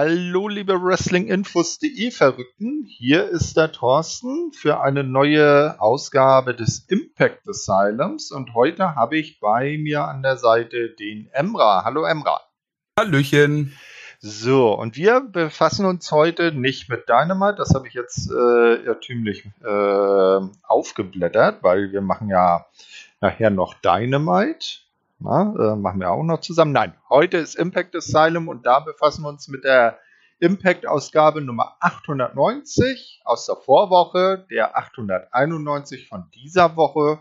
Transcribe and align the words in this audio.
Hallo, 0.00 0.46
liebe 0.46 0.80
Wrestlinginfos.de 0.80 2.12
Verrückten. 2.12 2.84
Hier 2.86 3.28
ist 3.30 3.56
der 3.56 3.72
Thorsten 3.72 4.52
für 4.52 4.80
eine 4.80 5.02
neue 5.02 5.74
Ausgabe 5.80 6.54
des 6.54 6.86
Impact 6.86 7.48
Asylums 7.48 8.30
und 8.30 8.54
heute 8.54 8.94
habe 8.94 9.18
ich 9.18 9.40
bei 9.40 9.76
mir 9.76 10.04
an 10.04 10.22
der 10.22 10.36
Seite 10.36 10.90
den 10.90 11.28
Emra. 11.32 11.82
Hallo 11.84 12.04
Emra. 12.04 12.40
Hallöchen. 12.96 13.76
So, 14.20 14.72
und 14.72 14.94
wir 14.94 15.20
befassen 15.20 15.84
uns 15.84 16.12
heute 16.12 16.52
nicht 16.52 16.88
mit 16.88 17.08
Dynamite, 17.08 17.56
das 17.56 17.74
habe 17.74 17.88
ich 17.88 17.94
jetzt 17.94 18.30
äh, 18.30 18.74
irrtümlich 18.76 19.46
äh, 19.64 20.40
aufgeblättert, 20.62 21.64
weil 21.64 21.90
wir 21.90 22.02
machen 22.02 22.28
ja 22.28 22.66
nachher 23.20 23.50
noch 23.50 23.74
Dynamite. 23.74 24.78
Na, 25.20 25.52
äh, 25.58 25.76
machen 25.76 26.00
wir 26.00 26.10
auch 26.10 26.22
noch 26.22 26.40
zusammen. 26.40 26.72
Nein, 26.72 26.94
heute 27.08 27.38
ist 27.38 27.56
Impact 27.56 27.96
Asylum 27.96 28.48
und 28.48 28.66
da 28.66 28.80
befassen 28.80 29.22
wir 29.22 29.28
uns 29.28 29.48
mit 29.48 29.64
der 29.64 29.98
Impact-Ausgabe 30.40 31.40
Nummer 31.40 31.76
890 31.80 33.22
aus 33.24 33.46
der 33.46 33.56
Vorwoche, 33.56 34.46
der 34.50 34.76
891 34.76 36.08
von 36.08 36.30
dieser 36.32 36.76
Woche. 36.76 37.20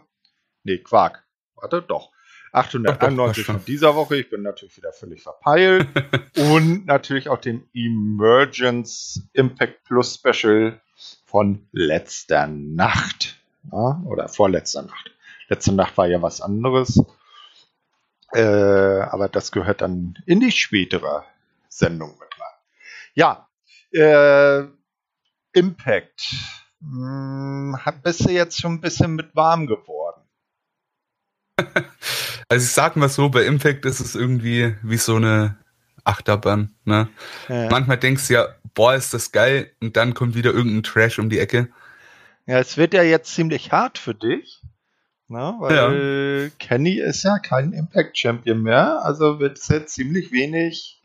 Nee, 0.63 0.77
Quark. 0.77 1.23
Warte, 1.55 1.81
doch. 1.81 2.11
891 2.51 3.45
von 3.45 3.65
dieser 3.65 3.95
Woche. 3.95 4.17
Ich 4.17 4.29
bin 4.29 4.43
natürlich 4.43 4.77
wieder 4.77 4.93
völlig 4.93 5.23
verpeilt. 5.23 5.87
und 6.37 6.85
natürlich 6.85 7.29
auch 7.29 7.39
dem 7.39 7.67
Emergence 7.73 9.27
Impact 9.33 9.83
Plus 9.85 10.15
Special 10.15 10.79
von 11.25 11.67
letzter 11.71 12.47
Nacht. 12.47 13.37
Ja, 13.71 14.01
oder 14.05 14.29
vorletzter 14.29 14.83
Nacht. 14.83 15.11
Letzte 15.49 15.73
Nacht 15.73 15.97
war 15.97 16.07
ja 16.07 16.21
was 16.21 16.41
anderes. 16.41 17.01
Äh, 18.33 18.41
aber 18.41 19.29
das 19.29 19.51
gehört 19.51 19.81
dann 19.81 20.17
in 20.25 20.39
die 20.39 20.51
spätere 20.51 21.23
Sendung 21.69 22.11
mit 22.19 22.29
rein. 22.39 22.47
Ja, 23.13 23.47
äh, 23.91 24.67
Impact. 25.53 26.35
Hm, 26.81 27.77
bist 28.03 28.25
du 28.25 28.31
jetzt 28.31 28.59
schon 28.59 28.73
ein 28.73 28.81
bisschen 28.81 29.15
mit 29.15 29.35
warm 29.35 29.67
geworden? 29.67 30.21
Also 32.49 32.63
ich 32.63 32.71
sag 32.71 32.95
mal 32.95 33.09
so, 33.09 33.27
bei 33.27 33.43
Impact 33.43 33.83
ist 33.83 33.99
es 33.99 34.15
irgendwie 34.15 34.77
wie 34.81 34.95
so 34.95 35.17
eine 35.17 35.57
Achterbahn. 36.05 36.73
Ne? 36.85 37.09
Ja. 37.49 37.67
Manchmal 37.69 37.97
denkst 37.97 38.27
du 38.27 38.35
ja, 38.35 38.47
boah, 38.73 38.95
ist 38.95 39.13
das 39.13 39.33
geil, 39.33 39.71
und 39.81 39.97
dann 39.97 40.13
kommt 40.13 40.33
wieder 40.33 40.53
irgendein 40.53 40.83
Trash 40.83 41.19
um 41.19 41.29
die 41.29 41.39
Ecke. 41.39 41.67
Ja, 42.45 42.59
es 42.59 42.77
wird 42.77 42.93
ja 42.93 43.03
jetzt 43.03 43.35
ziemlich 43.35 43.73
hart 43.73 43.97
für 43.97 44.15
dich. 44.15 44.61
Ne? 45.29 45.55
weil 45.59 45.75
ja. 46.45 46.49
Kenny 46.57 46.99
ist 46.99 47.23
ja 47.23 47.37
kein 47.39 47.73
Impact 47.73 48.17
Champion 48.17 48.61
mehr, 48.61 49.03
also 49.03 49.39
wird 49.39 49.57
es 49.57 49.67
jetzt 49.67 49.93
ziemlich 49.93 50.31
wenig 50.31 51.01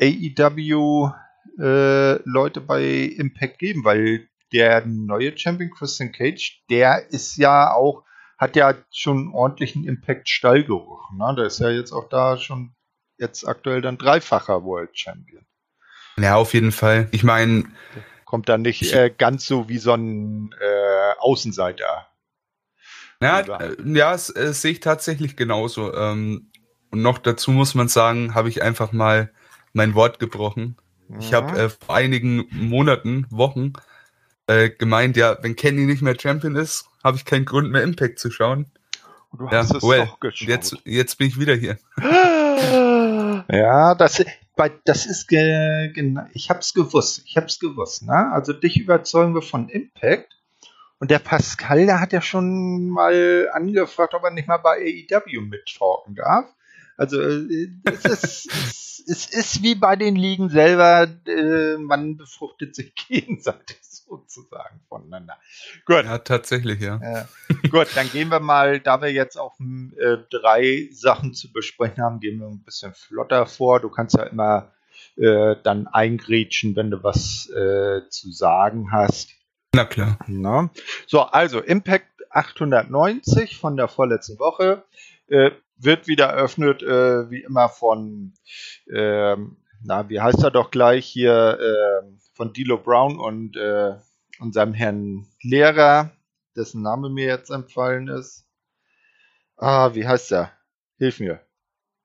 AEW 0.00 1.10
äh, 1.58 2.22
Leute 2.28 2.60
bei 2.60 2.82
Impact 2.82 3.58
geben, 3.58 3.84
weil 3.84 4.28
der 4.52 4.86
neue 4.86 5.36
Champion 5.36 5.70
Christian 5.70 6.12
Cage, 6.12 6.62
der 6.70 7.10
ist 7.10 7.36
ja 7.36 7.72
auch, 7.72 8.04
hat 8.38 8.56
ja 8.56 8.74
schon 8.90 9.32
ordentlichen 9.32 9.86
Impact 9.86 10.28
Stallgeruch. 10.28 11.10
Ne? 11.12 11.34
Der 11.36 11.46
ist 11.46 11.60
ja 11.60 11.70
jetzt 11.70 11.92
auch 11.92 12.08
da 12.08 12.38
schon 12.38 12.74
jetzt 13.18 13.46
aktuell 13.46 13.80
dann 13.80 13.98
dreifacher 13.98 14.64
World 14.64 14.98
Champion. 14.98 15.44
Ja, 16.16 16.36
auf 16.36 16.54
jeden 16.54 16.72
Fall. 16.72 17.08
Ich 17.10 17.24
meine, 17.24 17.64
kommt 18.24 18.48
da 18.48 18.56
nicht 18.56 18.92
äh, 18.92 19.10
ganz 19.10 19.46
so 19.46 19.68
wie 19.68 19.78
so 19.78 19.92
ein 19.92 20.54
äh, 20.60 21.12
Außenseiter 21.18 22.06
ja, 23.24 23.40
äh, 23.40 23.76
ja, 23.84 24.12
das 24.12 24.34
äh, 24.34 24.52
sehe 24.52 24.72
ich 24.72 24.80
tatsächlich 24.80 25.36
genauso. 25.36 25.94
Ähm, 25.94 26.50
und 26.90 27.02
noch 27.02 27.18
dazu 27.18 27.50
muss 27.50 27.74
man 27.74 27.88
sagen, 27.88 28.34
habe 28.34 28.48
ich 28.48 28.62
einfach 28.62 28.92
mal 28.92 29.30
mein 29.72 29.94
Wort 29.94 30.18
gebrochen. 30.18 30.76
Mhm. 31.08 31.20
Ich 31.20 31.34
habe 31.34 31.58
äh, 31.58 31.68
vor 31.68 31.94
einigen 31.94 32.46
Monaten, 32.50 33.26
Wochen 33.30 33.72
äh, 34.46 34.70
gemeint, 34.70 35.16
ja, 35.16 35.36
wenn 35.42 35.56
Kenny 35.56 35.86
nicht 35.86 36.02
mehr 36.02 36.16
Champion 36.18 36.56
ist, 36.56 36.86
habe 37.02 37.16
ich 37.16 37.24
keinen 37.24 37.44
Grund 37.44 37.70
mehr 37.70 37.82
Impact 37.82 38.18
zu 38.18 38.30
schauen. 38.30 38.66
Du 39.36 39.50
hast 39.50 39.70
ja, 39.72 39.76
es 39.78 39.82
well, 39.82 40.06
doch 40.06 40.20
geschaut. 40.20 40.48
Jetzt, 40.48 40.76
jetzt 40.84 41.18
bin 41.18 41.28
ich 41.28 41.38
wieder 41.40 41.54
hier. 41.54 41.78
ja, 43.50 43.94
das, 43.96 44.24
das 44.84 45.06
ist 45.06 45.26
genau. 45.28 46.26
Ich 46.32 46.50
habe 46.50 46.60
es 46.60 46.72
gewusst. 46.72 47.22
Ich 47.26 47.36
habe 47.36 47.46
es 47.46 47.58
gewusst. 47.58 48.04
Ne? 48.04 48.30
Also 48.32 48.52
dich 48.52 48.78
überzeugen 48.78 49.34
wir 49.34 49.42
von 49.42 49.68
Impact. 49.68 50.36
Und 51.04 51.10
der 51.10 51.18
Pascal, 51.18 51.84
der 51.84 52.00
hat 52.00 52.14
ja 52.14 52.22
schon 52.22 52.88
mal 52.88 53.50
angefragt, 53.52 54.14
ob 54.14 54.24
er 54.24 54.30
nicht 54.30 54.48
mal 54.48 54.56
bei 54.56 54.78
AEW 55.10 55.42
mittalken 55.42 56.14
darf. 56.14 56.46
Also 56.96 57.20
äh, 57.20 57.68
es, 57.84 58.04
ist, 58.06 59.04
es, 59.06 59.26
ist 59.26 59.62
wie 59.62 59.74
bei 59.74 59.96
den 59.96 60.16
Ligen 60.16 60.48
selber, 60.48 61.06
äh, 61.26 61.76
man 61.76 62.16
befruchtet 62.16 62.74
sich 62.74 62.94
gegenseitig 63.08 63.76
sozusagen 63.82 64.80
voneinander. 64.88 65.36
Gut. 65.84 66.06
Ja, 66.06 66.16
tatsächlich, 66.16 66.80
ja. 66.80 66.98
Äh, 67.02 67.68
gut, 67.68 67.88
dann 67.96 68.10
gehen 68.10 68.30
wir 68.30 68.40
mal, 68.40 68.80
da 68.80 69.02
wir 69.02 69.12
jetzt 69.12 69.36
auch 69.36 69.60
äh, 69.60 70.16
drei 70.30 70.88
Sachen 70.90 71.34
zu 71.34 71.52
besprechen 71.52 72.02
haben, 72.02 72.18
gehen 72.18 72.40
wir 72.40 72.46
ein 72.46 72.64
bisschen 72.64 72.94
flotter 72.94 73.44
vor. 73.44 73.78
Du 73.80 73.90
kannst 73.90 74.16
ja 74.16 74.22
immer 74.22 74.70
dann 75.16 75.86
eingrätschen, 75.86 76.74
wenn 76.74 76.90
du 76.90 77.04
was 77.04 77.44
zu 77.44 78.32
sagen 78.32 78.90
hast. 78.90 79.30
Na 79.74 79.84
klar. 79.84 80.18
Na. 80.28 80.70
So, 81.06 81.20
also 81.22 81.60
Impact 81.60 82.06
890 82.30 83.58
von 83.58 83.76
der 83.76 83.88
vorletzten 83.88 84.38
Woche 84.38 84.84
äh, 85.28 85.50
wird 85.76 86.06
wieder 86.06 86.26
eröffnet, 86.26 86.82
äh, 86.82 87.30
wie 87.30 87.42
immer 87.42 87.68
von, 87.68 88.34
ähm, 88.92 89.56
na, 89.82 90.08
wie 90.08 90.20
heißt 90.20 90.42
er 90.42 90.50
doch 90.50 90.70
gleich 90.70 91.06
hier, 91.06 91.58
äh, 91.60 92.06
von 92.34 92.52
Dilo 92.52 92.78
Brown 92.78 93.18
und 93.18 93.56
äh, 93.56 93.94
unserem 94.38 94.74
Herrn 94.74 95.26
Lehrer, 95.42 96.10
dessen 96.56 96.82
Name 96.82 97.10
mir 97.10 97.26
jetzt 97.26 97.50
empfallen 97.50 98.08
ist. 98.08 98.46
Ah, 99.56 99.94
wie 99.94 100.06
heißt 100.06 100.32
er? 100.32 100.52
Hilf 100.98 101.20
mir. 101.20 101.40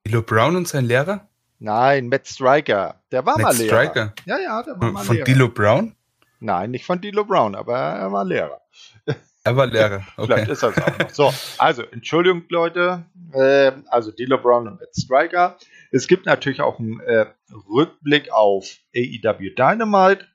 Dilo 0.05 0.21
Brown 0.21 0.55
und 0.55 0.67
sein 0.67 0.85
Lehrer? 0.85 1.27
Nein, 1.59 2.07
Matt 2.07 2.27
Striker. 2.27 3.01
Der 3.11 3.25
war 3.25 3.37
Matt 3.37 3.43
mal 3.43 3.55
Lehrer. 3.55 3.67
Striker. 3.67 4.13
Ja, 4.25 4.39
ja, 4.39 4.63
der 4.63 4.79
war 4.79 4.91
mal 4.91 5.03
von 5.03 5.15
Lehrer. 5.15 5.25
Von 5.25 5.33
Dilo 5.33 5.49
Brown? 5.49 5.95
Nein, 6.39 6.71
nicht 6.71 6.85
von 6.85 7.01
Dilo 7.01 7.25
Brown, 7.25 7.55
aber 7.55 7.77
er 7.77 8.11
war 8.11 8.23
Lehrer. 8.23 8.61
Er 9.43 9.55
war 9.55 9.67
Lehrer, 9.67 10.05
okay. 10.17 10.25
Vielleicht 10.25 10.49
ist 10.49 10.63
das 10.63 10.77
auch 10.77 10.99
noch. 10.99 11.09
So, 11.09 11.33
also, 11.57 11.83
Entschuldigung, 11.83 12.43
Leute. 12.49 13.05
Äh, 13.33 13.71
also, 13.87 14.11
Dilo 14.11 14.37
Brown 14.37 14.67
und 14.67 14.79
Matt 14.79 14.95
Striker. 14.95 15.57
Es 15.91 16.07
gibt 16.07 16.25
natürlich 16.25 16.61
auch 16.61 16.79
einen 16.79 16.99
äh, 17.01 17.25
Rückblick 17.69 18.31
auf 18.31 18.77
AEW 18.95 19.53
Dynamite, 19.55 20.25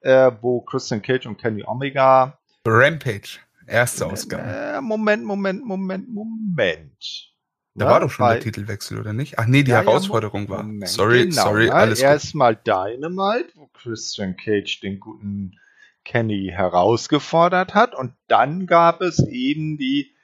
äh, 0.00 0.30
wo 0.40 0.60
Christian 0.60 1.02
Cage 1.02 1.26
und 1.26 1.38
Kenny 1.38 1.64
Omega. 1.66 2.38
Rampage, 2.66 3.38
erste 3.66 4.06
Ausgabe. 4.06 4.42
Äh, 4.42 4.80
Moment, 4.80 5.24
Moment, 5.24 5.64
Moment, 5.64 6.08
Moment. 6.08 7.33
Da 7.76 7.86
ja, 7.86 7.90
war 7.90 8.00
doch 8.00 8.10
schon 8.10 8.28
der 8.28 8.40
Titelwechsel, 8.40 9.00
oder 9.00 9.12
nicht? 9.12 9.38
Ach 9.38 9.46
nee, 9.46 9.64
die 9.64 9.72
ja, 9.72 9.78
Herausforderung 9.78 10.44
ja, 10.44 10.50
war. 10.50 10.86
Sorry, 10.86 11.26
genau, 11.26 11.42
sorry, 11.42 11.70
alles 11.70 11.98
gut. 11.98 12.06
Erstmal 12.06 12.54
Dynamite, 12.54 13.48
wo 13.56 13.66
Christian 13.72 14.36
Cage 14.36 14.80
den 14.80 15.00
guten 15.00 15.58
Kenny 16.04 16.52
herausgefordert 16.54 17.74
hat. 17.74 17.94
Und 17.96 18.14
dann 18.28 18.66
gab 18.66 19.00
es 19.00 19.18
eben 19.26 19.76
die, 19.76 20.14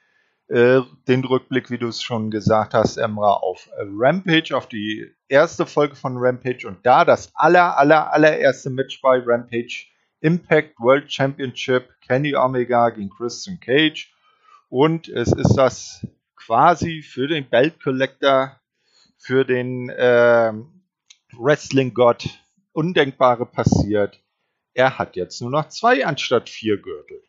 äh, 0.47 0.79
den 1.09 1.25
Rückblick, 1.25 1.69
wie 1.69 1.77
du 1.77 1.87
es 1.87 2.01
schon 2.01 2.31
gesagt 2.31 2.73
hast, 2.73 2.95
Emra, 2.95 3.33
auf 3.33 3.67
Rampage, 3.77 4.55
auf 4.55 4.67
die 4.67 5.11
erste 5.27 5.65
Folge 5.65 5.95
von 5.95 6.15
Rampage. 6.17 6.65
Und 6.65 6.85
da 6.85 7.03
das 7.03 7.31
aller, 7.35 7.77
aller, 7.77 8.13
allererste 8.13 8.69
Match 8.69 9.01
bei 9.01 9.21
Rampage 9.25 9.87
Impact 10.21 10.79
World 10.79 11.11
Championship, 11.11 11.89
Kenny 12.07 12.33
Omega 12.33 12.91
gegen 12.91 13.09
Christian 13.09 13.59
Cage. 13.59 14.13
Und 14.69 15.09
es 15.09 15.33
ist 15.33 15.55
das 15.55 16.07
quasi 16.45 17.01
für 17.01 17.27
den 17.27 17.49
Belt 17.49 17.81
Collector, 17.81 18.59
für 19.17 19.45
den 19.45 19.89
äh, 19.89 20.51
Wrestling-Gott 21.33 22.29
Undenkbare 22.73 23.45
passiert. 23.45 24.21
Er 24.73 24.97
hat 24.97 25.15
jetzt 25.15 25.41
nur 25.41 25.51
noch 25.51 25.67
zwei 25.69 26.05
anstatt 26.05 26.49
vier 26.49 26.77
Gürtel. 26.77 27.21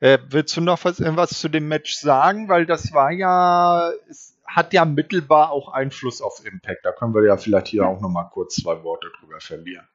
Äh, 0.00 0.18
willst 0.28 0.56
du 0.56 0.60
noch 0.60 0.84
was, 0.84 1.00
was 1.00 1.30
zu 1.30 1.48
dem 1.48 1.68
Match 1.68 1.94
sagen? 1.94 2.48
Weil 2.48 2.66
das 2.66 2.92
war 2.92 3.10
ja, 3.10 3.90
es 4.08 4.36
hat 4.46 4.72
ja 4.72 4.84
mittelbar 4.84 5.50
auch 5.50 5.72
Einfluss 5.72 6.20
auf 6.20 6.44
Impact. 6.44 6.84
Da 6.84 6.92
können 6.92 7.14
wir 7.14 7.24
ja 7.24 7.36
vielleicht 7.36 7.68
hier 7.68 7.86
auch 7.86 8.00
noch 8.00 8.10
mal 8.10 8.24
kurz 8.24 8.56
zwei 8.56 8.82
Worte 8.82 9.10
drüber 9.18 9.40
verlieren. 9.40 9.86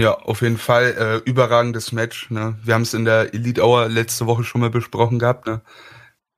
Ja, 0.00 0.14
auf 0.14 0.40
jeden 0.40 0.56
Fall 0.56 0.94
äh, 1.24 1.28
überragendes 1.28 1.92
Match. 1.92 2.30
Ne? 2.30 2.58
Wir 2.62 2.74
haben 2.74 2.82
es 2.82 2.94
in 2.94 3.04
der 3.04 3.34
Elite 3.34 3.62
Hour 3.62 3.88
letzte 3.88 4.26
Woche 4.26 4.44
schon 4.44 4.60
mal 4.60 4.70
besprochen 4.70 5.18
gehabt. 5.18 5.46
Ne? 5.46 5.60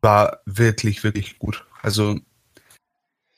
War 0.03 0.41
wirklich, 0.45 1.05
wirklich 1.05 1.39
gut. 1.39 1.65
Also 1.81 2.19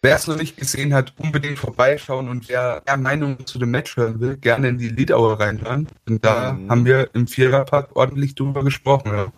wer 0.02 0.16
es 0.16 0.26
noch 0.26 0.36
nicht 0.36 0.56
gesehen 0.56 0.92
hat, 0.92 1.14
unbedingt 1.18 1.58
vorbeischauen 1.58 2.28
und 2.28 2.48
wer 2.48 2.82
mehr 2.86 2.96
Meinung 2.96 3.46
zu 3.46 3.58
dem 3.58 3.70
Match 3.70 3.96
hören 3.96 4.20
will, 4.20 4.36
gerne 4.36 4.68
in 4.68 4.78
die 4.78 4.88
Lead 4.88 5.12
Hour 5.12 5.38
reinhören. 5.38 5.88
Und 6.08 6.24
da 6.24 6.52
mhm. 6.52 6.70
haben 6.70 6.84
wir 6.84 7.14
im 7.14 7.26
Viererpack 7.26 7.94
ordentlich 7.94 8.34
drüber 8.34 8.64
gesprochen. 8.64 9.12
Ja. 9.12 9.32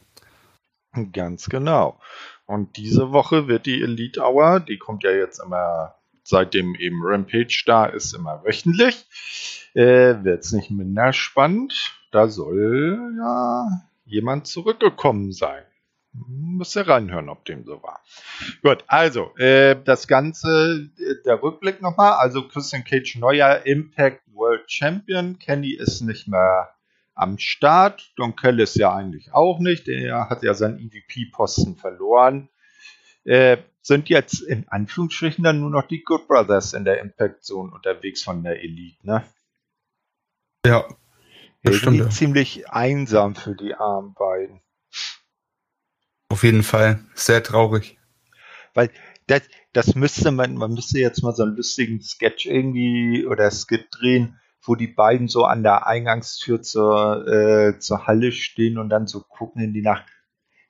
Ganz 1.13 1.49
genau. 1.49 2.01
Und 2.47 2.77
diese 2.77 3.13
Woche 3.13 3.49
wird 3.49 3.67
die 3.67 3.83
Elite 3.83 4.23
Hour, 4.23 4.61
die 4.61 4.79
kommt 4.79 5.03
ja 5.03 5.11
jetzt 5.11 5.41
immer 5.41 5.97
seitdem 6.27 6.75
eben 6.75 7.01
Rampage 7.03 7.63
da 7.67 7.87
ist, 7.87 8.13
immer 8.13 8.43
wöchentlich. 8.45 9.07
Äh, 9.75 10.25
Wird 10.25 10.45
es 10.45 10.53
nicht 10.53 10.71
minder 10.71 11.13
spannend. 11.13 11.93
Da 12.11 12.29
soll 12.29 13.15
ja 13.19 13.67
jemand 14.05 14.47
zurückgekommen 14.47 15.33
sein. 15.33 15.63
Müsst 16.29 16.77
ihr 16.77 16.89
reinhören, 16.89 17.29
ob 17.29 17.45
dem 17.45 17.65
so 17.65 17.83
war. 17.83 18.01
Gut, 18.63 18.85
also, 18.87 19.37
äh, 19.37 19.77
das 19.85 20.09
Ganze, 20.09 20.91
äh, 20.99 21.23
der 21.25 21.43
Rückblick 21.43 21.83
nochmal. 21.83 22.13
Also, 22.13 22.49
Christian 22.49 22.85
Cage, 22.85 23.17
neuer 23.17 23.67
Impact 23.67 24.23
World 24.33 24.71
Champion. 24.71 25.39
Kenny 25.39 25.73
ist 25.73 26.01
nicht 26.01 26.29
mehr 26.29 26.71
am 27.15 27.39
Start. 27.39 28.13
Don 28.17 28.37
Kellis 28.37 28.75
ja 28.75 28.95
eigentlich 28.95 29.33
auch 29.33 29.59
nicht. 29.59 29.89
Er 29.89 30.29
hat 30.31 30.43
ja 30.43 30.55
seinen 30.55 30.79
EVP-Posten 30.79 31.77
verloren. 31.77 32.49
Äh, 33.25 33.59
sind 33.83 34.09
jetzt 34.09 34.41
in 34.41 34.69
Anführungsstrichen 34.69 35.45
dann 35.45 35.61
nur 35.61 35.71
noch 35.71 35.87
die 35.87 36.03
Good 36.03 36.27
Brothers 36.27 36.73
in 36.73 36.85
der 36.85 37.01
Impact 37.01 37.45
Zone 37.45 37.73
unterwegs 37.73 38.23
von 38.23 38.43
der 38.43 38.63
Elite, 38.63 39.07
ne? 39.07 39.25
Ja. 40.65 40.85
Irgendwie 41.63 41.99
stimmt, 41.99 42.13
ziemlich 42.13 42.71
einsam 42.71 43.35
für 43.35 43.55
die 43.55 43.75
armen 43.75 44.15
beiden. 44.15 44.61
Auf 46.29 46.43
jeden 46.43 46.63
Fall. 46.63 47.01
Sehr 47.15 47.43
traurig. 47.43 47.99
Weil 48.75 48.91
das, 49.27 49.43
das 49.73 49.95
müsste 49.95 50.31
man, 50.31 50.55
man 50.55 50.73
müsste 50.73 50.99
jetzt 50.99 51.23
mal 51.23 51.35
so 51.35 51.43
einen 51.43 51.57
lustigen 51.57 52.01
Sketch 52.01 52.47
irgendwie 52.47 53.27
oder 53.27 53.51
Skit 53.51 53.89
drehen, 53.91 54.39
wo 54.63 54.75
die 54.75 54.87
beiden 54.87 55.29
so 55.29 55.45
an 55.45 55.63
der 55.63 55.87
Eingangstür 55.87 56.63
zur, 56.63 57.27
äh, 57.27 57.79
zur 57.79 58.07
Halle 58.07 58.33
stehen 58.33 58.79
und 58.79 58.89
dann 58.89 59.07
so 59.07 59.21
gucken 59.21 59.63
in 59.63 59.73
die 59.73 59.83
Nacht. 59.83 60.05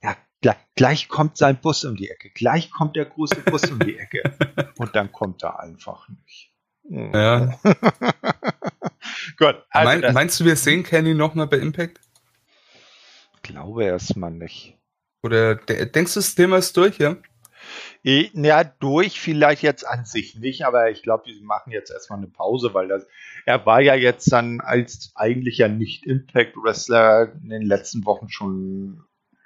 Ja, 0.02 0.16
gleich, 0.40 0.56
gleich 0.74 1.08
kommt 1.08 1.36
sein 1.36 1.60
Bus 1.60 1.84
um 1.84 1.96
die 1.96 2.10
Ecke, 2.10 2.30
gleich 2.30 2.70
kommt 2.70 2.96
der 2.96 3.06
große 3.06 3.42
Bus 3.42 3.70
um 3.70 3.78
die 3.78 3.98
Ecke. 3.98 4.22
Und 4.78 4.94
dann 4.94 5.10
kommt 5.10 5.42
er 5.42 5.60
einfach 5.60 6.08
nicht. 6.08 6.52
Ja. 6.88 7.58
Gut. 9.38 9.56
Also 9.70 10.00
mein, 10.00 10.14
meinst 10.14 10.38
du, 10.38 10.44
wir 10.44 10.56
sehen 10.56 10.82
Kenny 10.82 11.14
nochmal 11.14 11.46
bei 11.46 11.58
Impact? 11.58 12.00
Ich 13.36 13.42
glaube 13.42 13.84
erstmal 13.84 14.30
nicht. 14.30 14.76
Oder 15.22 15.56
denkst 15.56 16.14
du, 16.14 16.20
das 16.20 16.34
Thema 16.34 16.58
ist 16.58 16.76
durch, 16.76 16.98
ja? 16.98 17.16
Ja, 18.02 18.62
durch 18.62 19.20
vielleicht 19.20 19.62
jetzt 19.62 19.84
an 19.84 20.04
sich 20.04 20.36
nicht, 20.36 20.64
aber 20.64 20.90
ich 20.90 21.02
glaube, 21.02 21.24
die 21.26 21.40
machen 21.42 21.72
jetzt 21.72 21.90
erstmal 21.90 22.20
eine 22.20 22.28
Pause, 22.28 22.72
weil 22.72 22.86
das, 22.86 23.04
er 23.44 23.66
war 23.66 23.80
ja 23.80 23.96
jetzt 23.96 24.30
dann 24.30 24.60
als 24.60 25.10
eigentlicher 25.16 25.66
Nicht-Impact-Wrestler 25.68 27.32
in 27.42 27.48
den 27.48 27.62
letzten 27.62 28.04
Wochen 28.04 28.28
schon 28.28 29.02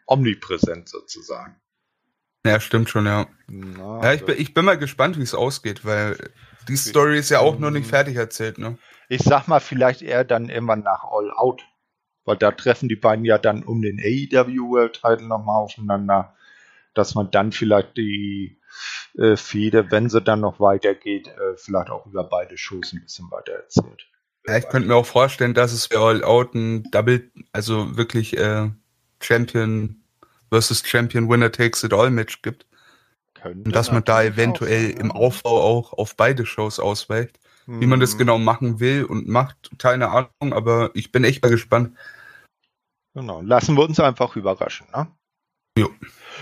omnipräsent 0.06 0.90
sozusagen. 0.90 1.56
Ja, 2.44 2.60
stimmt 2.60 2.90
schon, 2.90 3.06
ja. 3.06 3.26
Na, 3.46 4.02
ja, 4.02 4.12
ich 4.12 4.24
bin, 4.24 4.38
ich 4.38 4.54
bin 4.54 4.64
mal 4.64 4.78
gespannt, 4.78 5.18
wie 5.18 5.22
es 5.22 5.34
ausgeht, 5.34 5.84
weil 5.84 6.16
die 6.68 6.76
Story 6.76 7.18
ist 7.18 7.30
ja 7.30 7.40
auch 7.40 7.58
noch 7.58 7.70
nicht 7.70 7.86
fertig 7.86 8.16
erzählt, 8.16 8.58
ne? 8.58 8.78
Ich 9.08 9.22
sag 9.22 9.48
mal, 9.48 9.60
vielleicht 9.60 10.02
eher 10.02 10.24
dann 10.24 10.48
immer 10.48 10.76
nach 10.76 11.04
All 11.04 11.30
Out. 11.32 11.62
Weil 12.24 12.36
da 12.36 12.50
treffen 12.50 12.88
die 12.88 12.96
beiden 12.96 13.24
ja 13.24 13.38
dann 13.38 13.62
um 13.62 13.82
den 13.82 13.98
AEW 13.98 14.70
World 14.70 14.94
Title 14.94 15.26
nochmal 15.26 15.62
aufeinander. 15.62 16.34
Dass 16.94 17.14
man 17.14 17.30
dann 17.30 17.52
vielleicht 17.52 17.96
die 17.96 18.58
äh, 19.16 19.36
Fehde, 19.36 19.90
wenn 19.90 20.10
sie 20.10 20.20
dann 20.20 20.40
noch 20.40 20.60
weitergeht, 20.60 21.28
äh, 21.28 21.56
vielleicht 21.56 21.90
auch 21.90 22.06
über 22.06 22.24
beide 22.24 22.56
Shows 22.58 22.92
ein 22.92 23.02
bisschen 23.02 23.30
weiter 23.30 23.52
erzählt. 23.52 24.08
Ja, 24.46 24.56
ich 24.56 24.68
könnte 24.68 24.88
mir 24.88 24.96
auch 24.96 25.06
vorstellen, 25.06 25.54
dass 25.54 25.72
es 25.72 25.86
für 25.86 25.98
All 25.98 26.24
Out 26.24 26.54
ein 26.54 26.84
Double, 26.90 27.30
also 27.52 27.96
wirklich 27.96 28.36
äh, 28.36 28.70
Champion 29.20 30.02
versus 30.50 30.82
Champion 30.84 31.28
Winner 31.28 31.52
Takes 31.52 31.84
It 31.84 31.92
All 31.92 32.10
Match 32.10 32.42
gibt. 32.42 32.66
Und 33.44 33.74
dass 33.74 33.90
man 33.90 34.04
da 34.04 34.22
eventuell 34.22 34.90
im 34.90 35.12
Aufbau 35.12 35.62
auch 35.62 35.94
auf 35.94 36.16
beide 36.16 36.44
Shows 36.44 36.78
ausweicht. 36.78 37.40
Wie 37.66 37.86
man 37.86 38.00
das 38.00 38.14
mhm. 38.14 38.18
genau 38.18 38.38
machen 38.38 38.80
will 38.80 39.04
und 39.04 39.28
macht, 39.28 39.70
keine 39.78 40.08
Ahnung, 40.08 40.52
aber 40.52 40.90
ich 40.94 41.12
bin 41.12 41.24
echt 41.24 41.42
mal 41.42 41.50
gespannt. 41.50 41.96
Genau, 43.14 43.40
lassen 43.42 43.76
wir 43.76 43.84
uns 43.84 44.00
einfach 44.00 44.36
überraschen. 44.36 44.86
Ne? 44.94 45.08
Jo. 45.76 45.90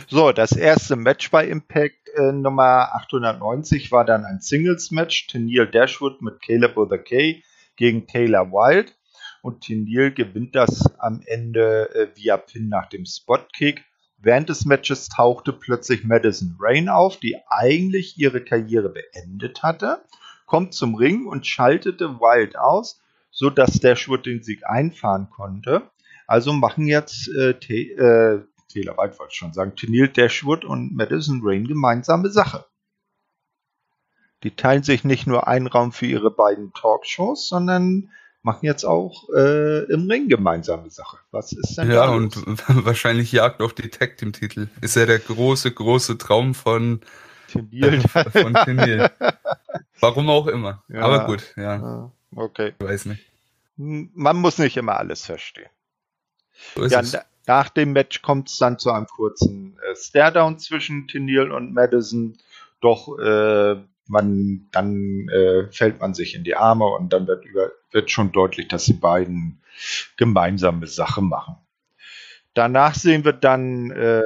So, 0.09 0.33
das 0.33 0.53
erste 0.53 0.97
Match 0.97 1.31
bei 1.31 1.47
Impact 1.47 2.09
äh, 2.15 2.33
Nummer 2.33 2.95
890 2.95 3.93
war 3.93 4.05
dann 4.05 4.25
ein 4.25 4.41
Singles-Match. 4.41 5.27
Tennille 5.27 5.67
Dashwood 5.67 6.23
mit 6.23 6.41
Caleb 6.41 6.75
the 6.91 6.99
K 6.99 7.43
gegen 7.77 8.07
Taylor 8.07 8.51
Wilde. 8.51 8.93
Und 9.43 9.63
Tennille 9.63 10.13
gewinnt 10.13 10.55
das 10.55 10.85
am 10.99 11.23
Ende 11.27 11.95
äh, 11.95 12.17
via 12.17 12.37
Pin 12.37 12.69
nach 12.69 12.89
dem 12.89 13.07
Spot-Kick. 13.07 13.85
Während 14.19 14.49
des 14.49 14.65
Matches 14.65 15.09
tauchte 15.09 15.53
plötzlich 15.53 16.05
Madison 16.05 16.57
Rain 16.59 16.89
auf, 16.89 17.19
die 17.19 17.37
eigentlich 17.49 18.19
ihre 18.19 18.43
Karriere 18.43 18.89
beendet 18.89 19.63
hatte, 19.63 20.03
kommt 20.49 20.75
zum 20.75 20.97
Ring 20.97 21.27
und 21.27 21.47
schaltete 21.47 22.19
Wild 22.21 22.59
aus, 22.59 23.01
sodass 23.31 23.79
Dashwood 23.79 24.27
den 24.27 24.43
Sieg 24.43 24.67
einfahren 24.67 25.29
konnte. 25.31 25.91
Also 26.27 26.53
machen 26.53 26.87
jetzt 26.87 27.29
äh, 27.29 27.51
äh, 27.51 28.45
Taylor 28.69 28.99
White 28.99 29.19
wollte 29.19 29.31
ich 29.31 29.39
schon 29.39 29.53
sagen, 29.53 29.77
Tennille 29.77 30.09
Dashwood 30.09 30.65
und 30.65 30.95
Madison 30.95 31.41
Rain 31.45 31.69
gemeinsame 31.69 32.31
Sache. 32.31 32.65
Die 34.43 34.55
teilen 34.55 34.83
sich 34.83 35.05
nicht 35.05 35.27
nur 35.27 35.49
einen 35.49 35.67
Raum 35.67 35.93
für 35.93 36.07
ihre 36.07 36.31
beiden 36.31 36.73
Talkshows, 36.73 37.49
sondern 37.49 38.11
machen 38.43 38.65
jetzt 38.65 38.85
auch 38.85 39.29
äh, 39.35 39.85
im 39.93 40.09
Ring 40.09 40.29
gemeinsame 40.29 40.91
Sache. 40.91 41.19
Was 41.31 41.53
ist 41.53 41.77
denn 41.77 41.91
Ja, 41.91 42.09
und 42.09 42.37
wahrscheinlich 42.69 43.33
Jagd 43.33 43.61
auf 43.61 43.75
die 43.75 43.89
Tag 43.91 44.17
Team 44.17 44.33
Titel. 44.33 44.69
Ist 44.81 44.97
ja 44.97 45.07
der 45.07 45.19
große, 45.19 45.73
große 45.73 46.17
Traum 46.19 46.55
von 46.55 47.01
Tennille. 47.49 48.01
von 48.09 48.55
Tennille. 48.55 49.11
Warum 50.01 50.31
auch 50.31 50.47
immer. 50.47 50.85
Ja, 50.89 51.01
Aber 51.01 51.27
gut, 51.27 51.55
ja. 51.57 52.13
Okay. 52.35 52.75
Ich 52.79 52.87
weiß 52.87 53.07
nicht. 53.07 53.25
Man 53.77 54.37
muss 54.37 54.59
nicht 54.59 54.77
immer 54.77 54.97
alles 54.97 55.27
verstehen. 55.27 55.71
So 56.75 56.87
ja, 56.87 57.03
nach 57.47 57.69
dem 57.69 57.93
Match 57.93 58.23
kommt 58.23 58.49
es 58.49 58.59
dann 58.59 58.79
zu 58.79 58.91
einem 58.91 59.07
kurzen 59.07 59.79
äh, 59.79 59.97
Staredown 59.97 60.59
zwischen 60.59 61.09
Tennille 61.09 61.55
und 61.55 61.73
Madison. 61.73 62.37
Doch 62.81 63.19
äh, 63.19 63.77
man, 64.09 64.69
dann 64.73 65.29
äh, 65.29 65.71
fällt 65.71 66.01
man 66.01 66.15
sich 66.15 66.35
in 66.35 66.45
die 66.45 66.57
Arme 66.57 66.87
und 66.87 67.13
dann 67.13 67.27
wird, 67.27 67.45
über, 67.45 67.71
wird 67.93 68.11
schon 68.11 68.33
deutlich, 68.33 68.69
dass 68.69 68.85
die 68.85 68.95
beiden 68.95 69.61
gemeinsame 70.17 70.87
Sache 70.87 71.23
machen. 71.23 71.57
Danach 72.55 72.95
sehen 72.95 73.25
wir 73.25 73.33
dann 73.33 73.91
äh, 73.91 74.23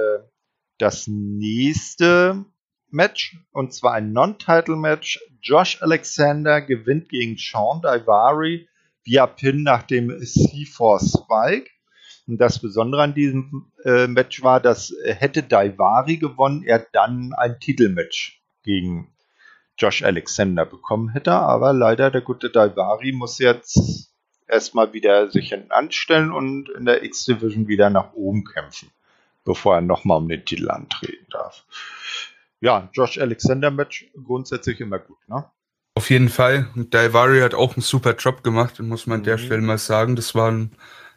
das 0.79 1.07
nächste 1.07 2.45
Match 2.93 3.37
und 3.53 3.73
zwar 3.73 3.95
ein 3.95 4.13
Non-Title-Match. 4.13 5.21
Josh 5.41 5.83
Alexander 5.83 6.61
gewinnt 6.61 7.09
gegen 7.09 7.37
Sean 7.37 7.81
Daivari 7.83 8.69
via 9.05 9.27
Pin 9.27 9.63
nach 9.63 9.83
dem 9.83 10.11
C4 10.11 11.01
Spike. 11.01 11.71
Und 12.29 12.39
das 12.39 12.61
Besondere 12.61 13.03
an 13.03 13.15
diesem 13.15 13.73
äh, 13.85 14.07
Match 14.07 14.43
war, 14.43 14.61
dass 14.61 14.93
äh, 14.93 15.13
hätte 15.13 15.43
Daivari 15.43 16.19
gewonnen, 16.19 16.63
er 16.63 16.87
dann 16.93 17.33
ein 17.33 17.59
Titelmatch 17.59 18.41
gegen 18.63 19.13
Josh 19.77 20.03
Alexander 20.03 20.65
bekommen 20.65 21.09
hätte, 21.09 21.33
aber 21.33 21.73
leider 21.73 22.11
der 22.11 22.21
gute 22.21 22.51
Daivari 22.51 23.13
muss 23.13 23.39
jetzt 23.39 24.13
erstmal 24.47 24.93
wieder 24.93 25.31
sich 25.31 25.49
hinten 25.49 25.73
anstellen 25.73 26.31
und 26.31 26.69
in 26.69 26.85
der 26.85 27.03
X-Division 27.03 27.67
wieder 27.69 27.91
nach 27.91 28.13
oben 28.13 28.45
kämpfen, 28.45 28.91
bevor 29.45 29.77
er 29.77 29.81
nochmal 29.81 30.19
um 30.19 30.29
den 30.29 30.45
Titel 30.45 30.71
antreten 30.71 31.27
darf. 31.31 31.65
Ja, 32.63 32.89
Josh 32.93 33.19
Alexander 33.19 33.73
Match 33.73 34.07
grundsätzlich 34.25 34.81
immer 34.81 35.01
gut, 35.01 35.19
ne? 35.29 35.45
Auf 35.95 36.09
jeden 36.11 36.29
Fall. 36.29 36.69
Und 36.75 36.95
Daivari 36.95 37.41
hat 37.41 37.55
auch 37.55 37.77
einen 37.77 37.83
super 37.83 38.15
Job 38.15 38.43
gemacht, 38.45 38.81
muss 38.81 39.07
man 39.07 39.19
an 39.19 39.25
der 39.25 39.37
mhm. 39.37 39.43
Stelle 39.43 39.63
mal 39.63 39.79
sagen. 39.79 40.17
Das 40.17 40.35
waren 40.35 40.71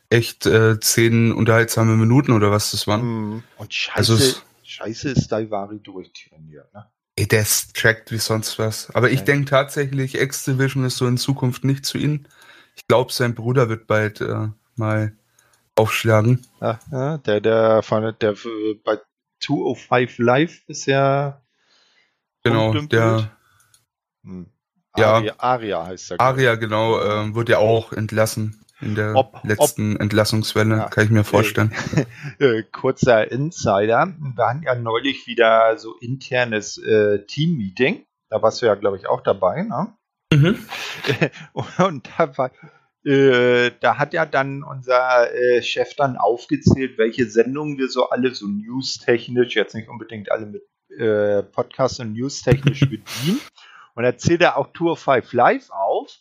echt 0.10 0.48
äh, 0.48 0.80
zehn 0.80 1.32
unterhaltsame 1.32 1.96
Minuten 1.96 2.32
oder 2.32 2.52
was 2.52 2.72
das 2.72 2.88
waren. 2.88 3.04
Mhm. 3.04 3.44
Und 3.58 3.74
scheiße, 3.74 4.14
also, 4.14 4.40
scheiße 4.64 5.12
ist 5.12 5.32
Daivari 5.32 5.80
durchtrainiert, 5.80 6.74
ne? 6.74 6.88
Ey, 7.16 7.28
der 7.28 7.44
ist 7.44 7.75
tracked 7.75 8.12
wie 8.12 8.18
sonst 8.18 8.60
was. 8.60 8.90
Aber 8.94 9.12
ich 9.12 9.22
denke 9.22 9.46
tatsächlich, 9.50 10.20
X-Division 10.20 10.84
ist 10.84 10.98
so 10.98 11.08
in 11.08 11.18
Zukunft 11.18 11.64
nicht 11.64 11.86
zu 11.86 11.98
ihnen. 11.98 12.28
Ich 12.75 12.88
glaube, 12.88 13.14
sein 13.14 13.36
Bruder 13.36 13.70
wird 13.70 13.88
bald 13.88 14.20
äh, 14.20 14.50
mal 14.75 15.16
aufschlagen. 15.75 16.46
Ja, 16.60 16.80
ja, 16.92 17.18
der, 17.20 17.40
der 17.40 17.84
von 17.84 18.14
der 18.20 18.36
bei 18.84 19.00
205 19.46 20.18
Live 20.20 20.62
ist 20.68 20.86
ja. 20.86 21.42
Genau, 22.44 22.74
der. 22.74 23.32
Hm. 24.24 24.48
Aria, 24.94 25.20
ja, 25.20 25.34
Aria 25.38 25.86
heißt 25.86 26.12
der. 26.12 26.22
Aria, 26.22 26.56
genau, 26.56 27.00
äh, 27.00 27.34
wurde 27.36 27.54
ja 27.54 27.58
auch 27.60 27.92
entlassen 27.92 28.66
in 28.82 28.96
der 28.96 29.16
ob, 29.16 29.44
letzten 29.44 29.96
ob, 29.96 30.02
Entlassungswelle, 30.02 30.78
ja, 30.78 30.90
kann 30.90 31.06
ich 31.06 31.12
mir 31.12 31.24
vorstellen. 31.24 31.74
Äh, 32.40 32.64
kurzer 32.64 33.32
Insider. 33.32 34.14
Wir 34.18 34.48
hatten 34.48 34.64
ja 34.64 34.75
neulich 34.75 35.28
wieder 35.28 35.78
so 35.78 35.96
internes 35.96 36.78
äh, 36.78 37.25
Team-Meeting. 37.25 38.06
Da 38.30 38.42
warst 38.42 38.62
du 38.62 38.66
ja, 38.66 38.75
glaube 38.75 38.98
ich, 38.98 39.08
auch 39.08 39.22
dabei, 39.22 39.64
ne? 39.64 39.94
Mhm. 40.34 40.66
Und 41.78 42.10
da, 42.18 42.38
war, 42.38 42.52
äh, 43.05 43.71
da 43.79 43.97
hat 43.97 44.13
ja 44.13 44.25
dann 44.25 44.63
unser 44.63 45.33
äh, 45.33 45.62
Chef 45.62 45.95
dann 45.95 46.17
aufgezählt, 46.17 46.97
welche 46.97 47.29
Sendungen 47.29 47.77
wir 47.77 47.88
so 47.88 48.09
alle 48.09 48.33
so 48.33 48.47
news-technisch, 48.47 49.55
jetzt 49.55 49.75
nicht 49.75 49.89
unbedingt 49.89 50.31
alle 50.31 50.47
mit 50.47 50.63
äh, 50.97 51.43
Podcast 51.43 52.00
und 52.00 52.13
news-technisch 52.13 52.79
bedienen. 52.89 53.39
Und 53.93 54.03
da 54.03 54.17
zählt 54.17 54.41
er 54.41 54.57
auch 54.57 54.74
Tour 54.74 54.97
5 54.97 55.31
Live 55.33 55.69
auf. 55.69 56.17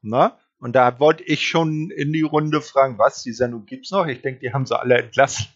Ne? 0.00 0.32
Und 0.58 0.74
da 0.74 0.98
wollte 0.98 1.22
ich 1.24 1.46
schon 1.46 1.90
in 1.90 2.12
die 2.12 2.22
Runde 2.22 2.60
fragen, 2.60 2.98
was, 2.98 3.22
die 3.22 3.32
Sendung 3.32 3.66
gibt's 3.66 3.90
noch? 3.90 4.06
Ich 4.06 4.22
denke, 4.22 4.40
die 4.40 4.52
haben 4.52 4.64
sie 4.64 4.78
alle 4.78 4.98
entlassen. 4.98 5.46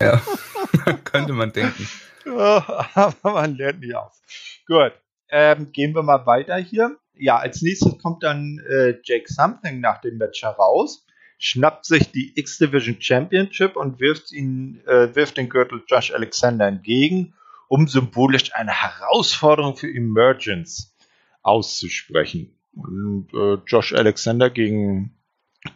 Ja, 0.00 0.22
könnte 1.04 1.32
man 1.32 1.52
denken. 1.52 1.88
aber 2.24 3.14
man 3.22 3.56
lernt 3.56 3.80
nie 3.80 3.94
aus. 3.94 4.22
Gut, 4.66 4.92
ähm, 5.28 5.72
gehen 5.72 5.94
wir 5.94 6.02
mal 6.02 6.24
weiter 6.26 6.56
hier. 6.56 6.96
Ja, 7.18 7.38
als 7.38 7.62
nächstes 7.62 7.98
kommt 7.98 8.22
dann 8.22 8.60
äh, 8.68 8.94
Jake 9.04 9.32
Something 9.32 9.80
nach 9.80 10.00
dem 10.00 10.18
Match 10.18 10.42
heraus, 10.42 11.06
schnappt 11.38 11.86
sich 11.86 12.10
die 12.12 12.32
X-Division 12.36 13.00
Championship 13.00 13.76
und 13.76 14.00
wirft 14.00 14.32
ihn, 14.32 14.82
äh, 14.86 15.14
wirft 15.14 15.36
den 15.36 15.48
Gürtel 15.48 15.82
Josh 15.86 16.12
Alexander 16.12 16.66
entgegen, 16.66 17.34
um 17.68 17.88
symbolisch 17.88 18.54
eine 18.54 18.72
Herausforderung 18.72 19.76
für 19.76 19.92
Emergence 19.92 20.94
auszusprechen. 21.42 22.58
Und 22.74 23.28
äh, 23.32 23.54
Josh 23.66 23.92
Alexander 23.94 24.50
gegen 24.50 25.16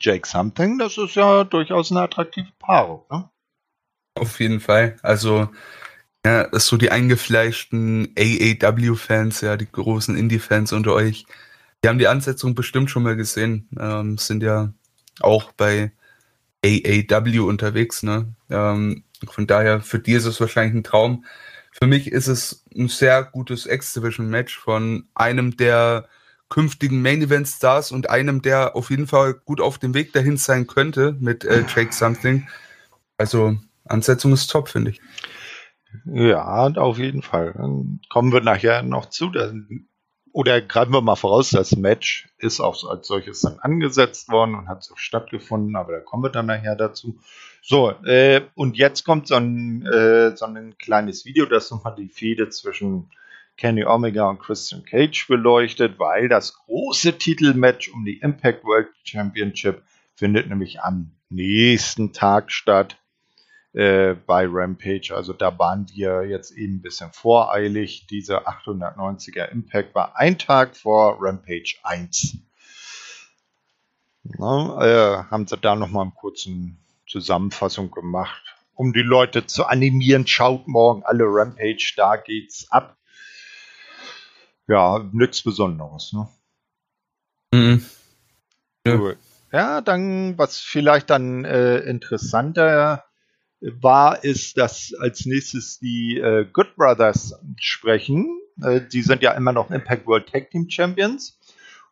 Jake 0.01 0.27
Something, 0.27 0.79
das 0.79 0.99
ist 0.99 1.17
ja 1.17 1.45
durchaus 1.45 1.91
eine 1.91 2.03
attraktive 2.03 2.53
Paarung. 2.59 3.05
Ne? 3.11 3.29
Auf 4.15 4.39
jeden 4.41 4.61
Fall. 4.61 4.97
Also, 5.03 5.49
ja, 6.25 6.43
ist 6.43 6.67
so 6.67 6.77
die 6.77 6.91
eingefleischten 6.91 8.15
AAW-Fans, 8.19 9.41
ja, 9.41 9.57
die 9.57 9.71
großen 9.71 10.17
Indie-Fans 10.17 10.73
unter 10.73 10.95
euch, 10.95 11.27
die 11.83 11.89
haben 11.89 11.99
die 11.99 12.09
Ansetzung 12.09 12.55
bestimmt 12.55 12.91
schon 12.91 13.03
mal 13.03 13.17
gesehen. 13.17 13.69
Ähm, 13.79 14.19
sind 14.19 14.43
ja 14.43 14.73
auch 15.21 15.53
bei 15.53 15.93
AAW 16.65 17.41
unterwegs, 17.41 18.03
ne? 18.03 18.35
Ähm, 18.51 19.05
von 19.27 19.47
daher, 19.47 19.81
für 19.81 19.99
die 19.99 20.13
ist 20.13 20.27
es 20.27 20.41
wahrscheinlich 20.41 20.75
ein 20.75 20.85
Traum. 20.85 21.25
Für 21.73 21.87
mich 21.87 22.11
ist 22.11 22.27
es 22.27 22.65
ein 22.77 22.89
sehr 22.89 23.23
gutes 23.25 23.67
X-Division-Match 23.67 24.59
von 24.59 25.09
einem 25.15 25.57
der 25.57 26.09
künftigen 26.49 27.01
Main 27.01 27.23
Event 27.23 27.49
Stars 27.49 27.93
und 27.93 28.11
einem, 28.11 28.43
der 28.43 28.77
auf 28.77 28.91
jeden 28.91 29.07
Fall 29.07 29.35
gut 29.35 29.61
auf 29.61 29.79
dem 29.79 29.95
Weg 29.95 30.13
dahin 30.13 30.37
sein 30.37 30.67
könnte 30.67 31.17
mit 31.21 31.45
äh, 31.45 31.65
Jake 31.75 31.93
Something. 31.93 32.49
Also 33.17 33.57
Ansetzung 33.85 34.33
ist 34.33 34.49
top, 34.49 34.69
finde 34.69 34.91
ich. 34.91 35.01
Ja, 36.05 36.67
auf 36.67 36.99
jeden 36.99 37.23
Fall. 37.23 37.55
Dann 37.57 38.01
kommen 38.09 38.33
wir 38.33 38.41
nachher 38.41 38.83
noch 38.83 39.07
zu. 39.07 39.33
Oder 40.33 40.61
greifen 40.61 40.93
wir 40.93 41.01
mal 41.01 41.17
voraus, 41.17 41.51
das 41.51 41.75
Match 41.77 42.29
ist 42.39 42.61
auch 42.61 42.89
als 42.89 43.09
solches 43.09 43.41
dann 43.41 43.59
angesetzt 43.59 44.29
worden 44.29 44.55
und 44.55 44.69
hat 44.69 44.85
so 44.85 44.95
stattgefunden, 44.95 45.75
aber 45.75 45.93
da 45.93 46.01
kommen 46.01 46.23
wir 46.23 46.31
dann 46.31 46.47
nachher 46.47 46.77
dazu. 46.77 47.19
So, 47.63 47.91
äh, 48.05 48.43
und 48.55 48.77
jetzt 48.77 49.05
kommt 49.05 49.27
so 49.27 49.35
ein, 49.35 49.85
äh, 49.87 50.37
so 50.37 50.47
ein 50.47 50.79
kleines 50.79 51.25
Video, 51.25 51.47
das 51.47 51.71
nochmal 51.71 51.97
die 51.97 52.09
Fehde 52.09 52.49
zwischen 52.49 53.11
Kenny 53.57 53.85
Omega 53.85 54.29
und 54.29 54.39
Christian 54.39 54.85
Cage 54.85 55.27
beleuchtet, 55.27 55.99
weil 55.99 56.29
das 56.29 56.55
große 56.55 57.19
Titelmatch 57.19 57.93
um 57.93 58.05
die 58.05 58.19
Impact 58.21 58.65
World 58.65 58.89
Championship 59.03 59.83
findet 60.15 60.49
nämlich 60.49 60.81
am 60.81 61.11
nächsten 61.29 62.13
Tag 62.13 62.53
statt 62.53 62.99
äh, 63.73 64.15
bei 64.15 64.47
Rampage. 64.49 65.15
Also 65.15 65.33
da 65.33 65.57
waren 65.59 65.87
wir 65.93 66.27
jetzt 66.27 66.51
eben 66.53 66.77
ein 66.77 66.83
bisschen 66.83 67.13
voreilig. 67.13 68.07
Diese 68.09 68.49
890er 68.49 69.49
Impact 69.51 69.95
war 69.95 70.17
ein 70.17 70.39
Tag 70.39 70.77
vor 70.77 71.19
Rampage 71.21 71.77
1. 71.83 72.39
Na, 74.25 74.81
äh, 74.83 75.25
haben 75.31 75.47
sie 75.47 75.57
da 75.57 75.77
nochmal 75.77 76.03
einen 76.03 76.15
kurzen 76.15 76.79
Zusammenfassung 77.07 77.91
gemacht, 77.91 78.43
um 78.75 78.93
die 78.93 79.03
Leute 79.03 79.47
zu 79.47 79.67
animieren. 79.67 80.27
Schaut 80.27 80.69
morgen 80.69 81.03
alle 81.05 81.25
Rampage, 81.25 81.95
da 81.97 82.17
geht's 82.17 82.71
ab. 82.71 82.97
Ja, 84.67 85.05
nichts 85.13 85.43
Besonderes. 85.43 86.13
Ne? 86.13 86.29
Mhm. 87.53 87.85
Ja. 88.87 89.13
ja. 89.53 89.81
dann, 89.81 90.39
was 90.39 90.61
vielleicht 90.61 91.11
dann 91.11 91.45
äh, 91.45 91.79
interessanter 91.79 93.05
war, 93.61 94.25
ist, 94.25 94.57
dass 94.57 94.95
als 94.99 95.27
nächstes 95.27 95.79
die 95.79 96.19
äh, 96.19 96.47
Good 96.51 96.77
Brothers 96.77 97.39
sprechen. 97.59 98.41
Äh, 98.63 98.81
die 98.93 99.03
sind 99.03 99.23
ja 99.23 99.33
immer 99.33 99.53
noch 99.53 99.71
Impact 99.71 100.07
World 100.07 100.29
Tag 100.29 100.51
Team 100.51 100.69
Champions. 100.69 101.39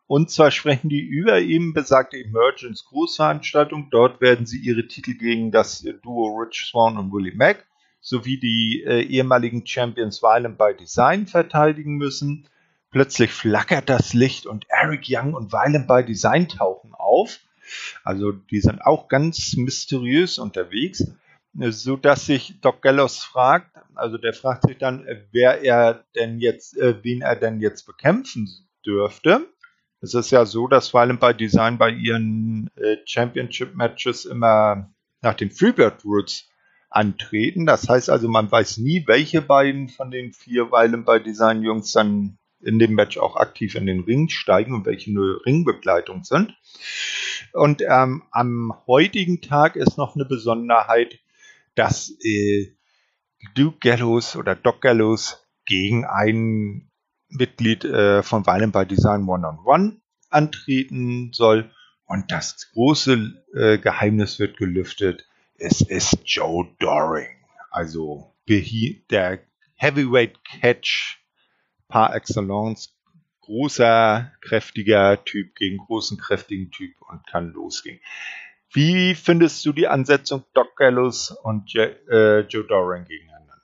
Und 0.07 0.31
zwar 0.31 0.49
sprechen 0.49 0.89
die 0.89 1.01
über 1.01 1.39
eben 1.39 1.73
besagte 1.73 2.17
Emergence 2.17 2.83
Großveranstaltung. 2.85 3.89
Dort 3.91 4.21
werden 4.21 4.47
sie 4.47 4.57
ihre 4.57 4.87
Titel 4.87 5.13
gegen 5.13 5.51
das 5.51 5.85
Duo 6.01 6.39
Rich 6.39 6.65
Swan 6.71 6.97
und 6.97 7.11
Willie 7.11 7.35
Mack 7.35 7.67
sowie 8.01 8.39
die 8.39 8.83
äh, 8.83 9.01
ehemaligen 9.01 9.67
Champions 9.67 10.23
Violent 10.23 10.57
by 10.57 10.73
Design 10.79 11.27
verteidigen 11.27 11.97
müssen. 11.97 12.47
Plötzlich 12.89 13.31
flackert 13.31 13.87
das 13.87 14.13
Licht 14.13 14.47
und 14.47 14.65
Eric 14.69 15.05
Young 15.07 15.35
und 15.35 15.51
Violent 15.51 15.87
by 15.87 16.03
Design 16.03 16.47
tauchen 16.47 16.95
auf. 16.95 17.39
Also 18.03 18.31
die 18.31 18.61
sind 18.61 18.81
auch 18.81 19.09
ganz 19.09 19.55
mysteriös 19.57 20.39
unterwegs 20.39 21.05
so 21.53 21.97
dass 21.97 22.25
sich 22.25 22.59
Doc 22.61 22.81
Gallows 22.81 23.23
fragt, 23.23 23.75
also 23.95 24.17
der 24.17 24.33
fragt 24.33 24.67
sich 24.67 24.77
dann, 24.77 25.05
wer 25.31 25.61
er 25.61 26.05
denn 26.15 26.39
jetzt, 26.39 26.77
äh, 26.77 27.03
wen 27.03 27.21
er 27.21 27.35
denn 27.35 27.59
jetzt 27.59 27.85
bekämpfen 27.85 28.47
dürfte. 28.85 29.47
Es 30.01 30.13
ist 30.13 30.31
ja 30.31 30.45
so, 30.45 30.67
dass 30.67 30.93
allem 30.95 31.19
bei 31.19 31.33
Design 31.33 31.77
bei 31.77 31.89
ihren 31.89 32.69
äh, 32.75 32.97
Championship 33.05 33.75
Matches 33.75 34.25
immer 34.25 34.89
nach 35.21 35.33
den 35.33 35.51
Freebird 35.51 36.05
Rules 36.05 36.49
antreten. 36.89 37.65
Das 37.65 37.87
heißt 37.87 38.09
also, 38.09 38.27
man 38.29 38.49
weiß 38.51 38.77
nie, 38.77 39.03
welche 39.07 39.41
beiden 39.41 39.89
von 39.89 40.11
den 40.11 40.31
vier 40.31 40.71
Weilen 40.71 41.03
bei 41.03 41.19
Design 41.19 41.63
Jungs 41.63 41.91
dann 41.91 42.37
in 42.61 42.79
dem 42.79 42.93
Match 42.93 43.17
auch 43.17 43.35
aktiv 43.35 43.75
in 43.75 43.85
den 43.85 44.01
Ring 44.01 44.29
steigen 44.29 44.73
und 44.73 44.85
welche 44.85 45.13
nur 45.13 45.45
Ringbegleitung 45.45 46.23
sind. 46.23 46.55
Und 47.53 47.81
ähm, 47.87 48.23
am 48.31 48.73
heutigen 48.87 49.41
Tag 49.41 49.75
ist 49.75 49.97
noch 49.97 50.15
eine 50.15 50.25
Besonderheit, 50.25 51.19
dass 51.79 52.13
äh, 52.25 52.75
Duke 53.55 53.77
Gallows 53.79 54.35
oder 54.35 54.53
Doc 54.53 54.81
Gallows 54.81 55.41
gegen 55.65 56.03
ein 56.03 56.91
Mitglied 57.29 57.85
äh, 57.85 58.21
von 58.21 58.45
Violent 58.45 58.73
by 58.73 58.85
Design 58.85 59.23
One-on-One 59.23 59.63
-on 59.63 59.91
-One 59.91 60.01
antreten 60.29 61.31
soll. 61.31 61.71
Und 62.05 62.31
das 62.31 62.69
große 62.73 63.43
äh, 63.55 63.77
Geheimnis 63.77 64.39
wird 64.39 64.57
gelüftet. 64.57 65.25
Es 65.57 65.79
ist 65.79 66.17
Joe 66.25 66.67
Doring. 66.79 67.45
Also 67.71 68.35
der 68.49 69.39
Heavyweight 69.75 70.43
Catch 70.43 71.23
par 71.87 72.13
excellence. 72.13 72.93
Großer, 73.41 74.33
kräftiger 74.41 75.23
Typ 75.23 75.55
gegen 75.55 75.77
großen, 75.77 76.17
kräftigen 76.17 76.71
Typ 76.71 76.95
und 77.09 77.25
kann 77.25 77.53
losgehen. 77.53 77.99
Wie 78.71 79.15
findest 79.15 79.65
du 79.65 79.73
die 79.73 79.87
Ansetzung 79.87 80.43
Doc 80.53 80.75
Gallows 80.75 81.31
und 81.43 81.73
Je 81.73 81.95
äh, 82.09 82.41
Joe 82.41 82.63
Doring 82.65 83.05
gegeneinander? 83.05 83.55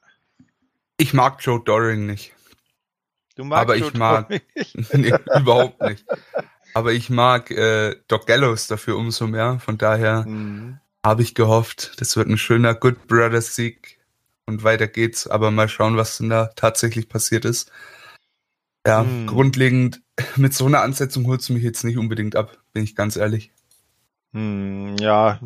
Ich 0.97 1.13
mag 1.13 1.37
Joe 1.41 1.61
Doring 1.63 2.05
nicht. 2.05 2.33
Du 3.35 3.43
magst 3.43 3.61
Aber 3.61 3.75
Joe 3.75 3.89
ich 3.89 3.93
mag 3.93 4.29
nee, 4.93 5.13
überhaupt 5.37 5.81
nicht. 5.81 6.05
Aber 6.73 6.93
ich 6.93 7.09
mag 7.09 7.51
äh, 7.51 7.95
Doc 8.07 8.25
Gallows 8.25 8.67
dafür 8.67 8.97
umso 8.97 9.27
mehr. 9.27 9.59
Von 9.59 9.77
daher 9.77 10.25
mhm. 10.25 10.79
habe 11.05 11.21
ich 11.21 11.35
gehofft, 11.35 12.01
das 12.01 12.17
wird 12.17 12.27
ein 12.27 12.37
schöner 12.37 12.73
Good 12.73 13.07
Brothers 13.07 13.55
Sieg 13.55 13.99
und 14.47 14.63
weiter 14.63 14.87
geht's. 14.87 15.27
Aber 15.27 15.51
mal 15.51 15.69
schauen, 15.69 15.97
was 15.97 16.17
denn 16.17 16.29
da 16.29 16.47
tatsächlich 16.55 17.09
passiert 17.09 17.45
ist. 17.45 17.71
Ja, 18.87 19.03
mhm. 19.03 19.27
grundlegend 19.27 20.01
mit 20.35 20.53
so 20.53 20.65
einer 20.65 20.81
Ansetzung 20.81 21.27
holst 21.27 21.49
du 21.49 21.53
mich 21.53 21.63
jetzt 21.63 21.83
nicht 21.83 21.97
unbedingt 21.97 22.35
ab, 22.35 22.57
bin 22.73 22.83
ich 22.83 22.95
ganz 22.95 23.15
ehrlich. 23.15 23.51
Hm, 24.35 24.97
ja, 24.99 25.39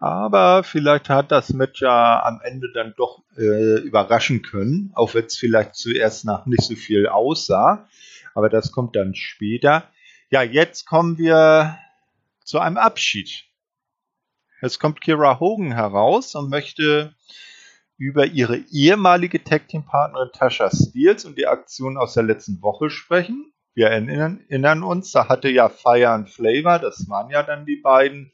aber 0.00 0.64
vielleicht 0.64 1.08
hat 1.08 1.30
das 1.30 1.52
Match 1.52 1.80
ja 1.80 2.24
am 2.24 2.40
Ende 2.42 2.72
dann 2.74 2.92
doch 2.96 3.22
äh, 3.38 3.78
überraschen 3.78 4.42
können, 4.42 4.90
auch 4.94 5.14
wenn 5.14 5.26
es 5.26 5.36
vielleicht 5.36 5.76
zuerst 5.76 6.24
nach 6.24 6.44
nicht 6.44 6.64
so 6.64 6.74
viel 6.74 7.06
aussah. 7.06 7.86
Aber 8.34 8.48
das 8.48 8.72
kommt 8.72 8.96
dann 8.96 9.14
später. 9.14 9.84
Ja, 10.28 10.42
jetzt 10.42 10.86
kommen 10.86 11.18
wir 11.18 11.78
zu 12.42 12.58
einem 12.58 12.78
Abschied. 12.78 13.44
Jetzt 14.60 14.80
kommt 14.80 15.00
Kira 15.00 15.38
Hogan 15.38 15.70
heraus 15.70 16.34
und 16.34 16.50
möchte 16.50 17.14
über 17.96 18.26
ihre 18.26 18.56
ehemalige 18.72 19.44
Tag 19.44 19.68
Team 19.68 19.84
Partnerin 19.84 20.30
Tasha 20.32 20.68
Steels 20.70 21.24
und 21.24 21.38
die 21.38 21.46
Aktion 21.46 21.96
aus 21.96 22.14
der 22.14 22.24
letzten 22.24 22.60
Woche 22.60 22.90
sprechen. 22.90 23.52
Wir 23.76 23.88
erinnern, 23.88 24.40
erinnern 24.48 24.82
uns, 24.82 25.12
da 25.12 25.28
hatte 25.28 25.50
ja 25.50 25.68
Fire 25.68 26.08
and 26.08 26.30
Flavor, 26.30 26.78
das 26.78 27.10
waren 27.10 27.28
ja 27.28 27.42
dann 27.42 27.66
die 27.66 27.76
beiden, 27.76 28.32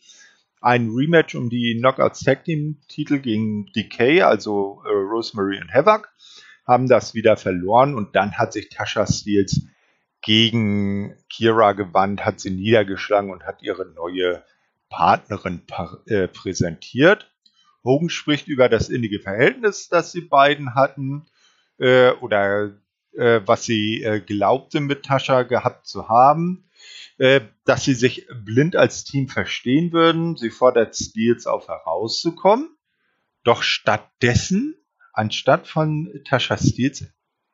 ein 0.60 0.90
Rematch 0.94 1.34
um 1.34 1.50
die 1.50 1.76
Knockouts 1.76 2.20
Tag 2.20 2.44
Team 2.44 2.80
Titel 2.86 3.18
gegen 3.18 3.66
Decay, 3.74 4.22
also 4.22 4.80
äh, 4.86 4.90
Rosemary 4.90 5.60
und 5.60 5.74
Havoc, 5.74 6.12
haben 6.64 6.88
das 6.88 7.14
wieder 7.14 7.36
verloren 7.36 7.96
und 7.96 8.14
dann 8.14 8.38
hat 8.38 8.52
sich 8.52 8.68
Tasha 8.68 9.04
Steels 9.04 9.62
gegen 10.20 11.16
Kira 11.28 11.72
gewandt, 11.72 12.24
hat 12.24 12.38
sie 12.38 12.52
niedergeschlagen 12.52 13.32
und 13.32 13.42
hat 13.42 13.62
ihre 13.62 13.86
neue 13.86 14.44
Partnerin 14.90 15.62
äh, 16.06 16.28
präsentiert. 16.28 17.32
Hogan 17.82 18.10
spricht 18.10 18.46
über 18.46 18.68
das 18.68 18.90
innige 18.90 19.18
Verhältnis, 19.18 19.88
das 19.88 20.12
sie 20.12 20.20
beiden 20.20 20.76
hatten, 20.76 21.26
äh, 21.78 22.12
oder 22.12 22.70
äh, 23.16 23.40
was 23.44 23.64
sie 23.64 24.02
äh, 24.02 24.20
glaubte 24.20 24.80
mit 24.80 25.04
Tascha 25.04 25.42
gehabt 25.42 25.86
zu 25.86 26.08
haben, 26.08 26.68
äh, 27.18 27.40
dass 27.64 27.84
sie 27.84 27.94
sich 27.94 28.26
blind 28.44 28.76
als 28.76 29.04
Team 29.04 29.28
verstehen 29.28 29.92
würden. 29.92 30.36
Sie 30.36 30.50
fordert 30.50 30.96
Steels 30.96 31.46
auf 31.46 31.68
herauszukommen. 31.68 32.76
Doch 33.44 33.62
stattdessen, 33.62 34.76
anstatt 35.12 35.66
von 35.66 36.10
Tascha 36.24 36.56
Steels, 36.56 37.06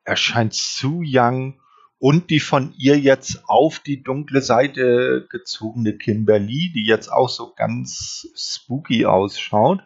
erscheint 0.04 0.54
Su 0.54 1.02
Young 1.04 1.60
und 1.98 2.30
die 2.30 2.40
von 2.40 2.72
ihr 2.78 2.98
jetzt 2.98 3.42
auf 3.48 3.80
die 3.80 4.02
dunkle 4.02 4.40
Seite 4.40 5.26
gezogene 5.28 5.98
Kimberly, 5.98 6.72
die 6.74 6.86
jetzt 6.86 7.08
auch 7.08 7.28
so 7.28 7.52
ganz 7.54 8.28
spooky 8.36 9.04
ausschaut. 9.04 9.80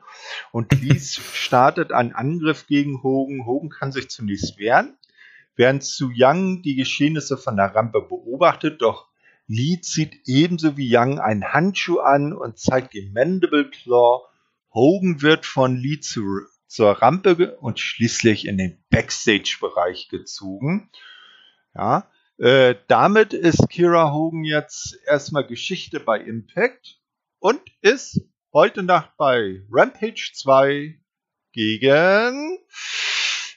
Und 0.52 0.73
dies 0.83 1.17
startet 1.17 1.93
einen 1.93 2.12
Angriff 2.12 2.67
gegen 2.67 3.02
Hogan. 3.02 3.47
Hogan 3.47 3.71
kann 3.71 3.93
sich 3.93 4.11
zunächst 4.11 4.59
wehren, 4.59 4.97
während 5.56 5.85
Su 5.85 6.11
Young 6.14 6.62
die 6.62 6.76
Geschehnisse 6.76 7.37
von 7.37 7.56
der 7.56 7.75
Rampe 7.75 8.00
beobachtet, 8.02 8.82
doch 8.82 9.09
Lee 9.47 9.80
zieht 9.80 10.21
ebenso 10.26 10.76
wie 10.76 10.97
Young 10.97 11.18
einen 11.18 11.52
Handschuh 11.52 11.99
an 11.99 12.32
und 12.32 12.59
zeigt 12.59 12.94
den 12.94 13.12
Mandible 13.12 13.71
Claw. 13.71 14.23
Hogan 14.73 15.21
wird 15.21 15.44
von 15.44 15.76
Lee 15.76 16.00
zu, 16.00 16.40
zur 16.66 16.92
Rampe 17.02 17.56
und 17.59 17.78
schließlich 17.78 18.47
in 18.47 18.56
den 18.56 18.82
Backstage-Bereich 18.90 20.09
gezogen. 20.09 20.90
Ja, 21.75 22.09
äh, 22.38 22.76
damit 22.88 23.35
ist 23.35 23.68
Kira 23.68 24.12
Hogan 24.12 24.44
jetzt 24.44 24.99
erstmal 25.06 25.47
Geschichte 25.47 26.00
bei 26.00 26.18
Impact 26.18 26.99
und 27.38 27.61
ist 27.82 28.21
heute 28.52 28.82
Nacht 28.82 29.16
bei 29.16 29.62
Rampage 29.71 30.30
2 30.35 30.99
gegen 31.52 32.59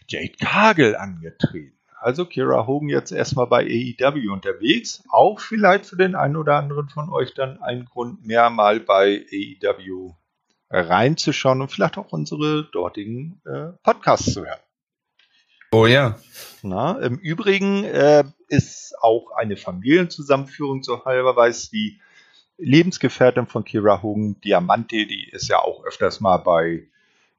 Jade 0.07 0.35
Cargill 0.39 0.95
angetreten. 0.95 1.74
Also 2.05 2.23
Kira 2.23 2.67
Hogan 2.67 2.87
jetzt 2.87 3.11
erstmal 3.11 3.47
bei 3.47 3.63
AEW 3.63 4.31
unterwegs. 4.31 5.03
Auch 5.09 5.39
vielleicht 5.39 5.87
für 5.87 5.95
den 5.95 6.13
einen 6.13 6.35
oder 6.35 6.57
anderen 6.57 6.87
von 6.87 7.09
euch 7.09 7.33
dann 7.33 7.63
ein 7.63 7.85
Grund 7.85 8.23
mehr 8.23 8.51
mal 8.51 8.79
bei 8.79 9.25
AEW 9.33 10.13
reinzuschauen 10.69 11.61
und 11.63 11.71
vielleicht 11.71 11.97
auch 11.97 12.11
unsere 12.11 12.65
dortigen 12.65 13.41
äh, 13.43 13.71
Podcasts 13.81 14.31
zu 14.33 14.45
hören. 14.45 14.59
Oh 15.71 15.87
ja. 15.87 16.19
Na, 16.61 16.99
Im 16.99 17.17
Übrigen 17.17 17.85
äh, 17.85 18.23
ist 18.49 18.93
auch 19.01 19.31
eine 19.31 19.57
Familienzusammenführung 19.57 20.83
so 20.83 21.05
halber 21.05 21.35
weiß 21.35 21.71
die 21.71 21.99
Lebensgefährtin 22.59 23.47
von 23.47 23.65
Kira 23.65 24.03
Hogan, 24.03 24.39
Diamante, 24.41 25.07
die 25.07 25.27
ist 25.31 25.47
ja 25.47 25.57
auch 25.57 25.83
öfters 25.83 26.19
mal 26.19 26.37
bei 26.37 26.87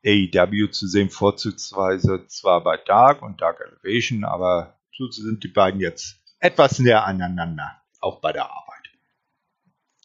AEW 0.07 0.71
zu 0.71 0.87
sehen, 0.87 1.11
vorzugsweise 1.11 2.27
zwar 2.29 2.63
bei 2.63 2.77
Dark 2.77 3.23
und 3.23 3.41
Dark 3.41 3.61
Elevation, 3.61 4.25
aber 4.25 4.79
so 4.97 5.11
sind 5.11 5.43
die 5.43 5.49
beiden 5.49 5.81
jetzt 5.81 6.21
etwas 6.39 6.79
näher 6.79 7.05
aneinander, 7.05 7.83
auch 8.01 8.21
bei 8.21 8.33
der 8.33 8.45
Arbeit. 8.45 8.91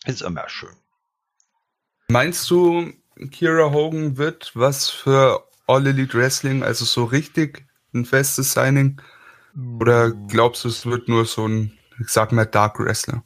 Ist 0.06 0.22
immer 0.22 0.50
schön. 0.50 0.76
Meinst 2.08 2.50
du, 2.50 2.92
Kira 3.30 3.72
Hogan 3.72 4.18
wird 4.18 4.52
was 4.56 4.90
für 4.90 5.48
All 5.68 5.86
Elite 5.86 6.18
Wrestling, 6.18 6.64
also 6.64 6.84
so 6.86 7.06
richtig 7.06 7.66
ein 7.94 8.06
festes 8.06 8.54
Signing? 8.54 9.00
Oder 9.80 10.12
glaubst 10.12 10.64
du, 10.64 10.70
es 10.70 10.86
wird 10.86 11.08
nur 11.08 11.26
so 11.26 11.48
ein, 11.48 11.78
ich 12.00 12.10
sag 12.10 12.32
mal, 12.32 12.46
Dark 12.46 12.80
Wrestler? 12.80 13.24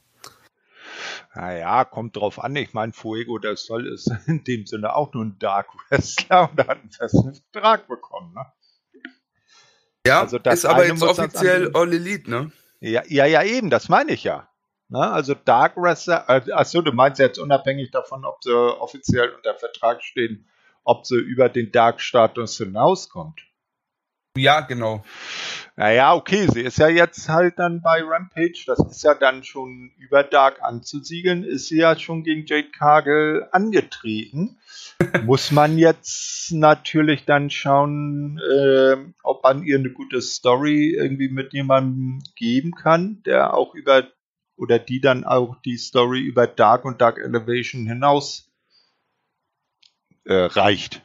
Naja, 1.35 1.83
kommt 1.83 2.15
drauf 2.15 2.41
an. 2.41 2.55
Ich 2.55 2.73
meine, 2.73 2.93
Fuego 2.93 3.37
del 3.37 3.57
Sol 3.57 3.87
ist 3.87 4.09
in 4.27 4.43
dem 4.45 4.65
Sinne 4.65 4.95
auch 4.95 5.13
nur 5.13 5.25
ein 5.25 5.37
Dark 5.39 5.67
Wrestler 5.89 6.49
und 6.49 6.59
hat 6.59 6.79
einen 6.79 6.91
festen 6.91 7.35
Vertrag 7.51 7.87
bekommen, 7.87 8.33
ne? 8.33 8.45
Ja, 10.07 10.21
also 10.21 10.37
ist 10.37 10.65
aber 10.65 10.85
jetzt 10.85 11.01
offiziell 11.01 11.71
All 11.73 11.91
Elite, 11.91 12.29
ne? 12.29 12.51
Ja, 12.79 13.01
ja, 13.07 13.25
ja, 13.25 13.43
eben, 13.43 13.69
das 13.69 13.89
meine 13.89 14.11
ich 14.11 14.23
ja. 14.23 14.47
Ne? 14.87 14.99
Also 14.99 15.33
Dark 15.33 15.77
Wrestler, 15.77 16.25
äh, 16.29 16.51
achso, 16.51 16.81
du 16.81 16.91
meinst 16.91 17.19
jetzt 17.19 17.39
unabhängig 17.39 17.91
davon, 17.91 18.23
ob 18.23 18.43
sie 18.43 18.53
offiziell 18.53 19.29
unter 19.29 19.55
Vertrag 19.55 20.03
stehen, 20.03 20.47
ob 20.83 21.07
sie 21.07 21.17
über 21.17 21.49
den 21.49 21.71
Dark-Status 21.71 22.57
hinauskommt. 22.57 23.41
Ja, 24.37 24.59
genau. 24.61 25.03
Naja, 25.77 26.13
okay, 26.13 26.47
sie 26.51 26.61
ist 26.61 26.77
ja 26.77 26.89
jetzt 26.89 27.29
halt 27.29 27.57
dann 27.57 27.81
bei 27.81 28.01
Rampage, 28.01 28.63
das 28.65 28.79
ist 28.79 29.03
ja 29.03 29.13
dann 29.13 29.43
schon 29.43 29.91
über 29.97 30.23
Dark 30.23 30.61
anzusiegeln, 30.61 31.43
ist 31.43 31.67
sie 31.67 31.77
ja 31.77 31.97
schon 31.97 32.23
gegen 32.23 32.45
Jade 32.45 32.69
Cargill 32.71 33.47
angetreten. 33.51 34.57
Muss 35.25 35.51
man 35.51 35.77
jetzt 35.77 36.51
natürlich 36.51 37.25
dann 37.25 37.49
schauen, 37.49 38.39
äh, 38.39 38.97
ob 39.23 39.43
man 39.43 39.63
ihr 39.63 39.77
eine 39.77 39.91
gute 39.91 40.21
Story 40.21 40.93
irgendwie 40.97 41.29
mit 41.29 41.53
jemandem 41.53 42.21
geben 42.35 42.73
kann, 42.73 43.21
der 43.23 43.53
auch 43.53 43.73
über 43.73 44.07
oder 44.57 44.79
die 44.79 45.01
dann 45.01 45.23
auch 45.25 45.61
die 45.61 45.77
Story 45.77 46.21
über 46.21 46.47
Dark 46.47 46.85
und 46.85 47.01
Dark 47.01 47.17
Elevation 47.19 47.85
hinaus 47.85 48.49
äh, 50.25 50.33
reicht. 50.33 51.04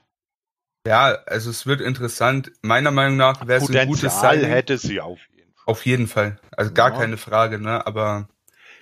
Ja, 0.86 1.16
also 1.26 1.50
es 1.50 1.66
wird 1.66 1.80
interessant. 1.80 2.52
Meiner 2.62 2.90
Meinung 2.90 3.16
nach 3.16 3.46
wäre 3.46 3.62
es 3.62 3.70
ein 3.70 3.88
gutes 3.88 4.20
Signing. 4.20 4.46
hätte 4.46 4.78
sie 4.78 5.00
auf 5.00 5.18
jeden 5.34 5.52
Fall. 5.54 5.64
Auf 5.66 5.86
jeden 5.86 6.06
Fall. 6.06 6.40
Also 6.56 6.72
gar 6.72 6.92
ja. 6.92 6.98
keine 6.98 7.16
Frage, 7.16 7.58
ne? 7.58 7.86
Aber 7.86 8.28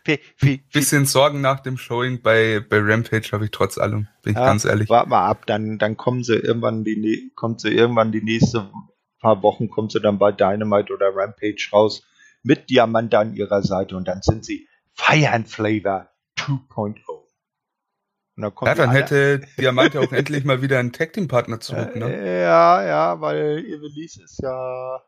wie, 0.05 0.21
wie, 0.39 0.59
bisschen 0.73 1.07
Sorgen 1.07 1.41
nach 1.41 1.61
dem 1.61 1.77
Showing 1.77 2.23
bei, 2.23 2.61
bei 2.61 2.79
Rampage 2.81 3.31
habe 3.33 3.45
ich 3.47 3.51
trotz 3.51 3.79
allem, 3.79 4.09
bin 4.23 4.35
ja, 4.35 4.41
ich 4.41 4.47
ganz 4.47 4.65
ehrlich. 4.65 4.89
Warte 4.89 5.11
mal 5.11 5.27
ab, 5.27 5.45
dann, 5.47 5.79
dann 5.79 5.97
kommen 5.97 6.23
sie 6.23 6.37
irgendwann 6.37 6.85
die 6.85 7.33
kommt 7.35 7.61
sie 7.61 7.71
irgendwann 7.71 8.13
die 8.13 8.23
nächste 8.23 8.71
paar 9.21 9.43
Wochen 9.43 9.69
kommt 9.69 9.93
sie 9.93 10.01
dann 10.01 10.19
bei 10.19 10.33
Dynamite 10.33 10.95
oder 10.95 11.11
Rampage 11.15 11.69
raus 11.73 12.03
mit 12.43 12.71
Diamant 12.71 13.15
an 13.15 13.35
ihrer 13.35 13.63
Seite 13.63 13.97
und 13.97 14.07
dann 14.07 14.23
sind 14.23 14.45
sie 14.45 14.69
Fire 14.95 15.33
and 15.33 15.49
Flavor 15.49 16.09
2.0. 16.39 16.97
Dann 18.41 18.53
ja, 18.67 18.75
dann 18.75 18.91
hätte 18.91 19.41
Diamante 19.59 20.01
auch 20.01 20.13
endlich 20.13 20.45
mal 20.45 20.63
wieder 20.63 20.79
einen 20.79 20.93
Tag 20.93 21.13
Team 21.13 21.29
Partner 21.29 21.61
zurück, 21.61 21.97
ne? 21.97 22.41
Ja, 22.41 22.87
ja, 22.87 23.21
weil 23.21 23.65
Evelise 23.65 24.23
ist 24.23 24.41
ja 24.43 25.03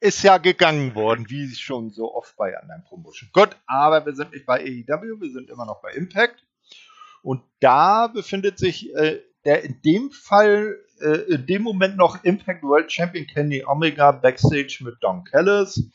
ist 0.00 0.22
ja 0.22 0.38
gegangen 0.38 0.94
worden, 0.94 1.26
wie 1.30 1.48
schon 1.54 1.90
so 1.90 2.14
oft 2.14 2.36
bei 2.36 2.56
anderen 2.58 2.84
Promotion. 2.84 3.30
Gut, 3.32 3.56
aber 3.66 4.04
wir 4.04 4.14
sind 4.14 4.32
nicht 4.32 4.46
bei 4.46 4.60
AEW, 4.60 5.20
wir 5.20 5.30
sind 5.30 5.50
immer 5.50 5.64
noch 5.64 5.80
bei 5.80 5.92
Impact. 5.92 6.44
Und 7.22 7.42
da 7.60 8.06
befindet 8.06 8.58
sich 8.58 8.94
äh, 8.94 9.20
der 9.44 9.62
in 9.62 9.80
dem 9.82 10.10
Fall, 10.10 10.76
äh, 11.00 11.34
in 11.34 11.46
dem 11.46 11.62
Moment 11.62 11.96
noch 11.96 12.22
Impact 12.24 12.62
World 12.62 12.92
Champion 12.92 13.26
Kenny 13.26 13.64
Omega 13.64 14.12
backstage 14.12 14.78
mit 14.80 14.96
Don 15.00 15.24
Callis. 15.24 15.90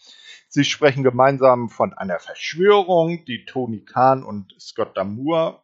Sie 0.50 0.64
sprechen 0.66 1.04
gemeinsam 1.04 1.70
von 1.70 1.94
einer 1.94 2.20
Verschwörung, 2.20 3.24
die 3.26 3.46
Tony 3.46 3.86
Khan 3.86 4.24
und 4.24 4.56
Scott 4.60 4.98
Damour 4.98 5.61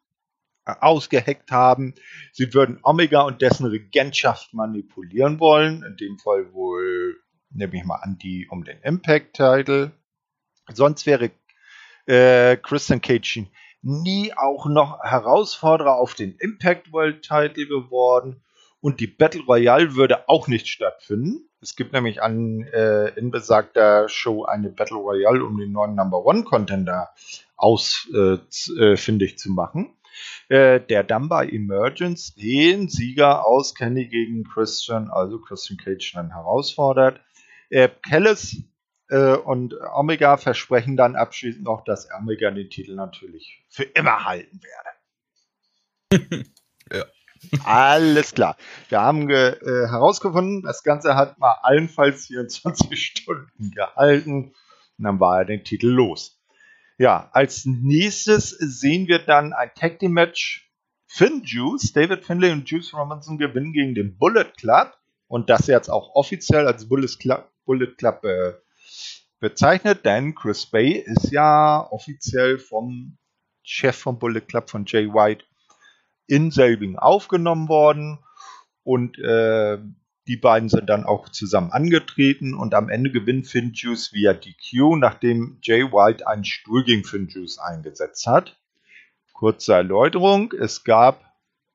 ausgeheckt 0.76 1.52
haben. 1.52 1.94
Sie 2.32 2.54
würden 2.54 2.80
Omega 2.84 3.22
und 3.22 3.42
dessen 3.42 3.66
Regentschaft 3.66 4.54
manipulieren 4.54 5.40
wollen. 5.40 5.84
In 5.84 5.98
dem 5.98 6.20
Fall 6.20 6.54
wohl, 6.54 7.18
nehme 7.50 7.76
ich 7.76 7.84
mal 7.84 7.96
an, 8.02 8.18
die 8.18 8.48
um 8.50 8.64
den 8.64 8.80
Impact-Title. 8.82 9.92
Sonst 10.72 11.06
wäre 11.06 11.32
äh, 12.06 12.58
Christian 12.58 13.02
Cage 13.02 13.46
nie 13.82 14.34
auch 14.36 14.66
noch 14.66 15.00
Herausforderer 15.02 15.96
auf 15.96 16.14
den 16.14 16.36
Impact 16.40 16.92
World 16.92 17.22
Title 17.22 17.68
geworden. 17.68 18.44
Und 18.80 19.00
die 19.00 19.08
Battle 19.08 19.42
Royale 19.42 19.96
würde 19.96 20.30
auch 20.30 20.48
nicht 20.48 20.68
stattfinden. 20.68 21.50
Es 21.62 21.76
gibt 21.76 21.94
nämlich 21.94 22.22
an, 22.22 22.62
äh, 22.72 23.10
in 23.18 23.32
besagter 23.32 24.08
Show 24.08 24.46
eine 24.46 24.70
Battle 24.70 24.98
Royale, 24.98 25.44
um 25.44 25.58
den 25.58 25.72
neuen 25.72 25.96
Number 25.96 26.24
One 26.24 26.44
Contender 26.44 27.10
ausfindig 27.56 29.32
äh, 29.32 29.34
äh 29.34 29.36
zu 29.36 29.52
machen 29.52 29.97
äh, 30.50 30.80
der 30.80 31.04
dann 31.04 31.30
bei 31.30 31.48
Emergence 31.48 32.36
den 32.36 32.90
Sieger 32.90 33.46
aus 33.46 33.76
Kenny 33.76 34.08
gegen 34.08 34.44
Christian, 34.44 35.10
also 35.10 35.40
Christian 35.40 35.78
Cage, 35.78 36.14
dann 36.14 36.34
herausfordert. 36.34 37.20
Äh, 37.70 37.90
Kellis 38.08 38.64
äh, 39.10 39.36
und 39.36 39.76
Omega 39.94 40.38
versprechen 40.38 40.98
dann 40.98 41.16
abschließend 41.16 41.64
noch, 41.64 41.84
dass 41.84 42.08
Omega 42.18 42.52
den 42.52 42.70
Titel 42.70 42.96
natürlich 42.96 43.64
für 43.70 43.84
immer 43.84 44.26
halten 44.26 44.62
werde. 46.12 46.46
ja. 46.92 47.06
Alles 47.64 48.34
klar. 48.34 48.58
Wir 48.90 49.02
haben 49.02 49.30
äh, 49.30 49.56
herausgefunden, 49.62 50.64
das 50.64 50.84
Ganze 50.84 51.16
hat 51.16 51.38
mal 51.38 51.58
allenfalls 51.62 52.28
24 52.28 53.06
Stunden 53.06 53.72
gehalten. 53.72 54.54
Und 54.98 55.04
dann 55.04 55.20
war 55.20 55.40
er 55.40 55.46
den 55.46 55.64
Titel 55.64 55.88
los. 55.88 56.37
Ja, 56.98 57.30
als 57.32 57.66
nächstes 57.66 58.50
sehen 58.50 59.08
wir 59.08 59.20
dann 59.20 59.54
ein 59.54 59.72
Tag 59.76 60.00
Team 60.00 60.14
Match. 60.14 60.64
Finn 61.06 61.44
Juice, 61.46 61.94
David 61.94 62.26
Finlay 62.26 62.52
und 62.52 62.70
Juice 62.70 62.94
Robinson 62.94 63.38
gewinnen 63.38 63.72
gegen 63.72 63.96
den 63.96 64.18
Bullet 64.18 64.52
Club 64.58 64.98
und 65.28 65.50
das 65.50 65.68
jetzt 65.68 65.90
auch 65.90 66.16
offiziell 66.16 66.68
als 66.68 66.90
Bullet 66.90 67.16
Club, 67.20 67.50
Bullet 67.66 67.96
Club 67.98 68.24
äh, 68.26 68.54
bezeichnet, 69.40 70.06
denn 70.06 70.36
Chris 70.36 70.66
Bay 70.66 70.94
ist 70.94 71.32
ja 71.32 71.88
offiziell 71.92 72.60
vom 72.60 73.18
Chef 73.64 73.96
vom 73.96 74.20
Bullet 74.20 74.42
Club 74.42 74.70
von 74.70 74.86
Jay 74.86 75.08
White 75.08 75.46
in 76.26 76.52
Selbing 76.52 76.98
aufgenommen 76.98 77.70
worden 77.70 78.20
und 78.84 79.18
äh, 79.20 79.78
die 80.28 80.38
beiden 80.38 80.68
sind 80.68 80.90
dann 80.90 81.06
auch 81.06 81.30
zusammen 81.30 81.72
angetreten 81.72 82.54
und 82.54 82.74
am 82.74 82.90
Ende 82.90 83.12
gewinnt 83.12 83.48
Finn 83.48 83.72
Juice 83.74 84.12
via 84.14 84.34
DQ, 84.34 84.98
nachdem 84.98 85.58
Jay 85.62 85.84
White 85.84 86.28
einen 86.28 86.44
Stuhl 86.44 86.84
gegen 86.84 87.06
Finn 87.06 87.28
Juice 87.28 87.60
eingesetzt 87.60 88.28
hat. 88.28 88.58
Kurze 89.34 89.74
Erläuterung. 89.74 90.54
Es 90.54 90.84
gab 90.84 91.24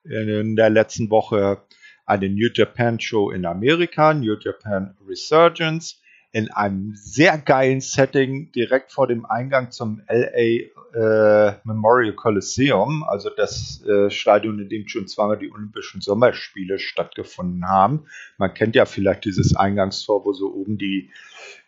in 0.04 0.56
der 0.56 0.68
letzten 0.68 1.10
Woche 1.10 1.62
eine 2.04 2.28
New 2.28 2.48
Japan 2.52 3.00
Show 3.00 3.30
in 3.30 3.46
Amerika, 3.46 4.12
New 4.12 4.36
Japan 4.38 4.96
Resurgence, 5.06 6.01
in 6.32 6.50
einem 6.50 6.94
sehr 6.96 7.36
geilen 7.36 7.80
Setting 7.80 8.50
direkt 8.52 8.90
vor 8.92 9.06
dem 9.06 9.26
Eingang 9.26 9.70
zum 9.70 10.02
LA 10.08 10.72
äh, 10.94 11.54
Memorial 11.64 12.14
Coliseum, 12.14 13.04
also 13.04 13.30
das 13.30 13.84
äh, 13.86 14.10
Stadion, 14.10 14.58
in 14.58 14.68
dem 14.68 14.88
schon 14.88 15.06
zweimal 15.08 15.38
die 15.38 15.50
Olympischen 15.52 16.00
Sommerspiele 16.00 16.78
stattgefunden 16.78 17.68
haben. 17.68 18.06
Man 18.38 18.54
kennt 18.54 18.74
ja 18.74 18.86
vielleicht 18.86 19.26
dieses 19.26 19.54
Eingangstor, 19.54 20.24
wo 20.24 20.32
so 20.32 20.52
oben 20.54 20.78
die 20.78 21.10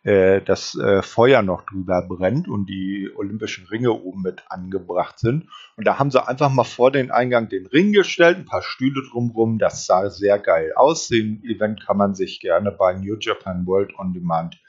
äh, 0.05 0.43
das 0.43 0.77
äh, 0.77 1.03
Feuer 1.03 1.43
noch 1.43 1.63
drüber 1.65 2.03
brennt 2.03 2.47
und 2.47 2.67
die 2.67 3.11
Olympischen 3.17 3.67
Ringe 3.67 3.93
oben 3.93 4.23
mit 4.23 4.43
angebracht 4.49 5.19
sind. 5.19 5.49
Und 5.77 5.87
da 5.87 5.99
haben 5.99 6.11
sie 6.11 6.27
einfach 6.27 6.51
mal 6.51 6.65
vor 6.65 6.91
den 6.91 7.11
Eingang 7.11 7.49
den 7.49 7.67
Ring 7.67 7.93
gestellt, 7.93 8.37
ein 8.37 8.45
paar 8.45 8.63
Stühle 8.63 9.03
drumrum. 9.11 9.59
Das 9.59 9.87
sah 9.87 10.11
sehr 10.11 10.39
geil 10.39 10.73
aus. 10.77 11.09
Den 11.09 11.43
Event 11.43 11.85
kann 11.85 11.97
man 11.97 12.15
sich 12.15 12.41
gerne 12.41 12.71
bei 12.71 12.93
New 12.95 13.17
Japan 13.19 13.67
World 13.67 13.99
on 13.99 14.13
Demand 14.13 14.61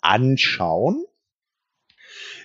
anschauen. 0.00 1.04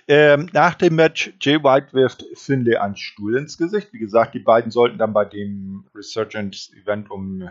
Ähm, 0.08 0.48
nach 0.52 0.74
dem 0.74 0.96
Match, 0.96 1.32
Jay 1.40 1.62
White 1.62 1.92
wirft 1.92 2.24
Finlay 2.34 2.76
einen 2.76 2.96
Stuhl 2.96 3.36
ins 3.36 3.56
Gesicht. 3.56 3.92
Wie 3.92 4.00
gesagt, 4.00 4.34
die 4.34 4.40
beiden 4.40 4.72
sollten 4.72 4.98
dann 4.98 5.12
bei 5.12 5.24
dem 5.24 5.84
Resurgence 5.94 6.72
Event 6.74 7.08
um 7.08 7.48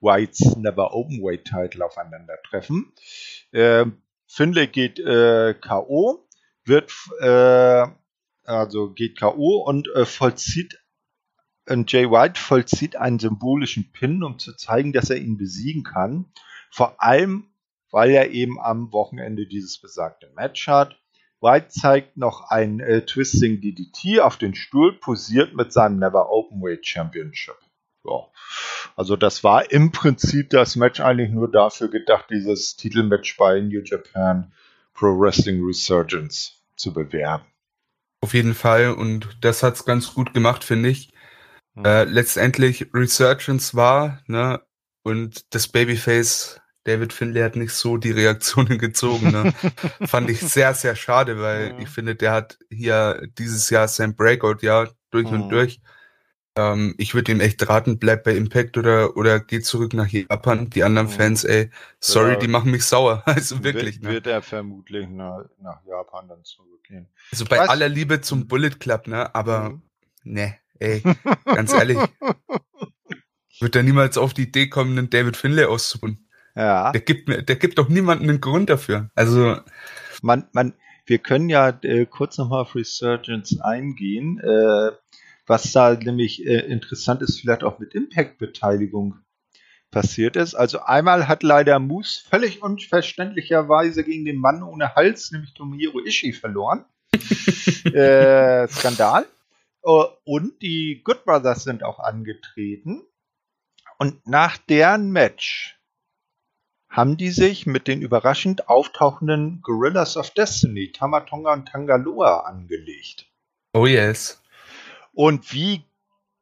Whites 0.00 0.56
Never 0.56 0.94
Openweight 0.94 1.44
Title 1.44 1.84
aufeinandertreffen. 1.84 2.92
Äh, 3.52 3.86
Finlay 4.26 4.66
geht 4.66 4.98
äh, 4.98 5.54
K.O., 5.54 6.26
wird 6.64 6.92
äh, 7.20 7.86
also 8.44 8.92
geht 8.92 9.18
K.O. 9.18 9.64
und 9.66 9.88
äh, 9.94 10.04
vollzieht 10.04 10.78
und 11.68 11.92
Jay 11.92 12.10
White 12.10 12.40
vollzieht 12.40 12.96
einen 12.96 13.20
symbolischen 13.20 13.92
Pin, 13.92 14.24
um 14.24 14.38
zu 14.38 14.56
zeigen, 14.56 14.92
dass 14.92 15.08
er 15.08 15.18
ihn 15.18 15.36
besiegen 15.36 15.84
kann. 15.84 16.32
Vor 16.70 17.00
allem, 17.00 17.50
weil 17.92 18.10
er 18.10 18.30
eben 18.30 18.60
am 18.60 18.92
Wochenende 18.92 19.46
dieses 19.46 19.80
besagte 19.80 20.32
Match 20.34 20.66
hat. 20.66 20.96
White 21.40 21.68
zeigt 21.68 22.16
noch 22.16 22.50
ein 22.50 22.80
äh, 22.80 23.04
Twisting 23.06 23.60
DDT 23.60 24.20
auf 24.20 24.36
den 24.36 24.54
Stuhl, 24.54 24.98
posiert 24.98 25.54
mit 25.54 25.72
seinem 25.72 25.98
Never 25.98 26.30
Openweight 26.30 26.86
Championship. 26.86 27.56
Ja. 28.04 28.26
Also 28.96 29.16
das 29.16 29.44
war 29.44 29.70
im 29.70 29.92
Prinzip 29.92 30.50
das 30.50 30.76
Match 30.76 31.00
eigentlich 31.00 31.30
nur 31.30 31.50
dafür 31.50 31.88
gedacht, 31.88 32.26
dieses 32.30 32.76
Titelmatch 32.76 33.36
bei 33.36 33.60
New 33.60 33.80
Japan 33.82 34.52
Pro 34.94 35.18
Wrestling 35.18 35.64
Resurgence 35.64 36.62
zu 36.76 36.92
bewerben. 36.92 37.44
Auf 38.22 38.34
jeden 38.34 38.54
Fall 38.54 38.92
und 38.92 39.38
das 39.40 39.62
hat's 39.62 39.84
ganz 39.84 40.12
gut 40.14 40.34
gemacht, 40.34 40.64
finde 40.64 40.90
ich. 40.90 41.12
Mhm. 41.74 41.84
Äh, 41.84 42.04
letztendlich 42.04 42.88
Resurgence 42.92 43.74
war, 43.74 44.22
ne, 44.26 44.60
und 45.02 45.54
das 45.54 45.68
Babyface 45.68 46.60
David 46.84 47.12
Finlay 47.12 47.42
hat 47.42 47.56
nicht 47.56 47.72
so 47.72 47.96
die 47.96 48.10
Reaktionen 48.10 48.78
gezogen. 48.78 49.30
Ne? 49.30 49.52
Fand 50.06 50.30
ich 50.30 50.40
sehr, 50.40 50.74
sehr 50.74 50.96
schade, 50.96 51.40
weil 51.40 51.72
mhm. 51.74 51.80
ich 51.80 51.88
finde, 51.88 52.14
der 52.14 52.32
hat 52.32 52.58
hier 52.70 53.26
dieses 53.38 53.70
Jahr 53.70 53.88
sein 53.88 54.16
Breakout-Jahr 54.16 54.90
durch 55.10 55.30
mhm. 55.30 55.42
und 55.42 55.48
durch. 55.50 55.80
Ähm, 56.56 56.94
ich 56.98 57.14
würde 57.14 57.32
ihm 57.32 57.40
echt 57.40 57.66
raten, 57.68 57.98
bleib 57.98 58.24
bei 58.24 58.34
Impact 58.34 58.76
oder, 58.76 59.16
oder 59.16 59.38
geh 59.40 59.60
zurück 59.60 59.94
nach 59.94 60.08
Japan. 60.08 60.68
Die 60.70 60.82
anderen 60.82 61.06
mhm. 61.06 61.12
Fans, 61.12 61.44
ey, 61.44 61.70
sorry, 62.00 62.32
ja, 62.32 62.38
die 62.38 62.48
machen 62.48 62.70
mich 62.70 62.84
sauer. 62.84 63.22
Also 63.26 63.62
wirklich. 63.62 63.96
Wird, 63.96 64.04
ne? 64.04 64.10
wird 64.10 64.26
er 64.26 64.42
vermutlich 64.42 65.08
nach, 65.08 65.44
nach 65.60 65.84
Japan 65.86 66.28
dann 66.28 66.42
zurückgehen. 66.44 67.08
Also 67.30 67.44
bei 67.44 67.60
aller 67.60 67.88
Liebe 67.88 68.20
zum 68.20 68.48
Bullet 68.48 68.70
Club, 68.70 69.06
ne, 69.06 69.32
aber 69.34 69.70
mhm. 69.70 69.82
ne, 70.24 70.56
ey, 70.78 71.02
ganz 71.44 71.72
ehrlich. 71.72 71.98
wird 73.60 73.76
er 73.76 73.82
niemals 73.82 74.18
auf 74.18 74.34
die 74.34 74.42
Idee 74.42 74.68
kommen, 74.68 74.98
einen 74.98 75.10
David 75.10 75.36
Finlay 75.36 75.66
auszubauen. 75.66 76.26
Ja. 76.56 76.90
Der 76.90 77.00
gibt 77.00 77.28
mir, 77.28 77.42
der 77.42 77.56
gibt 77.56 77.78
doch 77.78 77.88
niemanden 77.88 78.28
einen 78.28 78.40
Grund 78.40 78.70
dafür. 78.70 79.10
Also. 79.14 79.56
Man, 80.22 80.48
man, 80.52 80.74
wir 81.06 81.18
können 81.18 81.48
ja 81.48 81.68
äh, 81.82 82.06
kurz 82.06 82.38
nochmal 82.38 82.62
auf 82.62 82.74
Resurgence 82.74 83.60
eingehen. 83.60 84.38
Äh, 84.40 84.92
was 85.50 85.72
da 85.72 85.94
nämlich 85.94 86.46
äh, 86.46 86.60
interessant 86.60 87.22
ist, 87.22 87.40
vielleicht 87.40 87.64
auch 87.64 87.80
mit 87.80 87.92
Impact-Beteiligung 87.92 89.18
passiert 89.90 90.36
ist. 90.36 90.54
Also 90.54 90.78
einmal 90.78 91.26
hat 91.26 91.42
leider 91.42 91.80
Moose 91.80 92.22
völlig 92.30 92.62
unverständlicherweise 92.62 94.04
gegen 94.04 94.24
den 94.24 94.36
Mann 94.36 94.62
ohne 94.62 94.94
Hals, 94.94 95.32
nämlich 95.32 95.52
Tomohiro 95.54 95.98
Ishii, 96.04 96.32
verloren. 96.32 96.84
äh, 97.84 98.68
Skandal. 98.68 99.26
Uh, 99.84 100.04
und 100.24 100.62
die 100.62 101.00
Good 101.02 101.24
Brothers 101.24 101.64
sind 101.64 101.82
auch 101.82 101.98
angetreten. 101.98 103.02
Und 103.98 104.24
nach 104.28 104.56
deren 104.56 105.10
Match 105.10 105.80
haben 106.88 107.16
die 107.16 107.30
sich 107.30 107.66
mit 107.66 107.88
den 107.88 108.02
überraschend 108.02 108.68
auftauchenden 108.68 109.62
Gorillas 109.62 110.16
of 110.16 110.30
Destiny, 110.30 110.92
Tamatonga 110.92 111.54
und 111.54 111.66
Tangaloa, 111.66 112.42
angelegt. 112.42 113.26
Oh 113.72 113.86
yes. 113.86 114.39
Und 115.12 115.52
wie 115.52 115.84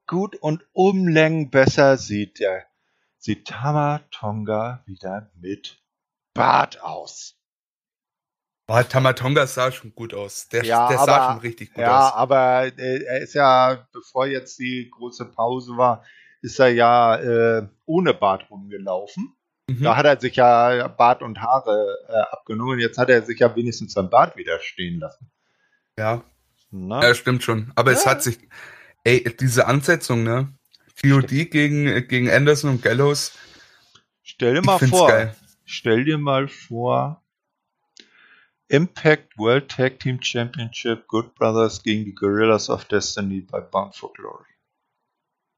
gut 0.07 0.37
und 0.37 0.65
Umlängen 0.73 1.51
besser 1.51 1.97
sieht 1.97 2.41
der 2.41 2.69
sieht 3.19 3.49
Tamatonga 3.49 4.83
wieder 4.87 5.31
mit 5.35 5.83
Bart 6.35 6.81
aus. 6.83 7.35
Boah, 8.67 8.87
Tamatonga 8.89 9.47
sah 9.47 9.73
schon 9.73 9.95
gut 9.95 10.15
aus. 10.15 10.49
Der, 10.49 10.65
ja, 10.65 10.89
der 10.89 11.01
aber, 11.01 11.07
sah 11.07 11.31
schon 11.31 11.41
richtig 11.41 11.73
gut 11.73 11.83
ja, 11.83 11.99
aus. 11.99 12.11
Ja, 12.11 12.17
aber 12.17 12.79
äh, 12.79 13.03
er 13.05 13.21
ist 13.21 13.35
ja, 13.35 13.89
bevor 13.93 14.27
jetzt 14.27 14.59
die 14.59 14.89
große 14.91 15.25
Pause 15.27 15.77
war, 15.77 16.05
ist 16.43 16.61
er 16.61 16.69
ja 16.69 17.17
äh, 17.17 17.69
ohne 17.87 18.15
Bart 18.15 18.51
rumgelaufen. 18.51 19.35
Mhm. 19.69 19.83
Da 19.83 19.97
hat 19.97 20.07
er 20.07 20.21
sich 20.21 20.37
ja 20.37 20.87
Bart 20.89 21.23
und 21.23 21.41
Haare 21.41 21.99
äh, 22.09 22.35
abgenommen. 22.35 22.79
Jetzt 22.79 22.99
hat 22.99 23.09
er 23.09 23.23
sich 23.23 23.41
ja 23.41 23.55
wenigstens 23.57 23.95
sein 23.95 24.11
Bart 24.11 24.37
wieder 24.37 24.61
stehen 24.61 25.01
lassen. 25.01 25.31
Ja, 25.99 26.23
na? 26.71 27.03
Ja, 27.03 27.15
stimmt 27.15 27.43
schon. 27.43 27.73
Aber 27.75 27.93
ja. 27.93 27.99
es 27.99 28.07
hat 28.07 28.23
sich, 28.23 28.39
ey, 29.05 29.25
diese 29.39 29.67
Ansetzung, 29.67 30.23
ne? 30.23 30.53
TOD 31.01 31.51
gegen, 31.51 32.09
gegen 32.09 32.31
Anderson 32.31 32.71
und 32.71 32.83
Gallows. 32.83 33.33
Stell 34.23 34.55
dir 34.55 34.63
mal 34.63 34.79
vor, 34.79 35.09
geil. 35.09 35.37
stell 35.65 36.05
dir 36.05 36.19
mal 36.19 36.49
vor, 36.49 37.23
Impact 38.69 39.39
World 39.39 39.71
Tag 39.71 40.01
Team 40.01 40.21
Championship 40.21 41.07
Good 41.07 41.35
Brothers 41.35 41.83
gegen 41.83 42.05
die 42.05 42.15
Gorillas 42.15 42.69
of 42.69 42.85
Destiny 42.85 43.41
bei 43.41 43.61
Bound 43.61 43.97
for 43.97 44.13
Glory. 44.13 44.45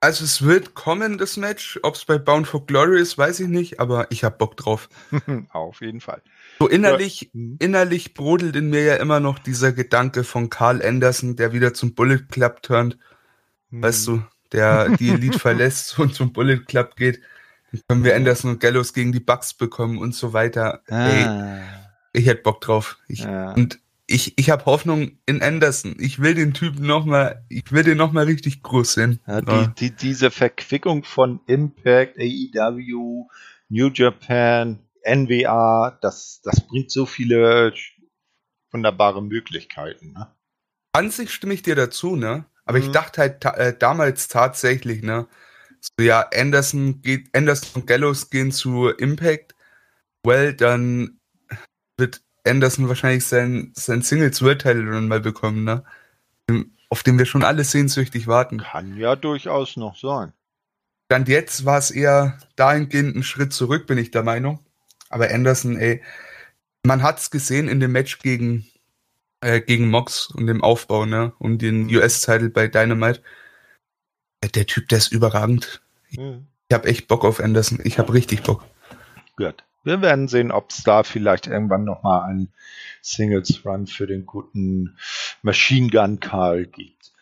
Also 0.03 0.25
es 0.25 0.43
wird 0.43 0.75
kommen, 0.75 1.19
das 1.19 1.37
Match. 1.37 1.79
Ob 1.83 1.95
es 1.95 2.07
bei 2.07 2.17
Bound 2.17 2.47
for 2.47 2.65
Glory 2.65 3.01
ist, 3.01 3.19
weiß 3.19 3.41
ich 3.41 3.49
nicht, 3.49 3.81
aber 3.81 4.07
ich 4.11 4.25
hab 4.25 4.39
Bock 4.39 4.57
drauf. 4.57 4.89
Auf 5.51 5.83
jeden 5.83 6.01
Fall. 6.01 6.23
So 6.59 6.69
innerlich, 6.69 7.23
ja. 7.23 7.29
Mhm. 7.35 7.57
innerlich 7.59 8.15
brodelt 8.15 8.57
in 8.57 8.71
mir 8.71 8.83
ja 8.83 8.97
immer 8.97 9.21
noch 9.21 9.39
dieser 9.39 9.73
Gedanke 9.73 10.25
von 10.25 10.49
Carl 10.49 10.83
Anderson, 10.83 11.37
der 11.37 11.53
wieder 11.53 11.75
zum 11.75 11.95
Bullet 11.95 12.23
Club 12.31 12.63
turnt. 12.63 12.97
Mhm. 13.69 13.83
Weißt 13.83 14.07
du, 14.07 14.23
der 14.53 14.89
die 14.97 15.11
Elite 15.11 15.39
verlässt 15.39 15.99
und 15.99 16.15
zum 16.15 16.33
Bullet 16.33 16.61
Club 16.61 16.97
geht. 16.97 17.21
Dann 17.73 17.83
können 17.87 18.05
wir 18.05 18.17
Anderson 18.17 18.53
und 18.53 18.61
Gallows 18.61 18.95
gegen 18.95 19.13
die 19.13 19.21
Bucks 19.21 19.53
bekommen 19.53 19.99
und 19.99 20.15
so 20.15 20.33
weiter. 20.33 20.83
Ah. 20.89 21.09
Ey, 21.09 21.63
ich 22.13 22.27
hätte 22.27 22.43
Bock 22.43 22.63
drauf. 22.63 22.99
Ich, 23.07 23.21
ja. 23.21 23.53
Und 23.53 23.79
ich, 24.11 24.37
ich 24.39 24.51
habe 24.51 24.65
Hoffnung 24.65 25.19
in 25.27 25.41
Anderson. 25.41 25.95
Ich 25.99 26.21
will 26.21 26.35
den 26.35 26.53
Typen 26.53 26.85
noch 26.85 27.05
mal, 27.05 27.45
ich 27.49 27.71
will 27.71 27.85
den 27.85 27.97
noch 27.97 28.13
mal 28.13 28.25
richtig 28.25 28.63
groß 28.63 28.95
sehen. 28.95 29.21
Ja, 29.27 29.41
die, 29.41 29.75
die, 29.79 29.91
diese 29.97 30.31
Verquickung 30.31 31.05
von 31.05 31.41
Impact, 31.47 32.19
AEW, 32.19 33.29
New 33.69 33.89
Japan, 33.89 34.81
NWA, 35.07 35.97
das, 36.03 36.41
das 36.43 36.67
bringt 36.67 36.91
so 36.91 37.07
viele 37.07 37.73
wunderbare 38.73 39.23
Möglichkeiten. 39.23 40.13
Ne? 40.13 40.35
An 40.93 41.11
sich 41.11 41.33
stimme 41.33 41.55
ich 41.55 41.63
dir 41.63 41.77
dazu, 41.77 42.17
ne? 42.17 42.47
Aber 42.65 42.79
mhm. 42.79 42.87
ich 42.87 42.91
dachte 42.91 43.21
halt 43.21 43.41
ta 43.41 43.51
äh, 43.55 43.79
damals 43.79 44.27
tatsächlich, 44.27 45.03
ne? 45.03 45.29
So, 45.81 46.05
ja, 46.05 46.29
Anderson 46.35 47.01
geht, 47.01 47.29
Anderson 47.35 47.83
und 47.83 47.87
Gallows 47.87 48.29
gehen 48.29 48.51
zu 48.51 48.89
Impact. 48.89 49.55
Well, 50.25 50.53
dann 50.53 51.21
wird 51.97 52.23
Anderson 52.45 52.89
wahrscheinlich 52.89 53.25
sein, 53.25 53.73
sein 53.75 54.03
Singles 54.03 54.43
World 54.43 54.63
Title 54.63 54.91
Run 54.91 55.09
mal 55.09 55.21
bekommen, 55.21 55.65
ne? 55.65 55.85
Auf 56.89 57.03
den 57.03 57.19
wir 57.19 57.27
schon 57.27 57.45
alle 57.45 57.65
sehnsüchtig 57.65 58.27
warten. 58.27 58.59
Kann 58.59 58.97
ja 58.97 59.15
durchaus 59.17 59.77
noch 59.77 59.97
sein. 59.97 60.33
Dann 61.09 61.27
jetzt 61.27 61.65
war 61.65 61.79
es 61.79 61.91
eher 61.91 62.39
dahingehend 62.57 63.17
ein 63.17 63.23
Schritt 63.23 63.53
zurück, 63.53 63.87
bin 63.87 63.99
ich 63.99 64.11
der 64.11 64.23
Meinung. 64.23 64.61
Aber 65.09 65.31
Anderson, 65.31 65.77
ey, 65.77 66.03
man 66.85 67.03
hat's 67.03 67.31
gesehen 67.31 67.69
in 67.69 67.81
dem 67.81 67.93
Match 67.93 68.19
gegen, 68.21 68.67
äh, 69.41 69.61
gegen 69.61 69.89
Mox 69.89 70.29
und 70.29 70.47
dem 70.47 70.63
Aufbau, 70.63 71.07
ne, 71.07 71.33
um 71.39 71.59
den 71.59 71.87
US-Title 71.95 72.51
bei 72.51 72.69
Dynamite. 72.69 73.23
Der 74.55 74.67
Typ, 74.67 74.89
der 74.89 74.99
ist 74.99 75.13
überragend. 75.13 75.83
Mhm. 76.11 76.47
Ich 76.69 76.75
habe 76.75 76.89
echt 76.89 77.09
Bock 77.09 77.25
auf 77.25 77.41
Anderson. 77.41 77.81
Ich 77.83 77.99
habe 77.99 78.13
richtig 78.13 78.43
Bock. 78.43 78.65
Gut. 79.37 79.65
Wir 79.83 80.03
werden 80.03 80.29
sehen, 80.29 80.53
ob 80.53 80.71
es 80.71 80.83
da 80.83 81.03
vielleicht 81.03 81.47
irgendwann 81.47 81.85
nochmal 81.85 82.29
einen 82.29 82.53
Singles 83.03 83.65
Run 83.65 83.87
für 83.87 84.07
den 84.07 84.27
guten 84.27 84.97
Machine 85.43 85.89
Gun 85.89 86.21
Karl 86.21 86.67
gibt. 86.67 87.13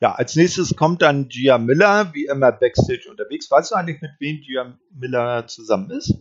Ja, 0.00 0.14
als 0.14 0.36
nächstes 0.36 0.76
kommt 0.76 1.02
dann 1.02 1.28
Gia 1.28 1.58
Miller, 1.58 2.14
wie 2.14 2.26
immer 2.26 2.52
Backstage 2.52 3.08
unterwegs. 3.10 3.50
Weißt 3.50 3.72
du 3.72 3.74
eigentlich, 3.74 4.00
mit 4.00 4.12
wem 4.20 4.40
Gia 4.40 4.78
Miller 4.92 5.46
zusammen 5.48 5.90
ist? 5.90 6.14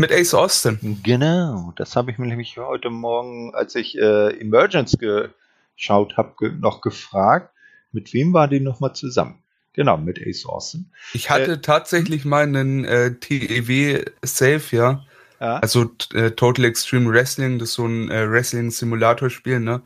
Mit 0.00 0.12
Ace 0.12 0.34
Austin. 0.34 1.00
Genau, 1.02 1.72
das 1.76 1.96
habe 1.96 2.10
ich 2.10 2.18
mir 2.18 2.26
nämlich 2.26 2.56
heute 2.56 2.90
Morgen, 2.90 3.54
als 3.54 3.74
ich 3.74 3.98
äh, 3.98 4.40
Emergence 4.40 4.98
geschaut 4.98 6.16
habe, 6.16 6.34
ge 6.38 6.52
noch 6.52 6.80
gefragt. 6.80 7.52
Mit 7.92 8.12
wem 8.12 8.32
war 8.32 8.48
die 8.48 8.60
nochmal 8.60 8.94
zusammen? 8.94 9.42
Genau, 9.72 9.96
mit 9.96 10.24
Ace 10.24 10.46
Austin. 10.46 10.90
Ich 11.12 11.30
hatte 11.30 11.52
äh, 11.52 11.60
tatsächlich 11.60 12.24
mal 12.24 12.44
einen 12.44 12.84
äh, 12.84 13.14
TEW-Safe, 13.14 14.76
ja. 14.76 15.04
Ja. 15.44 15.58
Also 15.58 15.90
äh, 16.14 16.30
Total 16.30 16.64
Extreme 16.64 17.10
Wrestling, 17.12 17.58
das 17.58 17.70
ist 17.70 17.74
so 17.74 17.86
ein 17.86 18.10
äh, 18.10 18.30
Wrestling-Simulator-Spiel, 18.30 19.60
ne? 19.60 19.82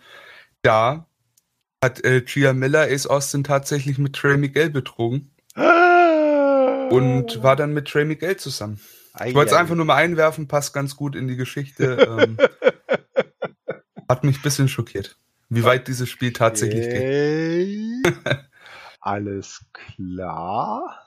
Da 0.62 1.08
hat 1.82 2.04
äh, 2.04 2.22
Gia 2.24 2.52
Miller 2.52 2.82
Ace 2.82 3.06
Austin 3.06 3.42
tatsächlich 3.42 3.98
mit 3.98 4.14
Trey 4.14 4.36
Miguel 4.36 4.70
betrogen. 4.70 5.32
Ah. 5.54 6.88
Und 6.90 7.42
war 7.42 7.56
dann 7.56 7.74
mit 7.74 7.88
Trey 7.88 8.04
Miguel 8.04 8.36
zusammen. 8.36 8.80
Ich 9.26 9.34
wollte 9.34 9.50
es 9.50 9.56
einfach 9.56 9.74
nur 9.74 9.84
mal 9.84 9.96
einwerfen, 9.96 10.46
passt 10.46 10.72
ganz 10.72 10.94
gut 10.94 11.16
in 11.16 11.26
die 11.26 11.36
Geschichte. 11.36 12.06
ähm, 12.20 12.38
hat 14.08 14.22
mich 14.22 14.38
ein 14.38 14.42
bisschen 14.42 14.68
schockiert, 14.68 15.18
wie 15.48 15.64
weit 15.64 15.88
dieses 15.88 16.08
Spiel 16.08 16.32
tatsächlich 16.32 16.86
okay. 16.86 18.02
geht. 18.04 18.16
Alles 19.00 19.64
klar. 19.72 21.02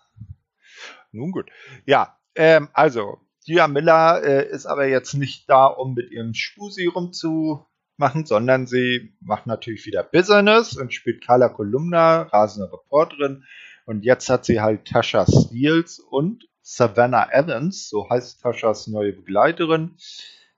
Nun 1.14 1.32
gut. 1.32 1.50
Ja, 1.86 2.18
ähm, 2.36 2.68
also, 2.74 3.22
Gia 3.46 3.68
Miller 3.68 4.22
äh, 4.24 4.50
ist 4.50 4.66
aber 4.66 4.88
jetzt 4.88 5.14
nicht 5.14 5.50
da, 5.50 5.66
um 5.66 5.94
mit 5.94 6.12
ihrem 6.12 6.34
Spusi 6.34 6.86
rumzumachen, 6.86 8.26
sondern 8.26 8.68
sie 8.68 9.16
macht 9.20 9.48
natürlich 9.48 9.86
wieder 9.86 10.04
Business 10.04 10.78
und 10.78 10.94
spielt 10.94 11.26
Carla 11.26 11.50
Kolumna, 11.50 12.24
rasende 12.24 12.72
Reporterin. 12.72 13.44
Und 13.86 14.06
jetzt 14.06 14.30
hat 14.30 14.46
sie 14.46 14.62
halt 14.62 14.86
Tasha 14.86 15.26
Steels 15.26 16.00
und 16.00 16.48
Savannah 16.62 17.32
Evans, 17.32 17.90
so 17.90 18.10
heißt 18.10 18.42
Taschas 18.42 18.88
neue 18.88 19.14
Begleiterin, 19.14 19.98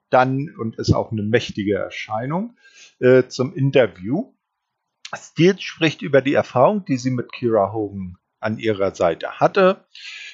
dann 0.09 0.53
und 0.59 0.77
ist 0.77 0.93
auch 0.93 1.11
eine 1.11 1.23
mächtige 1.23 1.75
Erscheinung, 1.75 2.57
äh, 2.99 3.27
zum 3.27 3.55
Interview. 3.55 4.33
Steele 5.15 5.59
spricht 5.59 6.01
über 6.01 6.21
die 6.21 6.33
Erfahrung, 6.33 6.83
die 6.85 6.97
sie 6.97 7.11
mit 7.11 7.31
Kira 7.31 7.71
Hogan 7.71 8.17
an 8.43 8.59
ihrer 8.59 8.93
Seite 8.93 9.39
hatte, 9.39 9.85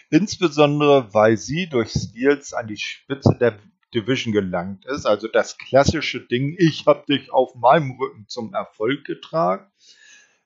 insbesondere 0.09 1.13
weil 1.13 1.37
sie 1.37 1.67
durch 1.67 1.91
Steels 1.91 2.53
an 2.53 2.67
die 2.67 2.77
Spitze 2.77 3.35
der 3.39 3.57
Division 3.93 4.33
gelangt 4.33 4.85
ist, 4.85 5.05
also 5.05 5.27
das 5.27 5.57
klassische 5.57 6.19
Ding, 6.19 6.55
ich 6.59 6.85
habe 6.85 7.05
dich 7.09 7.31
auf 7.31 7.55
meinem 7.55 7.91
Rücken 7.91 8.25
zum 8.27 8.53
Erfolg 8.53 9.03
getragen. 9.05 9.65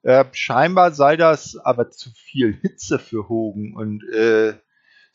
Äh, 0.02 0.26
scheinbar 0.34 0.92
sei 0.92 1.16
das 1.18 1.58
aber 1.58 1.90
zu 1.90 2.10
viel 2.12 2.54
Hitze 2.62 3.00
für 3.00 3.30
Hogan 3.30 3.74
und 3.74 4.04
äh, 4.10 4.54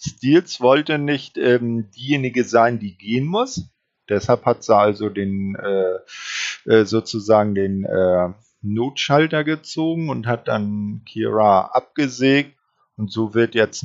Steels 0.01 0.61
wollte 0.61 0.99
nicht 0.99 1.37
ähm, 1.37 1.91
diejenige 1.91 2.45
sein, 2.45 2.79
die 2.79 2.97
gehen 2.97 3.27
muss. 3.27 3.71
Deshalb 4.09 4.45
hat 4.47 4.63
sie 4.63 4.75
also 4.75 5.09
den 5.09 5.57
äh, 5.57 6.71
äh, 6.71 6.85
sozusagen 6.85 7.55
den 7.55 7.85
äh, 7.85 8.33
Notschalter 8.61 9.45
gezogen 9.45 10.11
und 10.11 10.27
hat 10.27 10.49
dann 10.49 11.03
Kira 11.07 11.67
abgesägt. 11.73 12.57
Und 12.97 13.13
so 13.13 13.35
wird 13.35 13.55
jetzt 13.55 13.85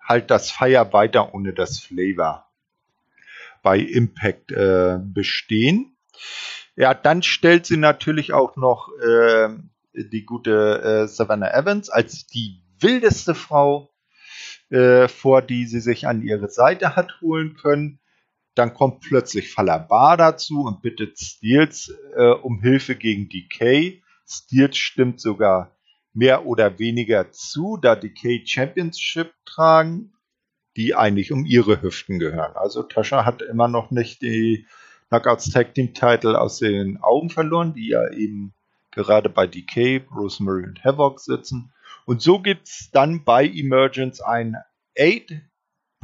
halt 0.00 0.30
das 0.30 0.50
Fire 0.50 0.92
weiter 0.92 1.34
ohne 1.34 1.52
das 1.52 1.80
Flavor 1.80 2.48
bei 3.62 3.78
Impact 3.78 4.52
äh, 4.52 4.98
bestehen. 5.02 5.96
Ja, 6.76 6.94
dann 6.94 7.22
stellt 7.22 7.66
sie 7.66 7.76
natürlich 7.76 8.32
auch 8.32 8.56
noch 8.56 8.88
äh, 9.00 9.48
die 9.94 10.24
gute 10.24 10.82
äh, 10.82 11.08
Savannah 11.08 11.52
Evans 11.52 11.90
als 11.90 12.26
die 12.26 12.62
wildeste 12.78 13.34
Frau 13.34 13.90
äh, 14.70 15.08
vor 15.08 15.42
die 15.42 15.66
sie 15.66 15.80
sich 15.80 16.06
an 16.06 16.22
ihre 16.22 16.48
Seite 16.48 16.96
hat 16.96 17.20
holen 17.20 17.56
können. 17.56 18.00
Dann 18.56 18.74
kommt 18.74 19.02
plötzlich 19.02 19.52
Falabar 19.52 20.16
dazu 20.16 20.62
und 20.62 20.82
bittet 20.82 21.18
Steels 21.18 21.94
äh, 22.16 22.30
um 22.30 22.60
Hilfe 22.60 22.96
gegen 22.96 23.28
Decay. 23.28 24.02
Steels 24.26 24.78
stimmt 24.78 25.20
sogar 25.20 25.76
mehr 26.14 26.46
oder 26.46 26.78
weniger 26.78 27.30
zu, 27.30 27.76
da 27.76 27.94
Decay 27.94 28.42
Championship 28.46 29.34
tragen, 29.44 30.14
die 30.74 30.94
eigentlich 30.94 31.32
um 31.32 31.44
ihre 31.44 31.82
Hüften 31.82 32.18
gehören. 32.18 32.56
Also 32.56 32.82
Tascha 32.82 33.26
hat 33.26 33.42
immer 33.42 33.68
noch 33.68 33.90
nicht 33.90 34.22
die 34.22 34.66
Knockouts 35.08 35.50
Tag 35.50 35.74
Team 35.74 35.92
Title 35.92 36.40
aus 36.40 36.58
den 36.58 36.98
Augen 37.02 37.28
verloren, 37.28 37.74
die 37.74 37.88
ja 37.88 38.10
eben 38.10 38.54
gerade 38.90 39.28
bei 39.28 39.46
Decay, 39.46 40.02
Rosemary 40.10 40.64
und 40.64 40.82
Havoc 40.82 41.20
sitzen. 41.20 41.74
Und 42.06 42.22
so 42.22 42.40
gibt 42.40 42.68
es 42.68 42.90
dann 42.90 43.22
bei 43.24 43.46
Emergence 43.46 44.22
ein 44.22 44.56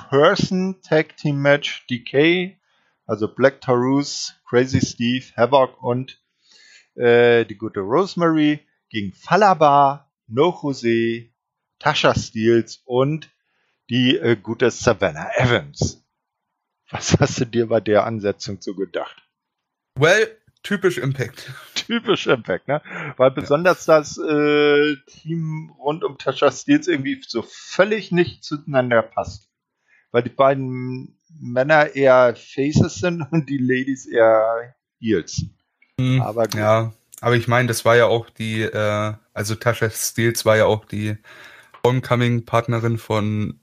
8-Person 0.02 0.82
Tag 0.82 1.16
Team 1.16 1.40
Match. 1.40 1.86
DK, 1.88 2.56
also 3.06 3.28
Black 3.28 3.60
Taurus, 3.60 4.34
Crazy 4.48 4.80
Steve, 4.80 5.24
Havoc 5.36 5.82
und 5.82 6.20
äh, 6.94 7.44
die 7.44 7.56
gute 7.56 7.80
Rosemary 7.80 8.60
gegen 8.88 9.12
Falaba, 9.12 10.10
No 10.26 10.50
Jose, 10.50 11.30
Tasha 11.78 12.14
Steels 12.14 12.82
und 12.84 13.30
die 13.90 14.16
äh, 14.16 14.36
gute 14.36 14.70
Savannah 14.70 15.30
Evans. 15.36 16.04
Was 16.90 17.18
hast 17.18 17.40
du 17.40 17.46
dir 17.46 17.68
bei 17.68 17.80
der 17.80 18.04
Ansetzung 18.04 18.60
so 18.60 18.74
gedacht? 18.74 19.22
Well, 19.98 20.36
Typisch 20.62 20.98
Impact. 20.98 21.50
Typisch 21.74 22.28
Impact, 22.28 22.68
ne? 22.68 22.82
Weil 23.16 23.32
besonders 23.32 23.86
ja. 23.86 23.98
das 23.98 24.16
äh, 24.16 24.94
Team 25.06 25.74
rund 25.78 26.04
um 26.04 26.18
Tasha 26.18 26.52
Steels 26.52 26.86
irgendwie 26.86 27.20
so 27.26 27.42
völlig 27.42 28.12
nicht 28.12 28.44
zueinander 28.44 29.02
passt. 29.02 29.51
Weil 30.12 30.22
die 30.22 30.30
beiden 30.30 31.18
Männer 31.40 31.94
eher 31.94 32.36
Faces 32.36 32.96
sind 32.96 33.22
und 33.32 33.48
die 33.48 33.58
Ladies 33.58 34.06
eher 34.06 34.74
Heels. 35.00 35.44
Mhm, 35.98 36.22
aber 36.22 36.44
gut. 36.44 36.54
Ja, 36.54 36.92
aber 37.20 37.36
ich 37.36 37.48
meine, 37.48 37.68
das 37.68 37.84
war 37.84 37.96
ja 37.96 38.06
auch 38.06 38.30
die, 38.30 38.62
äh, 38.62 39.14
also 39.34 39.54
Tasha 39.56 39.90
Steels 39.90 40.44
war 40.44 40.56
ja 40.56 40.66
auch 40.66 40.84
die 40.84 41.16
Homecoming-Partnerin 41.84 42.98
von 42.98 43.58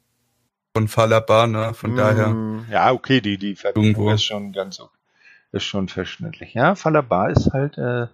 von 0.76 0.88
Falaba, 0.88 1.48
ne? 1.48 1.74
Von 1.74 1.94
mm, 1.94 1.96
daher. 1.96 2.36
Ja, 2.70 2.92
okay, 2.92 3.22
die, 3.22 3.38
die 3.40 3.56
Verbindung 3.56 4.10
ist 4.10 4.24
schon 4.24 4.52
ganz 4.52 4.80
okay 4.80 5.00
ist 5.52 5.64
schon 5.64 5.88
verschnittlich. 5.88 6.54
Ja, 6.54 6.76
Falabar 6.76 7.30
ist 7.30 7.52
halt 7.54 7.78
äh, 7.78 8.08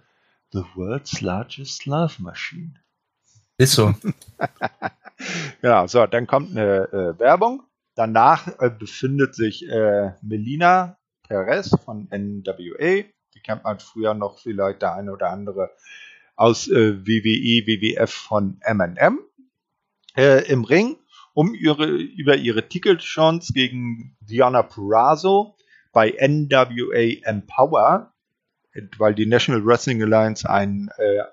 the 0.51 0.63
world's 0.75 1.21
largest 1.21 1.85
love 1.85 2.21
machine. 2.21 2.75
Ist 3.57 3.73
so. 3.73 3.93
genau, 5.61 5.87
so, 5.87 6.05
dann 6.07 6.27
kommt 6.27 6.51
eine 6.51 6.91
äh, 6.91 7.19
Werbung. 7.19 7.63
Danach 7.95 8.47
äh, 8.59 8.69
befindet 8.69 9.35
sich 9.35 9.67
äh, 9.67 10.11
Melina 10.21 10.97
Perez 11.27 11.71
von 11.83 12.07
NWA. 12.11 13.03
Die 13.33 13.39
kennt 13.41 13.63
man 13.63 13.79
früher 13.79 14.13
noch 14.13 14.39
vielleicht 14.39 14.81
der 14.81 14.93
eine 14.93 15.11
oder 15.13 15.29
andere 15.31 15.71
aus 16.35 16.67
äh, 16.67 17.05
WWE, 17.05 17.65
WWF 17.65 18.11
von 18.11 18.57
M&M 18.61 19.19
im 20.17 20.63
Ring 20.63 20.97
um 21.33 21.53
ihre, 21.53 21.87
über 21.87 22.37
ihre 22.37 22.69
Titelchance 22.69 23.51
gegen 23.51 24.15
Diana 24.21 24.63
Purrazzo 24.63 25.57
bei 25.91 26.11
NWA 26.11 27.21
Empower, 27.29 28.14
weil 28.97 29.15
die 29.15 29.25
National 29.25 29.65
Wrestling 29.65 30.01
Alliance 30.01 30.49
ein 30.49 30.89
äh, 30.97 31.23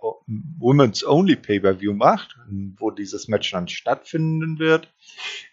Women's 0.59 1.05
Only 1.05 1.37
Pay-Per-View 1.37 1.93
macht, 1.93 2.37
wo 2.79 2.91
dieses 2.91 3.29
Match 3.29 3.51
dann 3.51 3.69
stattfinden 3.69 4.59
wird, 4.59 4.93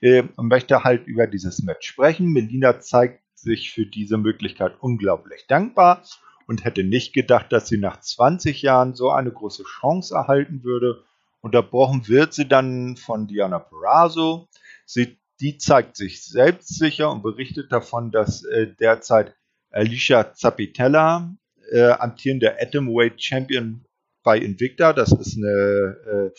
äh, 0.02 0.24
und 0.36 0.48
möchte 0.48 0.84
halt 0.84 1.08
über 1.08 1.28
dieses 1.28 1.62
Match 1.64 1.88
sprechen. 1.88 2.32
Melina 2.32 2.80
zeigt 2.80 3.22
sich 3.36 3.72
für 3.72 3.86
diese 3.86 4.18
Möglichkeit 4.18 4.74
unglaublich 4.80 5.46
dankbar 5.48 6.04
und 6.48 6.66
hätte 6.66 6.84
nicht 6.84 7.14
gedacht, 7.14 7.52
dass 7.52 7.68
sie 7.68 7.78
nach 7.78 8.00
20 8.00 8.62
Jahren 8.62 8.94
so 8.96 9.10
eine 9.12 9.32
große 9.32 9.64
Chance 9.64 10.16
erhalten 10.16 10.64
würde. 10.64 11.04
Unterbrochen 11.42 12.08
wird 12.08 12.34
sie 12.34 12.48
dann 12.48 12.98
von 12.98 13.28
Diana 13.28 13.60
Perazzo. 13.60 14.48
Sie 14.86 15.20
die 15.42 15.58
zeigt 15.58 15.96
sich 15.96 16.24
selbstsicher 16.26 17.12
und 17.12 17.24
berichtet 17.24 17.72
davon, 17.72 18.12
dass 18.12 18.44
äh, 18.44 18.68
derzeit 18.68 19.36
Alicia 19.72 20.34
Zapitella, 20.34 21.34
äh, 21.72 21.92
amtierender 21.92 22.58
Atomweight 22.62 23.22
Champion 23.22 23.84
bei 24.24 24.38
Invicta, 24.38 24.94
das 24.94 25.12
ist 25.12 25.36
eine, 25.38 25.98
äh, 26.06 26.32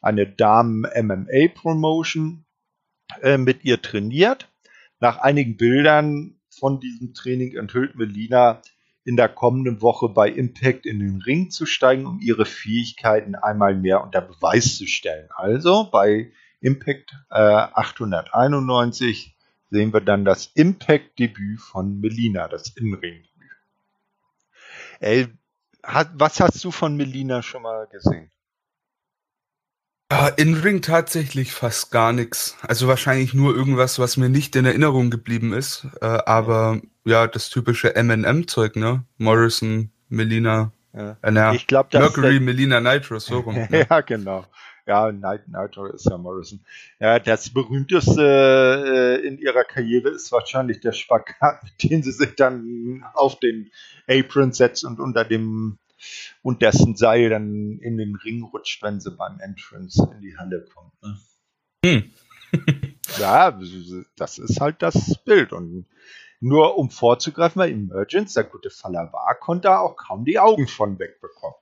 eine 0.00 0.26
Damen-MMA-Promotion, 0.26 2.46
äh, 3.22 3.36
mit 3.38 3.64
ihr 3.64 3.82
trainiert. 3.82 4.48
Nach 5.00 5.18
einigen 5.18 5.56
Bildern 5.56 6.36
von 6.50 6.78
diesem 6.80 7.14
Training 7.14 7.56
enthüllt 7.56 7.96
Melina 7.96 8.62
in 9.04 9.16
der 9.16 9.28
kommenden 9.28 9.82
Woche 9.82 10.08
bei 10.08 10.30
Impact 10.30 10.86
in 10.86 11.00
den 11.00 11.20
Ring 11.22 11.50
zu 11.50 11.66
steigen, 11.66 12.06
um 12.06 12.20
ihre 12.20 12.46
Fähigkeiten 12.46 13.34
einmal 13.34 13.74
mehr 13.74 14.04
unter 14.04 14.20
Beweis 14.20 14.76
zu 14.76 14.86
stellen. 14.86 15.28
Also 15.34 15.90
bei 15.90 16.30
Impact 16.60 17.16
äh, 17.30 17.34
891 17.34 19.36
sehen 19.70 19.92
wir 19.92 20.00
dann 20.00 20.24
das 20.24 20.52
Impact-Debüt 20.54 21.60
von 21.60 21.98
Melina, 22.00 22.46
das 22.46 22.76
Innenring-Debüt. 22.76 23.31
Ey, 25.02 25.26
hat, 25.82 26.10
was 26.14 26.38
hast 26.40 26.62
du 26.62 26.70
von 26.70 26.96
Melina 26.96 27.42
schon 27.42 27.62
mal 27.62 27.88
gesehen? 27.88 28.30
Ja, 30.12 30.28
in 30.28 30.54
Ring 30.54 30.80
tatsächlich 30.80 31.52
fast 31.52 31.90
gar 31.90 32.12
nichts. 32.12 32.56
Also 32.62 32.86
wahrscheinlich 32.86 33.34
nur 33.34 33.54
irgendwas, 33.56 33.98
was 33.98 34.16
mir 34.16 34.28
nicht 34.28 34.54
in 34.54 34.64
Erinnerung 34.64 35.10
geblieben 35.10 35.52
ist. 35.52 35.88
Äh, 36.00 36.06
aber 36.06 36.80
ja, 37.04 37.26
das 37.26 37.48
typische 37.48 37.96
M&M-Zeug, 37.96 38.76
ne? 38.76 39.04
Morrison, 39.18 39.90
Melina, 40.08 40.70
Ja. 40.92 41.16
äh, 41.22 41.30
na, 41.32 41.52
Ich 41.54 41.66
glaube, 41.66 41.88
das 41.90 42.00
Mercury, 42.00 42.38
Melina, 42.38 42.80
Nitro, 42.80 43.18
so 43.18 43.40
rum. 43.40 43.54
Ne? 43.70 43.86
ja, 43.90 44.00
genau. 44.02 44.44
Ja, 44.86 45.12
Night 45.12 45.48
Nitro 45.48 45.86
ist 45.86 46.06
ja 46.06 46.18
Morrison. 46.18 46.64
Ja, 46.98 47.18
das 47.18 47.50
berühmteste 47.50 49.20
äh, 49.22 49.26
in 49.26 49.38
ihrer 49.38 49.64
Karriere 49.64 50.10
ist 50.10 50.32
wahrscheinlich 50.32 50.80
der 50.80 50.92
Spagat, 50.92 51.62
mit 51.62 51.90
dem 51.90 52.02
sie 52.02 52.12
sich 52.12 52.34
dann 52.34 53.04
auf 53.14 53.38
den 53.38 53.70
Apron 54.08 54.52
setzt 54.52 54.84
und 54.84 54.98
unter 54.98 55.24
dem 55.24 55.78
und 56.42 56.62
dessen 56.62 56.96
Seil 56.96 57.30
dann 57.30 57.78
in 57.78 57.96
den 57.96 58.16
Ring 58.16 58.42
rutscht, 58.42 58.82
wenn 58.82 58.98
sie 58.98 59.12
beim 59.12 59.38
Entrance 59.38 60.02
in 60.12 60.20
die 60.20 60.36
Halle 60.36 60.64
kommt. 60.74 60.92
Ne? 61.02 61.18
Hm. 61.84 62.12
ja, 63.18 63.58
das 64.16 64.38
ist 64.38 64.60
halt 64.60 64.82
das 64.82 65.18
Bild. 65.24 65.52
Und 65.52 65.86
nur 66.40 66.76
um 66.76 66.90
vorzugreifen, 66.90 67.60
weil 67.60 67.70
Emergence, 67.70 68.34
der 68.34 68.44
gute 68.44 68.70
Faller 68.70 69.12
war, 69.12 69.36
konnte 69.38 69.68
er 69.68 69.80
auch 69.80 69.96
kaum 69.96 70.24
die 70.24 70.38
Augen 70.38 70.66
von 70.66 70.98
wegbekommen. 70.98 71.56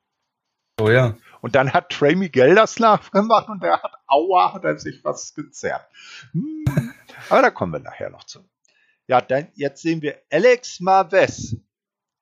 Oh 0.81 0.89
ja. 0.89 1.17
Und 1.41 1.55
dann 1.55 1.73
hat 1.73 1.91
Trey 1.91 2.15
Miguel 2.15 2.55
das 2.55 2.79
nachgemacht 2.79 3.49
und 3.49 3.63
der 3.63 3.83
hat, 3.83 3.93
aua, 4.07 4.53
hat 4.53 4.65
er 4.65 4.79
sich 4.79 5.03
was 5.05 5.35
gezerrt. 5.35 5.87
Hm. 6.33 6.95
Aber 7.29 7.43
da 7.43 7.51
kommen 7.51 7.73
wir 7.73 7.81
nachher 7.81 8.11
noch 8.11 8.25
zu. 8.25 8.41
Ja, 9.07 9.21
dann 9.21 9.49
jetzt 9.55 9.83
sehen 9.83 10.03
wir 10.03 10.21
Alex 10.31 10.81
Marves. 10.81 11.57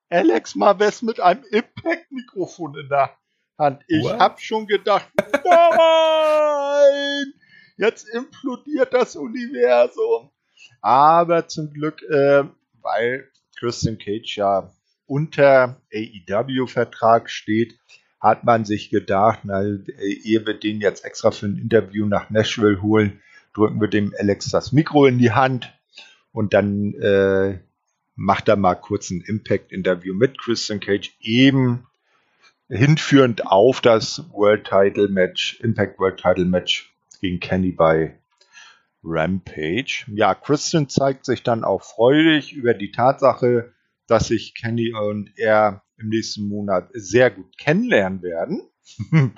Alex 0.09 0.54
Marves 0.54 1.02
mit 1.02 1.20
einem 1.20 1.44
Impact-Mikrofon 1.50 2.78
in 2.78 2.88
der 2.88 3.16
Hand. 3.59 3.85
Ich 3.88 4.04
What? 4.04 4.18
hab 4.18 4.40
schon 4.40 4.66
gedacht, 4.66 5.07
nein, 5.44 7.35
jetzt 7.76 8.09
implodiert 8.09 8.94
das 8.94 9.16
Universum. 9.16 10.31
Aber 10.81 11.46
zum 11.48 11.72
Glück, 11.72 12.02
äh, 12.02 12.44
weil 12.81 13.31
Christian 13.59 13.98
Cage 13.98 14.37
ja 14.37 14.72
unter 15.07 15.81
AEW-Vertrag 15.92 17.28
steht, 17.28 17.78
hat 18.20 18.44
man 18.44 18.64
sich 18.64 18.90
gedacht, 18.90 19.40
na, 19.44 19.62
ehe 19.62 20.46
wir 20.46 20.54
den 20.54 20.81
jetzt 20.81 21.04
extra 21.04 21.31
für 21.31 21.46
ein 21.46 21.59
Interview 21.59 22.07
nach 22.07 22.31
Nashville 22.31 22.83
holen, 22.83 23.20
drücken 23.54 23.81
wir 23.81 23.88
dem 23.88 24.14
Alex 24.18 24.50
das 24.50 24.72
Mikro 24.72 25.07
in 25.07 25.18
die 25.18 25.33
Hand 25.33 25.72
und 26.33 26.52
dann 26.52 26.94
äh, 26.94 27.59
macht 28.16 28.48
er 28.48 28.57
mal 28.57 28.74
kurz 28.74 29.11
ein 29.11 29.20
Impact-Interview 29.20 30.14
mit 30.14 30.38
Christian 30.38 30.81
Cage, 30.81 31.16
eben 31.20 31.87
hinführend 32.68 33.46
auf 33.46 33.81
das 33.81 34.24
World 34.33 34.64
Title 34.66 35.09
Match, 35.09 35.61
Impact 35.61 35.98
World 35.98 36.20
Title 36.20 36.44
Match 36.44 36.92
gegen 37.20 37.40
Kenny 37.40 37.72
bei 37.72 38.18
Rampage. 39.02 40.04
Ja, 40.09 40.35
Christian 40.35 40.88
zeigt 40.88 41.24
sich 41.24 41.42
dann 41.42 41.64
auch 41.64 41.83
freudig 41.83 42.52
über 42.52 42.74
die 42.74 42.90
Tatsache, 42.90 43.72
dass 44.07 44.28
sich 44.28 44.54
Kenny 44.54 44.92
und 44.92 45.31
er 45.37 45.83
im 45.99 46.09
nächsten 46.09 46.49
Monat 46.49 46.89
sehr 46.93 47.31
gut 47.31 47.57
kennenlernen 47.59 48.23
werden. 48.23 48.63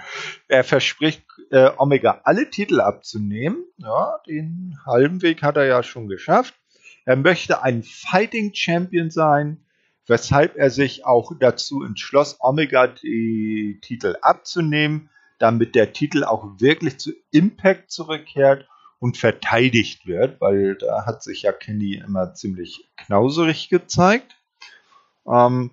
er 0.48 0.64
verspricht, 0.64 1.24
äh, 1.50 1.70
Omega 1.76 2.20
alle 2.24 2.50
Titel 2.50 2.80
abzunehmen. 2.80 3.64
Ja, 3.78 4.18
den 4.26 4.78
halben 4.86 5.22
Weg 5.22 5.42
hat 5.42 5.56
er 5.56 5.66
ja 5.66 5.82
schon 5.82 6.08
geschafft. 6.08 6.54
Er 7.04 7.16
möchte 7.16 7.62
ein 7.62 7.82
Fighting 7.82 8.54
Champion 8.54 9.10
sein, 9.10 9.64
weshalb 10.06 10.56
er 10.56 10.70
sich 10.70 11.06
auch 11.06 11.32
dazu 11.38 11.82
entschloss, 11.82 12.36
Omega 12.40 12.86
die 12.86 13.78
Titel 13.82 14.16
abzunehmen, 14.22 15.10
damit 15.38 15.74
der 15.74 15.92
Titel 15.92 16.24
auch 16.24 16.60
wirklich 16.60 16.98
zu 16.98 17.12
Impact 17.30 17.90
zurückkehrt 17.90 18.68
und 18.98 19.16
verteidigt 19.16 20.06
wird, 20.06 20.40
weil 20.40 20.76
da 20.76 21.06
hat 21.06 21.22
sich 21.22 21.42
ja 21.42 21.52
Kenny 21.52 21.94
immer 21.94 22.34
ziemlich 22.34 22.90
knauserig 22.96 23.70
gezeigt. 23.70 24.36
Ähm, 25.26 25.70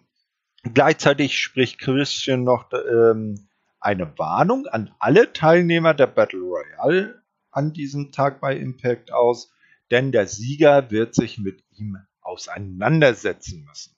gleichzeitig 0.73 1.39
spricht 1.39 1.80
Christian 1.80 2.43
noch 2.43 2.71
ähm, 2.73 3.47
eine 3.80 4.17
Warnung 4.17 4.67
an 4.67 4.91
alle 4.99 5.34
Teilnehmer 5.34 5.93
der 5.93 6.08
Battle 6.08 6.41
Royale 6.41 7.23
an 7.51 7.73
diesem 7.73 8.12
Tag 8.12 8.41
bei 8.41 8.56
Impact 8.56 9.12
aus, 9.12 9.51
denn 9.91 10.12
der 10.12 10.27
Sieger 10.27 10.91
wird 10.91 11.15
sich 11.15 11.38
mit 11.38 11.63
ihm 11.71 11.97
auseinandersetzen 12.21 13.63
müssen. 13.63 13.95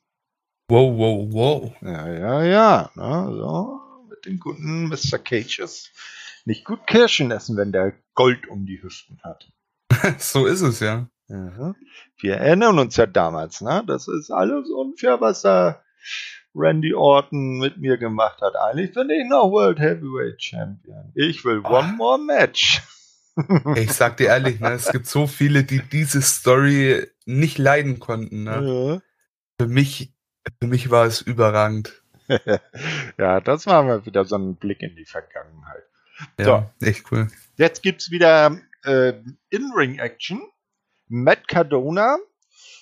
Wow, 0.69 0.97
wow, 0.97 1.33
wow. 1.33 1.75
Ja, 1.81 2.13
ja, 2.13 2.43
ja. 2.43 2.91
Ne, 2.95 3.37
so, 3.37 3.79
mit 4.09 4.25
dem 4.25 4.39
guten 4.39 4.87
Mr. 4.87 5.17
Cage 5.17 5.59
ist 5.59 5.91
nicht 6.45 6.63
gut 6.63 6.85
Kirschen 6.85 7.31
essen, 7.31 7.57
wenn 7.57 7.71
der 7.71 7.93
Gold 8.13 8.47
um 8.47 8.65
die 8.65 8.81
Hüften 8.81 9.19
hat. 9.23 9.51
so 10.19 10.45
ist 10.45 10.61
es 10.61 10.79
ja. 10.79 11.09
Mhm. 11.27 11.75
Wir 12.17 12.37
erinnern 12.37 12.79
uns 12.79 12.97
ja 12.97 13.05
damals, 13.05 13.61
ne? 13.61 13.83
Das 13.87 14.07
ist 14.07 14.31
alles 14.31 14.69
unfair, 14.69 15.21
was 15.21 15.41
da 15.41 15.81
Randy 16.55 16.93
Orton 16.93 17.59
mit 17.59 17.77
mir 17.77 17.97
gemacht 17.97 18.41
hat. 18.41 18.55
Eigentlich 18.55 18.93
bin 18.93 19.09
ich 19.09 19.27
noch 19.27 19.51
World 19.51 19.79
Heavyweight 19.79 20.41
Champion. 20.41 21.11
Ich 21.15 21.45
will 21.45 21.61
Ah. 21.63 21.79
one 21.79 21.93
more 21.93 22.17
match. 22.19 22.81
Ich 23.75 23.93
sag 23.93 24.17
dir 24.17 24.27
ehrlich, 24.27 24.59
ne, 24.59 24.71
es 24.71 24.91
gibt 24.91 25.07
so 25.07 25.25
viele, 25.25 25.63
die 25.63 25.81
diese 25.81 26.21
Story 26.21 27.07
nicht 27.25 27.57
leiden 27.57 27.99
konnten. 27.99 28.43
Ne? 28.43 29.01
Für 29.59 29.67
mich, 29.67 30.11
für 30.61 30.67
mich 30.67 30.89
war 30.91 31.05
es 31.05 31.21
überragend. 31.21 32.03
ja, 33.17 33.39
das 33.39 33.65
war 33.65 33.83
mal 33.83 34.05
wieder 34.05 34.25
so 34.25 34.35
ein 34.37 34.55
Blick 34.57 34.81
in 34.81 34.95
die 34.95 35.05
Vergangenheit. 35.05 35.83
Ja, 36.37 36.73
echt 36.81 37.09
cool. 37.11 37.29
Jetzt 37.55 37.81
gibt's 37.81 38.11
wieder 38.11 38.59
äh, 38.83 39.13
In-Ring-Action. 39.51 40.41
Matt 41.07 41.47
Cardona 41.47 42.17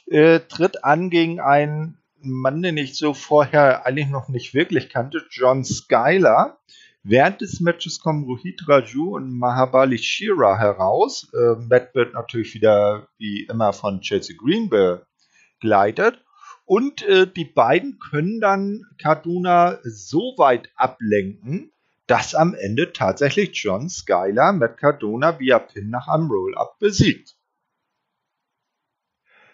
äh, 0.07 0.39
tritt 0.39 0.83
an 0.83 1.09
gegen 1.11 1.39
einen 1.39 1.99
Mann, 2.29 2.61
den 2.61 2.77
ich 2.77 2.97
so 2.97 3.13
vorher 3.13 3.85
eigentlich 3.85 4.09
noch 4.09 4.29
nicht 4.29 4.53
wirklich 4.53 4.89
kannte, 4.89 5.25
John 5.29 5.63
Skyler. 5.63 6.57
Während 7.03 7.41
des 7.41 7.61
Matches 7.61 7.99
kommen 7.99 8.25
Rohit 8.25 8.67
Raju 8.67 9.15
und 9.15 9.37
Mahabali 9.37 9.97
Shira 9.97 10.57
heraus. 10.57 11.31
Äh, 11.33 11.55
Matt 11.61 11.95
wird 11.95 12.13
natürlich 12.13 12.53
wieder 12.53 13.07
wie 13.17 13.45
immer 13.45 13.71
von 13.71 14.01
Chelsea 14.01 14.35
Green 14.37 14.69
begleitet. 14.69 16.21
Und 16.65 17.01
äh, 17.03 17.25
die 17.25 17.45
beiden 17.45 17.97
können 17.97 18.41
dann 18.41 18.85
Cardona 19.01 19.79
so 19.83 20.33
weit 20.37 20.69
ablenken, 20.75 21.71
dass 22.07 22.35
am 22.35 22.53
Ende 22.53 22.91
tatsächlich 22.91 23.51
John 23.53 23.89
Skyler 23.89 24.51
Matt 24.51 24.77
Cardona 24.77 25.39
via 25.39 25.59
Pin 25.59 25.89
nach 25.89 26.09
einem 26.09 26.29
Roll-Up 26.29 26.77
besiegt. 26.79 27.37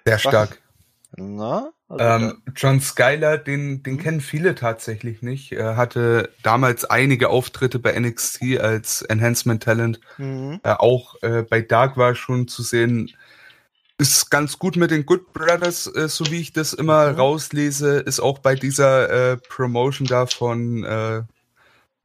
Sehr 0.05 0.17
stark. 0.17 0.62
Na, 1.15 1.71
also 1.89 2.03
Ähm, 2.03 2.41
John 2.55 2.81
Skyler, 2.81 3.37
den, 3.37 3.83
den 3.83 3.97
kennen 3.99 4.19
viele 4.21 4.55
tatsächlich 4.55 5.21
nicht. 5.21 5.51
Er 5.51 5.77
hatte 5.77 6.29
damals 6.41 6.85
einige 6.85 7.29
Auftritte 7.29 7.77
bei 7.79 7.97
NXT 7.99 8.59
als 8.59 9.03
Enhancement 9.03 9.61
Talent. 9.63 9.99
Mhm. 10.17 10.59
Äh, 10.63 10.71
auch 10.71 11.21
äh, 11.21 11.43
bei 11.43 11.61
Dark 11.61 11.97
war 11.97 12.15
schon 12.15 12.47
zu 12.47 12.63
sehen. 12.63 13.11
Ist 13.99 14.31
ganz 14.31 14.57
gut 14.57 14.75
mit 14.75 14.89
den 14.89 15.05
Good 15.05 15.33
Brothers, 15.33 15.85
äh, 15.95 16.07
so 16.09 16.25
wie 16.31 16.41
ich 16.41 16.51
das 16.51 16.73
immer 16.73 17.11
Mhm. 17.11 17.19
rauslese. 17.19 17.99
Ist 17.99 18.19
auch 18.19 18.39
bei 18.39 18.55
dieser 18.55 19.33
äh, 19.33 19.37
Promotion 19.37 20.07
da 20.07 20.25
von, 20.25 20.83
äh, 20.83 21.21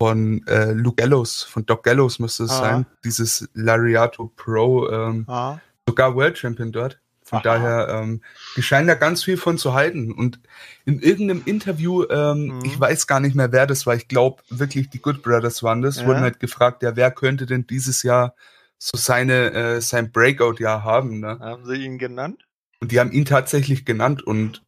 von 0.00 0.46
äh, 0.46 0.72
Luke 0.72 0.96
Gallows, 1.02 1.42
von 1.44 1.64
Doc 1.64 1.82
Gallows 1.82 2.18
müsste 2.18 2.44
es 2.44 2.50
Ah. 2.50 2.60
sein. 2.60 2.86
Dieses 3.04 3.48
Lariato 3.54 4.30
Pro. 4.36 4.88
Ähm, 4.90 5.24
Ah. 5.28 5.58
sogar 5.88 6.14
World 6.14 6.36
Champion 6.36 6.70
dort. 6.72 7.00
Von 7.28 7.40
Aha. 7.40 7.42
daher, 7.42 7.88
ähm, 7.90 8.22
die 8.56 8.62
scheinen 8.62 8.88
da 8.88 8.94
ganz 8.94 9.22
viel 9.22 9.36
von 9.36 9.58
zu 9.58 9.74
halten. 9.74 10.12
Und 10.12 10.40
in 10.86 10.98
irgendeinem 10.98 11.42
Interview, 11.44 12.04
ähm, 12.08 12.54
Mhm. 12.56 12.64
ich 12.64 12.80
weiß 12.80 13.06
gar 13.06 13.20
nicht 13.20 13.36
mehr, 13.36 13.52
wer 13.52 13.66
das 13.66 13.84
war, 13.86 13.94
ich 13.94 14.08
glaube 14.08 14.42
wirklich 14.48 14.88
die 14.88 15.00
Good 15.02 15.22
Brothers 15.22 15.62
waren 15.62 15.82
das, 15.82 15.96
Ja. 15.98 16.06
wurden 16.06 16.20
halt 16.20 16.40
gefragt, 16.40 16.82
ja, 16.82 16.96
wer 16.96 17.10
könnte 17.10 17.44
denn 17.44 17.66
dieses 17.66 18.02
Jahr 18.02 18.34
so 18.78 18.96
seine, 18.96 19.52
äh, 19.52 19.80
sein 19.82 20.10
Breakout-Jahr 20.10 20.84
haben, 20.84 21.20
ne? 21.20 21.38
Haben 21.38 21.66
sie 21.66 21.84
ihn 21.84 21.98
genannt? 21.98 22.46
Und 22.80 22.92
die 22.92 23.00
haben 23.00 23.12
ihn 23.12 23.26
tatsächlich 23.26 23.84
genannt 23.84 24.22
und 24.26 24.64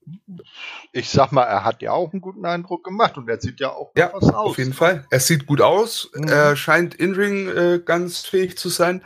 Ich 0.93 1.09
sag 1.09 1.33
mal, 1.33 1.45
er 1.45 1.65
hat 1.65 1.81
ja 1.81 1.93
auch 1.93 2.13
einen 2.13 2.21
guten 2.21 2.45
Eindruck 2.45 2.85
gemacht 2.85 3.17
und 3.17 3.29
er 3.31 3.41
sieht 3.41 3.61
ja 3.61 3.71
auch 3.71 3.93
ja, 3.97 4.11
was 4.13 4.25
aus. 4.25 4.35
auf 4.51 4.59
jeden 4.59 4.75
Fall. 4.75 5.07
Er 5.11 5.21
sieht 5.21 5.47
gut 5.47 5.61
aus, 5.63 6.11
Mhm. 6.15 6.29
er 6.29 6.57
scheint 6.57 6.95
in-Ring 6.95 7.49
äh, 7.49 7.81
ganz 7.83 8.27
fähig 8.27 8.59
zu 8.59 8.69
sein. 8.69 9.03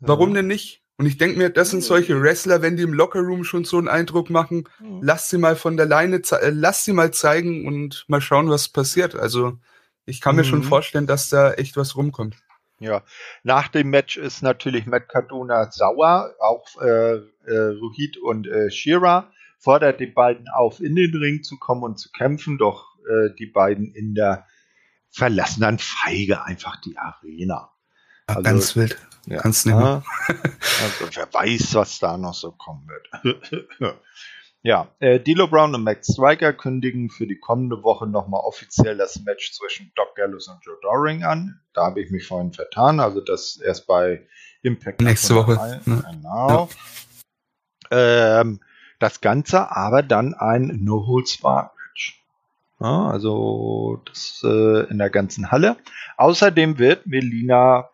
Warum 0.00 0.28
Ja. 0.30 0.36
denn 0.36 0.46
nicht? 0.46 0.83
Und 0.96 1.06
ich 1.06 1.18
denke 1.18 1.38
mir, 1.38 1.50
das 1.50 1.70
sind 1.70 1.82
solche 1.82 2.20
Wrestler, 2.22 2.62
wenn 2.62 2.76
die 2.76 2.84
im 2.84 2.92
Lockerroom 2.92 3.42
schon 3.42 3.64
so 3.64 3.78
einen 3.78 3.88
Eindruck 3.88 4.30
machen, 4.30 4.68
Mhm. 4.78 5.00
lass 5.02 5.28
sie 5.28 5.38
mal 5.38 5.56
von 5.56 5.76
der 5.76 5.86
Leine, 5.86 6.22
äh, 6.40 6.50
lass 6.50 6.84
sie 6.84 6.92
mal 6.92 7.12
zeigen 7.12 7.66
und 7.66 8.04
mal 8.06 8.20
schauen, 8.20 8.48
was 8.48 8.68
passiert. 8.68 9.16
Also 9.16 9.58
ich 10.06 10.20
kann 10.20 10.36
mir 10.36 10.44
schon 10.44 10.60
Mhm. 10.60 10.64
vorstellen, 10.64 11.06
dass 11.08 11.28
da 11.28 11.52
echt 11.54 11.76
was 11.76 11.96
rumkommt. 11.96 12.36
Ja, 12.78 13.02
nach 13.42 13.68
dem 13.68 13.90
Match 13.90 14.16
ist 14.16 14.42
natürlich 14.42 14.86
Matt 14.86 15.08
Cardona 15.08 15.70
sauer, 15.70 16.34
auch 16.38 16.80
äh, 16.80 17.14
äh, 17.46 17.58
Ruhid 17.80 18.18
und 18.18 18.46
äh, 18.46 18.70
Shira 18.70 19.32
fordert 19.58 19.98
die 20.00 20.06
beiden 20.06 20.46
auf, 20.48 20.80
in 20.80 20.94
den 20.94 21.14
Ring 21.16 21.42
zu 21.42 21.56
kommen 21.56 21.82
und 21.82 21.98
zu 21.98 22.10
kämpfen, 22.12 22.58
doch 22.58 22.86
äh, 23.08 23.34
die 23.38 23.46
beiden 23.46 23.92
in 23.94 24.14
der 24.14 24.46
verlassen 25.10 25.60
dann 25.62 25.78
feige 25.78 26.44
einfach 26.44 26.80
die 26.80 26.98
Arena. 26.98 27.70
Also, 28.26 28.42
ganz 28.42 28.76
wild. 28.76 28.98
Ja, 29.26 29.38
Kannst 29.40 29.66
nicht 29.66 29.76
mehr. 29.76 30.02
Also 30.28 31.08
wer 31.14 31.32
weiß, 31.32 31.74
was 31.74 31.98
da 31.98 32.16
noch 32.18 32.34
so 32.34 32.52
kommen 32.52 32.88
wird. 32.88 33.98
ja, 34.62 34.88
äh, 34.98 35.18
Dilo 35.20 35.48
Brown 35.48 35.74
und 35.74 35.82
Max 35.82 36.12
Striker 36.12 36.52
kündigen 36.52 37.10
für 37.10 37.26
die 37.26 37.38
kommende 37.38 37.82
Woche 37.82 38.06
nochmal 38.06 38.40
offiziell 38.44 38.96
das 38.96 39.20
Match 39.20 39.52
zwischen 39.52 39.92
Doc 39.94 40.14
Gallows 40.16 40.48
und 40.48 40.58
Joe 40.64 40.76
Doring 40.82 41.24
an. 41.24 41.60
Da 41.72 41.86
habe 41.86 42.02
ich 42.02 42.10
mich 42.10 42.26
vorhin 42.26 42.52
vertan, 42.52 43.00
also 43.00 43.20
das 43.20 43.56
erst 43.56 43.86
bei 43.86 44.26
Impact. 44.62 45.00
Nächste 45.00 45.34
Woche. 45.34 45.80
Ne? 45.84 46.04
Genau. 46.10 46.68
Ja. 47.90 48.40
Ähm, 48.40 48.60
das 48.98 49.20
Ganze 49.20 49.70
aber 49.70 50.02
dann 50.02 50.34
ein 50.34 50.80
No-Holds-Bar-Match. 50.82 52.22
Ja, 52.80 53.08
also 53.08 54.02
das 54.06 54.42
äh, 54.44 54.88
in 54.90 54.98
der 54.98 55.10
ganzen 55.10 55.50
Halle. 55.50 55.76
Außerdem 56.16 56.78
wird 56.78 57.06
Melina 57.06 57.90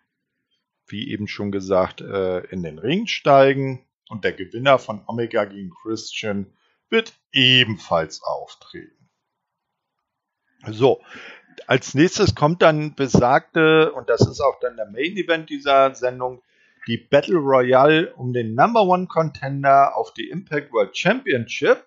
wie 0.91 1.11
eben 1.11 1.29
schon 1.29 1.53
gesagt, 1.53 2.01
äh, 2.01 2.41
in 2.47 2.63
den 2.63 2.79
Ring 2.79 3.07
steigen 3.07 3.85
und 4.09 4.25
der 4.25 4.33
Gewinner 4.33 4.79
von 4.79 5.03
Omega 5.07 5.45
gegen 5.45 5.71
Christian 5.71 6.47
wird 6.89 7.13
ebenfalls 7.33 8.23
auftreten. 8.23 9.09
So, 10.69 11.01
als 11.67 11.95
nächstes 11.95 12.35
kommt 12.35 12.63
dann 12.63 12.95
besagte, 12.95 13.93
und 13.93 14.09
das 14.09 14.27
ist 14.27 14.41
auch 14.41 14.59
dann 14.61 14.77
der 14.77 14.87
Main 14.87 15.17
Event 15.17 15.49
dieser 15.51 15.95
Sendung, 15.95 16.43
die 16.87 16.97
Battle 16.97 17.39
Royale 17.39 18.15
um 18.15 18.33
den 18.33 18.55
Number 18.55 18.83
One 18.83 19.07
Contender 19.07 19.97
auf 19.97 20.13
die 20.15 20.29
Impact 20.29 20.73
World 20.73 20.97
Championship. 20.97 21.85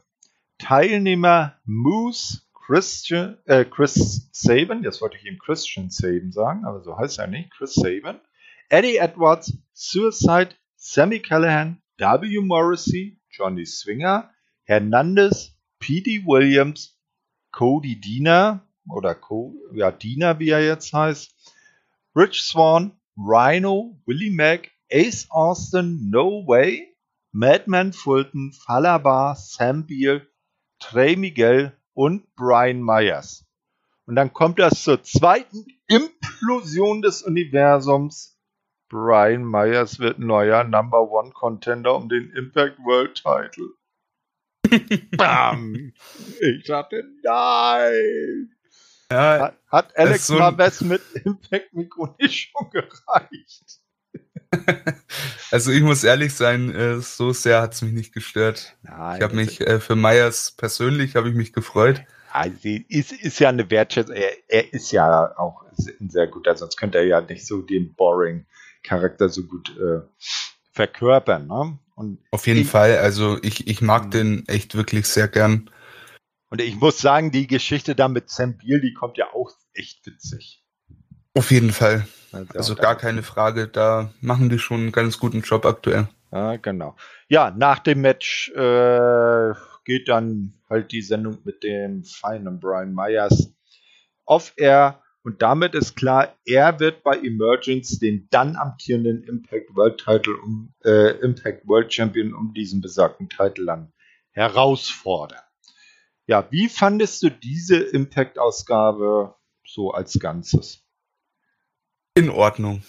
Teilnehmer 0.59 1.59
Moose 1.65 2.41
Christian, 2.65 3.37
äh, 3.45 3.65
Chris 3.65 4.29
Saban, 4.31 4.83
jetzt 4.83 5.01
wollte 5.01 5.17
ich 5.17 5.25
ihm 5.25 5.37
Christian 5.37 5.89
Saban 5.89 6.31
sagen, 6.31 6.63
aber 6.63 6.81
so 6.81 6.97
heißt 6.97 7.19
er 7.19 7.27
nicht, 7.27 7.51
Chris 7.51 7.73
Saban, 7.73 8.21
Eddie 8.73 8.97
Edwards, 8.97 9.53
Suicide, 9.73 10.55
Sammy 10.77 11.19
Callahan, 11.19 11.79
W. 11.99 12.39
Morrissey, 12.41 13.19
Johnny 13.29 13.67
Swinger, 13.67 14.31
Hernandez, 14.63 15.51
P.D. 15.77 16.23
Williams, 16.25 16.97
Cody 17.51 18.01
Diener 18.01 18.67
oder 18.89 19.13
Co 19.13 19.53
ja, 19.75 19.91
Diener, 19.91 20.39
wie 20.39 20.49
er 20.49 20.65
jetzt 20.65 20.91
heißt, 20.91 21.35
Rich 22.15 22.41
Swan, 22.41 22.99
Rhino, 23.15 24.01
Willie 24.07 24.31
Mack, 24.31 24.71
Ace 24.91 25.27
Austin, 25.29 26.09
No 26.09 26.43
Way, 26.47 26.95
Madman 27.31 27.93
Fulton, 27.93 28.53
Falabar, 28.53 29.35
Sam 29.35 29.85
Beal, 29.85 30.25
Trey 30.79 31.15
Miguel 31.15 31.77
und 31.93 32.25
Brian 32.35 32.81
Myers. 32.81 33.45
Und 34.07 34.15
dann 34.15 34.33
kommt 34.33 34.57
das 34.57 34.81
zur 34.81 35.03
zweiten 35.03 35.63
Implosion 35.85 37.03
des 37.03 37.21
Universums. 37.21 38.32
Brian 38.93 39.43
Myers 39.43 39.97
wird 39.97 40.19
neuer 40.19 40.63
Number 40.63 41.09
One 41.09 41.31
Contender 41.31 41.95
um 41.95 42.09
den 42.09 42.29
Impact 42.29 42.77
World 42.77 43.15
Title. 43.15 43.69
Bam! 45.17 45.93
Ich 46.39 46.65
dachte, 46.65 47.03
nein! 47.23 48.51
Ja, 49.11 49.39
hat, 49.39 49.57
hat 49.71 49.97
Alex 49.97 50.27
so 50.27 50.35
Marvez 50.35 50.81
mit 50.81 51.01
Impact 51.25 51.73
Mikro 51.73 52.15
nicht 52.19 52.51
schon 52.51 52.69
gereicht? 52.69 53.79
also 55.51 55.71
ich 55.71 55.81
muss 55.81 56.03
ehrlich 56.03 56.35
sein, 56.35 56.73
äh, 56.75 56.99
so 56.99 57.33
sehr 57.33 57.63
hat 57.63 57.73
es 57.73 57.81
mich 57.81 57.93
nicht 57.93 58.13
gestört. 58.13 58.77
Nein, 58.83 59.17
ich 59.17 59.23
habe 59.23 59.35
mich 59.35 59.59
äh, 59.61 59.79
für 59.79 59.95
Myers 59.95 60.51
persönlich 60.51 61.15
habe 61.15 61.29
ich 61.29 61.35
mich 61.35 61.51
gefreut. 61.51 62.03
Also 62.31 62.69
ist, 62.89 63.11
ist 63.11 63.39
ja 63.39 63.49
eine 63.49 63.71
Wertschätzung. 63.71 64.15
Er, 64.15 64.33
er 64.47 64.71
ist 64.71 64.91
ja 64.91 65.35
auch 65.35 65.65
ein 65.99 66.11
sehr 66.11 66.27
guter, 66.27 66.55
sonst 66.55 66.77
könnte 66.77 66.99
er 66.99 67.05
ja 67.05 67.21
nicht 67.21 67.47
so 67.47 67.63
den 67.63 67.95
boring 67.95 68.45
Charakter 68.83 69.29
so 69.29 69.43
gut 69.43 69.75
äh, 69.77 70.01
verkörpern. 70.71 71.47
Ne? 71.47 71.79
Und 71.95 72.19
Auf 72.31 72.47
jeden 72.47 72.61
ich, 72.61 72.67
Fall, 72.67 72.97
also 72.97 73.37
ich, 73.41 73.67
ich 73.67 73.81
mag 73.81 74.05
mhm. 74.05 74.11
den 74.11 74.47
echt 74.47 74.75
wirklich 74.75 75.07
sehr 75.07 75.27
gern. 75.27 75.69
Und 76.49 76.61
ich 76.61 76.75
muss 76.75 76.99
sagen, 76.99 77.31
die 77.31 77.47
Geschichte 77.47 77.95
da 77.95 78.07
mit 78.07 78.29
Sam 78.29 78.57
Beal, 78.57 78.79
die 78.79 78.93
kommt 78.93 79.17
ja 79.17 79.25
auch 79.33 79.51
echt 79.73 80.05
witzig. 80.05 80.63
Auf 81.33 81.49
jeden 81.49 81.71
Fall. 81.71 82.07
Also, 82.31 82.53
also 82.53 82.75
gar 82.75 82.95
keine 82.95 83.23
Frage, 83.23 83.67
da 83.67 84.11
machen 84.21 84.49
die 84.49 84.59
schon 84.59 84.81
einen 84.81 84.91
ganz 84.91 85.19
guten 85.19 85.41
Job 85.41 85.65
aktuell. 85.65 86.07
Ja, 86.31 86.55
genau. 86.57 86.95
Ja, 87.27 87.51
nach 87.51 87.79
dem 87.79 88.01
Match 88.01 88.49
äh, 88.55 89.53
geht 89.85 90.07
dann 90.09 90.53
halt 90.69 90.91
die 90.91 91.01
Sendung 91.01 91.39
mit 91.43 91.63
dem 91.63 92.03
feinen 92.03 92.59
Brian 92.59 92.93
Myers 92.93 93.53
auf 94.25 94.53
Air 94.57 95.02
und 95.23 95.41
damit 95.41 95.73
ist 95.73 95.95
klar, 95.95 96.35
er 96.45 96.79
wird 96.81 97.01
bei 97.03 97.17
Emergence 97.17 97.97
den 97.97 98.27
dann 98.29 98.57
amtierenden 98.57 99.23
Impact 99.23 99.73
World 99.73 99.97
Title 99.97 100.35
um, 100.43 100.73
äh, 100.83 101.17
Impact 101.19 101.65
World 101.65 101.93
Champion 101.93 102.33
um 102.33 102.53
diesen 102.53 102.81
besagten 102.81 103.29
Titel 103.29 103.65
dann 103.65 103.93
herausfordern. 104.31 105.39
Ja, 106.27 106.47
wie 106.51 106.67
fandest 106.67 107.23
du 107.23 107.29
diese 107.29 107.77
Impact-Ausgabe 107.77 109.35
so 109.65 109.91
als 109.91 110.19
Ganzes? 110.19 110.83
In 112.15 112.29
Ordnung. 112.29 112.83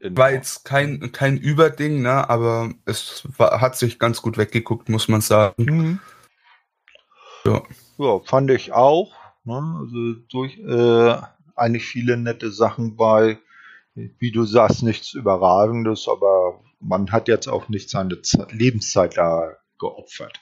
In 0.00 0.16
war 0.16 0.32
jetzt 0.32 0.64
kein, 0.64 1.12
kein 1.12 1.36
Überding, 1.38 2.02
ne? 2.02 2.28
aber 2.28 2.74
es 2.84 3.26
war, 3.38 3.60
hat 3.60 3.76
sich 3.76 3.98
ganz 3.98 4.22
gut 4.22 4.38
weggeguckt, 4.38 4.88
muss 4.88 5.08
man 5.08 5.20
sagen. 5.20 5.64
Mhm. 5.64 6.00
Ja. 7.44 7.62
ja, 7.98 8.20
fand 8.20 8.50
ich 8.50 8.72
auch. 8.72 9.14
Ne? 9.44 9.78
Also 9.80 10.14
durch, 10.28 10.58
äh, 10.58 11.22
eigentlich 11.56 11.86
viele 11.86 12.16
nette 12.16 12.50
Sachen 12.52 12.96
bei. 12.96 13.38
Wie 13.94 14.30
du 14.30 14.44
sagst, 14.44 14.82
nichts 14.82 15.14
Überragendes, 15.14 16.06
aber 16.06 16.60
man 16.80 17.10
hat 17.12 17.28
jetzt 17.28 17.48
auch 17.48 17.68
nicht 17.68 17.88
seine 17.88 18.20
Zeit, 18.20 18.52
Lebenszeit 18.52 19.16
da 19.16 19.56
geopfert. 19.78 20.38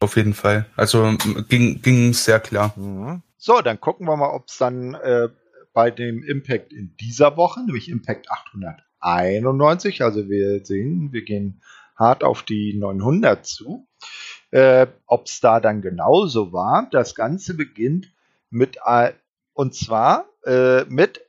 Auf 0.00 0.16
jeden 0.16 0.34
Fall. 0.34 0.66
Also 0.76 1.16
ging, 1.48 1.80
ging 1.80 2.12
sehr 2.12 2.40
klar. 2.40 2.74
Mhm. 2.76 3.22
So, 3.38 3.60
dann 3.62 3.80
gucken 3.80 4.06
wir 4.06 4.16
mal, 4.16 4.30
ob 4.30 4.48
es 4.48 4.58
dann 4.58 4.94
äh, 4.94 5.28
bei 5.72 5.90
dem 5.90 6.22
Impact 6.22 6.72
in 6.72 6.96
dieser 7.00 7.36
Woche, 7.36 7.60
nämlich 7.64 7.90
Impact 7.90 8.30
891, 8.30 10.02
also 10.02 10.28
wir 10.28 10.64
sehen, 10.64 11.12
wir 11.12 11.24
gehen 11.24 11.60
hart 11.96 12.24
auf 12.24 12.42
die 12.42 12.74
900 12.74 13.44
zu, 13.44 13.86
äh, 14.50 14.86
ob 15.06 15.26
es 15.26 15.40
da 15.40 15.60
dann 15.60 15.82
genauso 15.82 16.52
war. 16.52 16.88
Das 16.90 17.14
Ganze 17.14 17.54
beginnt 17.54 18.12
mit, 18.50 18.78
äh, 18.84 19.12
und 19.52 19.74
zwar 19.74 20.26
äh, 20.46 20.84
mit 20.86 21.20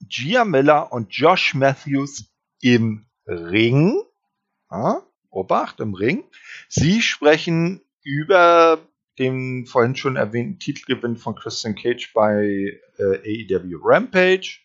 Gia 0.00 0.44
Miller 0.44 0.92
und 0.92 1.12
Josh 1.14 1.54
Matthews 1.54 2.24
im 2.60 3.06
Ring. 3.26 4.00
Ja, 4.70 5.02
Obacht, 5.30 5.80
im 5.80 5.94
Ring. 5.94 6.24
Sie 6.68 7.02
sprechen 7.02 7.80
über 8.02 8.78
den 9.18 9.66
vorhin 9.66 9.96
schon 9.96 10.16
erwähnten 10.16 10.58
Titelgewinn 10.58 11.16
von 11.16 11.34
Christian 11.34 11.74
Cage 11.74 12.12
bei 12.14 12.80
äh, 12.98 13.48
AEW 13.48 13.78
Rampage. 13.82 14.60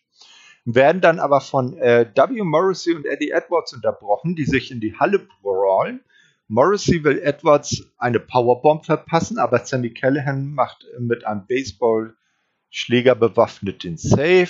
Werden 0.65 1.01
dann 1.01 1.19
aber 1.19 1.39
von 1.41 1.77
äh, 1.77 2.09
W. 2.13 2.43
Morrissey 2.43 2.93
und 2.93 3.05
Eddie 3.05 3.31
Edwards 3.31 3.73
unterbrochen, 3.73 4.35
die 4.35 4.45
sich 4.45 4.71
in 4.71 4.81
die 4.81 4.95
Halle 4.97 5.27
brawlen. 5.41 6.01
Morrissey 6.49 7.03
will 7.03 7.19
Edwards 7.19 7.83
eine 7.97 8.19
Powerbomb 8.19 8.85
verpassen, 8.85 9.37
aber 9.37 9.65
Sammy 9.65 9.93
Callahan 9.93 10.53
macht 10.53 10.85
mit 10.99 11.25
einem 11.25 11.45
Baseball 11.45 12.15
Schläger 12.69 13.15
bewaffnet 13.15 13.83
den 13.83 13.97
Safe. 13.97 14.49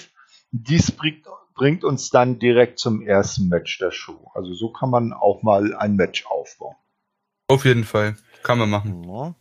Dies 0.51 0.91
bringt, 0.91 1.26
bringt 1.55 1.84
uns 1.84 2.09
dann 2.09 2.39
direkt 2.39 2.80
zum 2.80 3.01
ersten 3.01 3.49
Match 3.49 3.78
der 3.80 3.91
Show. 3.91 4.32
Also 4.34 4.53
so 4.53 4.72
kann 4.72 4.89
man 4.89 5.13
auch 5.13 5.43
mal 5.43 5.76
ein 5.76 5.95
Match 5.95 6.26
aufbauen. 6.26 6.76
Auf 7.47 7.65
jeden 7.65 7.84
Fall. 7.84 8.18
Kann 8.43 8.59
man 8.59 8.70
machen. 8.70 9.03
Ja. 9.03 9.36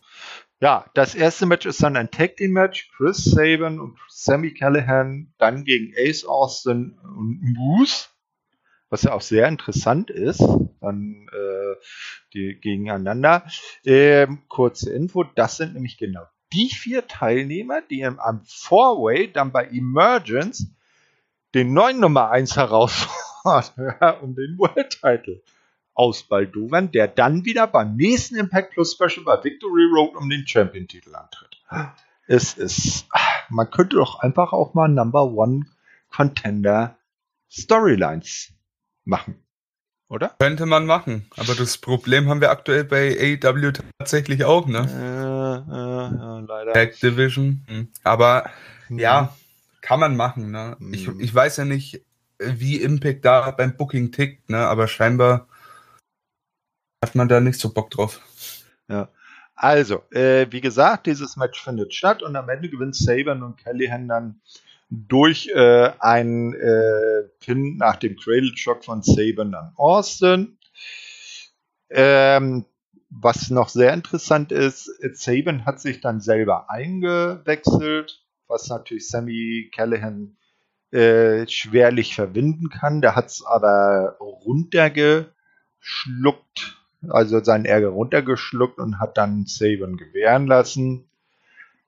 Ja, 0.59 0.87
das 0.95 1.15
erste 1.15 1.45
Match 1.45 1.67
ist 1.67 1.83
dann 1.83 1.97
ein 1.97 2.11
Tag 2.11 2.39
Team 2.39 2.53
Match. 2.53 2.91
Chris 2.97 3.25
Sabin 3.25 3.79
und 3.79 3.99
Sammy 4.09 4.55
Callahan 4.55 5.35
dann 5.37 5.65
gegen 5.65 5.93
Ace 5.95 6.25
Austin 6.25 6.99
und 7.03 7.41
Moose, 7.43 8.07
was 8.89 9.03
ja 9.03 9.13
auch 9.13 9.21
sehr 9.21 9.49
interessant 9.49 10.09
ist. 10.09 10.41
Dann 10.81 11.29
äh, 11.31 11.75
die 12.33 12.59
gegeneinander. 12.59 13.47
Ähm, 13.85 14.45
kurze 14.49 14.91
Info, 14.95 15.25
das 15.25 15.59
sind 15.59 15.75
nämlich 15.75 15.99
genau 15.99 16.25
die 16.53 16.69
vier 16.69 17.07
Teilnehmer, 17.07 17.83
die 17.83 18.01
im, 18.01 18.19
am 18.21 18.43
Four-Way 18.45 19.33
dann 19.33 19.53
bei 19.53 19.67
Emergence 19.67 20.69
den 21.55 21.73
neuen 21.73 22.01
Nummer 22.01 22.31
1 22.31 22.57
herausfordern 22.57 24.21
um 24.23 24.35
den 24.35 24.59
World 24.59 24.91
Title 24.91 25.43
ausbaldowern, 25.95 26.93
der 26.93 27.09
dann 27.09 27.45
wieder 27.45 27.67
beim 27.67 27.97
nächsten 27.97 28.37
Impact 28.37 28.73
Plus 28.73 28.93
Special 28.93 29.25
bei 29.25 29.43
Victory 29.43 29.87
Road 29.93 30.15
um 30.17 30.29
den 30.29 30.47
Champion-Titel 30.47 31.15
antritt. 31.15 31.57
Es 32.27 32.55
ist, 32.55 33.07
man 33.49 33.71
könnte 33.71 33.97
doch 33.97 34.21
einfach 34.21 34.53
auch 34.53 34.75
mal 34.75 34.89
Number 34.89 35.25
One 35.25 35.65
Contender 36.11 36.99
Storylines 37.51 38.53
machen. 39.05 39.43
Oder? 40.09 40.37
Könnte 40.39 40.67
man 40.67 40.87
machen, 40.87 41.27
aber 41.37 41.55
das 41.57 41.79
Problem 41.79 42.29
haben 42.29 42.41
wir 42.41 42.51
aktuell 42.51 42.85
bei 42.85 43.39
AEW 43.43 43.73
tatsächlich 43.99 44.45
auch, 44.45 44.67
ne? 44.67 44.79
Äh, 44.79 45.36
äh, 45.57 46.43
äh, 46.43 46.47
leider. 46.47 46.73
Tag 46.73 46.99
Division. 47.01 47.65
Hm. 47.67 47.89
Aber 48.05 48.51
hm. 48.89 48.99
ja, 48.99 49.37
kann 49.81 50.01
man 50.01 50.17
machen, 50.17 50.51
ne? 50.51 50.77
Hm. 50.79 50.95
Ich, 50.95 51.09
ich 51.09 51.35
weiß 51.35 51.59
ja 51.59 51.65
nicht, 51.65 52.03
wie 52.39 52.81
Impact 52.83 53.25
da 53.25 53.51
beim 53.51 53.77
Booking 53.77 54.13
tickt, 54.13 54.51
ne? 54.51 54.59
Aber 54.59 54.89
scheinbar 54.89 55.49
hat 57.03 57.15
man 57.15 57.29
da 57.29 57.41
nicht 57.41 57.61
so 57.61 57.73
Bock 57.73 57.91
drauf. 57.91 58.21
Ja. 58.89 59.09
Also, 59.55 60.03
äh, 60.11 60.47
wie 60.51 60.61
gesagt, 60.61 61.07
dieses 61.07 61.37
Match 61.37 61.63
findet 61.65 61.95
statt 61.95 62.23
und 62.23 62.37
am 62.37 62.49
Ende 62.49 62.69
gewinnt 62.69 62.95
Saban 62.95 63.43
und 63.43 63.57
Callahan 63.57 64.07
dann 64.07 64.41
durch 64.91 65.49
äh, 65.49 65.91
einen 65.99 66.55
äh, 66.55 67.29
Pin 67.41 67.77
nach 67.79 67.97
dem 67.97 68.17
Cradle 68.17 68.57
Shock 68.57 68.85
von 68.85 69.03
Saban 69.03 69.55
an 69.55 69.73
Austin. 69.77 70.59
Ähm, 71.89 72.67
was 73.11 73.51
noch 73.51 73.69
sehr 73.69 73.93
interessant 73.95 74.53
ist, 74.53 74.91
Saban 75.13 75.65
hat 75.65 75.81
sich 75.81 76.01
dann 76.01 76.21
selber 76.21 76.71
eingewechselt, 76.71 78.25
was 78.49 78.69
natürlich 78.69 79.09
Sammy 79.09 79.71
Callahan 79.75 80.37
äh, 80.93 81.47
schwerlich 81.49 82.15
verwinden 82.15 82.69
kann. 82.69 83.01
Der 83.01 83.17
hat 83.17 83.27
es 83.27 83.45
aber 83.45 84.17
runtergeschluckt, 84.21 85.35
also 87.09 87.43
seinen 87.43 87.65
Ärger 87.65 87.89
runtergeschluckt 87.89 88.79
und 88.79 88.99
hat 88.99 89.17
dann 89.17 89.47
Saban 89.47 89.97
gewähren 89.97 90.47
lassen. 90.47 91.09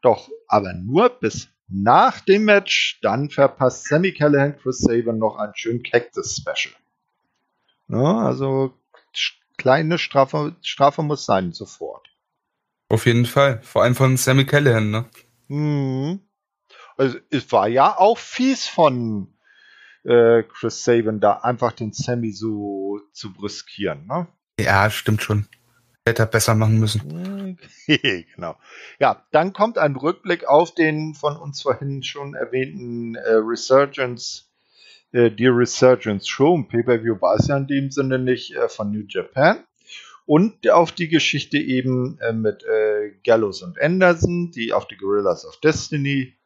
Doch 0.01 0.31
aber 0.47 0.73
nur 0.73 1.09
bis 1.09 1.49
nach 1.69 2.21
dem 2.21 2.45
Match. 2.45 3.01
Dann 3.03 3.31
verpasst 3.31 3.89
Sammy 3.89 4.13
Callahan 4.13 4.57
Chris 4.57 4.79
Saban 4.79 5.19
noch 5.19 5.37
einen 5.37 5.57
schönen 5.57 5.83
Cactus 5.83 6.37
Special. 6.37 6.75
Ja, 7.89 8.19
also 8.27 8.75
kleine 9.59 9.99
Strafe, 9.99 10.57
Strafe 10.63 11.03
muss 11.03 11.27
sein, 11.27 11.53
sofort. 11.53 12.09
Auf 12.89 13.05
jeden 13.05 13.27
Fall. 13.27 13.61
Vor 13.63 13.83
allem 13.83 13.95
von 13.95 14.17
Sammy 14.17 14.47
Callahan, 14.47 14.91
ne? 14.91 15.05
Mhm. 15.49 16.21
Also, 16.97 17.19
es 17.31 17.53
war 17.53 17.69
ja 17.69 17.99
auch 17.99 18.17
fies 18.17 18.67
von 18.67 19.35
äh, 20.05 20.43
Chris 20.45 20.85
Saban, 20.85 21.21
da 21.21 21.39
einfach 21.39 21.73
den 21.73 21.93
Sammy 21.93 22.33
so 22.33 23.01
zu 23.13 23.33
briskieren, 23.33 24.07
ne? 24.07 24.27
Ja, 24.59 24.91
stimmt 24.91 25.23
schon. 25.23 25.47
Hätte 26.07 26.23
er 26.23 26.27
besser 26.27 26.55
machen 26.55 26.79
müssen. 26.79 27.59
genau. 27.87 28.57
Ja, 28.99 29.27
dann 29.31 29.53
kommt 29.53 29.77
ein 29.77 29.95
Rückblick 29.95 30.49
auf 30.49 30.75
den 30.75 31.15
von 31.15 31.37
uns 31.37 31.61
vorhin 31.63 32.03
schon 32.03 32.35
erwähnten 32.35 33.15
äh, 33.15 33.35
Resurgence, 33.35 34.48
äh, 35.13 35.31
die 35.31 35.47
Resurgence 35.47 36.29
Show. 36.29 36.63
Pay-Per-View 36.63 37.21
war 37.21 37.37
es 37.37 37.49
ja 37.49 37.57
in 37.57 37.67
dem 37.67 37.91
Sinne 37.91 38.19
nicht 38.19 38.55
äh, 38.55 38.69
von 38.69 38.91
New 38.91 39.05
Japan. 39.09 39.65
Und 40.27 40.69
auf 40.69 40.93
die 40.93 41.09
Geschichte 41.09 41.57
eben 41.57 42.19
äh, 42.21 42.35
mit 42.35 42.63
äh, 42.63 43.13
Gallows 43.25 43.63
und 43.63 43.81
Anderson, 43.81 44.51
die 44.51 44.75
auf 44.75 44.87
die 44.87 44.99
Gorillas 44.99 45.47
of 45.47 45.59
Destiny 45.61 46.37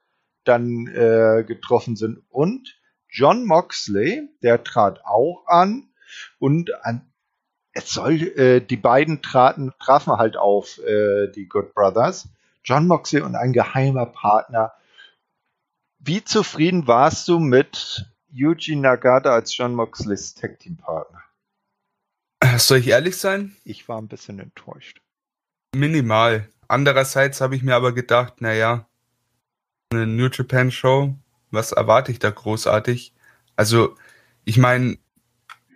dann 0.44 0.86
äh, 0.86 1.42
getroffen 1.44 1.96
sind. 1.96 2.22
Und 2.28 2.78
John 3.08 3.44
Moxley, 3.44 4.28
der 4.42 4.62
trat 4.62 5.04
auch 5.04 5.44
an. 5.46 5.88
Und 6.38 6.72
an, 6.84 7.12
es 7.72 7.90
soll, 7.90 8.22
äh, 8.38 8.60
die 8.60 8.76
beiden 8.76 9.22
traten, 9.22 9.72
trafen 9.80 10.16
halt 10.16 10.36
auf 10.36 10.78
die 10.78 11.48
Good 11.48 11.74
Brothers. 11.74 12.28
John 12.64 12.86
Moxley 12.86 13.22
und 13.22 13.34
ein 13.34 13.52
geheimer 13.52 14.06
Partner. 14.06 14.72
Wie 15.98 16.24
zufrieden 16.24 16.86
warst 16.86 17.26
du 17.28 17.38
mit 17.40 18.11
Yuji 18.34 18.76
Nagata 18.76 19.34
als 19.34 19.54
John 19.54 19.74
Moxleys 19.74 20.34
Tag 20.34 20.58
Team 20.58 20.78
Partner? 20.78 21.22
Soll 22.56 22.78
ich 22.78 22.88
ehrlich 22.88 23.18
sein? 23.18 23.54
Ich 23.64 23.88
war 23.88 24.00
ein 24.00 24.08
bisschen 24.08 24.38
enttäuscht. 24.38 25.02
Minimal. 25.76 26.48
Andererseits 26.66 27.42
habe 27.42 27.56
ich 27.56 27.62
mir 27.62 27.74
aber 27.74 27.92
gedacht, 27.92 28.40
naja, 28.40 28.88
eine 29.92 30.06
New 30.06 30.28
Japan 30.32 30.70
Show, 30.70 31.14
was 31.50 31.72
erwarte 31.72 32.10
ich 32.10 32.18
da 32.18 32.30
großartig? 32.30 33.14
Also, 33.56 33.96
ich 34.46 34.56
meine, 34.56 34.96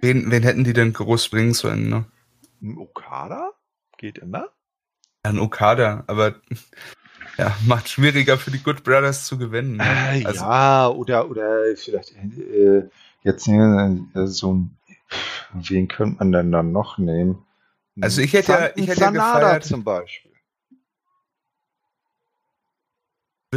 wen, 0.01 0.31
wen 0.31 0.43
hätten 0.43 0.65
die 0.65 0.73
denn 0.73 0.95
groß 0.95 1.29
bringen 1.29 1.53
sollen, 1.53 1.91
ne? 1.91 2.07
Ein 2.63 2.79
Okada? 2.79 3.53
Geht 3.99 4.17
immer? 4.17 4.49
Ein 5.23 5.39
Okada, 5.39 6.05
aber 6.07 6.41
ja, 7.37 7.57
macht 7.67 7.89
schwieriger 7.89 8.39
für 8.39 8.51
die 8.51 8.63
Good 8.63 8.85
Brothers 8.85 9.27
zu 9.27 9.39
gewinnen. 9.39 9.77
Ne? 9.77 9.85
Äh, 9.85 10.25
also, 10.25 10.45
ja, 10.45 10.89
oder, 10.89 11.31
oder 11.31 11.77
vielleicht 11.77 12.15
äh, 12.17 12.89
jetzt 13.23 13.49
äh, 13.49 14.27
so 14.27 14.55
ein, 14.55 14.77
wen 15.55 15.89
könnte 15.89 16.19
man 16.19 16.33
denn 16.33 16.53
dann 16.53 16.73
noch 16.73 16.99
nehmen? 16.99 17.45
Also 18.01 18.21
ich 18.21 18.33
hätte 18.35 18.53
ja, 18.53 18.71
ich 18.75 18.89
hätte 18.89 19.01
ja 19.01 19.11
gefeiert, 19.11 19.65
zum 19.65 19.83
Beispiel. 19.83 20.27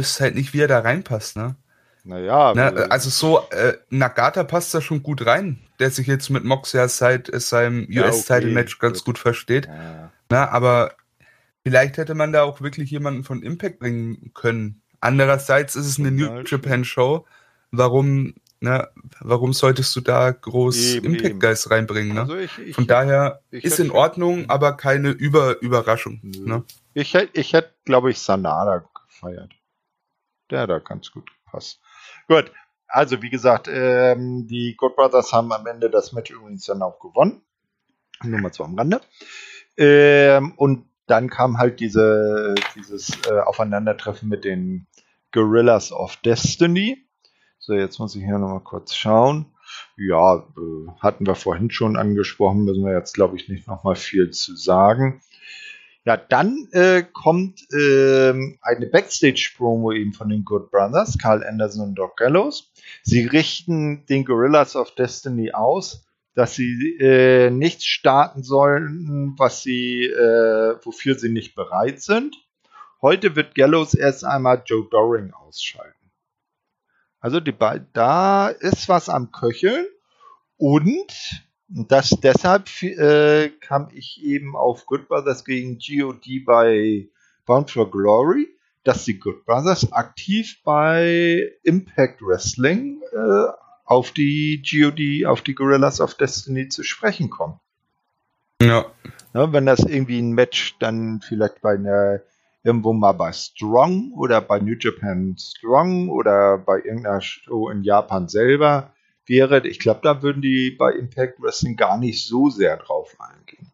wüsste 0.00 0.24
halt 0.24 0.34
nicht, 0.34 0.54
wie 0.54 0.60
er 0.60 0.68
da 0.68 0.80
reinpasst, 0.80 1.36
ne? 1.36 1.56
Naja. 2.02 2.54
Ne, 2.54 2.90
also 2.90 3.10
so, 3.10 3.46
äh, 3.50 3.74
Nagata 3.90 4.44
passt 4.44 4.72
da 4.72 4.80
schon 4.80 5.02
gut 5.02 5.26
rein, 5.26 5.58
der 5.78 5.90
sich 5.90 6.06
jetzt 6.06 6.30
mit 6.30 6.44
Mox 6.44 6.72
ja 6.72 6.88
seit 6.88 7.30
seinem 7.34 7.86
ja, 7.90 8.06
US-Title-Match 8.06 8.76
okay, 8.76 8.86
ganz 8.86 9.04
gut, 9.04 9.18
versteht. 9.18 9.66
Ja. 9.66 10.10
Ne, 10.30 10.50
aber 10.50 10.94
vielleicht 11.62 11.96
hätte 11.96 12.14
man 12.14 12.32
da 12.32 12.42
auch 12.42 12.60
wirklich 12.60 12.90
jemanden 12.90 13.24
von 13.24 13.42
Impact 13.42 13.78
bringen 13.78 14.32
können. 14.34 14.82
Andererseits 15.00 15.76
ist 15.76 15.86
es 15.86 15.98
eine 15.98 16.10
New 16.10 16.42
Japan-Show. 16.44 17.26
Warum, 17.70 18.34
ne, 18.60 18.88
warum 19.20 19.52
solltest 19.52 19.94
du 19.96 20.00
da 20.00 20.30
groß 20.30 20.96
Impact-Guys 20.96 21.70
reinbringen? 21.70 22.14
Ne? 22.14 22.20
Also 22.20 22.36
ich, 22.36 22.58
ich, 22.58 22.74
Von 22.74 22.86
daher 22.86 23.42
ist 23.50 23.78
in 23.78 23.90
Ordnung, 23.90 24.50
aber 24.50 24.76
keine 24.76 25.10
Über 25.10 25.60
Überraschung. 25.62 26.20
Ne? 26.22 26.64
Ich 26.94 27.14
hätte, 27.14 27.38
ich 27.38 27.52
hätte, 27.52 27.74
glaube 27.84 28.10
ich, 28.10 28.18
Sanada 28.18 28.84
gefeiert. 29.06 29.52
Der 30.50 30.60
hat 30.60 30.70
da 30.70 30.78
ganz 30.80 31.12
gut 31.12 31.30
gepasst. 31.44 31.80
Gut, 32.28 32.52
also 32.88 33.22
wie 33.22 33.30
gesagt, 33.30 33.68
ähm, 33.72 34.46
die 34.48 34.74
God 34.76 34.96
Brothers 34.96 35.32
haben 35.32 35.52
am 35.52 35.66
Ende 35.66 35.88
das 35.88 36.12
Match 36.12 36.30
übrigens 36.30 36.66
dann 36.66 36.82
auch 36.82 36.98
gewonnen. 36.98 37.42
Nur 38.22 38.40
mal 38.40 38.52
so 38.52 38.64
am 38.64 38.76
Rande. 38.76 39.00
Ähm, 39.76 40.52
und 40.56 40.89
dann 41.10 41.28
kam 41.28 41.58
halt 41.58 41.80
diese, 41.80 42.54
dieses 42.76 43.10
äh, 43.28 43.40
Aufeinandertreffen 43.40 44.28
mit 44.28 44.44
den 44.44 44.86
Gorillas 45.32 45.92
of 45.92 46.16
Destiny. 46.16 47.04
So, 47.58 47.74
jetzt 47.74 47.98
muss 47.98 48.14
ich 48.14 48.22
hier 48.22 48.38
nochmal 48.38 48.60
kurz 48.60 48.94
schauen. 48.94 49.46
Ja, 49.96 50.36
äh, 50.36 50.90
hatten 51.00 51.26
wir 51.26 51.34
vorhin 51.34 51.70
schon 51.70 51.96
angesprochen, 51.96 52.64
müssen 52.64 52.84
wir 52.84 52.92
jetzt, 52.92 53.14
glaube 53.14 53.36
ich, 53.36 53.48
nicht 53.48 53.66
nochmal 53.66 53.96
viel 53.96 54.30
zu 54.30 54.56
sagen. 54.56 55.20
Ja, 56.04 56.16
dann 56.16 56.68
äh, 56.72 57.02
kommt 57.12 57.60
äh, 57.72 58.30
eine 58.62 58.86
Backstage-Promo 58.86 59.92
eben 59.92 60.12
von 60.12 60.30
den 60.30 60.44
Good 60.44 60.70
Brothers, 60.70 61.18
Carl 61.18 61.44
Anderson 61.44 61.88
und 61.88 61.94
Doc 61.96 62.16
Gallows. 62.16 62.72
Sie 63.02 63.26
richten 63.26 64.06
den 64.06 64.24
Gorillas 64.24 64.76
of 64.76 64.94
Destiny 64.94 65.52
aus, 65.52 66.06
dass 66.40 66.54
sie 66.54 66.96
äh, 66.98 67.50
nichts 67.50 67.84
starten 67.84 68.42
sollen, 68.42 69.34
was 69.36 69.62
sie, 69.62 70.06
äh, 70.06 70.74
wofür 70.82 71.14
sie 71.18 71.28
nicht 71.28 71.54
bereit 71.54 72.00
sind. 72.00 72.34
Heute 73.02 73.36
wird 73.36 73.54
Gallows 73.54 73.92
erst 73.92 74.24
einmal 74.24 74.62
Joe 74.64 74.88
Doring 74.90 75.34
ausschalten. 75.34 76.10
Also 77.20 77.40
die 77.40 77.54
da 77.92 78.48
ist 78.48 78.88
was 78.88 79.10
am 79.10 79.32
Köcheln 79.32 79.84
und 80.56 81.12
das, 81.68 82.08
deshalb 82.22 82.70
äh, 82.82 83.50
kam 83.60 83.90
ich 83.92 84.22
eben 84.24 84.56
auf 84.56 84.86
Good 84.86 85.08
Brothers 85.08 85.44
gegen 85.44 85.78
GOD 85.78 86.46
bei 86.46 87.10
Bound 87.44 87.70
for 87.70 87.90
Glory, 87.90 88.48
dass 88.82 89.04
die 89.04 89.18
Good 89.18 89.44
Brothers 89.44 89.92
aktiv 89.92 90.62
bei 90.64 91.52
Impact 91.64 92.22
Wrestling 92.22 93.02
äh, 93.12 93.59
auf 93.90 94.12
die 94.12 94.62
GOD, 94.62 95.26
auf 95.26 95.42
die 95.42 95.56
Gorillas 95.56 96.00
of 96.00 96.14
Destiny 96.14 96.68
zu 96.68 96.84
sprechen 96.84 97.28
kommen. 97.28 97.58
Ja. 98.62 98.86
ja. 99.34 99.52
Wenn 99.52 99.66
das 99.66 99.80
irgendwie 99.80 100.20
ein 100.20 100.30
Match 100.30 100.76
dann 100.78 101.20
vielleicht 101.20 101.60
bei 101.60 101.74
einer 101.74 102.20
irgendwo 102.62 102.92
mal 102.92 103.12
bei 103.12 103.32
Strong 103.32 104.12
oder 104.12 104.40
bei 104.42 104.60
New 104.60 104.76
Japan 104.78 105.34
Strong 105.36 106.08
oder 106.08 106.58
bei 106.58 106.76
irgendeiner 106.76 107.20
Show 107.20 107.68
in 107.68 107.82
Japan 107.82 108.28
selber 108.28 108.94
wäre, 109.26 109.66
ich 109.66 109.80
glaube, 109.80 110.00
da 110.04 110.22
würden 110.22 110.40
die 110.40 110.70
bei 110.70 110.92
Impact 110.92 111.42
Wrestling 111.42 111.76
gar 111.76 111.98
nicht 111.98 112.24
so 112.24 112.48
sehr 112.48 112.76
drauf 112.76 113.16
eingehen. 113.18 113.72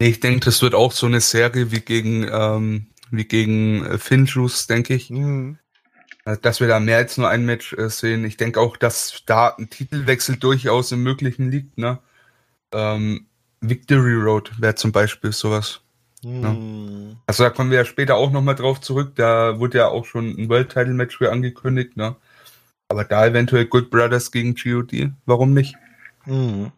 Ich 0.00 0.20
denke, 0.20 0.40
das 0.44 0.60
wird 0.60 0.74
auch 0.74 0.92
so 0.92 1.06
eine 1.06 1.22
Serie 1.22 1.72
wie 1.72 1.80
gegen, 1.80 2.28
ähm, 2.30 2.88
wie 3.10 3.24
gegen 3.24 3.86
äh, 3.86 3.96
Finjuice, 3.96 4.66
denke 4.66 4.94
ich. 4.94 5.08
Mhm. 5.08 5.58
Äh, 6.28 6.36
dass 6.42 6.60
wir 6.60 6.68
da 6.68 6.78
mehr 6.78 6.98
als 6.98 7.16
nur 7.16 7.28
ein 7.28 7.46
Match 7.46 7.72
äh, 7.72 7.88
sehen. 7.88 8.24
Ich 8.24 8.36
denke 8.36 8.60
auch, 8.60 8.76
dass 8.76 9.22
da 9.24 9.54
ein 9.56 9.70
Titelwechsel 9.70 10.36
durchaus 10.36 10.92
im 10.92 11.02
Möglichen 11.02 11.50
liegt. 11.50 11.78
Ne? 11.78 11.98
Ähm, 12.72 13.26
Victory 13.60 14.14
Road 14.14 14.52
wäre 14.60 14.74
zum 14.74 14.92
Beispiel 14.92 15.32
sowas. 15.32 15.80
Mhm. 16.22 16.40
Ne? 16.40 17.16
Also 17.26 17.44
da 17.44 17.50
kommen 17.50 17.70
wir 17.70 17.78
ja 17.78 17.84
später 17.84 18.16
auch 18.16 18.30
nochmal 18.30 18.56
drauf 18.56 18.80
zurück. 18.80 19.12
Da 19.16 19.58
wurde 19.58 19.78
ja 19.78 19.88
auch 19.88 20.04
schon 20.04 20.36
ein 20.38 20.48
World 20.50 20.68
Title 20.68 20.92
Match 20.94 21.16
für 21.16 21.32
angekündigt. 21.32 21.96
Ne? 21.96 22.14
Aber 22.88 23.04
da 23.04 23.26
eventuell 23.26 23.64
Good 23.64 23.90
Brothers 23.90 24.30
gegen 24.30 24.54
GOD, 24.54 25.12
warum 25.24 25.54
nicht? 25.54 25.76
Mhm. 26.26 26.72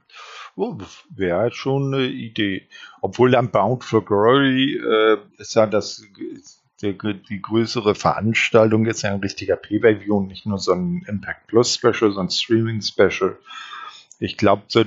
Oh, 0.57 0.77
Wäre 1.09 1.39
halt 1.39 1.55
schon 1.55 1.93
eine 1.95 2.07
Idee. 2.07 2.69
Obwohl 3.01 3.31
dann 3.31 3.51
Bound 3.51 3.83
for 3.83 4.05
Glory 4.05 4.77
äh, 4.77 5.17
ist 5.39 5.55
ja 5.55 5.67
das 5.67 6.05
die, 6.83 6.97
die 7.29 7.43
größere 7.43 7.95
Veranstaltung 7.95 8.87
ist 8.87 9.03
ja 9.03 9.13
ein 9.13 9.21
richtiger 9.21 9.57
Pay-Per-View 9.57 10.17
und 10.17 10.29
nicht 10.29 10.47
nur 10.47 10.59
so 10.59 10.73
ein 10.73 11.05
Impact 11.07 11.47
Plus 11.47 11.75
Special, 11.75 12.13
so 12.13 12.21
ein 12.21 12.31
Streaming 12.31 12.81
Special. 12.81 13.39
Ich 14.19 14.37
glaube, 14.37 14.63
so 14.69 14.85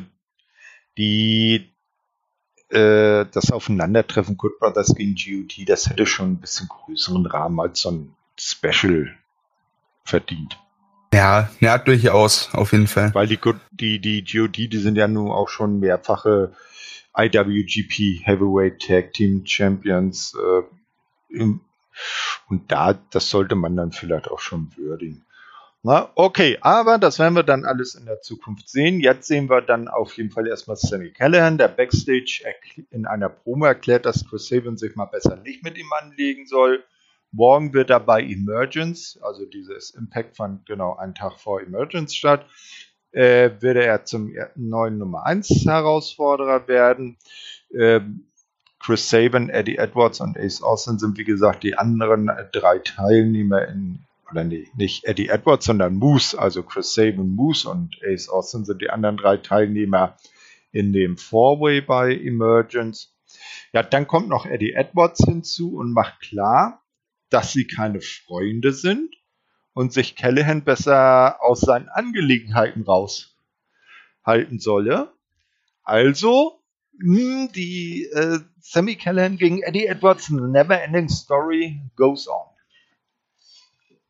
die 0.98 1.70
äh, 2.70 3.26
das 3.32 3.52
Aufeinandertreffen 3.52 4.38
Good 4.38 4.60
Brothers 4.60 4.96
gegen 4.96 5.16
GOT, 5.16 5.70
das 5.70 5.90
hätte 5.90 6.06
schon 6.06 6.34
ein 6.34 6.40
bisschen 6.40 6.68
größeren 6.68 7.26
Rahmen 7.26 7.60
als 7.60 7.82
so 7.82 7.92
ein 7.92 8.16
Special 8.40 9.14
verdient. 10.04 10.60
Ja, 11.14 11.52
ja, 11.60 11.78
durchaus, 11.78 12.50
auf 12.54 12.72
jeden 12.72 12.88
Fall. 12.88 13.14
Weil 13.14 13.28
die, 13.28 13.40
die, 13.72 14.00
die 14.00 14.24
GOT, 14.24 14.58
die 14.58 14.78
sind 14.78 14.96
ja 14.96 15.08
nun 15.08 15.30
auch 15.30 15.50
schon 15.50 15.80
mehrfache 15.80 16.54
IWGP 17.16 18.26
Heavyweight 18.26 18.82
Tag 18.82 19.14
Team 19.14 19.46
Champions. 19.46 20.36
Äh, 20.36 20.64
im, 21.38 21.62
und 22.50 22.72
da, 22.72 22.94
das 23.12 23.30
sollte 23.30 23.56
man 23.56 23.76
dann 23.76 23.92
vielleicht 23.92 24.30
auch 24.30 24.40
schon 24.40 24.72
würdigen. 24.76 25.26
Na, 25.86 26.10
okay, 26.16 26.58
aber 26.62 26.98
das 26.98 27.20
werden 27.20 27.36
wir 27.36 27.44
dann 27.44 27.66
alles 27.66 27.96
in 27.96 28.06
der 28.06 28.22
Zukunft 28.22 28.70
sehen. 28.70 29.02
Jetzt 29.02 29.28
sehen 29.28 29.50
wir 29.50 29.62
dann 29.62 29.90
auf 29.90 30.16
jeden 30.16 30.32
Fall 30.32 30.48
erstmal 30.48 30.78
Sammy 30.78 31.12
Callahan, 31.12 31.58
der 31.58 31.68
Backstage 31.68 32.42
in 32.90 33.06
einer 33.06 33.28
Promo 33.28 33.66
erklärt, 33.66 34.06
dass 34.06 34.26
Chris 34.26 34.48
Sabin 34.48 34.78
sich 34.78 34.96
mal 34.96 35.08
besser 35.08 35.36
nicht 35.36 35.62
mit 35.62 35.78
ihm 35.78 35.92
anlegen 36.02 36.46
soll. 36.46 36.86
Morgen 37.34 37.74
wird 37.74 37.90
er 37.90 38.00
bei 38.00 38.22
Emergence, 38.22 39.20
also 39.22 39.46
dieses 39.46 39.90
Impact 39.90 40.38
fand 40.38 40.66
genau 40.66 40.96
einen 40.96 41.16
Tag 41.16 41.38
vor 41.38 41.60
Emergence 41.60 42.16
statt, 42.16 42.46
äh, 43.12 43.50
wird 43.60 43.76
er 43.76 44.06
zum 44.06 44.34
neuen 44.56 44.98
Nummer 44.98 45.26
1 45.26 45.66
Herausforderer 45.66 46.68
werden. 46.70 47.18
Ähm, 47.78 48.28
Chris 48.84 49.10
Sabin, 49.10 49.50
Eddie 49.50 49.78
Edwards 49.78 50.20
und 50.20 50.38
Ace 50.38 50.62
Austin 50.62 51.00
sind 51.00 51.18
wie 51.18 51.24
gesagt 51.24 51.64
die 51.64 51.78
anderen 51.78 52.30
drei 52.52 52.80
Teilnehmer 52.80 53.66
in 53.66 54.00
oder 54.30 54.44
nee, 54.44 54.68
nicht 54.76 55.06
Eddie 55.06 55.30
Edwards, 55.30 55.66
sondern 55.66 55.96
Moose, 55.96 56.38
also 56.38 56.64
Chris 56.64 56.94
Sabin, 56.94 57.34
Moose 57.34 57.70
und 57.70 57.98
Ace 58.04 58.28
Austin 58.28 58.66
sind 58.66 58.82
die 58.82 58.90
anderen 58.90 59.16
drei 59.16 59.38
Teilnehmer 59.38 60.18
in 60.72 60.92
dem 60.92 61.18
Four-Way 61.18 61.82
bei 61.82 62.14
Emergence. 62.14 63.14
Ja, 63.72 63.84
dann 63.84 64.06
kommt 64.06 64.28
noch 64.28 64.46
Eddie 64.46 64.74
Edwards 64.74 65.24
hinzu 65.24 65.78
und 65.78 65.94
macht 65.94 66.20
klar, 66.20 66.84
dass 67.30 67.54
sie 67.54 67.68
keine 67.68 68.02
Freunde 68.02 68.74
sind 68.74 69.16
und 69.74 69.94
sich 69.94 70.16
Callahan 70.16 70.64
besser 70.64 71.42
aus 71.42 71.62
seinen 71.62 71.88
Angelegenheiten 71.88 72.84
raushalten 72.84 74.60
solle. 74.60 75.14
Also, 75.84 76.63
die 77.00 78.10
äh, 78.14 78.40
Sammy 78.62 78.96
Callahan 78.96 79.38
gegen 79.38 79.62
Eddie 79.62 79.88
Edwards 79.88 80.30
Never 80.30 80.82
Ending 80.82 81.10
Story 81.10 81.82
goes 81.96 82.28
on. 82.28 82.48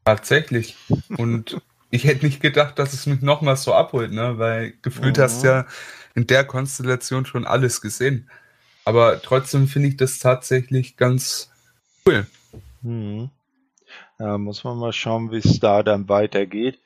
Tatsächlich. 0.05 0.75
Und 1.17 1.61
ich 1.89 2.03
hätte 2.03 2.25
nicht 2.25 2.41
gedacht, 2.41 2.77
dass 2.77 2.93
es 2.93 3.05
mich 3.05 3.21
nochmals 3.21 3.63
so 3.63 3.73
abholt, 3.73 4.11
ne? 4.11 4.37
Weil 4.37 4.73
gefühlt 4.81 5.17
mhm. 5.17 5.21
hast 5.21 5.43
du 5.43 5.47
ja 5.47 5.65
in 6.15 6.27
der 6.27 6.43
Konstellation 6.43 7.25
schon 7.25 7.45
alles 7.45 7.81
gesehen. 7.81 8.29
Aber 8.85 9.21
trotzdem 9.21 9.67
finde 9.67 9.89
ich 9.89 9.97
das 9.97 10.19
tatsächlich 10.19 10.97
ganz 10.97 11.49
cool. 12.05 12.27
Mhm. 12.81 13.29
Da 14.17 14.37
muss 14.37 14.63
man 14.63 14.77
mal 14.77 14.93
schauen, 14.93 15.31
wie 15.31 15.37
es 15.37 15.59
da 15.59 15.83
dann 15.83 16.09
weitergeht. 16.09 16.79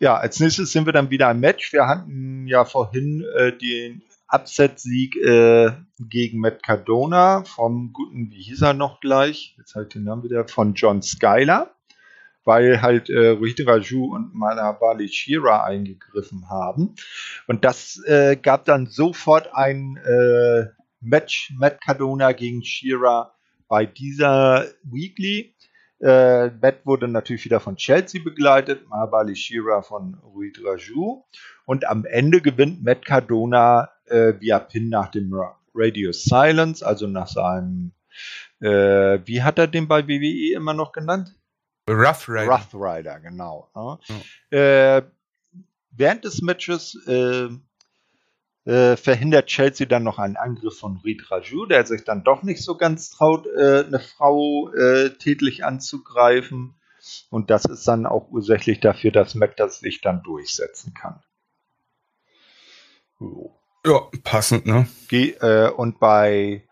Ja, 0.00 0.16
als 0.16 0.40
nächstes 0.40 0.72
sind 0.72 0.86
wir 0.86 0.92
dann 0.92 1.10
wieder 1.10 1.30
im 1.30 1.40
Match. 1.40 1.72
Wir 1.72 1.86
hatten 1.86 2.46
ja 2.46 2.64
vorhin 2.64 3.24
äh, 3.36 3.56
den 3.56 4.02
Upset-Sieg 4.34 5.16
äh, 5.16 5.72
gegen 6.00 6.40
Matt 6.40 6.62
Cardona 6.62 7.44
vom 7.44 7.92
guten, 7.92 8.30
wie 8.30 8.42
hieß 8.42 8.62
er 8.62 8.74
noch 8.74 9.00
gleich? 9.00 9.54
Jetzt 9.58 9.74
halt 9.74 9.94
den 9.94 10.04
Namen 10.04 10.24
wieder, 10.24 10.48
von 10.48 10.74
John 10.74 11.02
Skyler 11.02 11.74
weil 12.44 12.82
halt 12.82 13.08
äh, 13.10 13.28
Rohit 13.30 13.66
Raju 13.66 14.14
und 14.14 14.34
Manavali 14.34 15.08
Shira 15.08 15.64
eingegriffen 15.64 16.48
haben. 16.48 16.94
Und 17.46 17.64
das 17.64 18.02
äh, 18.06 18.36
gab 18.36 18.64
dann 18.66 18.86
sofort 18.86 19.54
ein 19.54 19.96
äh, 19.96 20.66
Match 21.00 21.52
Matt 21.56 21.80
Cardona 21.80 22.32
gegen 22.32 22.62
Shira 22.62 23.34
bei 23.68 23.86
dieser 23.86 24.66
Weekly. 24.82 25.54
Äh, 26.00 26.48
Matt 26.60 26.84
wurde 26.84 27.08
natürlich 27.08 27.44
wieder 27.44 27.60
von 27.60 27.76
Chelsea 27.76 28.22
begleitet, 28.22 28.88
Mahabali 28.88 29.36
Shira 29.36 29.82
von 29.82 30.14
Ruid 30.22 30.60
Raju. 30.62 31.24
Und 31.64 31.86
am 31.86 32.04
Ende 32.04 32.40
gewinnt 32.40 32.84
Matt 32.84 33.06
Cardona 33.06 33.88
äh, 34.06 34.34
via 34.40 34.58
Pin 34.58 34.88
nach 34.88 35.10
dem 35.10 35.34
Radio 35.74 36.12
Silence, 36.12 36.86
also 36.86 37.06
nach 37.06 37.28
seinem, 37.28 37.92
äh, 38.60 39.18
wie 39.24 39.42
hat 39.42 39.58
er 39.58 39.66
den 39.66 39.88
bei 39.88 40.06
WWE 40.06 40.54
immer 40.54 40.74
noch 40.74 40.92
genannt? 40.92 41.34
Rough 41.88 42.28
Rider. 42.28 42.50
Rough 42.50 42.74
Rider, 42.74 43.20
genau. 43.20 43.68
Ja. 43.74 43.98
Ja. 44.50 44.96
Äh, 44.96 45.02
während 45.90 46.24
des 46.24 46.40
Matches 46.40 46.96
äh, 47.06 47.48
äh, 48.64 48.96
verhindert 48.96 49.46
Chelsea 49.46 49.86
dann 49.86 50.04
noch 50.04 50.18
einen 50.18 50.36
Angriff 50.36 50.78
von 50.78 50.98
Reed 51.04 51.30
Raju, 51.30 51.66
der 51.66 51.84
sich 51.84 52.04
dann 52.04 52.24
doch 52.24 52.42
nicht 52.42 52.62
so 52.62 52.76
ganz 52.76 53.10
traut, 53.10 53.46
äh, 53.46 53.84
eine 53.86 54.00
Frau 54.00 54.70
tätlich 55.18 55.64
anzugreifen. 55.64 56.74
Und 57.28 57.50
das 57.50 57.66
ist 57.66 57.86
dann 57.86 58.06
auch 58.06 58.30
ursächlich 58.30 58.80
dafür, 58.80 59.10
dass 59.10 59.34
Matt 59.34 59.60
das 59.60 59.80
sich 59.80 60.00
dann 60.00 60.22
durchsetzen 60.22 60.94
kann. 60.94 61.22
So. 63.18 63.54
Ja, 63.86 64.08
passend, 64.22 64.66
ne? 64.66 64.88
Ge 65.08 65.36
äh, 65.40 65.68
und 65.68 66.00
bei 66.00 66.66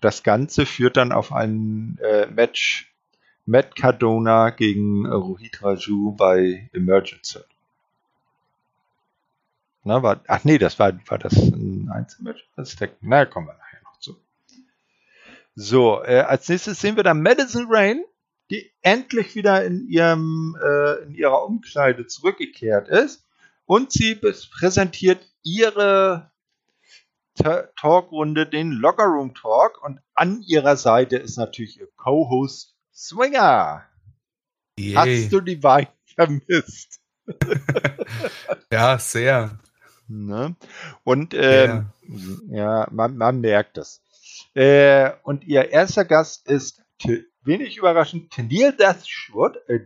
das 0.00 0.22
Ganze 0.22 0.66
führt 0.66 0.98
dann 0.98 1.12
auf 1.12 1.32
ein 1.32 1.98
äh, 2.02 2.26
Match 2.26 2.94
Matt 3.46 3.76
Cardona 3.76 4.50
gegen 4.50 5.06
Rohit 5.06 5.62
Raju 5.62 6.12
bei 6.12 6.68
Emergency. 6.74 7.40
Na, 9.84 10.02
war, 10.02 10.22
ach 10.28 10.44
nee, 10.44 10.58
das 10.58 10.78
war, 10.78 10.92
war 11.08 11.18
das 11.18 11.34
ein 11.34 11.90
Einzelmatch? 11.92 12.46
Das 12.56 12.74
ist 12.74 12.88
na, 13.00 13.26
kommen 13.26 13.46
wir 13.46 13.54
nachher 13.54 13.82
noch 13.82 13.98
zu. 13.98 14.16
So, 15.54 16.02
äh, 16.02 16.20
als 16.20 16.48
nächstes 16.48 16.80
sehen 16.80 16.96
wir 16.96 17.02
dann 17.02 17.22
Madison 17.22 17.66
Rain, 17.68 18.04
die 18.50 18.70
endlich 18.82 19.34
wieder 19.34 19.64
in 19.64 19.86
ihrem, 19.88 20.56
äh, 20.62 21.02
in 21.04 21.14
ihrer 21.14 21.44
Umkleide 21.46 22.06
zurückgekehrt 22.06 22.88
ist. 22.88 23.26
Und 23.66 23.92
sie 23.92 24.14
präsentiert 24.14 25.26
ihre 25.42 26.30
Talkrunde, 27.34 28.46
den 28.46 28.72
Locker 28.72 29.04
Room 29.04 29.34
Talk. 29.34 29.82
Und 29.82 30.00
an 30.14 30.42
ihrer 30.42 30.76
Seite 30.76 31.16
ist 31.16 31.36
natürlich 31.36 31.78
ihr 31.78 31.88
Co-Host 31.96 32.76
Swinger. 32.92 33.84
Yay. 34.78 34.94
Hast 34.94 35.32
du 35.32 35.40
die 35.40 35.56
beiden 35.56 35.92
vermisst? 36.14 37.00
ja, 38.72 38.98
sehr. 38.98 39.58
Ne? 40.08 40.56
Und 41.02 41.34
ähm, 41.34 41.90
ja, 42.48 42.86
man, 42.90 43.16
man, 43.16 43.40
merkt 43.40 43.78
es. 43.78 44.02
Äh, 44.54 45.12
und 45.22 45.44
ihr 45.44 45.70
erster 45.70 46.04
Gast 46.04 46.46
ist 46.46 46.82
wenig 47.42 47.76
überraschend 47.76 48.30
Tennille 48.30 48.74
Dashwood, 48.74 49.56
äh, 49.68 49.80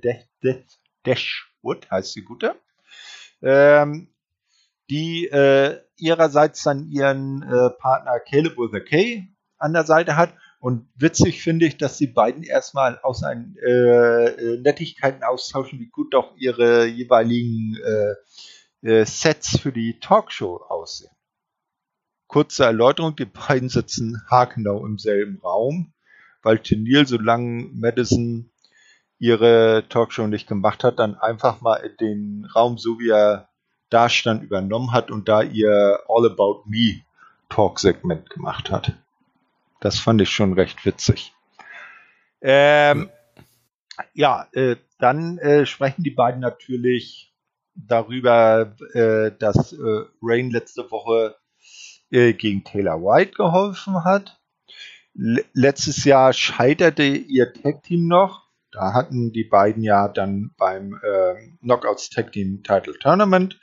Dashwood 1.05 1.91
heißt 1.91 2.17
die 2.17 2.25
gute, 2.25 2.61
ähm, 3.43 4.09
die 4.91 5.27
äh, 5.27 5.81
ihrerseits 5.97 6.63
dann 6.63 6.89
ihren 6.89 7.43
äh, 7.43 7.71
Partner 7.71 8.21
Caleb 8.21 8.57
with 8.57 8.75
a 8.75 8.81
K 8.81 9.29
an 9.59 9.73
der 9.73 9.85
Seite 9.85 10.17
hat 10.17 10.33
und 10.61 10.89
witzig 10.97 11.43
finde 11.43 11.67
ich, 11.67 11.77
dass 11.77 11.99
die 11.99 12.09
beiden 12.09 12.43
erstmal 12.43 12.99
aus 13.01 13.23
einen 13.23 13.57
äh, 13.65 14.27
äh, 14.27 14.61
Nettigkeiten 14.61 15.23
austauschen, 15.23 15.79
wie 15.79 15.89
gut 15.89 16.15
doch 16.15 16.35
ihre 16.37 16.87
jeweiligen 16.87 17.77
äh, 17.77 18.89
äh, 18.89 19.05
Sets 19.05 19.59
für 19.61 19.73
die 19.73 20.01
Talkshow 20.01 20.57
aussehen. 20.69 21.13
Kurze 22.27 22.65
Erläuterung, 22.65 23.15
die 23.15 23.25
beiden 23.25 23.69
sitzen 23.69 24.23
haargenau 24.29 24.85
im 24.85 24.99
selben 24.99 25.39
Raum, 25.39 25.93
weil 26.43 26.59
Tennille, 26.59 27.07
solange 27.07 27.71
Madison 27.73 28.51
ihre 29.19 29.85
Talkshow 29.89 30.27
nicht 30.27 30.49
gemacht 30.49 30.83
hat, 30.85 30.99
dann 30.99 31.15
einfach 31.15 31.61
mal 31.61 31.89
den 32.01 32.47
Raum, 32.55 32.79
so 32.79 32.99
wie 32.99 33.11
er 33.11 33.48
da 33.91 34.09
übernommen 34.43 34.93
hat 34.93 35.11
und 35.11 35.29
da 35.29 35.43
ihr 35.43 36.01
All 36.09 36.27
About 36.27 36.65
Me 36.67 37.01
Talk-Segment 37.49 38.31
gemacht 38.31 38.71
hat. 38.71 38.93
Das 39.81 39.99
fand 39.99 40.21
ich 40.21 40.31
schon 40.31 40.53
recht 40.55 40.85
witzig. 40.85 41.33
Ähm, 42.41 43.11
ja, 44.15 44.47
äh, 44.53 44.77
dann 44.99 45.39
äh, 45.39 45.67
sprechen 45.67 46.03
die 46.03 46.11
beiden 46.11 46.41
natürlich 46.41 47.33
darüber, 47.75 48.75
äh, 48.93 49.33
dass 49.39 49.73
äh, 49.73 50.05
Rain 50.23 50.51
letzte 50.51 50.91
Woche 50.91 51.37
äh, 52.11 52.33
gegen 52.33 52.65
Taylor 52.65 53.01
White 53.01 53.33
geholfen 53.33 54.05
hat. 54.05 54.41
L 55.17 55.45
letztes 55.53 56.05
Jahr 56.05 56.33
scheiterte 56.33 57.03
ihr 57.03 57.53
Tag-Team 57.53 58.07
noch. 58.07 58.48
Da 58.79 58.93
hatten 58.93 59.33
die 59.33 59.43
beiden 59.43 59.83
ja 59.83 60.07
dann 60.07 60.53
beim 60.57 61.01
äh, 61.03 61.35
Knockouts 61.63 62.11
Tag 62.11 62.31
Team 62.31 62.63
Title 62.63 62.97
Tournament 63.01 63.59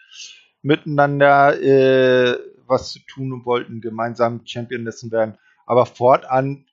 miteinander 0.61 1.57
äh, 1.61 2.37
was 2.67 2.91
zu 2.91 2.99
tun 2.99 3.31
und 3.31 3.45
wollten 3.45 3.79
gemeinsam 3.79 4.41
Championissen 4.45 5.11
werden. 5.11 5.37
Aber 5.65 5.85
fortan 5.85 6.65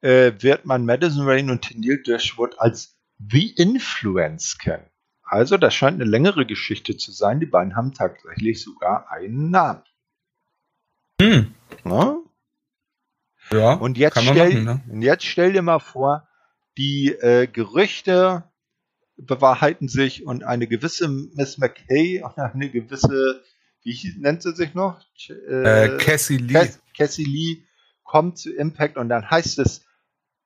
äh, 0.00 0.32
wird 0.38 0.64
man 0.64 0.86
Madison 0.86 1.28
Rain 1.28 1.50
und 1.50 1.70
Neil 1.76 2.02
Dashwood 2.02 2.58
als 2.58 2.96
The 3.18 3.52
Influence 3.56 4.56
kennen. 4.56 4.86
Also, 5.22 5.58
das 5.58 5.74
scheint 5.74 6.00
eine 6.00 6.10
längere 6.10 6.46
Geschichte 6.46 6.96
zu 6.96 7.12
sein. 7.12 7.40
Die 7.40 7.46
beiden 7.46 7.76
haben 7.76 7.92
tatsächlich 7.92 8.62
sogar 8.62 9.10
einen 9.10 9.50
Namen. 9.50 9.82
Hm. 11.20 11.54
Ja? 11.84 12.16
Ja, 13.52 13.74
Und 13.74 13.98
jetzt, 13.98 14.14
kann 14.14 14.24
man 14.24 14.34
stell, 14.34 14.62
machen, 14.62 14.64
ne? 14.64 14.92
und 14.94 15.02
jetzt 15.02 15.26
stell 15.26 15.52
dir 15.52 15.62
mal 15.62 15.80
vor, 15.80 16.26
die 16.78 17.08
äh, 17.08 17.46
Gerüchte 17.46 18.44
bewahrheiten 19.16 19.88
sich 19.88 20.24
und 20.26 20.44
eine 20.44 20.66
gewisse 20.66 21.08
Miss 21.08 21.58
McKay 21.58 22.22
und 22.22 22.38
eine 22.38 22.70
gewisse, 22.70 23.42
wie 23.82 24.14
nennt 24.18 24.42
sie 24.42 24.54
sich 24.54 24.74
noch? 24.74 25.00
Ch- 25.18 25.32
Äh, 25.32 25.98
Cassie 25.98 26.38
Lee. 26.38 26.54
Cass- 26.54 26.80
Cassie 26.96 27.24
Lee 27.24 27.64
kommt 28.04 28.38
zu 28.38 28.52
Impact 28.54 28.96
und 28.96 29.08
dann 29.08 29.30
heißt 29.30 29.58
es 29.58 29.84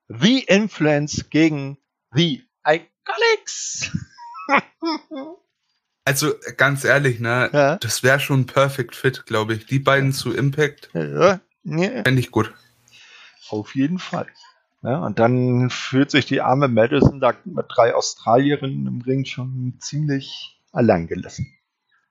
The 0.08 0.40
Influence 0.40 1.30
gegen 1.30 1.78
The 2.12 2.42
Iconics. 2.66 3.90
Also 6.06 6.34
ganz 6.58 6.84
ehrlich, 6.84 7.18
ne? 7.18 7.48
Ja. 7.52 7.76
Das 7.78 8.02
wäre 8.02 8.20
schon 8.20 8.44
perfect 8.44 8.94
fit, 8.94 9.24
glaube 9.24 9.54
ich. 9.54 9.64
Die 9.64 9.78
beiden 9.78 10.12
zu 10.12 10.34
Impact 10.34 10.90
ja, 10.92 11.40
nee, 11.62 12.02
fände 12.02 12.20
ich 12.20 12.30
gut. 12.30 12.52
auf 13.48 13.74
jeden 13.74 13.98
Fall. 13.98 14.26
Ja, 14.84 14.98
und 14.98 15.18
dann 15.18 15.70
fühlt 15.70 16.10
sich 16.10 16.26
die 16.26 16.42
arme 16.42 16.68
Madison 16.68 17.18
da 17.18 17.32
mit 17.46 17.64
drei 17.68 17.94
Australierinnen 17.94 18.86
im 18.86 19.00
Ring 19.00 19.24
schon 19.24 19.78
ziemlich 19.80 20.60
allein 20.72 21.06
gelassen. 21.06 21.46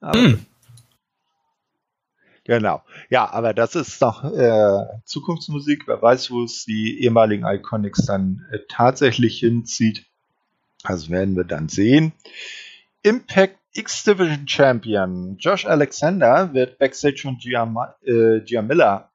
Hm. 0.02 0.44
Genau. 2.46 2.82
Ja, 3.10 3.32
aber 3.32 3.54
das 3.54 3.76
ist 3.76 4.02
doch 4.02 4.24
äh, 4.24 4.86
Zukunftsmusik. 5.06 5.88
Wer 5.88 6.02
weiß, 6.02 6.32
wo 6.32 6.44
es 6.44 6.66
die 6.66 7.00
ehemaligen 7.04 7.46
Iconics 7.46 8.08
dann 8.08 8.46
äh, 8.52 8.58
tatsächlich 8.68 9.38
hinzieht. 9.38 10.08
Das 10.84 11.12
werden 11.12 11.36
wir 11.36 11.46
dann 11.46 11.70
sehen. 11.70 12.12
Impact 13.04 13.60
X-Division 13.74 14.48
Champion 14.48 15.38
Josh 15.38 15.66
Alexander 15.68 16.54
wird 16.54 16.80
backstage 16.80 17.22
von 17.22 17.38
Giam 17.38 17.78
äh, 18.04 18.42
Giamilla 18.42 19.12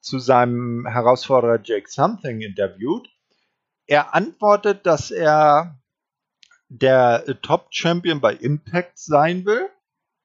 zu 0.00 0.18
seinem 0.18 0.86
Herausforderer 0.86 1.60
Jake 1.62 1.90
Something 1.90 2.40
interviewt. 2.40 3.08
Er 3.86 4.14
antwortet, 4.14 4.86
dass 4.86 5.10
er 5.10 5.80
der 6.68 7.24
Top-Champion 7.42 8.20
bei 8.20 8.34
Impact 8.34 8.98
sein 8.98 9.44
will. 9.44 9.68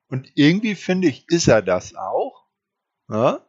Und 0.07 0.31
irgendwie 0.35 0.75
finde 0.75 1.07
ich, 1.07 1.27
ist 1.29 1.47
er 1.47 1.61
das 1.61 1.95
auch. 1.95 2.45
Ja? 3.09 3.41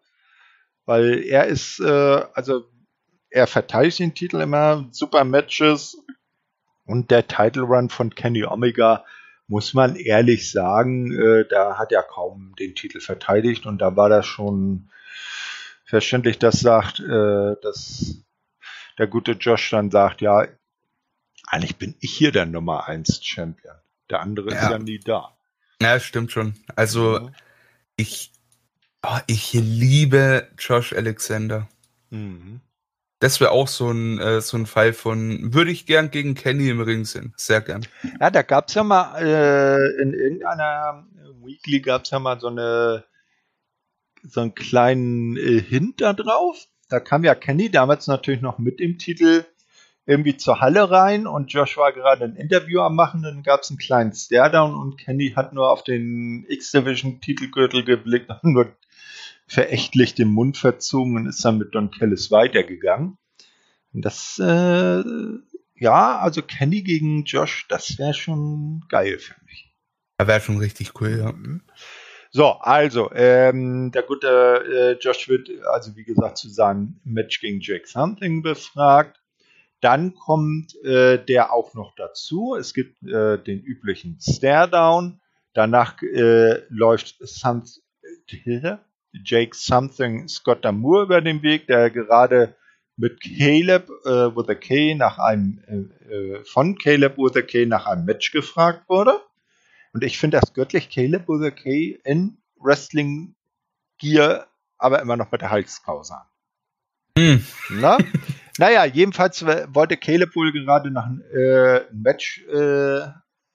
Weil 0.86 1.22
er 1.24 1.46
ist, 1.46 1.78
äh, 1.80 2.24
also 2.32 2.64
er 3.28 3.46
verteidigt 3.46 3.98
den 3.98 4.14
Titel 4.14 4.40
immer, 4.40 4.86
super 4.90 5.24
Matches. 5.24 6.02
Und 6.86 7.10
der 7.10 7.26
Title 7.26 7.62
Run 7.62 7.90
von 7.90 8.14
Kenny 8.14 8.44
Omega, 8.44 9.04
muss 9.48 9.74
man 9.74 9.96
ehrlich 9.96 10.50
sagen, 10.50 11.12
äh, 11.12 11.46
da 11.48 11.78
hat 11.78 11.92
er 11.92 12.02
kaum 12.02 12.54
den 12.58 12.74
Titel 12.74 13.00
verteidigt. 13.00 13.66
Und 13.66 13.78
da 13.78 13.94
war 13.96 14.08
das 14.08 14.26
schon 14.26 14.90
verständlich, 15.86 16.38
dass 16.38 16.60
sagt, 16.60 17.00
äh, 17.00 17.54
dass 17.62 18.16
der 18.98 19.06
gute 19.06 19.32
Josh 19.32 19.70
dann 19.70 19.90
sagt, 19.90 20.20
ja, 20.20 20.46
eigentlich 21.48 21.76
bin 21.76 21.94
ich 22.00 22.12
hier 22.12 22.32
der 22.32 22.46
Nummer 22.46 22.86
1 22.88 23.20
Champion. 23.24 23.76
Der 24.10 24.20
andere 24.20 24.48
ist 24.48 24.54
Ja. 24.62 24.72
ja 24.72 24.78
nie 24.78 24.98
da. 24.98 25.36
Ja, 25.80 25.98
stimmt 26.00 26.32
schon. 26.32 26.54
Also 26.74 27.30
ich, 27.96 28.32
oh, 29.02 29.18
ich 29.26 29.52
liebe 29.52 30.48
Josh 30.58 30.92
Alexander. 30.92 31.68
Mhm. 32.10 32.60
Das 33.18 33.40
wäre 33.40 33.50
auch 33.50 33.68
so 33.68 33.90
ein, 33.90 34.18
äh, 34.18 34.40
so 34.40 34.56
ein 34.58 34.66
Fall 34.66 34.92
von, 34.92 35.54
würde 35.54 35.70
ich 35.70 35.86
gern 35.86 36.10
gegen 36.10 36.34
Kenny 36.34 36.68
im 36.68 36.80
Ring 36.80 37.04
sehen. 37.04 37.32
Sehr 37.36 37.60
gern. 37.60 37.86
Ja, 38.20 38.30
da 38.30 38.42
gab's 38.42 38.74
ja 38.74 38.82
mal 38.84 39.16
äh, 39.22 40.02
in 40.02 40.12
irgendeiner 40.12 41.06
Weekly 41.42 41.80
gab's 41.80 42.10
ja 42.10 42.18
mal 42.18 42.38
so 42.40 42.48
eine 42.48 43.04
so 44.28 44.40
einen 44.40 44.54
kleinen 44.54 45.36
äh, 45.36 45.60
Hint 45.60 46.00
da 46.00 46.12
drauf. 46.12 46.66
Da 46.88 47.00
kam 47.00 47.24
ja 47.24 47.34
Kenny 47.34 47.70
damals 47.70 48.06
natürlich 48.06 48.40
noch 48.40 48.58
mit 48.58 48.80
dem 48.80 48.98
Titel 48.98 49.44
irgendwie 50.06 50.36
zur 50.36 50.60
Halle 50.60 50.88
rein 50.88 51.26
und 51.26 51.52
Josh 51.52 51.76
war 51.76 51.92
gerade 51.92 52.24
ein 52.24 52.36
Interview 52.36 52.80
am 52.80 52.94
machen, 52.94 53.22
dann 53.22 53.42
gab's 53.42 53.70
einen 53.70 53.78
kleinen 53.78 54.12
Staredown 54.12 54.74
und 54.74 54.98
Kenny 54.98 55.32
hat 55.34 55.52
nur 55.52 55.70
auf 55.70 55.82
den 55.82 56.46
X-Division 56.48 57.20
Titelgürtel 57.20 57.84
geblickt 57.84 58.30
und 58.30 58.44
nur 58.52 58.72
verächtlich 59.48 60.14
den 60.14 60.28
Mund 60.28 60.56
verzogen 60.56 61.16
und 61.16 61.26
ist 61.26 61.44
dann 61.44 61.58
mit 61.58 61.74
Don 61.74 61.90
Kellis 61.90 62.30
weitergegangen. 62.30 63.18
Und 63.92 64.04
das, 64.04 64.38
äh, 64.38 65.02
ja, 65.74 66.18
also 66.18 66.42
Kenny 66.42 66.82
gegen 66.82 67.24
Josh, 67.24 67.66
das 67.68 67.98
wäre 67.98 68.14
schon 68.14 68.84
geil 68.88 69.18
für 69.18 69.34
mich. 69.44 69.74
Da 70.18 70.26
wäre 70.26 70.40
schon 70.40 70.58
richtig 70.58 71.00
cool, 71.00 71.18
ja. 71.18 71.34
So, 72.30 72.46
also, 72.60 73.10
ähm, 73.14 73.90
der 73.92 74.02
gute 74.02 74.28
äh, 74.28 75.02
Josh 75.02 75.28
wird, 75.28 75.48
also 75.66 75.96
wie 75.96 76.04
gesagt, 76.04 76.38
zu 76.38 76.48
seinem 76.48 77.00
Match 77.04 77.40
gegen 77.40 77.60
Jake 77.60 77.86
Something 77.86 78.42
befragt. 78.42 79.20
Dann 79.80 80.14
kommt 80.14 80.74
äh, 80.84 81.22
der 81.24 81.52
auch 81.52 81.74
noch 81.74 81.94
dazu. 81.96 82.56
Es 82.58 82.74
gibt 82.74 83.02
äh, 83.02 83.38
den 83.38 83.60
üblichen 83.60 84.18
Stare-Down. 84.20 85.20
Danach 85.52 86.02
äh, 86.02 86.62
läuft 86.68 87.16
Some 87.20 87.62
Jake 89.24 89.56
Something 89.56 90.28
Scott 90.28 90.64
Damour 90.64 91.02
über 91.02 91.20
den 91.20 91.42
Weg, 91.42 91.66
der 91.66 91.90
gerade 91.90 92.56
mit 92.96 93.20
Caleb 93.20 93.88
äh, 94.04 94.34
with 94.34 94.48
a 94.48 94.54
K 94.54 94.94
nach 94.94 95.18
einem 95.18 95.62
äh, 95.66 96.12
äh, 96.12 96.44
von 96.44 96.76
Caleb 96.76 97.18
with 97.18 97.36
a 97.36 97.42
K 97.42 97.66
nach 97.66 97.86
einem 97.86 98.04
Match 98.04 98.32
gefragt 98.32 98.88
wurde. 98.88 99.20
Und 99.96 100.04
ich 100.04 100.18
finde 100.18 100.38
das 100.38 100.52
göttlich, 100.52 100.90
Caleb 100.90 101.26
with 101.26 101.42
a 101.42 101.50
K 101.50 101.98
in 102.04 102.36
Wrestling 102.60 103.34
Gear, 103.96 104.46
aber 104.76 105.00
immer 105.00 105.16
noch 105.16 105.32
mit 105.32 105.40
der 105.40 105.50
Halskrause 105.50 106.16
an. 106.16 106.26
Hm. 107.16 107.46
Na? 107.70 107.96
naja, 108.58 108.84
jedenfalls 108.84 109.40
äh, 109.40 109.66
wollte 109.70 109.96
Caleb 109.96 110.36
wohl 110.36 110.52
gerade 110.52 110.90
nach 110.90 111.06
einem 111.06 111.22
äh, 111.32 111.90
Match, 111.94 112.44
äh, 112.52 113.06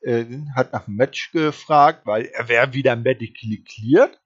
äh, 0.02 0.26
hat 0.56 0.74
nach 0.74 0.88
einem 0.88 0.98
Match 0.98 1.32
gefragt, 1.32 2.08
weil 2.08 2.26
er 2.26 2.50
wäre 2.50 2.74
wieder 2.74 2.96
medically 2.96 3.64
cleared. 3.64 4.20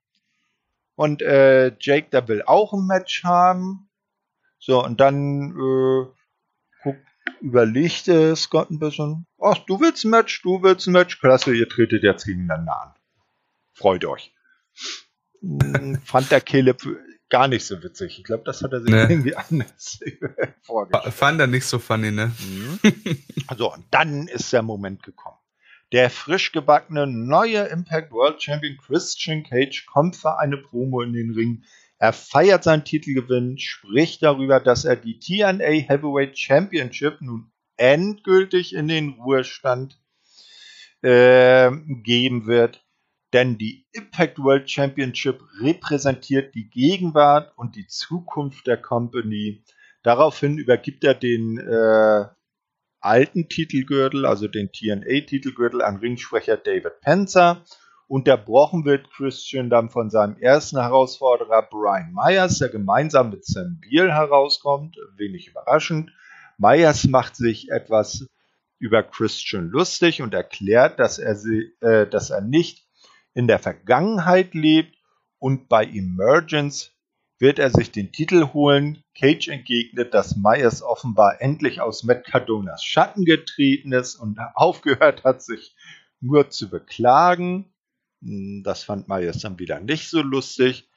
Und 0.94 1.20
äh, 1.20 1.76
Jake, 1.78 2.08
der 2.08 2.28
will 2.28 2.42
auch 2.46 2.72
ein 2.72 2.86
Match 2.86 3.24
haben. 3.24 3.90
So, 4.58 4.82
und 4.82 5.02
dann 5.02 5.50
äh, 5.50 6.15
überlegt 7.40 8.08
äh, 8.08 8.34
Scott 8.36 8.70
ein 8.70 8.78
bisschen, 8.78 9.26
ach, 9.40 9.58
du 9.66 9.80
willst 9.80 10.04
ein 10.04 10.10
Match, 10.10 10.42
du 10.42 10.62
willst 10.62 10.86
ein 10.86 10.92
Match, 10.92 11.20
klasse, 11.20 11.54
ihr 11.54 11.68
tretet 11.68 12.02
jetzt 12.02 12.24
gegeneinander 12.26 12.80
an. 12.82 12.94
Freut 13.72 14.04
euch. 14.04 14.32
Hm, 15.40 15.98
Fand 16.04 16.30
der 16.30 16.40
Caleb 16.40 16.82
gar 17.28 17.48
nicht 17.48 17.64
so 17.66 17.82
witzig. 17.82 18.18
Ich 18.18 18.24
glaube, 18.24 18.44
das 18.44 18.62
hat 18.62 18.72
er 18.72 18.80
sich 18.80 18.90
Nee. 18.90 19.02
irgendwie 19.02 19.34
anders 19.36 20.00
vorgestellt. 20.62 21.14
Fand 21.14 21.40
er 21.40 21.46
nicht 21.46 21.66
so 21.66 21.78
funny, 21.78 22.10
ne? 22.10 22.32
Mhm. 22.38 22.78
So, 23.56 23.72
und 23.72 23.84
dann 23.90 24.28
ist 24.28 24.52
der 24.52 24.62
Moment 24.62 25.02
gekommen. 25.02 25.36
Der 25.92 26.10
frisch 26.10 26.52
gebackene 26.52 27.06
neue 27.06 27.58
Impact 27.66 28.10
World 28.12 28.42
Champion 28.42 28.76
Christian 28.76 29.44
Cage 29.44 29.86
kommt 29.86 30.16
für 30.16 30.38
eine 30.38 30.56
Promo 30.56 31.00
in 31.02 31.12
den 31.12 31.30
Ring. 31.32 31.62
Er 31.98 32.12
feiert 32.12 32.64
seinen 32.64 32.84
Titelgewinn, 32.84 33.58
spricht 33.58 34.22
darüber, 34.22 34.60
dass 34.60 34.84
er 34.84 34.96
die 34.96 35.18
TNA 35.18 35.88
Heavyweight 35.88 36.38
Championship 36.38 37.20
nun 37.20 37.50
endgültig 37.76 38.74
in 38.74 38.88
den 38.88 39.10
Ruhestand 39.20 39.98
äh, 41.02 41.70
geben 42.02 42.46
wird. 42.46 42.84
Denn 43.32 43.58
die 43.58 43.86
Impact 43.92 44.38
World 44.38 44.70
Championship 44.70 45.42
repräsentiert 45.60 46.54
die 46.54 46.68
Gegenwart 46.70 47.52
und 47.56 47.76
die 47.76 47.86
Zukunft 47.86 48.66
der 48.66 48.76
Company. 48.76 49.64
Daraufhin 50.02 50.58
übergibt 50.58 51.02
er 51.02 51.14
den 51.14 51.58
äh, 51.58 52.26
alten 53.00 53.48
Titelgürtel, 53.48 54.26
also 54.26 54.48
den 54.48 54.70
TNA-Titelgürtel, 54.70 55.82
an 55.82 55.96
Ringsprecher 55.96 56.56
David 56.56 57.00
Penzer. 57.00 57.64
Unterbrochen 58.08 58.84
wird 58.84 59.10
Christian 59.10 59.68
dann 59.68 59.90
von 59.90 60.10
seinem 60.10 60.36
ersten 60.38 60.78
Herausforderer 60.80 61.62
Brian 61.62 62.12
Myers, 62.12 62.58
der 62.58 62.68
gemeinsam 62.68 63.30
mit 63.30 63.44
Sam 63.44 63.80
Beal 63.80 64.12
herauskommt. 64.12 64.96
Wenig 65.16 65.48
überraschend. 65.48 66.12
Myers 66.56 67.04
macht 67.04 67.34
sich 67.34 67.70
etwas 67.70 68.28
über 68.78 69.02
Christian 69.02 69.68
lustig 69.68 70.22
und 70.22 70.34
erklärt, 70.34 71.00
dass 71.00 71.18
er, 71.18 71.34
sie, 71.34 71.72
äh, 71.80 72.06
dass 72.06 72.30
er 72.30 72.42
nicht 72.42 72.86
in 73.34 73.48
der 73.48 73.58
Vergangenheit 73.58 74.54
lebt 74.54 74.96
und 75.38 75.68
bei 75.68 75.84
Emergence 75.84 76.92
wird 77.38 77.58
er 77.58 77.70
sich 77.70 77.90
den 77.90 78.12
Titel 78.12 78.52
holen. 78.54 79.02
Cage 79.14 79.48
entgegnet, 79.48 80.14
dass 80.14 80.36
Myers 80.36 80.82
offenbar 80.82 81.40
endlich 81.40 81.80
aus 81.80 82.04
Matt 82.04 82.24
Cardonas 82.24 82.84
Schatten 82.84 83.24
getreten 83.24 83.92
ist 83.92 84.14
und 84.14 84.38
aufgehört 84.54 85.24
hat, 85.24 85.42
sich 85.42 85.74
nur 86.20 86.50
zu 86.50 86.70
beklagen. 86.70 87.72
Hm, 88.22 88.62
das 88.64 88.84
fand 88.84 89.08
Myers 89.08 89.40
dann 89.40 89.58
wieder 89.58 89.80
nicht 89.80 90.08
so 90.08 90.22
lustig. 90.22 90.88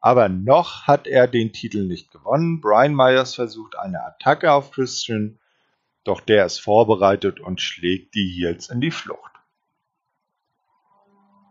Aber 0.00 0.28
noch 0.28 0.86
hat 0.86 1.06
er 1.06 1.26
den 1.26 1.52
Titel 1.52 1.86
nicht 1.86 2.10
gewonnen. 2.10 2.60
Brian 2.60 2.94
Myers 2.94 3.34
versucht 3.34 3.78
eine 3.78 4.04
Attacke 4.04 4.52
auf 4.52 4.70
Christian, 4.70 5.38
doch 6.04 6.20
der 6.20 6.44
ist 6.44 6.58
vorbereitet 6.58 7.40
und 7.40 7.62
schlägt 7.62 8.14
die 8.14 8.28
Heels 8.28 8.68
in 8.68 8.82
die 8.82 8.90
Flucht. 8.90 9.32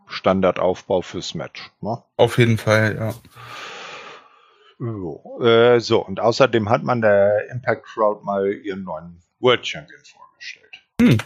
Standardaufbau 0.06 1.02
fürs 1.02 1.34
Match. 1.34 1.72
Ne? 1.80 2.02
Auf 2.16 2.38
jeden 2.38 2.58
Fall, 2.58 2.96
ja. 2.96 3.14
So, 4.78 5.40
äh, 5.42 5.80
so, 5.80 6.04
und 6.04 6.20
außerdem 6.20 6.68
hat 6.68 6.84
man 6.84 7.00
der 7.00 7.50
Impact 7.50 7.86
Crowd 7.86 8.24
mal 8.24 8.52
ihren 8.52 8.84
neuen 8.84 9.20
World 9.40 9.66
Champion 9.66 10.00
vorgestellt. 10.04 10.80
Hm. 11.00 11.18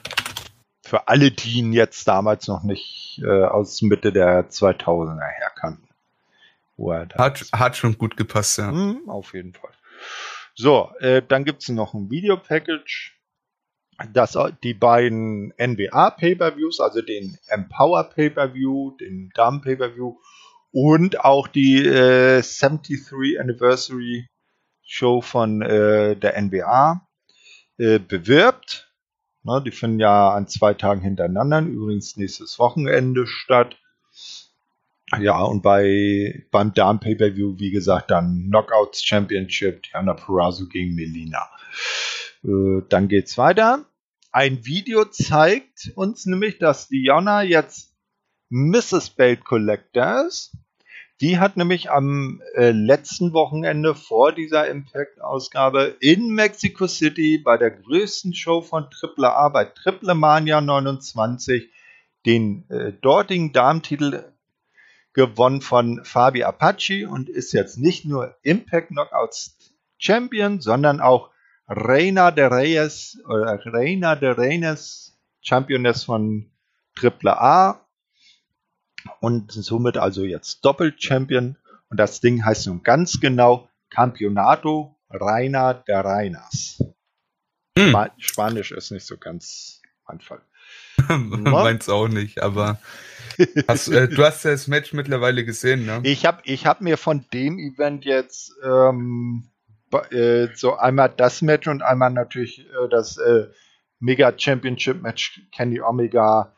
Für 0.88 1.08
alle, 1.08 1.30
die 1.30 1.58
ihn 1.58 1.72
jetzt 1.72 2.08
damals 2.08 2.48
noch 2.48 2.62
nicht 2.62 3.20
äh, 3.22 3.44
aus 3.44 3.82
Mitte 3.82 4.12
der 4.12 4.48
2000er 4.48 5.20
her 5.20 5.52
kannten. 5.54 5.86
Hat, 7.18 7.44
hat 7.52 7.76
schon 7.76 7.98
gut 7.98 8.16
gepasst, 8.16 8.58
ja. 8.58 8.70
Hm, 8.70 9.08
auf 9.08 9.34
jeden 9.34 9.52
Fall. 9.52 9.72
So, 10.54 10.90
äh, 11.00 11.22
dann 11.26 11.44
gibt's 11.44 11.68
noch 11.68 11.94
ein 11.94 12.10
Video-Package 12.10 13.18
dass 14.12 14.38
die 14.62 14.74
beiden 14.74 15.52
NBA 15.60 16.10
Pay-per-Views, 16.10 16.80
also 16.80 17.02
den 17.02 17.36
Empower 17.48 18.04
Pay-per-View, 18.04 18.96
den 18.98 19.30
Damen 19.34 19.60
Pay-per-View 19.60 20.16
und 20.70 21.24
auch 21.24 21.48
die 21.48 21.84
äh, 21.84 22.42
73 22.42 23.40
Anniversary 23.40 24.28
Show 24.84 25.20
von 25.20 25.62
äh, 25.62 26.16
der 26.16 26.40
NBA 26.40 27.06
äh, 27.78 27.98
bewirbt. 27.98 28.87
Ne, 29.48 29.62
die 29.64 29.70
finden 29.70 29.98
ja 29.98 30.34
an 30.34 30.46
zwei 30.46 30.74
Tagen 30.74 31.00
hintereinander, 31.00 31.60
übrigens 31.60 32.18
nächstes 32.18 32.58
Wochenende 32.58 33.26
statt. 33.26 33.78
Ja, 35.18 35.40
und 35.40 35.62
bei 35.62 36.44
beim 36.50 36.74
Damen 36.74 37.00
Pay-per-View, 37.00 37.58
wie 37.58 37.70
gesagt, 37.70 38.10
dann 38.10 38.48
Knockouts 38.48 39.02
Championship, 39.02 39.84
Diana 39.84 40.12
Purrazzo 40.12 40.66
gegen 40.66 40.94
Melina. 40.94 41.48
Äh, 42.44 42.82
dann 42.90 43.08
geht's 43.08 43.38
weiter. 43.38 43.86
Ein 44.32 44.66
Video 44.66 45.06
zeigt 45.06 45.92
uns 45.94 46.26
nämlich, 46.26 46.58
dass 46.58 46.88
Diana 46.88 47.42
jetzt 47.42 47.96
Mrs. 48.50 49.08
Belt 49.16 49.46
Collector 49.46 50.26
ist. 50.26 50.58
Die 51.20 51.40
hat 51.40 51.56
nämlich 51.56 51.90
am 51.90 52.40
äh, 52.54 52.70
letzten 52.70 53.32
Wochenende 53.32 53.96
vor 53.96 54.32
dieser 54.32 54.68
Impact-Ausgabe 54.68 55.96
in 56.00 56.28
Mexico 56.28 56.86
City 56.86 57.38
bei 57.38 57.56
der 57.56 57.72
größten 57.72 58.34
Show 58.34 58.62
von 58.62 58.86
AAA 58.86 59.48
bei 59.48 59.64
Triple 59.64 60.14
Mania 60.14 60.60
29 60.60 61.70
den 62.24 62.68
äh, 62.70 62.92
dortigen 62.92 63.52
Damentitel 63.52 64.32
gewonnen 65.12 65.60
von 65.60 66.04
Fabi 66.04 66.44
Apache 66.44 67.08
und 67.08 67.28
ist 67.28 67.52
jetzt 67.52 67.78
nicht 67.78 68.04
nur 68.04 68.36
Impact 68.42 68.88
Knockouts 68.88 69.56
Champion, 69.98 70.60
sondern 70.60 71.00
auch 71.00 71.30
Reina 71.66 72.30
de 72.30 72.46
Reyes 72.46 73.18
oder 73.26 73.58
Reina 73.66 74.14
de 74.14 74.30
Reyes, 74.30 75.18
Championess 75.40 76.04
von 76.04 76.50
AAA 77.02 77.80
und 79.20 79.52
somit 79.52 79.96
also 79.96 80.24
jetzt 80.24 80.64
Doppel-Champion. 80.64 81.56
Und 81.90 81.96
das 81.98 82.20
Ding 82.20 82.44
heißt 82.44 82.66
nun 82.66 82.82
ganz 82.82 83.20
genau 83.20 83.68
Campeonato 83.90 84.96
Reina 85.10 85.74
de 85.74 85.96
Reinas. 85.96 86.82
Hm. 87.78 87.96
Spanisch 88.18 88.72
ist 88.72 88.90
nicht 88.90 89.06
so 89.06 89.16
ganz 89.16 89.80
mein 90.06 90.20
Fall. 90.20 90.40
Meins 91.08 91.88
auch 91.88 92.08
nicht, 92.08 92.42
aber 92.42 92.78
hast, 93.68 93.88
äh, 93.88 94.08
du 94.08 94.24
hast 94.24 94.44
ja 94.44 94.50
das 94.50 94.66
Match 94.66 94.92
mittlerweile 94.92 95.44
gesehen, 95.44 95.86
ne? 95.86 96.00
Ich 96.02 96.26
habe 96.26 96.42
ich 96.44 96.66
hab 96.66 96.80
mir 96.80 96.96
von 96.96 97.24
dem 97.32 97.58
Event 97.58 98.04
jetzt 98.04 98.52
ähm, 98.64 99.48
äh, 100.10 100.48
so 100.54 100.76
einmal 100.76 101.12
das 101.16 101.40
Match 101.42 101.68
und 101.68 101.82
einmal 101.82 102.10
natürlich 102.10 102.66
äh, 102.66 102.88
das 102.90 103.16
äh, 103.16 103.46
Mega 104.00 104.32
Championship 104.36 105.02
Match 105.02 105.40
Kenny 105.52 105.80
Omega 105.80 106.52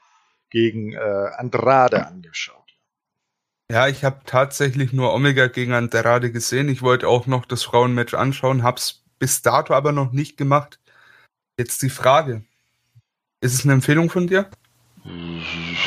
gegen 0.51 0.93
äh, 0.93 1.31
Andrade 1.37 2.07
angeschaut. 2.07 2.57
Ja, 3.71 3.87
ich 3.89 4.05
habe 4.05 4.21
tatsächlich 4.27 4.93
nur 4.93 5.15
Omega 5.15 5.47
gegen 5.47 5.73
Andrade 5.73 6.33
gesehen. 6.33 6.69
Ich 6.69 6.83
wollte 6.83 7.07
auch 7.09 7.27
noch 7.27 7.45
das 7.45 7.63
Frauenmatch 7.63 8.15
anschauen, 8.15 8.63
hab's 8.63 9.05
bis 9.19 9.43
dato 9.43 9.75
aber 9.75 9.93
noch 9.93 10.13
nicht 10.13 10.37
gemacht. 10.37 10.81
Jetzt 11.59 11.83
die 11.83 11.91
Frage. 11.91 12.45
Ist 13.41 13.55
es 13.55 13.65
eine 13.65 13.75
Empfehlung 13.75 14.11
von 14.11 14.27
dir? 14.27 14.51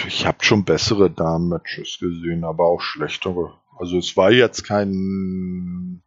Ich 0.07 0.26
habe 0.26 0.43
schon 0.43 0.66
bessere 0.66 1.11
Damen-Matches 1.11 1.97
gesehen, 1.99 2.43
aber 2.43 2.66
auch 2.66 2.82
schlechtere. 2.82 3.53
Also 3.78 3.97
es 3.97 4.16
war 4.16 4.32
jetzt 4.32 4.64
kein 4.64 6.03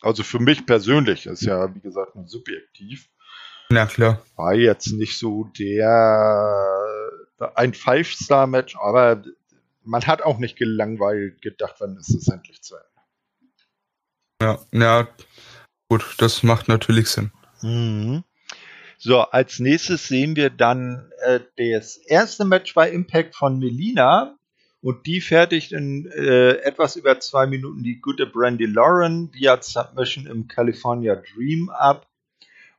also 0.00 0.22
für 0.22 0.38
mich 0.38 0.64
persönlich 0.66 1.26
ist 1.26 1.42
ja, 1.42 1.74
wie 1.74 1.80
gesagt, 1.80 2.16
nur 2.16 2.26
subjektiv. 2.26 3.08
Na 3.70 3.86
klar. 3.86 4.22
War 4.36 4.54
jetzt 4.54 4.92
nicht 4.92 5.18
so 5.18 5.44
der 5.58 6.89
ein 7.40 7.74
Five-Star-Match, 7.74 8.76
aber 8.76 9.22
man 9.82 10.06
hat 10.06 10.22
auch 10.22 10.38
nicht 10.38 10.56
gelangweilt 10.56 11.42
gedacht, 11.42 11.76
wann 11.78 11.96
ist 11.96 12.14
es 12.14 12.28
endlich 12.28 12.62
zu 12.62 12.76
Ende. 12.76 12.86
Ja, 14.42 14.58
ja, 14.72 15.08
gut, 15.88 16.16
das 16.18 16.42
macht 16.42 16.68
natürlich 16.68 17.08
Sinn. 17.08 17.30
Mhm. 17.62 18.24
So, 18.98 19.20
als 19.20 19.58
nächstes 19.58 20.08
sehen 20.08 20.36
wir 20.36 20.50
dann 20.50 21.10
äh, 21.22 21.40
das 21.56 21.96
erste 21.96 22.44
Match 22.44 22.74
bei 22.74 22.90
Impact 22.90 23.34
von 23.34 23.58
Melina. 23.58 24.36
Und 24.82 25.06
die 25.06 25.20
fertigt 25.20 25.72
in 25.72 26.06
äh, 26.06 26.52
etwas 26.62 26.96
über 26.96 27.20
zwei 27.20 27.46
Minuten 27.46 27.82
die 27.82 28.00
gute 28.00 28.26
Brandy 28.26 28.64
Lauren 28.64 29.30
via 29.34 29.60
Submission 29.60 30.26
im 30.26 30.48
California 30.48 31.16
Dream 31.16 31.68
ab 31.68 32.09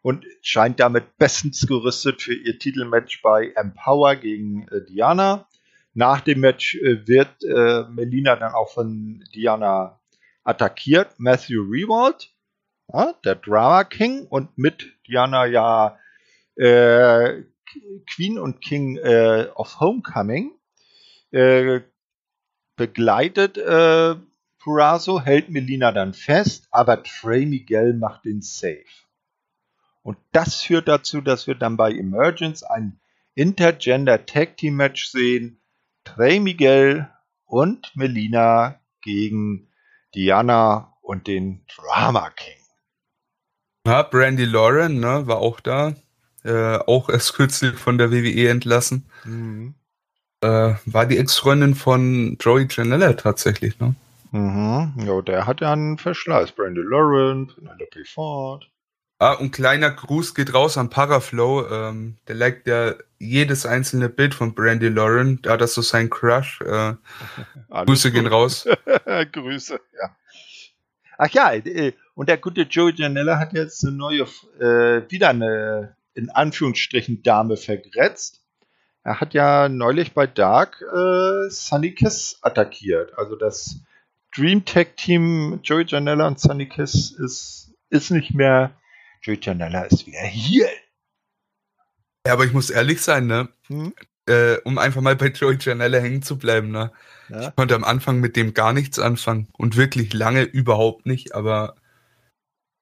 und 0.02 0.26
scheint 0.42 0.80
damit 0.80 1.18
bestens 1.18 1.68
gerüstet 1.68 2.22
für 2.22 2.34
ihr 2.34 2.58
Titelmatch 2.58 3.22
bei 3.22 3.52
Empower 3.56 4.16
gegen 4.16 4.68
äh, 4.70 4.84
Diana. 4.86 5.48
Nach 5.94 6.22
dem 6.22 6.40
Match 6.40 6.76
äh, 6.76 7.08
wird 7.08 7.44
äh, 7.44 7.84
Melina 7.90 8.36
dann 8.36 8.54
auch 8.54 8.74
von 8.74 9.24
Diana 9.34 10.00
attackiert. 10.44 11.20
Matthew 11.20 11.62
Rewald, 11.62 12.34
ja, 12.92 13.14
der 13.26 13.36
Drama 13.36 13.84
King 13.84 14.26
und 14.28 14.58
mit 14.58 14.94
Diana 15.08 15.46
ja 15.46 15.98
äh, 16.56 17.44
Queen 18.10 18.40
und 18.40 18.62
King 18.62 18.98
äh, 18.98 19.48
of 19.56 19.80
Homecoming 19.80 20.52
äh, 21.32 21.82
begleitet 22.76 23.58
äh, 23.58 24.16
Purazo, 24.60 25.22
hält 25.22 25.50
Melina 25.50 25.92
dann 25.92 26.14
fest, 26.14 26.68
aber 26.72 27.02
Trey 27.04 27.46
Miguel 27.46 27.94
macht 27.94 28.26
den 28.26 28.42
Safe. 28.42 28.86
Und 30.04 30.18
das 30.32 30.62
führt 30.62 30.88
dazu, 30.88 31.22
dass 31.22 31.48
wir 31.48 31.56
dann 31.56 31.78
bei 31.78 31.92
Emergence 31.92 32.64
ein 32.64 33.00
Intergender 33.34 34.26
Tag 34.26 34.58
Team 34.58 34.76
Match 34.76 35.08
sehen. 35.08 35.62
Trey 36.04 36.40
Miguel 36.40 37.10
und 37.46 37.96
Melina 37.96 38.80
gegen 39.02 39.70
Diana 40.16 40.98
und 41.02 41.28
den 41.28 41.66
Drama 41.68 42.30
King. 42.32 42.58
Ja, 43.86 44.04
Brandy 44.04 44.46
Lauren 44.46 45.00
ne, 45.00 45.28
war 45.28 45.38
auch 45.38 45.60
da. 45.60 45.96
Äh, 46.44 46.78
auch 46.78 47.10
erst 47.10 47.34
kürzlich 47.34 47.76
von 47.76 47.98
der 47.98 48.12
WWE 48.12 48.50
entlassen. 48.50 49.06
Mhm 49.24 49.76
äh, 50.42 50.74
war 50.86 51.06
die 51.06 51.18
Ex-Freundin 51.18 51.76
von 51.76 52.38
Joey 52.40 52.68
Janella 52.70 53.14
tatsächlich, 53.14 53.80
ne? 53.80 53.96
Mhm. 54.32 54.94
Ja, 55.06 55.22
der 55.22 55.46
hat 55.46 55.62
ja 55.62 55.72
einen 55.74 55.98
Verschleiß. 55.98 56.54
Brandon 56.54 56.86
Lauren, 56.86 57.48
Penelope 57.48 58.06
Ford. 58.06 58.71
Ah, 59.22 59.34
und 59.34 59.52
kleiner 59.52 59.92
Gruß 59.92 60.34
geht 60.34 60.56
raus 60.56 60.80
an 60.80 60.90
Paraflow. 60.90 61.68
Ähm, 61.70 62.18
der 62.28 62.34
liked 62.34 62.66
ja 62.66 62.96
jedes 63.20 63.68
einzelne 63.68 64.10
Bild 64.10 64.34
von 64.34 64.56
Brandy 64.56 64.88
Lauren. 64.88 65.40
Da 65.44 65.52
hat 65.52 65.62
das 65.62 65.76
so 65.76 65.84
sein 65.84 66.10
Crush. 66.10 66.60
Äh, 66.62 66.96
Grüße 67.86 68.10
gut. 68.10 68.16
gehen 68.16 68.26
raus. 68.26 68.68
Grüße, 69.32 69.80
ja. 69.94 70.16
Ach 71.20 71.30
ja, 71.30 71.54
äh, 71.54 71.94
und 72.16 72.30
der 72.30 72.40
gute 72.40 72.64
Joey 72.64 72.94
Janella 72.96 73.38
hat 73.38 73.54
jetzt 73.54 73.86
eine 73.86 73.96
neue, 73.96 74.26
äh, 74.60 75.04
wieder 75.12 75.30
eine, 75.30 75.96
in 76.16 76.32
Anführungsstrichen, 76.32 77.22
Dame 77.22 77.58
vergrätzt. 77.58 78.42
Er 79.04 79.22
hat 79.22 79.36
ja 79.36 79.70
neulich 79.70 80.16
bei 80.16 80.26
Dark 80.26 80.82
äh, 80.82 81.48
Sunny 81.52 81.94
Kiss 81.94 82.40
attackiert. 82.42 83.16
Also 83.20 83.36
das 83.36 83.82
Dream 84.36 84.66
Tech 84.66 84.96
Team 84.98 85.60
Joey 85.62 85.86
Janella 85.86 86.26
und 86.26 86.40
Sunny 86.40 86.68
Kiss 86.68 87.12
ist, 87.12 87.72
ist 87.92 88.10
nicht 88.10 88.34
mehr. 88.34 88.72
Joey 89.22 89.40
Janella 89.42 89.84
ist 89.84 90.06
wieder 90.08 90.22
hier. 90.22 90.68
Ja, 92.26 92.34
aber 92.34 92.46
ich 92.46 92.54
muss 92.54 92.70
ehrlich 92.70 93.02
sein, 93.02 93.28
ne? 93.28 93.50
Hm? 93.68 93.94
Äh, 94.28 94.58
um 94.64 94.78
einfach 94.78 95.02
mal 95.02 95.16
bei 95.16 95.28
Joey 95.28 95.58
Janella 95.60 96.00
hängen 96.00 96.22
zu 96.22 96.38
bleiben, 96.38 96.72
ne? 96.72 96.92
Ja? 97.30 97.50
Ich 97.50 97.56
konnte 97.56 97.76
am 97.76 97.84
Anfang 97.84 98.20
mit 98.20 98.36
dem 98.36 98.54
gar 98.54 98.74
nichts 98.74 99.00
anfangen 99.00 99.48
und 99.54 99.78
wirklich 99.78 100.14
lange 100.14 100.44
überhaupt 100.44 101.06
nicht, 101.06 101.34
aber 101.34 101.76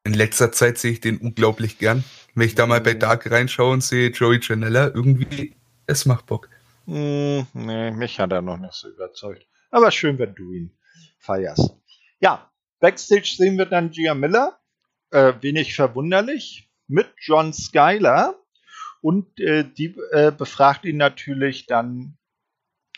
in 0.03 0.13
letzter 0.13 0.51
Zeit 0.51 0.77
sehe 0.77 0.91
ich 0.91 1.01
den 1.01 1.17
unglaublich 1.17 1.77
gern. 1.77 2.03
Wenn 2.35 2.47
ich 2.47 2.55
da 2.55 2.65
mal 2.65 2.81
bei 2.81 2.93
Dark 2.93 3.29
reinschaue 3.29 3.73
und 3.73 3.83
sehe 3.83 4.11
Joey 4.11 4.39
Janella, 4.41 4.87
irgendwie, 4.87 5.55
es 5.87 6.05
macht 6.05 6.25
Bock. 6.25 6.49
Mm, 6.85 7.41
nee, 7.53 7.91
mich 7.91 8.19
hat 8.19 8.31
er 8.31 8.41
noch 8.41 8.57
nicht 8.57 8.73
so 8.73 8.89
überzeugt. 8.89 9.45
Aber 9.71 9.91
schön, 9.91 10.17
wenn 10.19 10.35
du 10.35 10.51
ihn 10.51 10.71
feierst. 11.19 11.75
Ja, 12.19 12.51
Backstage 12.79 13.35
sehen 13.37 13.57
wir 13.57 13.65
dann 13.65 13.91
Gia 13.91 14.15
Miller, 14.15 14.58
äh, 15.11 15.33
wenig 15.41 15.75
verwunderlich, 15.75 16.69
mit 16.87 17.07
John 17.19 17.53
Skyler. 17.53 18.35
Und 19.01 19.39
äh, 19.39 19.63
die 19.63 19.95
äh, 20.11 20.31
befragt 20.31 20.85
ihn 20.85 20.97
natürlich 20.97 21.65
dann 21.65 22.17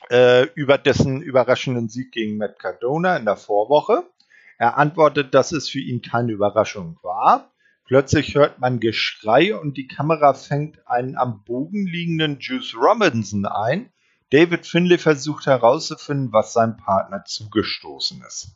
äh, 0.10 0.48
über 0.56 0.78
dessen 0.78 1.22
überraschenden 1.22 1.90
Sieg 1.90 2.12
gegen 2.12 2.38
Matt 2.38 2.60
Cardona 2.60 3.18
in 3.18 3.26
der 3.26 3.38
Vorwoche. 3.38 4.04
Er 4.58 4.78
antwortet, 4.78 5.34
dass 5.34 5.52
es 5.52 5.70
für 5.70 5.80
ihn 5.80 6.02
keine 6.02 6.32
Überraschung 6.32 7.00
war. 7.02 7.52
Plötzlich 7.86 8.36
hört 8.36 8.60
man 8.60 8.80
Geschrei 8.80 9.56
und 9.56 9.76
die 9.76 9.88
Kamera 9.88 10.34
fängt 10.34 10.88
einen 10.88 11.18
am 11.18 11.44
Bogen 11.44 11.86
liegenden 11.86 12.40
Juice 12.40 12.74
Robinson 12.76 13.46
ein. 13.46 13.92
David 14.32 14.66
Finlay 14.66 14.98
versucht 14.98 15.46
herauszufinden, 15.46 16.32
was 16.32 16.54
seinem 16.54 16.78
Partner 16.78 17.26
zugestoßen 17.26 18.24
ist. 18.26 18.56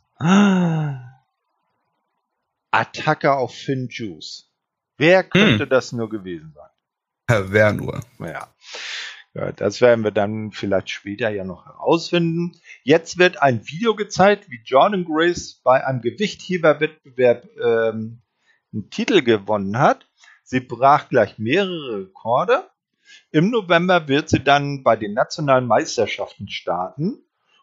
Attacke 2.80 3.32
auf 3.32 3.54
Finn 3.54 3.88
Juice. 3.90 4.50
Wer 4.98 5.24
könnte 5.24 5.64
hm. 5.64 5.68
das 5.68 5.92
nur 5.92 6.08
gewesen 6.08 6.52
sein? 6.54 6.70
Ja, 7.28 7.52
wer 7.52 7.72
nur? 7.72 8.00
Ja. 8.18 8.48
Ja, 9.34 9.52
das 9.52 9.82
werden 9.82 10.02
wir 10.02 10.12
dann 10.12 10.50
vielleicht 10.52 10.88
später 10.88 11.28
ja 11.28 11.44
noch 11.44 11.66
herausfinden. 11.66 12.58
Jetzt 12.84 13.18
wird 13.18 13.42
ein 13.42 13.66
Video 13.66 13.94
gezeigt, 13.94 14.48
wie 14.48 14.62
Jordan 14.64 15.04
Grace 15.04 15.60
bei 15.62 15.84
einem 15.84 16.00
Gewichtheberwettbewerb 16.00 17.46
ähm, 17.62 18.22
einen 18.72 18.90
Titel 18.90 19.20
gewonnen 19.20 19.78
hat. 19.78 20.06
Sie 20.42 20.60
brach 20.60 21.10
gleich 21.10 21.38
mehrere 21.38 22.06
Rekorde. 22.06 22.64
Im 23.30 23.50
November 23.50 24.08
wird 24.08 24.30
sie 24.30 24.40
dann 24.40 24.82
bei 24.82 24.96
den 24.96 25.12
nationalen 25.12 25.66
Meisterschaften 25.66 26.48
starten. 26.48 27.18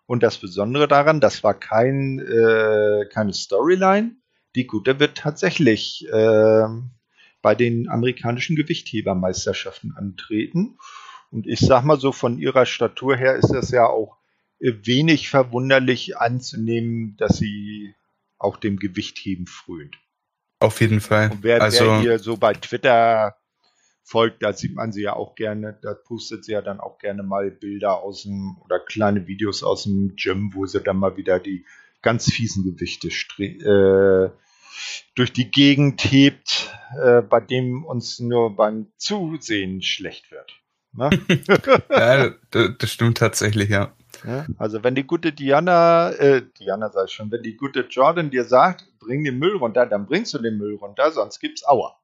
Und 0.06 0.22
das 0.22 0.38
Besondere 0.38 0.88
daran, 0.88 1.22
das 1.22 1.44
war 1.44 1.56
kein, 1.56 2.20
äh, 2.20 3.06
keine 3.12 3.34
Storyline. 3.34 4.18
Die 4.56 4.68
Gute 4.68 5.00
wird 5.00 5.18
tatsächlich 5.18 6.08
äh, 6.12 6.68
bei 7.42 7.56
den 7.56 7.90
amerikanischen 7.90 8.56
Gewichthebermeisterschaften 8.56 9.96
antreten. 9.96 10.78
Und 11.32 11.48
ich 11.48 11.60
sag 11.60 11.84
mal 11.84 12.00
so, 12.00 12.12
von 12.12 12.38
ihrer 12.38 12.66
Statur 12.66 13.16
her 13.16 13.36
ist 13.36 13.54
es 13.54 13.72
ja 13.72 13.88
auch 13.88 14.18
wenig 14.60 15.30
verwunderlich 15.30 16.18
anzunehmen, 16.18 17.18
dass 17.18 17.38
sie 17.38 17.96
auch 18.38 18.58
dem 18.58 18.78
Gewichtheben 18.78 19.48
frönt. 19.48 19.98
Auf 20.60 20.80
jeden 20.80 21.02
Fall. 21.02 21.32
Und 21.32 21.44
wer, 21.44 21.62
also, 21.62 21.86
wer 21.86 22.02
ihr 22.02 22.20
so 22.20 22.38
bei 22.38 22.54
Twitter 22.54 23.36
folgt, 24.04 24.44
da 24.44 24.54
sieht 24.54 24.76
man 24.76 24.92
sie 24.92 25.02
ja 25.02 25.14
auch 25.14 25.36
gerne, 25.36 25.78
da 25.82 25.94
postet 25.94 26.46
sie 26.46 26.54
ja 26.54 26.62
dann 26.62 26.80
auch 26.80 27.00
gerne 27.00 27.24
mal 27.24 27.52
Bilder 27.52 28.02
aus 28.02 28.24
dem 28.24 28.58
oder 28.64 28.80
kleine 28.80 29.28
Videos 29.28 29.64
aus 29.64 29.84
dem 29.84 30.16
Gym, 30.16 30.54
wo 30.54 30.66
sie 30.66 30.82
dann 30.82 30.98
mal 30.98 31.18
wieder 31.18 31.40
die 31.40 31.66
ganz 32.04 32.32
fiesen 32.32 32.64
Gewichte 32.64 33.08
äh, 33.08 34.30
durch 35.16 35.34
die 35.34 35.50
Gegend 35.50 36.04
hebt, 36.04 36.72
äh, 37.02 37.22
bei 37.22 37.40
dem 37.40 37.84
uns 37.84 38.20
nur 38.20 38.56
beim 38.56 38.92
Zusehen 38.98 39.82
schlecht 39.82 40.32
wird. 40.32 40.54
Ne? 40.96 41.10
ja, 41.90 42.30
das 42.52 42.92
stimmt 42.92 43.18
tatsächlich, 43.18 43.70
ja. 43.70 43.96
Also 44.58 44.84
wenn 44.84 44.94
die 44.94 45.06
gute 45.06 45.34
Diana, 45.34 46.12
äh, 46.12 46.44
Diana 46.60 46.92
sag 46.92 47.08
ich 47.08 47.14
schon, 47.14 47.32
wenn 47.32 47.42
die 47.42 47.58
gute 47.58 47.88
Jordan 47.90 48.30
dir 48.30 48.46
sagt, 48.46 48.86
bring 49.00 49.24
den 49.24 49.40
Müll 49.40 49.58
runter, 49.58 49.86
dann 49.86 50.06
bringst 50.06 50.34
du 50.34 50.38
den 50.38 50.58
Müll 50.58 50.76
runter, 50.76 51.12
sonst 51.12 51.40
gibt's 51.40 51.66
Aua. 51.66 52.00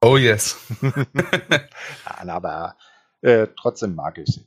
Oh 0.00 0.16
yes. 0.16 0.56
aber 2.04 2.76
äh, 3.20 3.48
trotzdem 3.60 3.94
mag 3.94 4.18
ich 4.18 4.26
sie. 4.26 4.46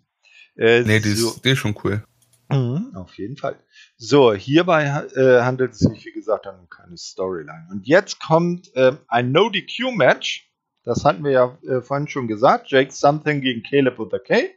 Äh, 0.56 0.84
nee, 0.84 1.00
die, 1.00 1.12
so. 1.12 1.30
ist, 1.30 1.46
die 1.46 1.50
ist 1.52 1.60
schon 1.60 1.76
cool. 1.84 2.04
Mhm, 2.50 2.92
auf 2.96 3.18
jeden 3.18 3.38
Fall. 3.38 3.56
So, 3.98 4.34
hierbei 4.34 4.84
äh, 5.16 5.42
handelt 5.42 5.74
es 5.74 5.80
sich, 5.80 6.06
wie 6.06 6.12
gesagt, 6.12 6.46
um 6.48 6.70
keine 6.70 6.98
Storyline. 6.98 7.68
Und 7.72 7.88
jetzt 7.88 8.20
kommt 8.20 8.76
äh, 8.76 8.94
ein 9.08 9.32
No-DQ-Match 9.32 10.54
das 10.84 11.06
hatten 11.06 11.24
wir 11.24 11.32
ja 11.32 11.58
äh, 11.64 11.82
vorhin 11.82 12.08
schon 12.08 12.28
gesagt. 12.28 12.70
Jake 12.70 12.92
Something 12.92 13.42
gegen 13.42 13.64
Caleb 13.64 14.00
with 14.00 14.14
a 14.14 14.20
K. 14.20 14.50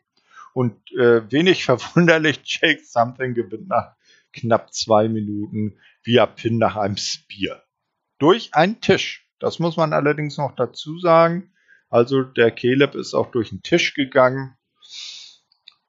Und 0.53 0.74
äh, 0.93 1.30
wenig 1.30 1.64
verwunderlich, 1.64 2.41
Jake 2.45 2.82
Something 2.84 3.34
gewinnt 3.34 3.68
nach 3.68 3.95
knapp 4.32 4.72
zwei 4.74 5.09
Minuten 5.09 5.78
via 6.03 6.26
Pin 6.26 6.59
nach 6.59 6.76
einem 6.76 6.97
Spear. 6.97 7.62
Durch 8.18 8.55
einen 8.55 8.80
Tisch. 8.80 9.28
Das 9.39 9.59
muss 9.59 9.76
man 9.76 9.93
allerdings 9.93 10.39
noch 10.39 10.55
dazu 10.57 10.99
sagen. 10.99 11.53
Also 11.89 12.22
der 12.22 12.51
Caleb 12.51 12.95
ist 12.95 13.14
auch 13.14 13.30
durch 13.30 13.51
den 13.51 13.62
Tisch 13.62 13.95
gegangen. 13.95 14.57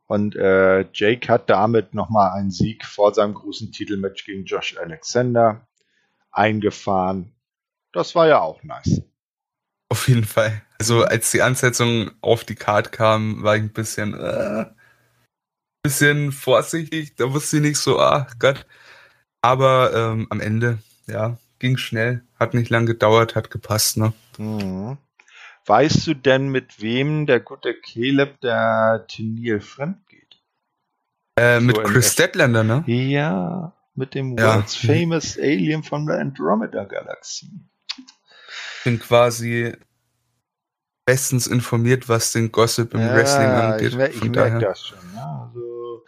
Und 0.08 0.36
äh, 0.36 0.86
Jake 0.94 1.28
hat 1.28 1.50
damit 1.50 1.94
nochmal 1.94 2.32
einen 2.32 2.50
Sieg 2.50 2.86
vor 2.86 3.14
seinem 3.14 3.34
großen 3.34 3.72
Titelmatch 3.72 4.26
gegen 4.26 4.46
Josh 4.46 4.78
Alexander 4.78 5.68
eingefahren. 6.32 7.36
Das 7.92 8.16
war 8.16 8.28
ja 8.28 8.40
auch 8.40 8.64
nice. 8.64 9.02
Auf 9.90 10.08
jeden 10.08 10.24
Fall. 10.24 10.62
Also 10.80 11.04
als 11.04 11.32
die 11.32 11.42
Ansetzung 11.42 12.12
auf 12.22 12.44
die 12.44 12.56
Card 12.56 12.92
kam, 12.92 13.44
war 13.44 13.56
ich 13.56 13.64
ein 13.64 13.74
bisschen, 13.74 14.14
äh, 14.14 14.66
bisschen 15.84 16.32
vorsichtig. 16.32 17.16
Da 17.16 17.34
wusste 17.34 17.58
ich 17.58 17.64
nicht 17.64 17.78
so, 17.78 18.00
ach 18.00 18.34
Gott. 18.40 18.66
Aber 19.42 19.94
ähm, 19.94 20.28
am 20.30 20.40
Ende, 20.40 20.80
ja, 21.08 21.38
ging 21.60 21.78
schnell, 21.78 22.24
hat 22.40 22.54
nicht 22.54 22.70
lang 22.70 22.86
gedauert, 22.86 23.36
hat 23.36 23.50
gepasst, 23.50 23.98
ne? 23.98 24.14
Mhm. 24.38 24.98
Weißt 25.68 26.08
du 26.08 26.14
denn, 26.16 26.50
mit 26.50 26.82
wem 26.82 27.26
der 27.26 27.40
gute 27.40 27.76
Caleb 27.76 28.42
der 28.42 29.06
Turnier 29.08 29.62
fremd 29.62 30.08
geht? 30.08 30.42
Äh, 31.36 31.60
so 31.60 31.66
mit 31.66 31.84
Chris 31.84 32.16
Deadlander, 32.16 32.64
ne? 32.64 32.84
Ja, 32.88 33.74
mit 33.94 34.16
dem 34.16 34.38
ja. 34.38 34.56
World's 34.56 34.76
Famous 34.76 35.38
Alien 35.38 35.84
von 35.84 36.08
der 36.08 36.20
Andromeda 36.20 36.86
Galaxie 36.86 37.52
bin 38.88 39.00
quasi 39.00 39.76
bestens 41.06 41.46
informiert, 41.46 42.08
was 42.08 42.32
den 42.32 42.54
Gossip 42.54 42.94
im 42.94 43.02
ja, 43.02 43.14
Wrestling 43.14 43.50
angeht. 43.50 43.90
Ich, 43.90 43.98
mer 43.98 44.10
ich 44.10 44.24
merke 44.24 44.60
das 44.60 44.88
schon. 44.88 45.00
Ja, 45.14 45.52
also, 45.54 46.06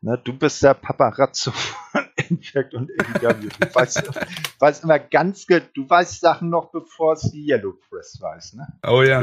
na, 0.00 0.16
du 0.16 0.32
bist 0.32 0.60
der 0.60 0.74
Paparazzo 0.74 1.52
von 1.52 2.07
Impact 2.30 2.74
und 2.74 2.90
AEW. 2.90 3.48
Du 3.60 3.74
weißt, 3.74 4.10
weißt 4.58 4.84
immer 4.84 4.98
ganz 4.98 5.46
gut, 5.46 5.64
du 5.74 5.88
weißt 5.88 6.20
Sachen 6.20 6.50
noch, 6.50 6.70
bevor 6.70 7.14
es 7.14 7.30
die 7.30 7.46
Yellow 7.46 7.74
Press 7.88 8.18
weiß. 8.20 8.54
Ne? 8.54 8.66
Oh 8.86 9.02
ja. 9.02 9.22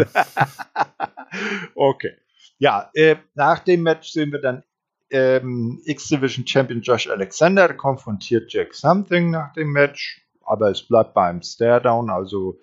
okay. 1.75 2.17
Ja, 2.57 2.89
äh, 2.93 3.17
nach 3.33 3.59
dem 3.59 3.83
Match 3.83 4.11
sehen 4.11 4.31
wir 4.31 4.39
dann 4.39 4.63
ähm, 5.09 5.81
X-Division 5.85 6.47
Champion 6.47 6.81
Josh 6.81 7.07
Alexander 7.07 7.73
konfrontiert 7.73 8.51
Jack 8.51 8.73
Something 8.73 9.29
nach 9.29 9.53
dem 9.53 9.71
Match 9.71 10.25
aber 10.45 10.69
es 10.69 10.83
bleibt 10.83 11.13
beim 11.13 11.41
Staredown. 11.41 12.09
Also 12.09 12.59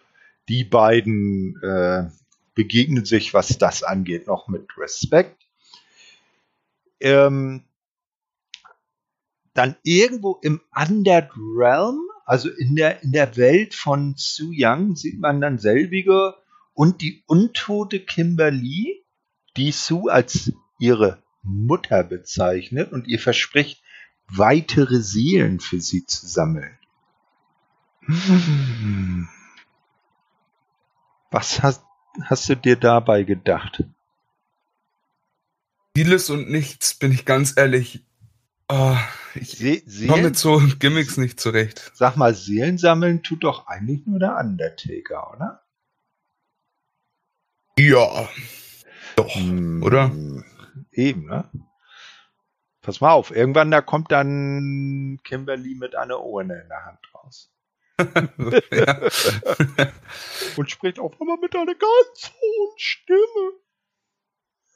die 0.48 0.64
beiden 0.64 1.60
äh, 1.62 2.04
begegnen 2.54 3.04
sich, 3.04 3.34
was 3.34 3.58
das 3.58 3.82
angeht, 3.82 4.26
noch 4.26 4.48
mit 4.48 4.66
Respekt. 4.78 5.42
Ähm, 7.00 7.64
dann 9.54 9.76
irgendwo 9.82 10.38
im 10.42 10.60
Undered 10.74 11.30
Realm, 11.36 12.00
also 12.24 12.48
in 12.48 12.76
der, 12.76 13.02
in 13.02 13.12
der 13.12 13.36
Welt 13.36 13.74
von 13.74 14.14
Su 14.16 14.52
Yang, 14.52 14.96
sieht 14.96 15.20
man 15.20 15.40
dann 15.40 15.58
selbige 15.58 16.34
und 16.74 17.02
die 17.02 17.22
untote 17.26 18.00
Kimberly, 18.00 19.04
die 19.56 19.72
Su 19.72 20.08
als 20.08 20.52
ihre 20.78 21.22
Mutter 21.42 22.04
bezeichnet 22.04 22.92
und 22.92 23.06
ihr 23.06 23.18
verspricht, 23.18 23.82
weitere 24.28 25.00
Seelen 25.00 25.60
für 25.60 25.80
sie 25.80 26.06
zu 26.06 26.26
sammeln. 26.26 26.78
Was 31.30 31.62
hast, 31.62 31.82
hast 32.24 32.48
du 32.48 32.56
dir 32.56 32.76
dabei 32.76 33.24
gedacht? 33.24 33.84
Vieles 35.94 36.30
und 36.30 36.50
nichts, 36.50 36.94
bin 36.94 37.12
ich 37.12 37.24
ganz 37.24 37.54
ehrlich. 37.56 38.02
Oh, 38.74 38.96
ich 39.34 39.58
Se 39.84 40.06
komme 40.06 40.22
mit 40.22 40.38
so 40.38 40.62
Gimmicks 40.78 41.18
nicht 41.18 41.38
zurecht. 41.38 41.92
Sag 41.92 42.16
mal, 42.16 42.34
Seelen 42.34 42.78
sammeln 42.78 43.22
tut 43.22 43.44
doch 43.44 43.66
eigentlich 43.66 44.06
nur 44.06 44.18
der 44.18 44.38
Undertaker, 44.38 45.30
oder? 45.30 45.62
Ja. 47.78 48.30
Doch, 49.16 49.34
hm, 49.34 49.82
oder? 49.82 50.10
Eben, 50.90 51.26
ne? 51.26 51.50
Pass 52.80 53.02
mal 53.02 53.12
auf, 53.12 53.30
irgendwann 53.30 53.70
da 53.70 53.82
kommt 53.82 54.10
dann 54.10 55.20
Kimberly 55.22 55.74
mit 55.74 55.94
einer 55.94 56.24
Urne 56.24 56.62
in 56.62 56.68
der 56.68 56.84
Hand 56.86 57.00
raus. 57.14 57.52
Und 60.56 60.70
spricht 60.70 60.98
auf 60.98 61.20
einmal 61.20 61.36
mit 61.36 61.54
einer 61.54 61.74
ganz 61.74 62.32
hohen 62.40 62.78
Stimme. 62.78 63.52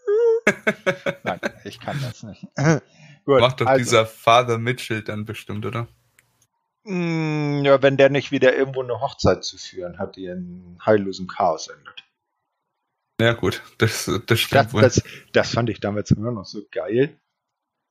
Nein, 1.25 1.41
ich 1.65 1.81
kann 1.81 1.99
das 2.03 2.23
nicht. 2.25 2.47
Gut, 3.27 3.41
Macht 3.41 3.61
doch 3.61 3.67
also, 3.67 3.83
dieser 3.83 4.07
Father 4.07 4.57
Mitchell 4.57 5.03
dann 5.03 5.25
bestimmt, 5.25 5.67
oder? 5.67 5.89
Mm, 6.85 7.65
ja, 7.65 7.83
wenn 7.83 7.97
der 7.97 8.09
nicht 8.09 8.31
wieder 8.31 8.57
irgendwo 8.57 8.83
eine 8.83 9.01
Hochzeit 9.01 9.45
zu 9.45 9.59
führen 9.59 9.99
hat, 9.99 10.15
die 10.15 10.27
in 10.27 10.79
heillosem 10.87 11.27
Chaos 11.27 11.67
endet. 11.67 12.05
Ja, 13.21 13.33
gut, 13.33 13.63
das, 13.79 14.09
das 14.27 14.39
stimmt 14.39 14.67
das, 14.67 14.73
wohl. 14.73 14.81
Das, 14.81 15.03
das 15.33 15.51
fand 15.51 15.71
ich 15.71 15.81
damals 15.81 16.13
immer 16.13 16.31
noch 16.31 16.45
so 16.45 16.63
geil. 16.71 17.19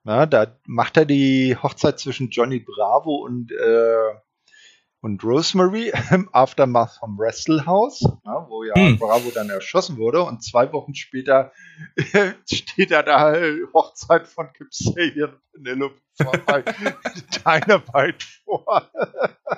Na, 0.04 0.26
da 0.26 0.58
macht 0.66 0.96
er 0.96 1.06
die 1.06 1.58
Hochzeit 1.62 2.00
zwischen 2.00 2.30
Johnny 2.30 2.60
Bravo 2.60 3.16
und 3.16 3.52
äh, 3.52 4.14
und 5.02 5.24
Rosemary 5.24 5.92
im 6.12 6.30
Aftermath 6.32 6.98
vom 7.00 7.18
Wrestle 7.18 7.66
House, 7.66 8.02
ja, 8.26 8.46
wo 8.50 8.64
ja 8.64 8.74
hm. 8.76 8.98
Bravo 8.98 9.32
dann 9.32 9.50
erschossen 9.50 9.98
wurde 9.98 10.24
und 10.24 10.44
zwei 10.44 10.72
Wochen 10.74 10.96
später 10.96 11.52
steht 12.52 12.92
er 12.92 13.04
da 13.04 13.36
Hochzeit 13.74 14.28
von 14.28 14.52
Kip 14.54 14.74
Sabian 14.74 15.34
und 15.34 15.64
Penelope 15.64 15.96
vor 16.22 16.32
Dynamite 17.46 18.26
vor. 18.46 18.90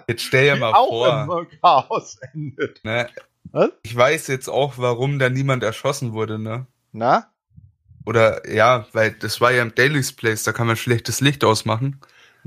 Jetzt 0.07 0.23
stell 0.23 0.53
dir 0.53 0.59
mal 0.59 0.73
auch 0.73 0.89
vor. 0.89 1.39
Im 1.39 1.59
Chaos 1.61 2.17
endet. 2.33 2.83
Ne? 2.83 3.09
Ich 3.83 3.95
weiß 3.95 4.27
jetzt 4.27 4.49
auch, 4.49 4.73
warum 4.77 5.19
da 5.19 5.29
niemand 5.29 5.63
erschossen 5.63 6.13
wurde, 6.13 6.39
ne? 6.39 6.67
Na? 6.91 7.31
Oder 8.05 8.49
ja, 8.49 8.85
weil 8.93 9.11
das 9.11 9.41
war 9.41 9.51
ja 9.51 9.61
im 9.61 9.75
Daily's 9.75 10.13
Place, 10.13 10.43
da 10.43 10.53
kann 10.53 10.67
man 10.67 10.77
schlechtes 10.77 11.21
Licht 11.21 11.43
ausmachen. 11.43 11.99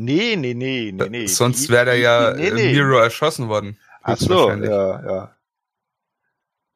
Nee, 0.03 0.37
nee, 0.37 0.55
nee, 0.55 0.93
nee, 0.93 1.09
nee. 1.11 1.27
Sonst 1.27 1.69
wäre 1.69 1.87
da 1.87 1.95
ja 1.95 2.33
nee, 2.33 2.51
nee. 2.51 2.73
Miro 2.73 2.99
erschossen 2.99 3.49
worden. 3.49 3.77
Ach 4.03 4.17
so, 4.17 4.51
ja, 4.51 5.05
ja. 5.05 5.37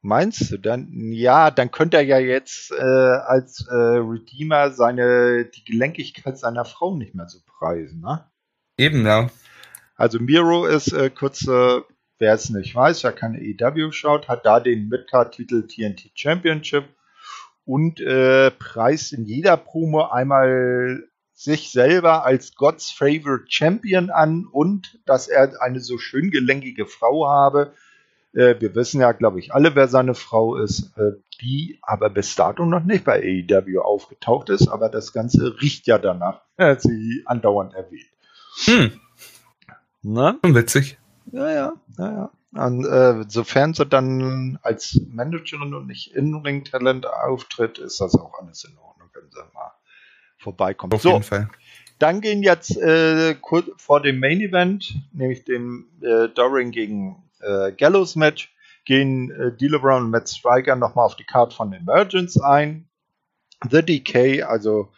Meinst 0.01 0.51
du 0.51 0.59
dann? 0.59 0.89
Ja, 1.11 1.49
dann 1.49 1.71
könnte 1.71 1.97
er 1.97 2.03
ja 2.03 2.19
jetzt 2.19 2.71
äh, 2.71 2.75
als 2.75 3.65
äh, 3.67 3.73
Redeemer 3.73 4.69
seine 4.71 5.45
die 5.45 5.65
Gelenkigkeit 5.65 6.37
seiner 6.37 6.65
Frau 6.65 6.95
nicht 6.95 7.15
mehr 7.15 7.27
so 7.27 7.39
preisen, 7.57 8.01
ne? 8.01 8.29
Eben, 8.77 9.03
ja. 9.03 9.31
Also 9.95 10.19
Miro 10.19 10.67
ist 10.67 10.93
äh, 10.93 11.09
kurze, 11.09 11.85
wer 12.19 12.35
es 12.35 12.51
nicht 12.51 12.75
weiß, 12.75 13.03
wer 13.03 13.13
keine 13.13 13.41
EW 13.41 13.91
schaut, 13.91 14.27
hat 14.27 14.45
da 14.45 14.59
den 14.59 14.89
Midcard-Titel 14.89 15.65
TNT 15.65 16.11
Championship 16.13 16.85
und 17.65 17.99
äh, 17.99 18.51
preist 18.51 19.13
in 19.13 19.25
jeder 19.25 19.57
Promo 19.57 20.03
einmal 20.03 21.03
sich 21.35 21.71
selber 21.71 22.25
als 22.25 22.55
God's 22.55 22.91
Favorite 22.91 23.45
Champion 23.49 24.09
an 24.09 24.47
und 24.49 24.99
dass 25.05 25.27
er 25.27 25.61
eine 25.61 25.81
so 25.81 25.97
schön 25.97 26.31
gelenkige 26.31 26.87
Frau 26.87 27.27
habe. 27.27 27.73
Äh, 28.33 28.55
wir 28.59 28.73
wissen 28.73 29.01
ja, 29.01 29.11
glaube 29.11 29.39
ich, 29.39 29.53
alle, 29.53 29.75
wer 29.75 29.89
seine 29.89 30.15
Frau 30.15 30.55
ist, 30.55 30.97
äh, 30.97 31.11
die 31.41 31.77
aber 31.81 32.09
bis 32.09 32.35
dato 32.35 32.65
noch 32.65 32.85
nicht 32.85 33.03
bei 33.03 33.21
AEW 33.21 33.81
aufgetaucht 33.81 34.49
ist, 34.49 34.69
aber 34.69 34.87
das 34.87 35.11
Ganze 35.11 35.61
riecht 35.61 35.87
ja 35.87 35.97
danach, 35.97 36.41
äh, 36.57 36.77
sie 36.79 37.23
andauernd 37.25 37.73
erwähnt. 37.73 38.09
Hm. 38.63 38.99
Na? 40.03 40.39
Witzig. 40.41 40.97
Ja, 41.31 41.51
ja, 41.51 41.73
ja, 41.97 42.11
ja. 42.11 42.31
Und, 42.65 42.85
äh, 42.85 43.25
sofern 43.27 43.73
sie 43.73 43.85
dann 43.85 44.57
als 44.61 45.01
Managerin 45.09 45.73
und 45.73 45.87
nicht 45.87 46.15
In-Ring-Talent 46.15 47.05
auftritt, 47.05 47.79
ist 47.79 47.99
das 47.99 48.15
auch 48.15 48.39
alles 48.39 48.63
in 48.63 48.77
Ordnung, 48.77 49.09
können 49.11 49.29
sie 49.29 49.39
mal 49.53 49.73
vorbeikommt. 50.45 50.93
Auf 50.93 51.01
so, 51.01 51.11
jeden 51.11 51.23
Fall. 51.23 51.49
Dann 51.99 52.21
gehen 52.21 52.43
jetzt 52.43 52.77
äh, 52.77 53.35
kurz 53.39 53.69
vor 53.77 54.01
dem 54.01 54.19
Main 54.19 54.41
Event, 54.41 54.95
nämlich 55.13 55.43
dem 55.45 55.87
äh, 56.01 56.27
Doring 56.29 56.71
gegen 56.71 57.23
äh, 57.41 57.71
Gallows 57.71 58.15
Match, 58.15 58.53
gehen 58.85 59.31
äh, 59.31 59.51
D'Lo 59.57 59.79
Brown 59.79 60.03
und 60.03 60.11
Matt 60.11 60.29
Striker 60.29 60.75
nochmal 60.75 61.05
auf 61.05 61.15
die 61.15 61.23
Card 61.23 61.53
von 61.53 61.73
Emergence 61.73 62.39
ein. 62.39 62.87
The 63.69 63.81
Decay, 63.81 64.43
also 64.43 64.91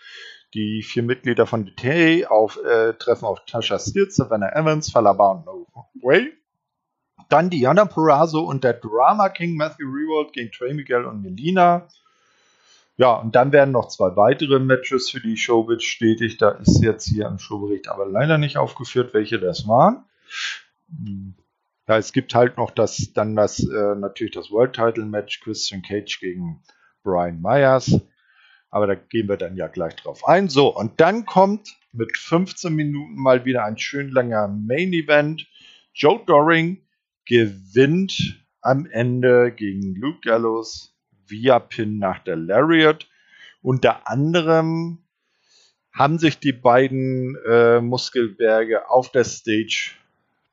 die 0.53 0.81
vier 0.81 1.03
Mitglieder 1.03 1.45
von 1.45 1.65
Decay, 1.65 2.25
auf, 2.25 2.59
äh, 2.63 2.93
treffen 2.93 3.25
auf 3.25 3.45
Tasha 3.45 3.79
Steele, 3.79 4.09
Savannah 4.09 4.53
Evans, 4.53 4.91
Falaba 4.91 5.31
und 5.31 5.45
No 5.45 5.67
Way. 6.01 6.33
Dann 7.29 7.49
Diana 7.49 7.85
Purrazzo 7.85 8.39
und 8.39 8.63
der 8.63 8.73
Drama 8.73 9.29
King 9.29 9.55
Matthew 9.55 9.85
Rewald 9.85 10.33
gegen 10.33 10.51
Trey 10.51 10.73
Miguel 10.73 11.05
und 11.05 11.21
Melina. 11.21 11.87
Ja, 12.97 13.13
und 13.13 13.35
dann 13.35 13.51
werden 13.51 13.71
noch 13.71 13.89
zwei 13.89 14.15
weitere 14.15 14.57
Matches 14.57 15.11
für 15.11 15.21
die 15.21 15.37
Show 15.37 15.63
bestätigt. 15.63 16.41
Da 16.41 16.49
ist 16.51 16.81
jetzt 16.83 17.07
hier 17.07 17.27
im 17.27 17.37
Showbericht 17.37 17.89
aber 17.89 18.07
leider 18.07 18.39
nicht 18.39 18.57
aufgeführt, 18.57 19.13
welche 19.13 19.39
das 19.39 19.67
waren. 19.67 20.03
Ja, 21.87 21.97
es 21.97 22.11
gibt 22.11 22.33
halt 22.33 22.57
noch 22.57 22.71
das, 22.71 23.13
dann 23.13 23.35
das, 23.35 23.59
äh, 23.59 23.95
natürlich 23.95 24.33
das 24.33 24.49
World 24.49 24.73
Title 24.73 25.05
Match 25.05 25.41
Christian 25.41 25.83
Cage 25.83 26.19
gegen 26.19 26.63
Brian 27.03 27.39
Myers. 27.39 28.01
Aber 28.71 28.87
da 28.87 28.95
gehen 28.95 29.29
wir 29.29 29.37
dann 29.37 29.55
ja 29.55 29.67
gleich 29.67 29.95
drauf 29.95 30.27
ein. 30.27 30.49
So, 30.49 30.75
und 30.75 30.99
dann 30.99 31.25
kommt 31.25 31.77
mit 31.93 32.17
15 32.17 32.73
Minuten 32.73 33.15
mal 33.15 33.45
wieder 33.45 33.63
ein 33.63 33.77
schön 33.77 34.09
langer 34.09 34.47
Main 34.47 34.91
Event. 34.91 35.47
Joe 35.93 36.19
Doring 36.25 36.81
gewinnt 37.25 38.43
am 38.61 38.87
Ende 38.87 39.51
gegen 39.51 39.95
Luke 39.95 40.19
Gallows 40.21 40.96
via 41.29 41.59
Pin 41.59 41.99
nach 41.99 42.19
der 42.19 42.35
Lariat. 42.35 43.07
Unter 43.61 44.07
anderem 44.09 44.99
haben 45.91 46.19
sich 46.19 46.39
die 46.39 46.53
beiden 46.53 47.35
äh, 47.47 47.81
Muskelberge 47.81 48.89
auf 48.89 49.11
der 49.11 49.23
Stage 49.23 49.91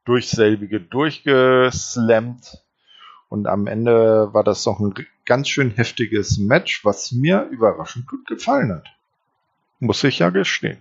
durch 0.04 0.30
selbige 0.30 0.80
durchgeslammt. 0.80 2.62
Und 3.28 3.46
am 3.46 3.66
Ende 3.66 4.32
war 4.32 4.44
das 4.44 4.64
doch 4.64 4.80
ein 4.80 4.94
ganz 5.24 5.48
schön 5.48 5.70
heftiges 5.70 6.38
Match, 6.38 6.84
was 6.84 7.12
mir 7.12 7.48
überraschend 7.50 8.06
gut 8.06 8.26
gefallen 8.26 8.72
hat. 8.72 8.86
Muss 9.80 10.04
ich 10.04 10.20
ja 10.20 10.30
gestehen. 10.30 10.78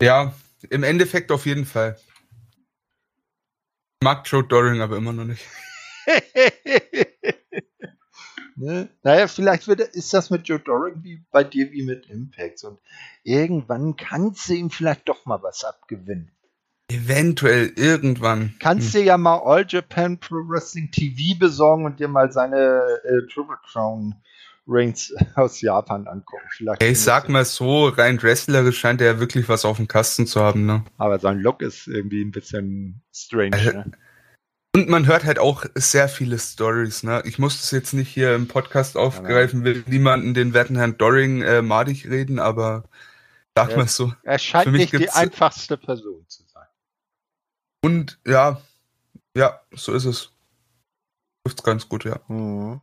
Ja, 0.00 0.34
im 0.70 0.82
Endeffekt 0.82 1.30
auf 1.30 1.46
jeden 1.46 1.64
Fall. 1.64 1.98
Mag 4.02 4.22
Joe 4.30 4.44
Doring 4.44 4.80
aber 4.80 4.96
immer 4.96 5.12
noch 5.12 5.24
nicht. 5.24 5.44
Ne? 8.56 8.88
Naja, 9.02 9.28
vielleicht 9.28 9.68
wird, 9.68 9.80
ist 9.80 10.14
das 10.14 10.30
mit 10.30 10.48
Joe 10.48 10.58
Doring 10.58 11.02
wie 11.02 11.22
bei 11.30 11.44
dir 11.44 11.70
wie 11.72 11.84
mit 11.84 12.08
Impacts 12.08 12.64
und 12.64 12.78
irgendwann 13.22 13.96
kannst 13.96 14.48
du 14.48 14.54
ihm 14.54 14.70
vielleicht 14.70 15.08
doch 15.08 15.26
mal 15.26 15.42
was 15.42 15.64
abgewinnen. 15.64 16.32
Eventuell 16.88 17.72
irgendwann. 17.76 18.54
Kannst 18.60 18.94
hm. 18.94 19.00
dir 19.00 19.06
ja 19.06 19.18
mal 19.18 19.40
All 19.44 19.66
Japan 19.68 20.18
Pro 20.18 20.36
Wrestling 20.36 20.90
TV 20.90 21.38
besorgen 21.38 21.84
und 21.84 22.00
dir 22.00 22.08
mal 22.08 22.32
seine 22.32 22.80
äh, 23.04 23.26
Triple 23.32 23.58
Crown 23.70 24.14
Reigns 24.66 25.14
aus 25.34 25.60
Japan 25.60 26.06
angucken. 26.06 26.46
Vielleicht 26.50 26.82
ich 26.82 27.00
sag 27.00 27.28
mal 27.28 27.44
so, 27.44 27.88
rein 27.88 28.22
wrestlerisch 28.22 28.78
scheint 28.78 29.00
er 29.00 29.14
ja 29.14 29.20
wirklich 29.20 29.48
was 29.48 29.64
auf 29.64 29.76
dem 29.76 29.88
Kasten 29.88 30.26
zu 30.26 30.40
haben, 30.40 30.66
ne? 30.66 30.84
Aber 30.96 31.18
sein 31.18 31.40
Look 31.40 31.62
ist 31.62 31.86
irgendwie 31.86 32.22
ein 32.22 32.30
bisschen 32.30 33.02
strange, 33.12 33.56
also, 33.56 33.70
ne? 33.72 33.92
Und 34.76 34.90
man 34.90 35.06
hört 35.06 35.24
halt 35.24 35.38
auch 35.38 35.64
sehr 35.74 36.06
viele 36.06 36.38
Stories. 36.38 37.02
Ne? 37.02 37.22
Ich 37.24 37.38
muss 37.38 37.58
das 37.62 37.70
jetzt 37.70 37.94
nicht 37.94 38.10
hier 38.10 38.34
im 38.34 38.46
Podcast 38.46 38.98
aufgreifen, 38.98 39.64
will 39.64 39.82
niemanden 39.86 40.34
den 40.34 40.52
werten 40.52 40.76
Herrn 40.76 40.98
Doring 40.98 41.40
äh, 41.40 41.62
madig 41.62 42.10
reden, 42.10 42.38
aber 42.38 42.84
sag 43.54 43.70
ja, 43.70 43.78
mal 43.78 43.88
so. 43.88 44.12
Er 44.22 44.38
scheint 44.38 44.70
nicht 44.72 44.92
die 44.92 45.08
einfachste 45.08 45.78
Person 45.78 46.26
zu 46.28 46.42
sein. 46.52 46.66
Und 47.82 48.18
ja, 48.26 48.60
ja, 49.34 49.62
so 49.72 49.94
ist 49.94 50.04
es. 50.04 50.30
Trifft's 51.42 51.62
ganz 51.62 51.88
gut, 51.88 52.04
ja. 52.04 52.20
Mhm. 52.28 52.82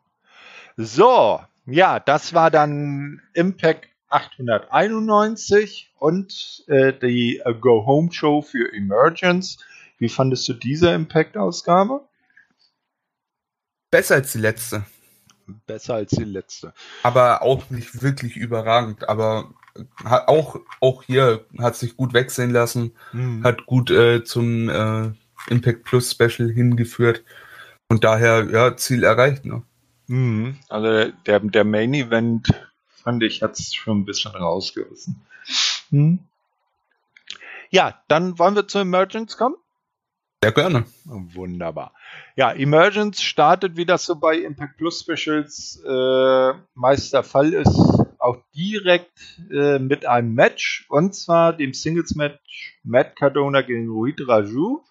So, 0.76 1.42
ja, 1.68 2.00
das 2.00 2.34
war 2.34 2.50
dann 2.50 3.22
Impact 3.36 3.88
891 4.10 5.92
und 6.00 6.64
äh, 6.66 6.92
die 6.92 7.40
Go 7.62 7.86
Home 7.86 8.12
Show 8.12 8.42
für 8.42 8.74
Emergence. 8.74 9.60
Wie 10.04 10.10
fandest 10.10 10.50
du 10.50 10.54
diese 10.54 10.90
Impact-Ausgabe? 10.90 12.02
Besser 13.90 14.16
als 14.16 14.34
die 14.34 14.40
letzte. 14.40 14.84
Besser 15.66 15.94
als 15.94 16.12
die 16.12 16.26
letzte. 16.26 16.74
Aber 17.04 17.42
auch 17.42 17.70
nicht 17.70 18.02
wirklich 18.02 18.36
überragend. 18.36 19.08
Aber 19.08 19.54
auch, 20.04 20.60
auch 20.82 21.04
hier 21.04 21.46
hat 21.58 21.78
sich 21.78 21.96
gut 21.96 22.12
wechseln 22.12 22.50
lassen, 22.50 22.92
mhm. 23.14 23.46
hat 23.46 23.66
gut 23.66 23.92
äh, 23.92 24.26
zum 24.26 24.68
äh, 24.68 25.12
Impact 25.48 25.86
Plus 25.86 26.12
Special 26.12 26.52
hingeführt. 26.52 27.24
Und 27.88 28.04
daher, 28.04 28.50
ja, 28.52 28.76
Ziel 28.76 29.06
erreicht. 29.06 29.46
Ne? 29.46 29.64
Mhm. 30.08 30.58
Also 30.68 31.14
der, 31.26 31.40
der 31.40 31.64
Main 31.64 31.94
Event, 31.94 32.50
fand 33.02 33.24
ich, 33.24 33.42
hat 33.42 33.58
es 33.58 33.74
schon 33.74 34.00
ein 34.00 34.06
bisschen 34.06 34.32
rausgerissen. 34.32 35.22
Mhm. 35.92 36.20
Ja, 37.70 38.04
dann 38.10 38.38
wollen 38.38 38.56
wir 38.56 38.68
zur 38.68 38.82
Emergence 38.82 39.38
kommen. 39.38 39.56
Sehr 40.44 40.52
gerne. 40.52 40.84
Wunderbar. 41.06 41.94
Ja, 42.36 42.52
Emergence 42.52 43.24
startet, 43.24 43.78
wie 43.78 43.86
das 43.86 44.06
so 44.06 44.18
bei 44.18 44.36
Impact 44.40 44.76
Plus 44.76 45.00
Specials 45.00 45.82
äh, 45.88 46.54
meist 46.74 47.14
der 47.14 47.24
Fall 47.24 47.54
ist, 47.54 47.80
auch 48.20 48.36
direkt 48.54 49.18
äh, 49.50 49.80
mit 49.80 50.06
einem 50.06 50.34
Match 50.34 50.86
und 50.90 51.16
zwar 51.16 51.54
dem 51.54 51.74
Singles 51.74 52.16
Match 52.16 52.78
Matt 52.84 53.16
Cardona 53.16 53.62
gegen 53.62 53.88
Ruhid 53.88 54.28
Raju. 54.28 54.84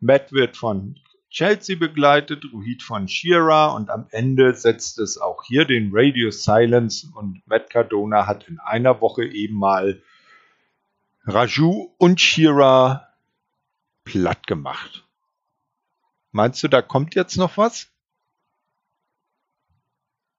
Matt 0.00 0.32
wird 0.32 0.56
von 0.56 0.96
Chelsea 1.30 1.76
begleitet, 1.76 2.42
Ruhid 2.52 2.82
von 2.82 3.06
Shira 3.06 3.76
und 3.76 3.90
am 3.90 4.08
Ende 4.10 4.56
setzt 4.56 4.98
es 4.98 5.18
auch 5.18 5.44
hier 5.44 5.66
den 5.66 5.90
Radio 5.92 6.32
Silence 6.32 7.06
und 7.14 7.46
Matt 7.46 7.70
Cardona 7.70 8.26
hat 8.26 8.48
in 8.48 8.58
einer 8.58 9.00
Woche 9.00 9.24
eben 9.24 9.56
mal 9.56 10.02
Raju 11.26 11.94
und 11.96 12.20
Shira 12.20 13.06
platt 14.06 14.46
gemacht. 14.46 15.04
Meinst 16.32 16.62
du, 16.62 16.68
da 16.68 16.80
kommt 16.80 17.14
jetzt 17.14 17.36
noch 17.36 17.58
was? 17.58 17.88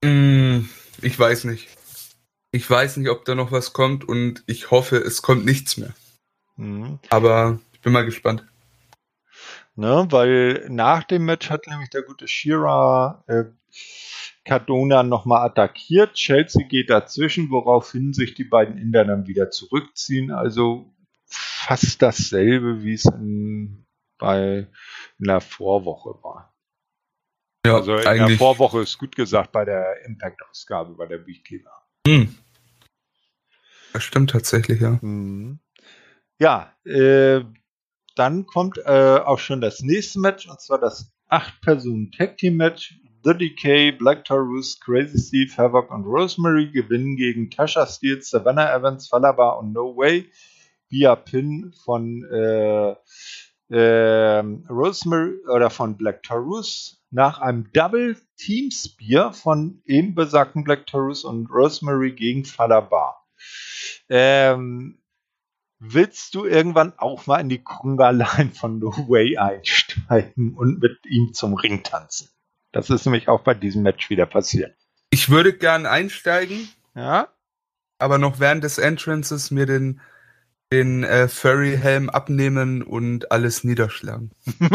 Mm, 0.02 0.68
ich 1.02 1.16
weiß 1.16 1.44
nicht. 1.44 1.68
Ich 2.50 2.68
weiß 2.68 2.96
nicht, 2.96 3.10
ob 3.10 3.24
da 3.24 3.34
noch 3.34 3.52
was 3.52 3.72
kommt 3.72 4.08
und 4.08 4.42
ich 4.46 4.70
hoffe, 4.72 4.96
es 4.96 5.22
kommt 5.22 5.44
nichts 5.44 5.76
mehr. 5.76 5.94
Mhm. 6.56 6.98
Aber 7.10 7.60
ich 7.72 7.80
bin 7.80 7.92
mal 7.92 8.04
gespannt. 8.04 8.44
Ne, 9.76 10.06
weil 10.10 10.66
nach 10.68 11.04
dem 11.04 11.24
Match 11.24 11.50
hat 11.50 11.68
nämlich 11.68 11.90
der 11.90 12.02
gute 12.02 12.26
Shira 12.26 13.22
äh, 13.28 13.44
Cardona 14.44 15.02
nochmal 15.02 15.46
attackiert. 15.46 16.14
Chelsea 16.14 16.66
geht 16.66 16.90
dazwischen, 16.90 17.50
woraufhin 17.50 18.12
sich 18.12 18.34
die 18.34 18.44
beiden 18.44 18.78
Inder 18.78 19.04
dann 19.04 19.26
wieder 19.26 19.50
zurückziehen. 19.50 20.30
Also 20.30 20.90
fast 21.28 22.02
dasselbe, 22.02 22.82
wie 22.82 22.94
es 22.94 23.04
in, 23.04 23.86
bei 24.18 24.68
in 25.18 25.26
der 25.26 25.40
Vorwoche 25.40 26.22
war. 26.22 26.54
Ja, 27.66 27.76
also 27.76 27.96
in 27.96 28.06
eigentlich. 28.06 28.28
der 28.28 28.38
Vorwoche 28.38 28.80
ist 28.80 28.98
gut 28.98 29.14
gesagt 29.14 29.52
bei 29.52 29.64
der 29.64 30.04
Impact-Ausgabe, 30.06 30.94
bei 30.94 31.06
der 31.06 31.26
Weekly 31.26 31.64
war. 31.64 31.86
Hm. 32.06 32.34
Das 33.92 34.04
stimmt 34.04 34.30
tatsächlich, 34.30 34.80
ja. 34.80 35.00
Hm. 35.00 35.58
Ja, 36.38 36.72
äh, 36.84 37.42
dann 38.14 38.46
kommt 38.46 38.78
äh, 38.78 39.18
auch 39.18 39.38
schon 39.38 39.60
das 39.60 39.80
nächste 39.80 40.20
Match, 40.20 40.48
und 40.48 40.60
zwar 40.60 40.78
das 40.78 41.12
8-Personen-Tag-Team-Match. 41.30 43.00
The 43.24 43.34
Decay, 43.36 43.92
Black 43.92 44.24
Taurus, 44.24 44.78
Crazy 44.80 45.18
Steve, 45.18 45.56
Havoc 45.56 45.90
und 45.90 46.04
Rosemary 46.04 46.70
gewinnen 46.70 47.16
gegen 47.16 47.50
Tasha 47.50 47.84
Steele, 47.84 48.22
Savannah 48.22 48.72
Evans, 48.72 49.08
Falaba 49.08 49.50
und 49.54 49.72
No 49.72 49.96
Way 49.96 50.30
via 50.88 51.16
Pin 51.16 51.72
von 51.84 52.24
äh, 52.24 52.94
äh, 53.70 54.38
Rosemary 54.70 55.36
oder 55.46 55.70
von 55.70 55.96
Black 55.96 56.22
Taurus 56.22 57.02
nach 57.10 57.40
einem 57.40 57.70
Double 57.72 58.16
Team 58.36 58.70
Spear 58.70 59.32
von 59.32 59.82
eben 59.84 60.14
besagten 60.14 60.64
Black 60.64 60.86
Taurus 60.86 61.24
und 61.24 61.50
Rosemary 61.50 62.12
gegen 62.12 62.44
Falaba. 62.44 63.16
Ähm, 64.08 64.98
willst 65.78 66.34
du 66.34 66.44
irgendwann 66.44 66.92
auch 66.98 67.26
mal 67.26 67.40
in 67.40 67.48
die 67.48 67.62
Conga-Line 67.62 68.52
von 68.52 68.78
No 68.78 68.90
Way 69.08 69.38
einsteigen 69.38 70.54
und 70.54 70.80
mit 70.80 70.98
ihm 71.06 71.32
zum 71.34 71.54
Ring 71.54 71.82
tanzen? 71.82 72.28
Das 72.72 72.90
ist 72.90 73.06
nämlich 73.06 73.28
auch 73.28 73.40
bei 73.40 73.54
diesem 73.54 73.82
Match 73.82 74.10
wieder 74.10 74.26
passiert. 74.26 74.76
Ich 75.10 75.30
würde 75.30 75.56
gern 75.56 75.86
einsteigen. 75.86 76.68
Ja. 76.94 77.28
Aber 77.98 78.18
noch 78.18 78.38
während 78.38 78.62
des 78.62 78.78
Entrances 78.78 79.50
mir 79.50 79.66
den, 79.66 80.00
den 80.72 81.04
äh, 81.04 81.28
Furry-Helm 81.28 82.10
abnehmen 82.10 82.82
und 82.82 83.32
alles 83.32 83.64
niederschlagen. 83.64 84.30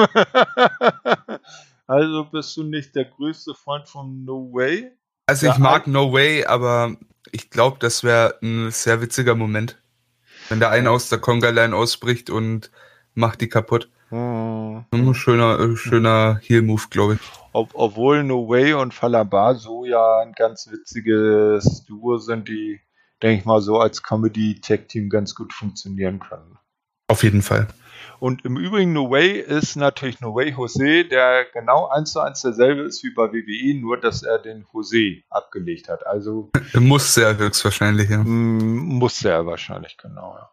also 1.88 2.26
bist 2.26 2.58
du 2.58 2.64
nicht 2.64 2.96
der 2.96 3.06
größte 3.06 3.54
Freund 3.54 3.88
von 3.88 4.26
No 4.26 4.50
Way? 4.52 4.92
Also 5.28 5.48
ich 5.48 5.58
mag 5.58 5.88
No 5.88 6.12
Way, 6.12 6.46
aber 6.46 6.96
ich 7.32 7.50
glaube, 7.50 7.78
das 7.80 8.04
wäre 8.04 8.38
ein 8.42 8.72
sehr 8.72 9.02
witziger 9.02 9.36
Moment. 9.36 9.80
Wenn 10.50 10.60
der 10.60 10.72
eine 10.72 10.92
aus 10.92 11.10
der 11.10 11.20
Conga-Line 11.20 11.76
ausbricht 11.76 12.30
und 12.30 12.72
macht 13.14 13.42
die 13.42 13.48
kaputt. 13.48 13.90
Hm. 14.10 14.86
Ein 14.92 15.14
schöner, 15.14 15.60
äh, 15.60 15.76
schöner 15.76 16.40
Heal-Move, 16.44 16.84
glaube 16.90 17.16
ich. 17.16 17.20
Ob, 17.54 17.70
obwohl 17.74 18.24
No 18.24 18.48
Way 18.50 18.74
und 18.74 18.94
Falabar 18.94 19.56
so 19.56 19.86
ja 19.86 20.20
ein 20.20 20.34
ganz 20.34 20.70
witziges 20.70 21.86
Duo 21.86 22.18
sind, 22.18 22.48
die, 22.48 22.82
denke 23.24 23.40
ich 23.40 23.46
mal, 23.46 23.62
so 23.62 23.80
als 23.80 24.04
Comedy-Tech-Team 24.04 25.10
ganz 25.10 25.34
gut 25.34 25.54
funktionieren 25.54 26.20
können. 26.20 26.60
Auf 27.08 27.24
jeden 27.24 27.42
Fall. 27.42 27.68
Und 28.20 28.46
im 28.46 28.58
Übrigen, 28.58 28.94
No 28.94 29.10
Way 29.10 29.40
ist 29.40 29.76
natürlich 29.76 30.20
No 30.20 30.36
Way 30.36 30.52
Jose, 30.52 31.06
der 31.06 31.46
genau 31.54 31.88
eins 31.88 32.12
zu 32.12 32.20
eins 32.20 32.42
derselbe 32.42 32.82
ist 32.82 33.04
wie 33.04 33.14
bei 33.14 33.32
WWE, 33.32 33.80
nur 33.80 34.00
dass 34.00 34.24
er 34.24 34.40
den 34.40 34.66
Jose 34.74 35.24
abgelegt 35.30 35.90
hat. 35.90 36.06
Also. 36.06 36.52
Muss 36.74 37.18
er 37.18 37.38
höchstwahrscheinlich, 37.38 38.10
ja. 38.10 38.20
Muss 38.24 39.24
er 39.24 39.46
wahrscheinlich, 39.46 39.98
genau, 39.98 40.36
ja. 40.38 40.50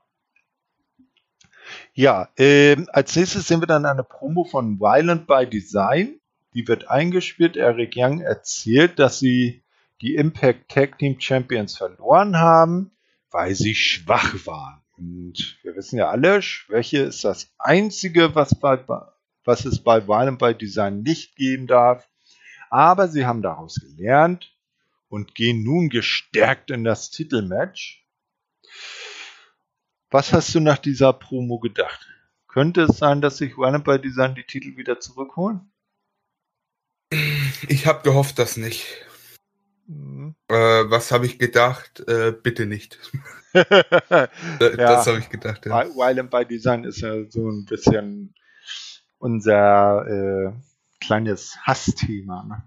Ja, 1.93 2.29
äh, 2.37 2.77
als 2.93 3.17
nächstes 3.17 3.49
sehen 3.49 3.61
wir 3.61 3.67
dann 3.67 3.85
eine 3.85 4.05
Promo 4.05 4.45
von 4.45 4.79
Violent 4.81 5.27
by 5.27 5.47
Design. 5.47 6.21
Die 6.55 6.67
wird 6.67 6.89
eingespielt. 6.89 7.57
Eric 7.57 7.95
Young 7.97 8.21
erzählt, 8.21 8.99
dass 8.99 9.19
sie 9.19 9.63
die 10.01 10.14
Impact 10.14 10.70
Tag 10.70 10.98
Team 10.98 11.20
Champions 11.20 11.77
verloren 11.77 12.36
haben, 12.36 12.93
weil 13.31 13.55
sie 13.55 13.74
schwach 13.74 14.35
waren. 14.47 14.81
Und 14.97 15.59
wir 15.62 15.74
wissen 15.77 15.98
ja 15.98 16.10
alle, 16.10 16.43
Schwäche 16.43 16.98
ist 16.98 17.24
das 17.24 17.52
Einzige, 17.59 18.35
was, 18.35 18.55
bei, 18.55 18.78
was 19.44 19.64
es 19.64 19.82
bei 19.82 20.06
Violent 20.06 20.39
by 20.39 20.55
Design 20.55 21.02
nicht 21.02 21.36
geben 21.36 21.66
darf. 21.66 22.09
Aber 22.68 23.09
sie 23.09 23.27
haben 23.27 23.43
daraus 23.43 23.77
gelernt 23.77 24.55
und 25.09 25.35
gehen 25.35 25.64
nun 25.64 25.89
gestärkt 25.89 26.70
in 26.70 26.85
das 26.85 27.10
Titelmatch. 27.10 28.06
Was 30.10 30.32
hast 30.32 30.55
du 30.55 30.60
nach 30.60 30.78
dieser 30.78 31.12
Promo 31.12 31.59
gedacht? 31.59 32.06
Könnte 32.47 32.82
es 32.82 32.98
sein, 32.98 33.20
dass 33.20 33.39
sich 33.39 33.56
Warner 33.56 33.78
bei 33.78 33.98
Design 33.98 34.35
die 34.35 34.44
Titel 34.44 34.77
wieder 34.77 35.01
zurückholen? 35.01 35.72
Ich 37.68 37.86
habe 37.86 38.02
gehofft, 38.02 38.39
dass 38.39 38.56
nicht. 38.56 38.86
Äh, 40.51 40.90
was 40.90 41.12
habe 41.12 41.27
ich 41.27 41.39
gedacht? 41.39 42.01
Äh, 42.09 42.32
bitte 42.32 42.66
nicht. 42.66 42.98
das 43.52 43.66
ja, 44.60 45.06
habe 45.06 45.18
ich 45.18 45.28
gedacht. 45.28 45.66
Ja. 45.66 45.89
Weil 45.97 46.24
by 46.24 46.44
Design 46.47 46.85
ist 46.85 47.01
ja 47.01 47.14
so 47.28 47.48
ein 47.48 47.64
bisschen 47.64 48.35
unser 49.18 50.06
äh, 50.06 50.52
kleines 51.01 51.56
Hassthema. 51.62 52.44
Ne? 52.44 52.62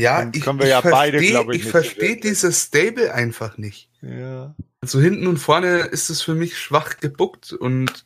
Ja, 0.00 0.30
ich, 0.32 0.42
können 0.42 0.60
wir 0.60 0.68
ja 0.68 0.80
beide, 0.80 1.18
ich, 1.18 1.34
ich 1.34 1.64
verstehe 1.64 2.16
dieses 2.16 2.64
Stable 2.64 3.12
einfach 3.12 3.58
nicht. 3.58 3.90
Ja. 4.00 4.54
Also 4.80 5.00
hinten 5.00 5.26
und 5.26 5.38
vorne 5.38 5.78
ist 5.78 6.08
es 6.08 6.22
für 6.22 6.34
mich 6.34 6.56
schwach 6.56 6.98
gebuckt 6.98 7.52
und 7.52 8.04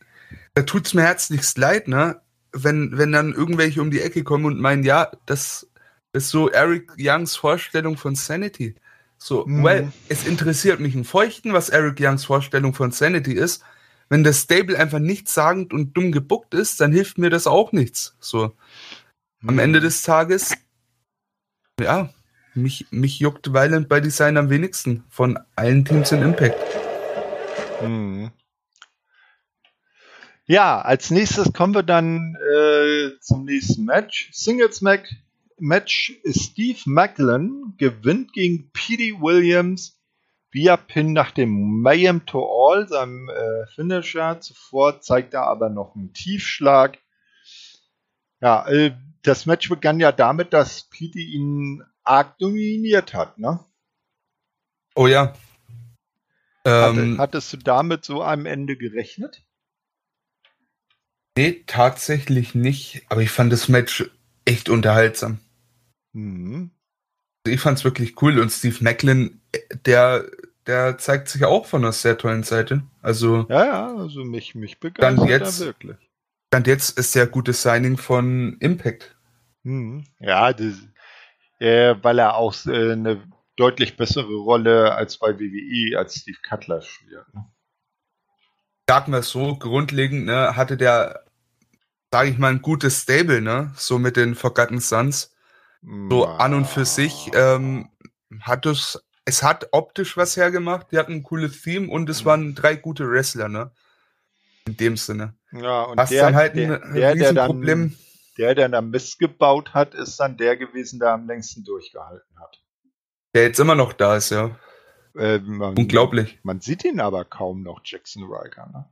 da 0.54 0.62
tut 0.62 0.86
es 0.86 0.94
mir 0.94 1.02
herzlichst 1.02 1.58
leid, 1.58 1.88
ne? 1.88 2.20
Wenn, 2.54 2.98
wenn 2.98 3.12
dann 3.12 3.32
irgendwelche 3.32 3.80
um 3.80 3.90
die 3.90 4.00
Ecke 4.00 4.24
kommen 4.24 4.44
und 4.44 4.60
meinen, 4.60 4.84
ja, 4.84 5.10
das 5.26 5.70
ist 6.12 6.28
so 6.28 6.50
Eric 6.50 6.92
Youngs 6.98 7.36
Vorstellung 7.36 7.96
von 7.96 8.14
Sanity. 8.14 8.74
So, 9.18 9.46
mhm. 9.46 9.64
well, 9.64 9.92
es 10.08 10.26
interessiert 10.26 10.80
mich 10.80 10.94
ein 10.94 11.04
Feuchten, 11.04 11.52
was 11.52 11.68
Eric 11.68 12.00
Youngs 12.00 12.24
Vorstellung 12.24 12.74
von 12.74 12.90
Sanity 12.90 13.32
ist. 13.32 13.62
Wenn 14.08 14.24
das 14.24 14.42
Stable 14.42 14.78
einfach 14.78 14.98
nichtssagend 14.98 15.72
und 15.72 15.96
dumm 15.96 16.12
gebuckt 16.12 16.54
ist, 16.54 16.80
dann 16.80 16.92
hilft 16.92 17.18
mir 17.18 17.30
das 17.30 17.46
auch 17.46 17.72
nichts. 17.72 18.16
So, 18.20 18.54
mhm. 19.40 19.48
am 19.48 19.58
Ende 19.58 19.80
des 19.80 20.02
Tages, 20.02 20.54
ja, 21.80 22.10
mich, 22.54 22.86
mich 22.90 23.18
juckt 23.18 23.52
Violent 23.54 23.88
by 23.88 24.00
Design 24.00 24.36
am 24.36 24.50
wenigsten 24.50 25.04
von 25.08 25.38
allen 25.56 25.84
Teams 25.84 26.12
in 26.12 26.22
Impact. 26.22 26.58
Mhm. 27.80 28.30
Ja, 30.46 30.82
als 30.82 31.10
nächstes 31.10 31.52
kommen 31.52 31.74
wir 31.74 31.82
dann 31.84 32.36
äh, 32.36 33.18
zum 33.20 33.44
nächsten 33.44 33.84
Match. 33.84 34.28
Singles 34.32 34.82
Match, 34.82 35.08
Match 35.62 36.12
Steve 36.28 36.80
Macklin 36.86 37.74
gewinnt 37.78 38.32
gegen 38.32 38.72
Petey 38.72 39.20
Williams 39.20 39.96
via 40.50 40.76
Pin 40.76 41.12
nach 41.12 41.30
dem 41.30 41.80
Mayhem 41.80 42.26
to 42.26 42.44
All, 42.44 42.88
seinem 42.88 43.28
äh, 43.28 43.66
Finisher. 43.74 44.40
Zuvor 44.40 45.00
zeigt 45.00 45.34
er 45.34 45.44
aber 45.44 45.70
noch 45.70 45.94
einen 45.94 46.12
Tiefschlag. 46.12 46.98
Ja, 48.40 48.66
äh, 48.66 48.90
das 49.22 49.46
Match 49.46 49.68
begann 49.68 50.00
ja 50.00 50.10
damit, 50.10 50.52
dass 50.52 50.90
Petey 50.90 51.22
ihn 51.22 51.84
arg 52.02 52.38
dominiert 52.38 53.14
hat, 53.14 53.38
ne? 53.38 53.60
Oh 54.96 55.06
ja. 55.06 55.32
Ähm, 56.64 57.18
hattest 57.18 57.52
du 57.52 57.56
damit 57.58 58.04
so 58.04 58.24
am 58.24 58.46
Ende 58.46 58.76
gerechnet? 58.76 59.44
Nee, 61.36 61.62
tatsächlich 61.68 62.56
nicht. 62.56 63.06
Aber 63.08 63.22
ich 63.22 63.30
fand 63.30 63.52
das 63.52 63.68
Match 63.68 64.10
echt 64.44 64.68
unterhaltsam. 64.68 65.38
Mhm. 66.12 66.70
Ich 67.46 67.60
fand 67.60 67.78
es 67.78 67.84
wirklich 67.84 68.20
cool 68.22 68.38
und 68.38 68.50
Steve 68.50 68.76
Macklin, 68.80 69.40
der, 69.84 70.24
der 70.66 70.98
zeigt 70.98 71.28
sich 71.28 71.44
auch 71.44 71.66
von 71.66 71.82
einer 71.82 71.92
sehr 71.92 72.16
tollen 72.16 72.44
Seite. 72.44 72.82
Also 73.00 73.46
ja, 73.48 73.64
ja, 73.64 73.96
also 73.96 74.24
mich, 74.24 74.54
mich 74.54 74.78
begeistert 74.78 75.28
jetzt, 75.28 75.60
er 75.60 75.66
wirklich. 75.66 75.96
Stand 76.48 76.66
jetzt 76.66 76.98
ist 76.98 77.12
sehr 77.12 77.26
gutes 77.26 77.62
Signing 77.62 77.96
von 77.96 78.56
Impact. 78.60 79.16
Mhm. 79.62 80.04
Ja, 80.20 80.52
das, 80.52 80.74
äh, 81.58 81.94
weil 82.02 82.18
er 82.18 82.36
auch 82.36 82.54
äh, 82.66 82.92
eine 82.92 83.22
deutlich 83.56 83.96
bessere 83.96 84.34
Rolle 84.34 84.94
als 84.94 85.18
bei 85.18 85.38
WWE 85.38 85.98
als 85.98 86.16
Steve 86.16 86.38
Cutler 86.48 86.82
spielt. 86.82 87.24
Sagen 88.88 89.12
wir 89.12 89.20
es 89.20 89.30
so, 89.30 89.56
grundlegend 89.56 90.26
ne, 90.26 90.56
hatte 90.56 90.76
der, 90.76 91.24
sage 92.10 92.30
ich 92.30 92.38
mal, 92.38 92.50
ein 92.50 92.62
gutes 92.62 93.02
Stable, 93.02 93.40
ne? 93.40 93.72
So 93.76 93.98
mit 93.98 94.16
den 94.16 94.34
Forgotten 94.34 94.80
Sons. 94.80 95.31
So 95.82 96.26
an 96.26 96.54
und 96.54 96.66
für 96.66 96.84
sich 96.84 97.30
ähm, 97.34 97.88
hat 98.40 98.66
es 98.66 99.02
es 99.24 99.42
hat 99.42 99.68
optisch 99.72 100.16
was 100.16 100.36
hergemacht, 100.36 100.88
die 100.90 100.98
hatten 100.98 101.12
ein 101.12 101.22
cooles 101.22 101.62
Theme 101.62 101.88
und 101.88 102.08
es 102.08 102.24
waren 102.24 102.54
drei 102.54 102.76
gute 102.76 103.08
Wrestler, 103.08 103.48
ne? 103.48 103.70
In 104.66 104.76
dem 104.76 104.96
Sinne. 104.96 105.34
Ja, 105.52 105.82
und 105.82 105.98
Was 105.98 106.10
der, 106.10 106.22
dann 106.22 106.34
halt 106.34 106.56
der, 106.56 106.82
ein 106.82 106.94
der, 106.94 107.14
der, 107.14 107.32
dann, 107.32 107.96
der, 108.38 108.54
der 108.54 108.68
dann 108.68 108.90
Mist 108.90 109.18
gebaut 109.18 109.74
hat, 109.74 109.94
ist 109.94 110.18
dann 110.18 110.36
der 110.36 110.56
gewesen, 110.56 110.98
der 110.98 111.12
am 111.12 111.26
längsten 111.26 111.64
durchgehalten 111.64 112.38
hat. 112.40 112.62
Der 113.34 113.44
jetzt 113.44 113.60
immer 113.60 113.74
noch 113.74 113.92
da 113.92 114.16
ist, 114.16 114.30
ja. 114.30 114.56
Äh, 115.16 115.38
man, 115.38 115.76
Unglaublich. 115.76 116.38
Man 116.42 116.60
sieht 116.60 116.84
ihn 116.84 117.00
aber 117.00 117.24
kaum 117.24 117.62
noch, 117.62 117.80
Jackson 117.84 118.24
Riker. 118.24 118.68
Ne? 118.72 118.88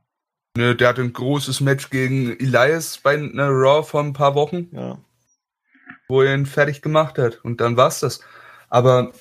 Ne, 0.57 0.75
der 0.75 0.89
hatte 0.89 1.01
ein 1.01 1.13
großes 1.13 1.61
Match 1.61 1.89
gegen 1.89 2.37
Elias 2.37 2.97
bei 2.97 3.15
einer 3.15 3.49
Raw 3.49 3.83
vor 3.83 4.01
ein 4.01 4.13
paar 4.13 4.35
Wochen, 4.35 4.69
Ja. 4.71 4.99
Wo 6.11 6.21
er 6.21 6.35
ihn 6.35 6.45
fertig 6.45 6.81
gemacht 6.83 7.17
hat. 7.17 7.39
Und 7.43 7.61
dann 7.61 7.77
war's 7.77 8.01
das. 8.01 8.19
Aber 8.69 9.11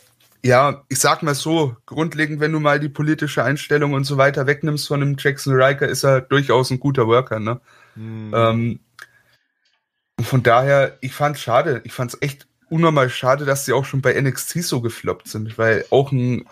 ja, 0.45 0.85
ich 0.89 0.99
sag 0.99 1.23
mal 1.23 1.35
so, 1.35 1.77
grundlegend, 1.87 2.41
wenn 2.41 2.53
du 2.53 2.61
mal 2.61 2.81
die 2.81 2.89
politische 2.89 3.45
Einstellung 3.45 3.93
und 3.93 4.05
so 4.05 4.17
weiter 4.17 4.47
wegnimmst 4.47 4.89
von 4.89 5.01
einem 5.01 5.17
Jackson 5.19 5.55
Riker, 5.55 5.89
ist 5.89 6.05
er 6.05 6.21
durchaus 6.21 6.71
ein 6.71 6.81
guter 6.81 7.07
Worker, 7.07 7.41
ne? 7.41 7.61
Hm. 7.95 8.33
Ähm, 8.35 8.81
und 10.19 10.27
von 10.27 10.43
daher, 10.43 10.99
ich 11.01 11.13
fand's 11.15 11.41
schade. 11.41 11.81
Ich 11.85 11.93
fand's 11.93 12.19
echt 12.21 12.47
unnormal 12.69 13.09
schade, 13.11 13.45
dass 13.45 13.65
sie 13.65 13.73
auch 13.73 13.85
schon 13.85 14.03
bei 14.03 14.21
NXT 14.21 14.63
so 14.63 14.81
gefloppt 14.81 15.29
sind, 15.29 15.59
weil 15.59 15.85
auch 15.91 16.13
ein, 16.13 16.47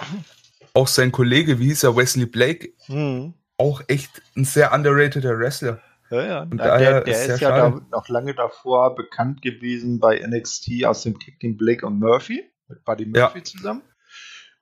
auch 0.74 0.88
sein 0.88 1.12
Kollege, 1.12 1.58
wie 1.58 1.66
hieß 1.66 1.84
er, 1.84 1.96
Wesley 1.96 2.26
Blake, 2.26 2.70
Hm. 2.86 3.34
auch 3.56 3.82
echt 3.88 4.22
ein 4.36 4.44
sehr 4.44 4.72
underrateder 4.72 5.38
Wrestler. 5.38 5.80
Ja, 6.10 6.26
ja. 6.26 6.42
Und 6.42 6.54
Na, 6.54 6.78
der 6.78 7.02
der 7.02 7.14
ist 7.14 7.28
ist, 7.28 7.40
ja 7.40 7.50
da 7.50 7.80
noch 7.90 8.08
lange 8.08 8.34
davor 8.34 8.94
bekannt 8.94 9.42
gewesen 9.42 10.00
bei 10.00 10.18
NXT 10.18 10.84
aus 10.84 11.02
dem 11.02 11.18
Kick 11.18 11.38
Team 11.40 11.56
Blake 11.56 11.86
und 11.86 11.98
Murphy, 11.98 12.50
mit 12.68 12.84
Buddy 12.84 13.06
Murphy 13.06 13.42
zusammen. 13.42 13.82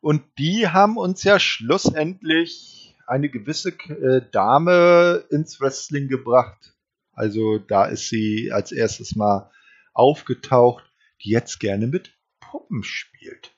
Und 0.01 0.23
die 0.39 0.69
haben 0.69 0.97
uns 0.97 1.25
ja 1.25 1.39
schlussendlich 1.39 2.97
eine 3.07 3.29
gewisse 3.29 3.71
äh, 3.71 4.23
Dame 4.33 5.25
ins 5.31 5.61
Wrestling 5.61 6.09
gebracht. 6.09 6.75
Also 7.13 7.59
da 7.59 7.87
ist 7.87 8.09
sie 8.09 8.51
als 8.53 8.73
erstes 8.73 9.17
mal 9.17 9.51
aufgetaucht, 9.95 10.85
die 11.23 11.31
jetzt 11.31 11.61
gerne 11.61 11.87
mit 11.87 12.15
Puppen 12.41 12.83
spielt. 12.83 13.53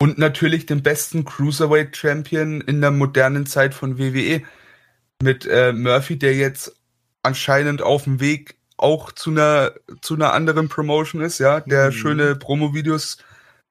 Und 0.00 0.18
natürlich 0.18 0.66
den 0.66 0.82
besten 0.82 1.24
Cruiserweight 1.24 1.96
Champion 1.96 2.60
in 2.60 2.80
der 2.80 2.90
modernen 2.90 3.46
Zeit 3.46 3.74
von 3.74 3.98
WWE. 3.98 4.42
Mit 5.22 5.46
äh, 5.46 5.72
Murphy, 5.72 6.18
der 6.18 6.34
jetzt 6.34 6.83
anscheinend 7.24 7.82
auf 7.82 8.04
dem 8.04 8.20
Weg 8.20 8.56
auch 8.76 9.12
zu 9.12 9.30
einer, 9.30 9.72
zu 10.02 10.14
einer 10.14 10.32
anderen 10.32 10.68
Promotion 10.68 11.20
ist, 11.22 11.38
ja, 11.38 11.60
der 11.60 11.86
Mhm. 11.88 11.92
schöne 11.92 12.36
Promo-Videos 12.36 13.18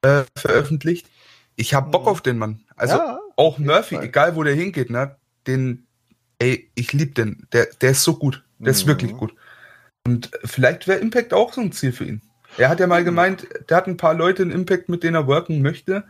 äh, 0.02 0.24
veröffentlicht. 0.38 1.08
Ich 1.56 1.74
hab 1.74 1.92
Bock 1.92 2.04
Mhm. 2.04 2.08
auf 2.10 2.22
den 2.22 2.38
Mann. 2.38 2.62
Also 2.76 2.98
Ja, 2.98 3.20
auch 3.38 3.58
Murphy, 3.58 3.96
Fall. 3.96 4.06
egal 4.06 4.36
wo 4.36 4.44
der 4.44 4.56
hingeht, 4.56 4.90
ne, 4.90 5.16
den, 5.48 5.86
ey, 6.40 6.70
ich 6.76 6.94
lieb 6.94 7.16
den. 7.16 7.48
Der, 7.54 7.68
der 7.82 7.92
ist 7.92 8.04
so 8.04 8.16
gut. 8.16 8.44
Der 8.60 8.72
ist 8.72 8.84
Mhm. 8.84 8.90
wirklich 8.90 9.14
gut. 9.14 9.34
Und 10.06 10.32
vielleicht 10.44 10.88
wäre 10.88 11.00
Impact 11.00 11.34
auch 11.34 11.54
so 11.54 11.62
ein 11.62 11.72
Ziel 11.72 11.92
für 11.94 12.06
ihn. 12.06 12.22
Er 12.58 12.70
hat 12.70 12.80
ja 12.80 12.88
mal 12.88 13.02
Mhm. 13.02 13.06
gemeint, 13.06 13.48
der 13.70 13.78
hat 13.78 13.88
ein 13.88 13.98
paar 13.98 14.14
Leute 14.14 14.44
in 14.44 14.52
Impact, 14.52 14.90
mit 14.90 15.04
denen 15.04 15.16
er 15.16 15.28
worken 15.28 15.62
möchte. 15.62 16.04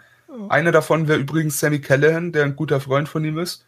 Einer 0.50 0.72
davon 0.72 1.08
wäre 1.08 1.20
übrigens 1.20 1.60
Sammy 1.60 1.80
Callahan, 1.80 2.32
der 2.32 2.46
ein 2.46 2.56
guter 2.56 2.80
Freund 2.80 3.08
von 3.08 3.24
ihm 3.24 3.38
ist. 3.38 3.66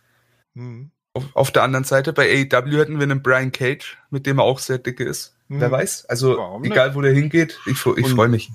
Hm. 0.56 0.90
Auf, 1.16 1.24
auf 1.34 1.52
der 1.52 1.64
anderen 1.64 1.86
Seite, 1.86 2.12
bei 2.12 2.30
AEW 2.30 2.78
hätten 2.78 3.00
wir 3.00 3.04
einen 3.04 3.24
Brian 3.24 3.54
Cage, 3.54 3.98
mit 4.10 4.26
dem 4.26 4.40
er 4.40 4.44
auch 4.44 4.60
sehr 4.60 4.80
dicke 4.80 5.06
ist. 5.06 5.34
Hm. 5.48 5.62
Wer 5.62 5.72
weiß? 5.72 6.08
Also, 6.08 6.62
egal 6.64 6.94
wo 6.94 7.02
der 7.02 7.14
hingeht, 7.14 7.58
ich, 7.66 7.86
ich 7.86 8.08
freue 8.10 8.28
mich. 8.28 8.52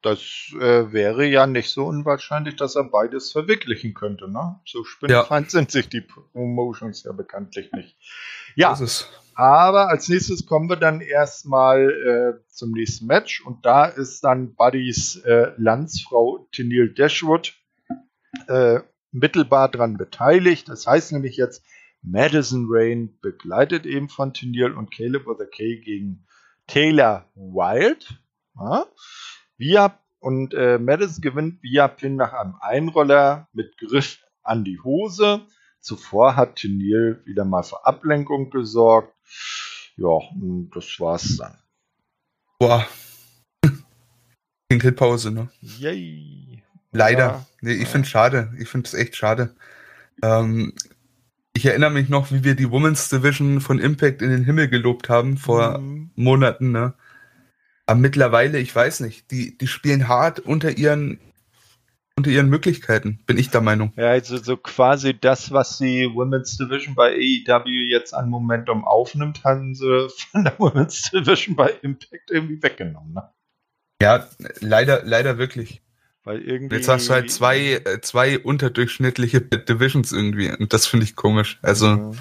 Das 0.00 0.20
äh, 0.58 0.92
wäre 0.92 1.26
ja 1.26 1.46
nicht 1.46 1.68
so 1.68 1.84
unwahrscheinlich, 1.84 2.56
dass 2.56 2.74
er 2.74 2.84
beides 2.84 3.32
verwirklichen 3.32 3.92
könnte. 3.92 4.30
Ne? 4.30 4.58
So 4.64 4.82
spinnfeind 4.82 5.50
sind 5.50 5.70
sich 5.70 5.90
die 5.90 6.00
Promotions 6.00 7.02
ja 7.02 7.12
bekanntlich 7.12 7.70
nicht. 7.72 7.98
Ja, 8.54 8.78
aber 9.34 9.90
als 9.90 10.08
nächstes 10.08 10.46
kommen 10.46 10.70
wir 10.70 10.76
dann 10.76 11.02
erstmal 11.02 11.90
äh, 11.90 12.50
zum 12.50 12.72
nächsten 12.72 13.06
Match 13.06 13.44
und 13.44 13.66
da 13.66 13.84
ist 13.84 14.24
dann 14.24 14.54
Buddys 14.54 15.16
äh, 15.16 15.52
Landsfrau 15.58 16.48
Tennille 16.50 16.94
Dashwood 16.94 17.52
äh, 18.48 18.80
mittelbar 19.12 19.70
dran 19.70 19.98
beteiligt. 19.98 20.68
Das 20.70 20.86
heißt 20.86 21.12
nämlich 21.12 21.36
jetzt, 21.36 21.62
Madison 22.02 22.66
Rain 22.68 23.18
begleitet 23.20 23.86
eben 23.86 24.08
von 24.08 24.32
Tennille 24.32 24.74
und 24.74 24.90
Caleb 24.90 25.26
with 25.26 25.40
a 25.40 25.44
K 25.44 25.76
gegen 25.80 26.26
Taylor 26.66 27.26
Wild. 27.34 28.18
Ja. 28.58 28.86
Via 29.58 29.98
und 30.20 30.54
äh, 30.54 30.78
Madison 30.78 31.22
gewinnt 31.22 31.62
via 31.62 31.88
Pin 31.88 32.16
nach 32.16 32.32
einem 32.32 32.54
Einroller 32.60 33.48
mit 33.52 33.76
Griff 33.78 34.18
an 34.42 34.64
die 34.64 34.78
Hose. 34.80 35.46
Zuvor 35.80 36.36
hat 36.36 36.56
Tennille 36.56 37.22
wieder 37.24 37.44
mal 37.44 37.62
für 37.62 37.84
Ablenkung 37.86 38.50
gesorgt. 38.50 39.14
Ja, 39.96 40.08
und 40.08 40.70
das 40.74 41.00
war's 41.00 41.36
dann. 41.36 41.58
boah. 42.58 42.86
Pinkelpause, 44.68 45.30
ne? 45.30 45.50
Yay. 45.60 46.62
Leider. 46.92 47.18
Ja, 47.18 47.46
nee, 47.60 47.72
ich 47.72 47.82
ja. 47.82 47.88
finde 47.88 48.08
schade. 48.08 48.54
Ich 48.58 48.68
finde 48.68 48.86
es 48.86 48.94
echt 48.94 49.16
schade. 49.16 49.54
Ähm, 50.22 50.74
ich 51.54 51.66
erinnere 51.66 51.90
mich 51.90 52.08
noch, 52.08 52.30
wie 52.30 52.44
wir 52.44 52.54
die 52.54 52.70
Women's 52.70 53.08
Division 53.08 53.60
von 53.60 53.78
Impact 53.78 54.22
in 54.22 54.30
den 54.30 54.44
Himmel 54.44 54.68
gelobt 54.68 55.08
haben 55.08 55.36
vor 55.36 55.78
Mhm. 55.78 56.10
Monaten, 56.14 56.72
ne? 56.72 56.94
Aber 57.86 57.98
mittlerweile, 57.98 58.58
ich 58.58 58.74
weiß 58.74 59.00
nicht, 59.00 59.30
die, 59.30 59.58
die 59.58 59.66
spielen 59.66 60.06
hart 60.06 60.38
unter 60.38 60.78
ihren, 60.78 61.18
unter 62.16 62.30
ihren 62.30 62.48
Möglichkeiten, 62.48 63.18
bin 63.26 63.36
ich 63.36 63.50
der 63.50 63.62
Meinung. 63.62 63.92
Ja, 63.96 64.10
also 64.10 64.36
so 64.36 64.56
quasi 64.56 65.18
das, 65.18 65.50
was 65.50 65.78
die 65.78 66.08
Women's 66.12 66.56
Division 66.56 66.94
bei 66.94 67.14
AEW 67.14 67.68
jetzt 67.90 68.14
an 68.14 68.28
Momentum 68.30 68.84
aufnimmt, 68.84 69.42
haben 69.42 69.74
sie 69.74 70.08
von 70.30 70.44
der 70.44 70.56
Women's 70.58 71.10
Division 71.10 71.56
bei 71.56 71.70
Impact 71.82 72.30
irgendwie 72.30 72.62
weggenommen. 72.62 73.14
Ne? 73.14 73.28
Ja, 74.00 74.28
leider, 74.60 75.02
leider 75.04 75.38
wirklich. 75.38 75.82
Weil 76.24 76.42
irgendwie. 76.42 76.76
Jetzt 76.76 76.88
hast 76.88 77.08
du 77.08 77.12
halt 77.14 77.30
zwei, 77.30 77.72
äh, 77.72 78.00
zwei 78.02 78.38
unterdurchschnittliche 78.38 79.40
Divisions 79.40 80.12
irgendwie 80.12 80.50
und 80.50 80.72
das 80.72 80.86
finde 80.86 81.04
ich 81.04 81.16
komisch. 81.16 81.58
Also, 81.62 81.88
Mhm. 81.96 82.18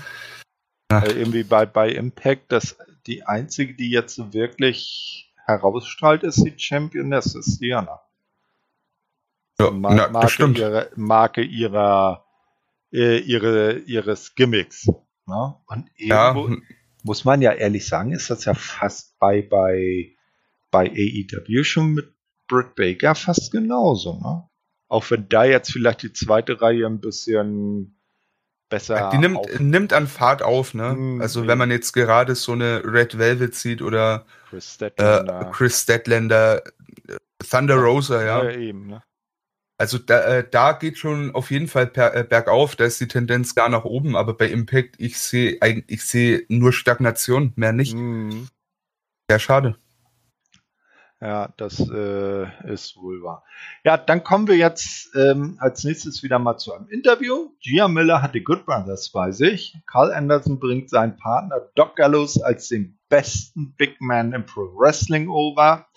Ja. 0.92 1.04
Weil 1.04 1.18
irgendwie 1.18 1.44
bei, 1.44 1.68
bei 1.68 1.92
Impact, 1.92 2.52
das, 2.52 2.76
die 3.06 3.24
einzige, 3.24 3.76
die 3.76 3.92
jetzt 3.92 4.34
wirklich 4.34 5.32
herausstrahlt, 5.46 6.24
ist 6.24 6.44
die 6.44 6.54
Championess, 6.58 7.36
ist 7.36 7.60
Diana. 7.60 8.02
ja, 9.60 9.70
Ma 9.70 9.94
na, 9.94 10.08
Marke, 10.10 10.26
bestimmt. 10.26 10.58
ihrer, 10.58 10.88
Marke 10.96 11.42
ihrer, 11.44 12.26
äh, 12.92 13.20
ihre, 13.20 13.78
ihres 13.80 14.34
Gimmicks. 14.34 14.88
Ne? 15.28 15.56
Und 15.68 15.86
Ja, 15.96 16.34
irgendwo, 16.34 16.60
muss 17.04 17.24
man 17.24 17.42
ja 17.44 17.52
ehrlich 17.54 17.86
sagen, 17.88 18.12
ist 18.12 18.32
das 18.32 18.46
ja 18.46 18.56
fast 18.56 19.20
bei, 19.20 19.44
bei, 19.44 20.16
bei 20.72 20.90
AEW 20.90 21.64
schon 21.64 21.94
mit 21.94 22.16
Britt 22.50 22.76
Baker 22.76 23.16
fast 23.16 23.52
genauso. 23.54 24.20
Ne? 24.20 24.50
Auch 24.90 25.10
wenn 25.12 25.30
da 25.30 25.46
jetzt 25.46 25.72
vielleicht 25.72 26.04
die 26.04 26.12
zweite 26.12 26.62
Reihe 26.62 26.86
ein 26.86 27.00
bisschen 27.00 27.96
besser 28.70 29.10
die 29.12 29.18
nimmt, 29.18 29.38
auf 29.38 29.60
nimmt 29.60 29.94
an 29.94 30.08
Fahrt 30.08 30.42
auf, 30.42 30.74
ne? 30.74 30.92
Hm, 30.92 31.22
also 31.22 31.48
wenn 31.48 31.58
man 31.58 31.72
jetzt 31.72 31.94
gerade 31.94 32.36
so 32.36 32.52
eine 32.52 32.84
Red 32.84 33.18
Velvet 33.18 33.56
sieht 33.56 33.82
oder 33.82 34.26
Chris 34.50 34.66
äh, 34.66 34.76
Statlander. 34.76 35.52
Chris 35.52 35.82
Statlander, 35.82 36.64
äh, 37.08 37.18
Thunder 37.50 37.76
Rosa, 37.76 38.24
ja. 38.24 38.44
ja, 38.44 38.52
eben. 38.52 38.88
Ne? 38.88 39.04
Also 39.78 39.98
da, 39.98 40.22
äh, 40.26 40.50
da 40.50 40.74
geht 40.74 40.98
schon 40.98 41.34
auf 41.34 41.52
jeden 41.52 41.68
Fall 41.68 41.88
per, 41.88 42.14
äh, 42.14 42.24
bergauf, 42.24 42.76
da 42.76 42.84
ist 42.84 43.00
die 43.00 43.08
Tendenz 43.08 43.56
gar 43.56 43.70
nach 43.70 43.86
oben, 43.86 44.18
aber 44.18 44.34
bei 44.34 44.50
Impact, 44.50 44.96
ich 44.98 45.18
sehe 45.18 45.58
eigentlich, 45.62 45.86
ich 45.88 46.06
sehe 46.06 46.46
nur 46.50 46.74
Stagnation, 46.74 47.54
mehr 47.56 47.72
nicht. 47.72 47.96
Mhm. 47.96 48.50
Sehr 49.30 49.40
schade. 49.40 49.78
Ja, 51.22 51.54
das 51.58 51.80
äh, 51.80 52.72
ist 52.72 52.96
wohl 52.96 53.22
wahr. 53.22 53.44
Ja, 53.84 53.98
dann 53.98 54.24
kommen 54.24 54.48
wir 54.48 54.56
jetzt 54.56 55.14
ähm, 55.16 55.58
als 55.60 55.84
nächstes 55.84 56.24
wieder 56.24 56.40
mal 56.40 56.58
zu 56.58 56.74
einem 56.74 56.88
Interview. 56.88 57.50
Gia 57.60 57.90
Miller 57.90 58.22
hat 58.22 58.36
die 58.36 58.44
Good 58.44 58.66
Brothers 58.66 59.10
bei 59.10 59.32
sich. 59.32 59.78
Carl 59.86 60.14
Anderson 60.14 60.60
bringt 60.60 60.90
seinen 60.90 61.18
Partner 61.18 61.60
Doc 61.76 61.98
Gallows 61.98 62.42
als 62.42 62.70
den 62.70 62.98
besten 63.10 63.76
Big 63.76 64.00
Man 64.00 64.32
im 64.32 64.46
Pro 64.46 64.62
Wrestling 64.62 65.28
over. 65.28 65.88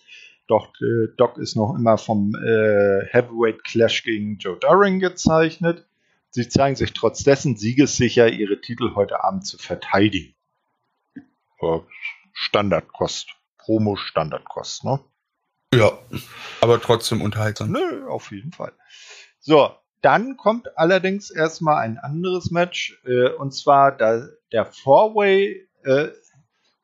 Doch 0.49 0.73
äh, 0.81 1.15
Doc 1.17 1.39
ist 1.39 1.55
noch 1.55 1.77
immer 1.77 1.99
vom 1.99 2.35
äh, 2.35 3.07
Heavyweight 3.07 3.63
Clash 3.63 4.03
gegen 4.03 4.39
Joe 4.39 4.59
Doring 4.59 4.99
gezeichnet. 4.99 5.87
Sie 6.31 6.49
zeigen 6.49 6.75
sich 6.75 6.95
trotz 6.95 7.23
dessen 7.23 7.57
siegessicher, 7.57 8.29
ihre 8.29 8.61
Titel 8.61 8.97
heute 8.97 9.23
Abend 9.23 9.47
zu 9.47 9.57
verteidigen. 9.57 10.35
Standardkost. 12.33 13.37
Promo-Standardkost, 13.59 14.83
ne? 14.85 14.99
Ja, 15.73 15.99
aber 16.61 16.81
trotzdem 16.81 17.23
unterhaltsam. 17.23 17.73
Nö, 17.73 18.07
auf 18.07 18.31
jeden 18.31 18.53
Fall. 18.53 18.73
So, 19.41 19.71
dann 20.03 20.37
kommt 20.37 20.77
allerdings 20.77 21.31
erstmal 21.31 21.77
ein 21.79 21.99
anderes 21.99 22.51
Match, 22.51 23.01
äh, 23.05 23.31
und 23.31 23.55
zwar 23.55 23.97
da, 23.97 24.29
der 24.53 24.67
Four-Way 24.67 25.69
äh, 25.85 26.09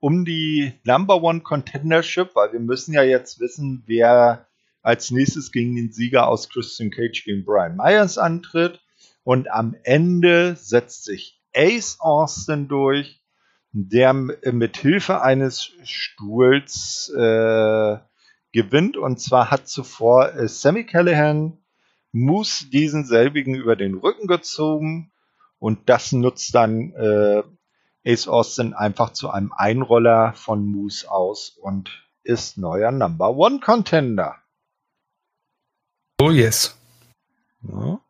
um 0.01 0.25
die 0.25 0.73
Number 0.85 1.23
One 1.23 1.41
Contendership, 1.41 2.35
weil 2.35 2.53
wir 2.53 2.61
müssen 2.61 2.95
ja 2.95 3.03
jetzt 3.03 3.41
wissen, 3.41 3.83
wer 3.87 4.47
als 4.83 5.11
nächstes 5.11 5.53
gegen 5.53 5.75
den 5.75 5.93
Sieger 5.93 6.29
aus 6.29 6.49
Christian 6.49 6.91
Cage 6.91 7.25
gegen 7.25 7.45
Brian 7.45 7.77
Myers 7.77 8.17
antritt. 8.17 8.81
Und 9.25 9.51
am 9.51 9.77
Ende 9.83 10.57
setzt 10.57 11.05
sich 11.05 11.43
Ace 11.55 11.99
Austin 12.01 12.69
durch, 12.69 13.21
der 13.73 14.15
mit 14.15 14.77
Hilfe 14.79 15.21
eines 15.21 15.73
Stuhls 15.83 17.13
äh, 17.15 17.99
gewinnt. 18.59 18.97
Und 18.97 19.21
zwar 19.21 19.51
hat 19.51 19.69
zuvor 19.69 20.35
äh, 20.35 20.49
Sammy 20.49 20.85
Callahan 20.85 21.59
Moose 22.11 22.67
diesen 22.67 23.05
selbigen 23.05 23.55
über 23.55 23.77
den 23.77 23.95
Rücken 23.95 24.27
gezogen. 24.27 25.13
Und 25.61 25.89
das 25.89 26.13
nutzt 26.13 26.55
dann 26.55 26.93
äh, 26.93 27.43
Ace 28.05 28.29
Austin 28.29 28.75
einfach 28.75 29.13
zu 29.13 29.31
einem 29.31 29.53
Einroller 29.53 30.33
von 30.35 30.67
Moose 30.67 31.11
aus 31.11 31.51
und 31.61 31.91
ist 32.25 32.59
neuer 32.59 32.91
Number 32.91 33.37
One 33.37 33.61
Contender. 33.61 34.37
Oh 36.21 36.31
yes. 36.31 36.77
Ja. 37.63 38.01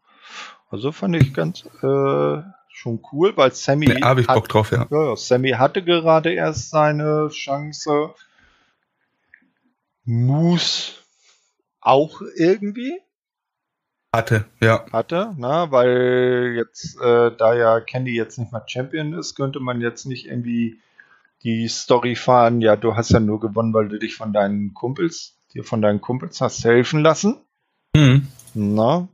Also 0.71 0.93
fand 0.93 1.17
ich 1.17 1.35
ganz 1.35 1.65
äh, 1.83 2.43
schon 2.69 3.01
cool, 3.13 3.37
weil 3.37 3.53
Sammy. 3.53 3.87
Nee, 3.87 4.03
habe 4.03 4.23
ich 4.23 4.27
Bock 4.27 4.49
drauf, 4.49 4.71
ja. 4.71 4.87
ja. 4.91 5.17
Sammy 5.17 5.51
hatte 5.51 5.83
gerade 5.83 6.33
erst 6.33 6.71
seine 6.71 7.29
Chance. 7.29 8.15
Moose 10.09 10.93
auch 11.83 12.23
irgendwie. 12.39 12.99
Hatte, 14.17 14.47
ja. 14.59 14.87
Hatte, 14.91 15.35
na, 15.37 15.71
weil 15.71 16.55
jetzt, 16.57 16.99
äh, 16.99 17.31
da 17.37 17.53
ja 17.53 17.81
Candy 17.81 18.17
jetzt 18.17 18.39
nicht 18.39 18.51
mal 18.51 18.65
Champion 18.67 19.13
ist, 19.13 19.35
könnte 19.35 19.61
man 19.61 19.83
jetzt 19.83 20.07
nicht 20.07 20.27
irgendwie 20.27 20.81
die 21.43 21.69
Story 21.69 22.17
fahren, 22.17 22.63
ja, 22.63 22.75
du 22.75 22.97
hast 22.97 23.11
ja 23.11 23.21
nur 23.21 23.39
gewonnen, 23.39 23.75
weil 23.75 23.89
du 23.89 23.99
dich 23.99 24.17
von 24.17 24.33
deinen 24.33 24.73
Kumpels, 24.73 25.37
dir 25.53 25.63
von 25.63 25.83
deinen 25.83 26.01
Kumpels 26.01 26.41
hast 26.41 26.65
helfen 26.65 27.03
lassen. 27.03 27.37
Mhm. 27.95 28.29
Na, 28.55 29.09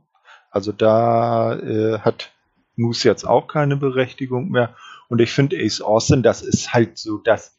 also 0.49 0.71
da 0.71 1.55
äh, 1.59 1.99
hat 1.99 2.31
Moose 2.77 3.09
jetzt 3.09 3.25
auch 3.25 3.47
keine 3.47 3.75
Berechtigung 3.75 4.49
mehr. 4.49 4.73
Und 5.09 5.19
ich 5.19 5.33
finde 5.33 5.57
Ace 5.57 5.81
Austin, 5.81 6.23
das 6.23 6.41
ist 6.41 6.73
halt 6.73 6.97
so 6.97 7.17
das, 7.17 7.54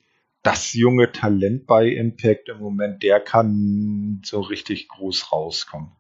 das 0.46 0.72
junge 0.74 1.10
Talent 1.10 1.66
bei 1.66 1.88
Impact 1.88 2.48
im 2.48 2.58
Moment, 2.58 3.02
der 3.02 3.20
kann 3.20 4.22
so 4.24 4.40
richtig 4.40 4.88
groß 4.88 5.32
rauskommen. 5.32 5.90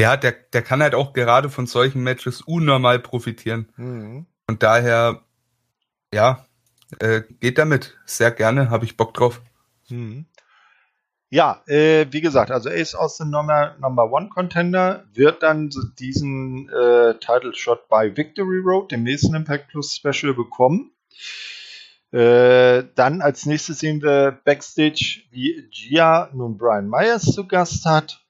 Ja, 0.00 0.16
der, 0.16 0.32
der 0.32 0.62
kann 0.62 0.82
halt 0.82 0.94
auch 0.94 1.12
gerade 1.12 1.50
von 1.50 1.66
solchen 1.66 2.02
Matches 2.02 2.40
unnormal 2.40 2.98
profitieren. 2.98 3.68
Mhm. 3.76 4.26
Und 4.46 4.62
daher, 4.62 5.22
ja, 6.12 6.46
äh, 6.98 7.22
geht 7.38 7.58
damit. 7.58 7.96
Sehr 8.06 8.30
gerne, 8.32 8.70
habe 8.70 8.84
ich 8.84 8.96
Bock 8.96 9.14
drauf. 9.14 9.40
Mhm. 9.88 10.26
Ja, 11.28 11.62
äh, 11.66 12.06
wie 12.10 12.22
gesagt, 12.22 12.50
also 12.50 12.68
Ace 12.68 12.96
Austin 12.96 13.30
Number, 13.30 13.76
Number 13.78 14.10
One 14.10 14.30
Contender 14.30 15.04
wird 15.12 15.44
dann 15.44 15.70
diesen 16.00 16.68
äh, 16.70 17.14
Title 17.20 17.54
Shot 17.54 17.88
bei 17.88 18.16
Victory 18.16 18.58
Road, 18.64 18.90
dem 18.90 19.04
nächsten 19.04 19.36
Impact 19.36 19.68
Plus 19.68 19.94
Special, 19.94 20.34
bekommen. 20.34 20.90
Äh, 22.12 22.84
dann 22.94 23.20
als 23.20 23.46
nächstes 23.46 23.78
sehen 23.78 24.02
wir 24.02 24.40
Backstage, 24.44 25.22
wie 25.30 25.68
Gia 25.70 26.30
nun 26.32 26.58
Brian 26.58 26.88
Myers 26.88 27.22
zu 27.22 27.46
Gast 27.46 27.84
hat. 27.86 28.24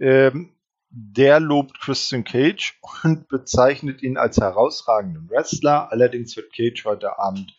Ähm, 0.00 0.54
der 0.90 1.40
lobt 1.40 1.80
Christian 1.80 2.24
Cage 2.24 2.78
und 3.02 3.28
bezeichnet 3.28 4.02
ihn 4.02 4.16
als 4.16 4.38
herausragenden 4.38 5.28
Wrestler. 5.28 5.90
Allerdings 5.90 6.36
wird 6.36 6.52
Cage 6.52 6.84
heute 6.84 7.18
Abend 7.18 7.56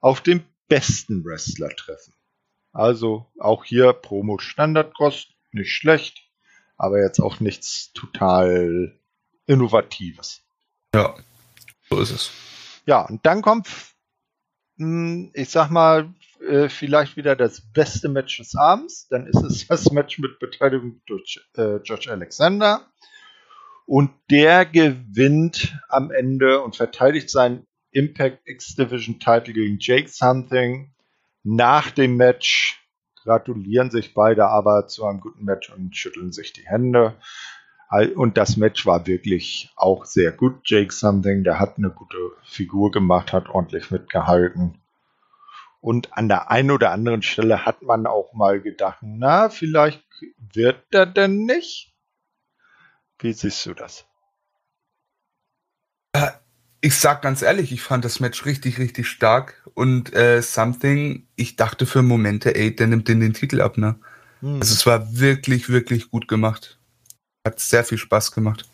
auf 0.00 0.20
den 0.20 0.44
besten 0.68 1.24
Wrestler 1.24 1.70
treffen. 1.70 2.14
Also 2.72 3.26
auch 3.38 3.64
hier 3.64 3.92
Promo 3.92 4.38
Standardkost, 4.38 5.34
nicht 5.52 5.72
schlecht, 5.72 6.28
aber 6.76 7.00
jetzt 7.00 7.20
auch 7.20 7.40
nichts 7.40 7.92
total 7.92 8.98
Innovatives. 9.46 10.44
Ja, 10.94 11.16
so 11.88 12.00
ist 12.00 12.10
es. 12.10 12.30
Ja, 12.84 13.06
und 13.06 13.24
dann 13.24 13.42
kommt, 13.42 13.68
ich 14.78 15.48
sag 15.48 15.70
mal, 15.70 16.12
äh, 16.46 16.68
vielleicht 16.68 17.16
wieder 17.16 17.34
das 17.34 17.60
beste 17.60 18.08
Match 18.08 18.36
des 18.38 18.54
Abends. 18.54 19.08
Dann 19.08 19.26
ist 19.26 19.42
es 19.42 19.66
das 19.66 19.90
Match 19.90 20.18
mit 20.18 20.38
Beteiligung 20.38 21.00
durch 21.06 21.40
äh, 21.56 21.76
Josh 21.76 22.08
Alexander. 22.08 22.86
Und 23.86 24.10
der 24.30 24.66
gewinnt 24.66 25.78
am 25.88 26.10
Ende 26.10 26.60
und 26.60 26.76
verteidigt 26.76 27.30
seinen 27.30 27.66
Impact 27.92 28.40
X 28.44 28.74
Division 28.74 29.18
Title 29.18 29.54
gegen 29.54 29.78
Jake 29.80 30.08
Something 30.08 30.92
nach 31.44 31.90
dem 31.92 32.16
Match 32.16 32.82
gratulieren 33.22 33.90
sich 33.90 34.14
beide 34.14 34.48
aber 34.48 34.86
zu 34.86 35.04
einem 35.04 35.20
guten 35.20 35.44
Match 35.44 35.70
und 35.70 35.96
schütteln 35.96 36.32
sich 36.32 36.52
die 36.52 36.66
Hände. 36.66 37.14
Und 37.88 38.36
das 38.36 38.56
Match 38.56 38.84
war 38.84 39.06
wirklich 39.06 39.70
auch 39.76 40.04
sehr 40.04 40.32
gut. 40.32 40.60
Jake 40.64 40.92
Something, 40.92 41.44
der 41.44 41.60
hat 41.60 41.78
eine 41.78 41.90
gute 41.90 42.16
Figur 42.44 42.90
gemacht, 42.90 43.32
hat 43.32 43.48
ordentlich 43.48 43.90
mitgehalten. 43.90 44.78
Und 45.80 46.16
an 46.16 46.28
der 46.28 46.50
einen 46.50 46.72
oder 46.72 46.90
anderen 46.90 47.22
Stelle 47.22 47.64
hat 47.64 47.82
man 47.82 48.06
auch 48.06 48.32
mal 48.32 48.60
gedacht, 48.60 48.98
na, 49.02 49.50
vielleicht 49.50 50.04
wird 50.52 50.82
er 50.90 51.06
denn 51.06 51.44
nicht? 51.44 51.94
Wie 53.20 53.32
siehst 53.32 53.64
du 53.66 53.74
das? 53.74 54.04
Ich 56.80 56.96
sag 56.96 57.22
ganz 57.22 57.42
ehrlich, 57.42 57.72
ich 57.72 57.82
fand 57.82 58.04
das 58.04 58.20
Match 58.20 58.44
richtig, 58.46 58.78
richtig 58.78 59.08
stark. 59.08 59.68
Und 59.74 60.14
äh, 60.14 60.42
Something, 60.42 61.26
ich 61.36 61.56
dachte 61.56 61.86
für 61.86 62.02
Momente, 62.02 62.54
ey, 62.54 62.74
der 62.74 62.88
nimmt 62.88 63.08
den, 63.08 63.20
den 63.20 63.32
Titel 63.32 63.60
ab, 63.60 63.78
ne? 63.78 63.98
Hm. 64.40 64.60
Also 64.60 64.74
es 64.74 64.86
war 64.86 65.18
wirklich, 65.18 65.68
wirklich 65.68 66.10
gut 66.10 66.28
gemacht. 66.28 66.78
Hat 67.46 67.60
sehr 67.60 67.84
viel 67.84 67.96
Spaß 67.96 68.32
gemacht. 68.32 68.68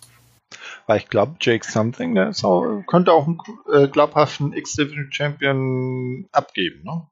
Weil 0.87 0.97
ich 0.97 1.09
glaube, 1.09 1.37
Jake 1.43 1.63
Something, 1.63 2.15
der 2.15 2.33
auch, 2.43 2.83
könnte 2.87 3.13
auch 3.13 3.27
einen 3.27 3.39
äh, 3.71 3.87
glaubhaften 3.87 4.55
X-Division 4.55 5.13
Champion 5.13 6.27
abgeben, 6.33 6.83
ne? 6.83 7.07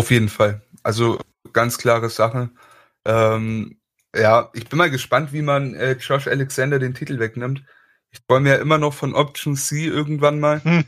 Auf 0.00 0.12
jeden 0.12 0.28
Fall. 0.28 0.62
Also 0.84 1.18
ganz 1.52 1.78
klare 1.78 2.08
Sache. 2.08 2.50
Ähm, 3.04 3.80
ja, 4.14 4.48
ich 4.54 4.68
bin 4.68 4.78
mal 4.78 4.90
gespannt, 4.90 5.32
wie 5.32 5.42
man 5.42 5.74
äh, 5.74 5.94
Josh 5.94 6.28
Alexander 6.28 6.78
den 6.78 6.94
Titel 6.94 7.18
wegnimmt. 7.18 7.64
Ich 8.12 8.20
freue 8.28 8.38
mir 8.38 8.50
ja 8.50 8.60
immer 8.60 8.78
noch 8.78 8.94
von 8.94 9.16
Option 9.16 9.56
C 9.56 9.86
irgendwann 9.86 10.38
mal. 10.38 10.60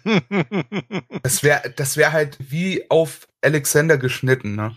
das 1.25 1.43
wäre 1.43 1.71
das 1.71 1.97
wär 1.97 2.13
halt 2.13 2.39
wie 2.39 2.89
auf 2.89 3.27
Alexander 3.43 3.99
geschnitten, 3.99 4.55
ne? 4.55 4.77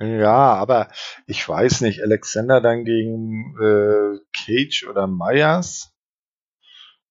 Ja, 0.00 0.54
aber 0.54 0.88
ich 1.26 1.46
weiß 1.46 1.82
nicht, 1.82 2.02
Alexander 2.02 2.62
dann 2.62 2.84
gegen 2.84 3.54
äh, 3.60 4.18
Cage 4.32 4.86
oder 4.88 5.06
Myers? 5.06 5.92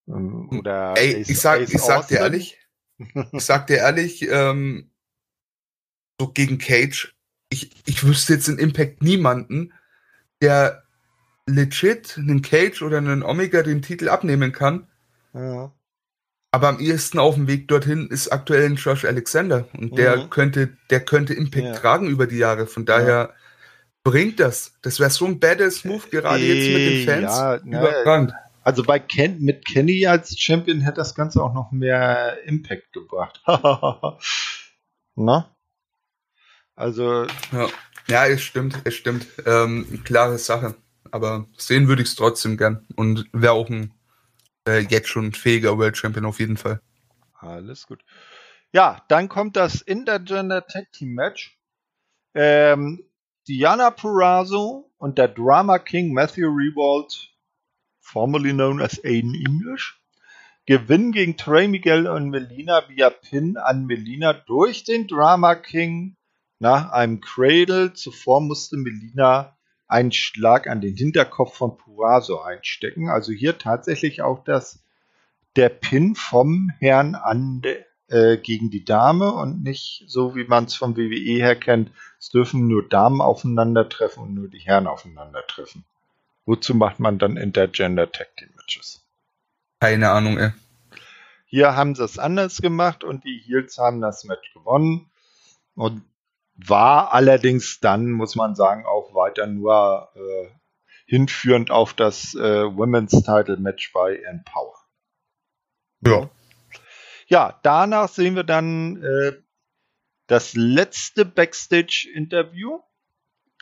Ähm, 0.08 0.50
oder 0.50 0.96
Ey, 0.98 1.22
Ace, 1.22 1.30
ich 1.30 1.40
sag, 1.40 1.62
Ace 1.62 1.74
ich 1.74 1.82
sag 1.82 2.08
dir 2.08 2.18
ehrlich, 2.18 2.58
ich 2.98 3.44
sag 3.44 3.68
dir 3.68 3.78
ehrlich, 3.78 4.24
ähm, 4.24 4.90
so 6.20 6.30
gegen 6.32 6.58
Cage, 6.58 7.16
ich, 7.50 7.72
ich 7.86 8.04
wüsste 8.04 8.34
jetzt 8.34 8.50
in 8.50 8.58
Impact 8.58 9.04
niemanden, 9.04 9.72
der 10.42 10.84
legit 11.46 12.18
einen 12.18 12.42
Cage 12.42 12.82
oder 12.82 12.98
einen 12.98 13.24
Omega 13.24 13.62
den 13.62 13.82
Titel 13.82 14.10
abnehmen 14.10 14.52
kann. 14.52 14.88
Ja. 15.34 15.72
Aber 16.52 16.68
am 16.68 16.80
ehesten 16.80 17.20
auf 17.20 17.36
dem 17.36 17.48
Weg 17.48 17.68
dorthin 17.68 18.08
ist 18.08 18.30
aktuell 18.30 18.66
ein 18.66 18.76
Josh 18.76 19.06
Alexander. 19.06 19.68
Und 19.78 19.98
der 19.98 20.18
mhm. 20.18 20.30
könnte, 20.30 20.78
der 20.90 21.02
könnte 21.02 21.34
Impact 21.34 21.66
ja. 21.66 21.74
tragen 21.74 22.08
über 22.08 22.26
die 22.26 22.38
Jahre. 22.38 22.66
Von 22.66 22.86
daher 22.86 23.08
ja. 23.08 23.34
bringt 24.04 24.40
das. 24.40 24.74
Das 24.82 25.00
wäre 25.00 25.12
so 25.12 25.26
ein 25.26 25.40
badass 25.40 25.86
Move, 25.86 26.08
gerade 26.10 26.40
äh, 26.44 26.54
jetzt 26.54 26.74
mit 26.74 26.82
den 26.82 27.06
Fans. 27.06 27.38
Ja, 27.38 27.56
Überragend. 27.58 28.34
Also 28.64 28.84
bei 28.84 29.00
Ken, 29.00 29.40
mit 29.42 29.66
Kenny 29.66 30.06
als 30.06 30.38
Champion 30.40 30.82
hätte 30.82 30.98
das 30.98 31.16
Ganze 31.16 31.42
auch 31.42 31.54
noch 31.54 31.72
mehr 31.72 32.38
Impact 32.46 32.94
gebracht. 32.94 33.42
Na? 35.16 35.56
Also. 36.76 37.26
Ja. 37.52 37.68
ja, 38.08 38.28
es 38.28 38.42
stimmt, 38.42 38.80
es 38.84 38.96
stimmt. 38.96 39.28
Ähm, 39.46 40.02
klare 40.04 40.38
Sache 40.38 40.76
aber 41.12 41.46
sehen 41.58 41.88
würde 41.88 42.02
ich 42.02 42.10
es 42.10 42.16
trotzdem 42.16 42.58
gern 42.58 42.86
und 42.96 43.28
wäre 43.34 43.54
auch 43.54 43.70
ein 43.70 43.94
äh, 44.70 44.80
jetzt 44.80 45.10
schon 45.10 45.34
fähiger 45.34 45.78
World 45.78 45.98
Champion 45.98 46.26
auf 46.26 46.40
jeden 46.40 46.58
Fall. 46.58 46.82
Alles 47.40 47.88
gut. 47.88 48.04
Ja, 48.72 49.04
dann 49.08 49.30
kommt 49.30 49.56
das 49.56 49.82
Intergender 49.82 50.66
Tag 50.68 50.92
Team 50.92 51.14
Match. 51.14 51.58
Ähm, 52.36 53.04
Diana 53.48 53.90
Purrazzo 53.90 54.92
und 54.98 55.18
der 55.18 55.30
Drama 55.30 55.80
King 55.80 56.14
Matthew 56.14 56.48
Rewald, 56.48 57.34
formerly 58.00 58.54
known 58.54 58.82
as 58.82 59.04
Aiden 59.04 59.34
English, 59.34 60.00
gewinnen 60.68 61.12
gegen 61.12 61.36
Trey 61.36 61.68
Miguel 61.68 62.06
und 62.08 62.30
Melina 62.30 62.88
via 62.88 63.10
Pin 63.10 63.58
an 63.58 63.88
Melina 63.88 64.34
durch 64.34 64.84
den 64.84 65.08
Drama 65.08 65.56
King 65.56 66.16
nach 66.60 66.92
einem 66.92 67.22
Cradle. 67.22 67.94
Zuvor 67.94 68.42
musste 68.42 68.78
Melina 68.78 69.58
einen 69.90 70.12
Schlag 70.12 70.68
an 70.68 70.82
den 70.82 70.96
Hinterkopf 70.96 71.58
von 71.58 71.78
Purazo 71.78 72.40
einstecken. 72.42 73.10
Also 73.10 73.34
hier 73.34 73.58
tatsächlich 73.58 74.22
auch 74.22 74.44
das, 74.44 74.80
der 75.56 75.70
Pin 75.70 76.16
vom 76.16 76.72
Herrn 76.80 77.16
an 77.16 77.62
de, 77.62 77.84
äh, 78.08 78.38
gegen 78.38 78.70
die 78.70 78.86
Dame 78.86 79.34
und 79.34 79.64
nicht 79.64 80.06
so, 80.08 80.36
wie 80.36 80.46
man 80.46 80.66
es 80.66 80.76
vom 80.76 80.96
WWE 80.96 81.42
her 81.42 81.56
kennt. 81.56 81.92
Es 82.20 82.30
dürfen 82.30 82.68
nur 82.68 82.88
Damen 82.88 83.20
aufeinandertreffen 83.20 84.24
und 84.24 84.34
nur 84.36 84.48
die 84.48 84.60
Herren 84.60 84.88
aufeinandertreffen. 84.88 85.84
Wozu 86.46 86.76
macht 86.76 87.00
man 87.00 87.20
dann 87.20 87.38
Intergender 87.38 88.12
Tag 88.12 88.36
Team 88.38 88.50
Matches? 88.56 89.04
Keine 89.80 90.12
Ahnung, 90.12 90.38
ey. 90.38 90.52
Hier 91.46 91.76
haben 91.76 91.96
sie 91.96 92.04
es 92.04 92.20
anders 92.20 92.62
gemacht 92.62 93.04
und 93.04 93.24
die 93.24 93.42
Heels 93.44 93.80
haben 93.80 94.02
das 94.02 94.24
Match 94.24 94.54
gewonnen. 94.54 95.10
Und 95.76 96.04
war 96.68 97.14
allerdings 97.14 97.80
dann, 97.80 98.12
muss 98.12 98.36
man 98.36 98.56
sagen, 98.56 98.86
auch 98.86 99.14
weiter 99.14 99.48
nur 99.48 100.10
äh, 100.16 100.50
hinführend 101.06 101.72
auf 101.72 101.94
das 101.94 102.36
äh, 102.36 102.66
Women's 102.66 103.12
Title 103.12 103.58
Match 103.58 103.92
bei 103.94 104.18
Empower. 104.18 104.76
Ja. 106.06 106.30
Ja, 107.28 107.60
danach 107.64 108.10
sehen 108.10 108.36
wir 108.36 108.44
dann 108.44 109.04
äh, 109.04 109.34
das 110.28 110.54
letzte 110.56 111.26
Backstage-Interview. 111.26 112.80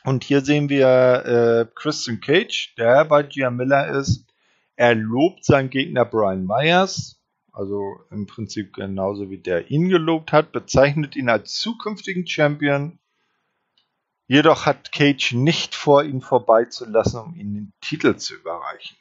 Und 0.03 0.24
hier 0.24 0.41
sehen 0.41 0.69
wir 0.69 0.88
äh, 1.26 1.65
Christian 1.76 2.22
Cage, 2.22 2.76
der 2.78 3.06
bei 3.06 3.24
Gia 3.24 3.49
Miller 3.49 3.88
ist. 3.90 4.26
Er 4.76 4.95
lobt 4.95 5.44
seinen 5.44 5.69
Gegner 5.69 6.06
Brian 6.06 6.45
Myers, 6.45 7.16
also 7.57 7.99
im 8.11 8.27
Prinzip 8.27 8.75
genauso 8.75 9.31
wie 9.31 9.39
der 9.39 9.71
ihn 9.71 9.89
gelobt 9.89 10.31
hat, 10.31 10.51
bezeichnet 10.51 11.15
ihn 11.15 11.27
als 11.27 11.55
zukünftigen 11.55 12.27
Champion. 12.27 12.99
Jedoch 14.27 14.67
hat 14.67 14.91
Cage 14.91 15.34
nicht 15.34 15.73
vor, 15.73 16.03
ihn 16.03 16.21
vorbeizulassen, 16.21 17.19
um 17.19 17.35
ihm 17.35 17.53
den 17.55 17.73
Titel 17.81 18.15
zu 18.17 18.35
überreichen. 18.35 18.97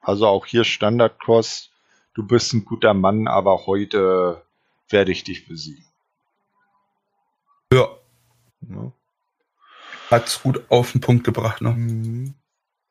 Also 0.00 0.26
auch 0.26 0.46
hier 0.46 0.64
Standard 0.64 1.20
Cross, 1.20 1.70
du 2.14 2.26
bist 2.26 2.54
ein 2.54 2.64
guter 2.64 2.94
Mann, 2.94 3.28
aber 3.28 3.66
heute 3.66 4.42
werde 4.88 5.12
ich 5.12 5.24
dich 5.24 5.46
besiegen. 5.46 5.84
Ja. 7.70 7.88
Ja. 8.66 8.92
Hat's 10.10 10.42
gut 10.42 10.62
auf 10.70 10.92
den 10.92 11.02
Punkt 11.02 11.24
gebracht, 11.24 11.60
ne? 11.60 11.72
Mhm. 11.72 12.34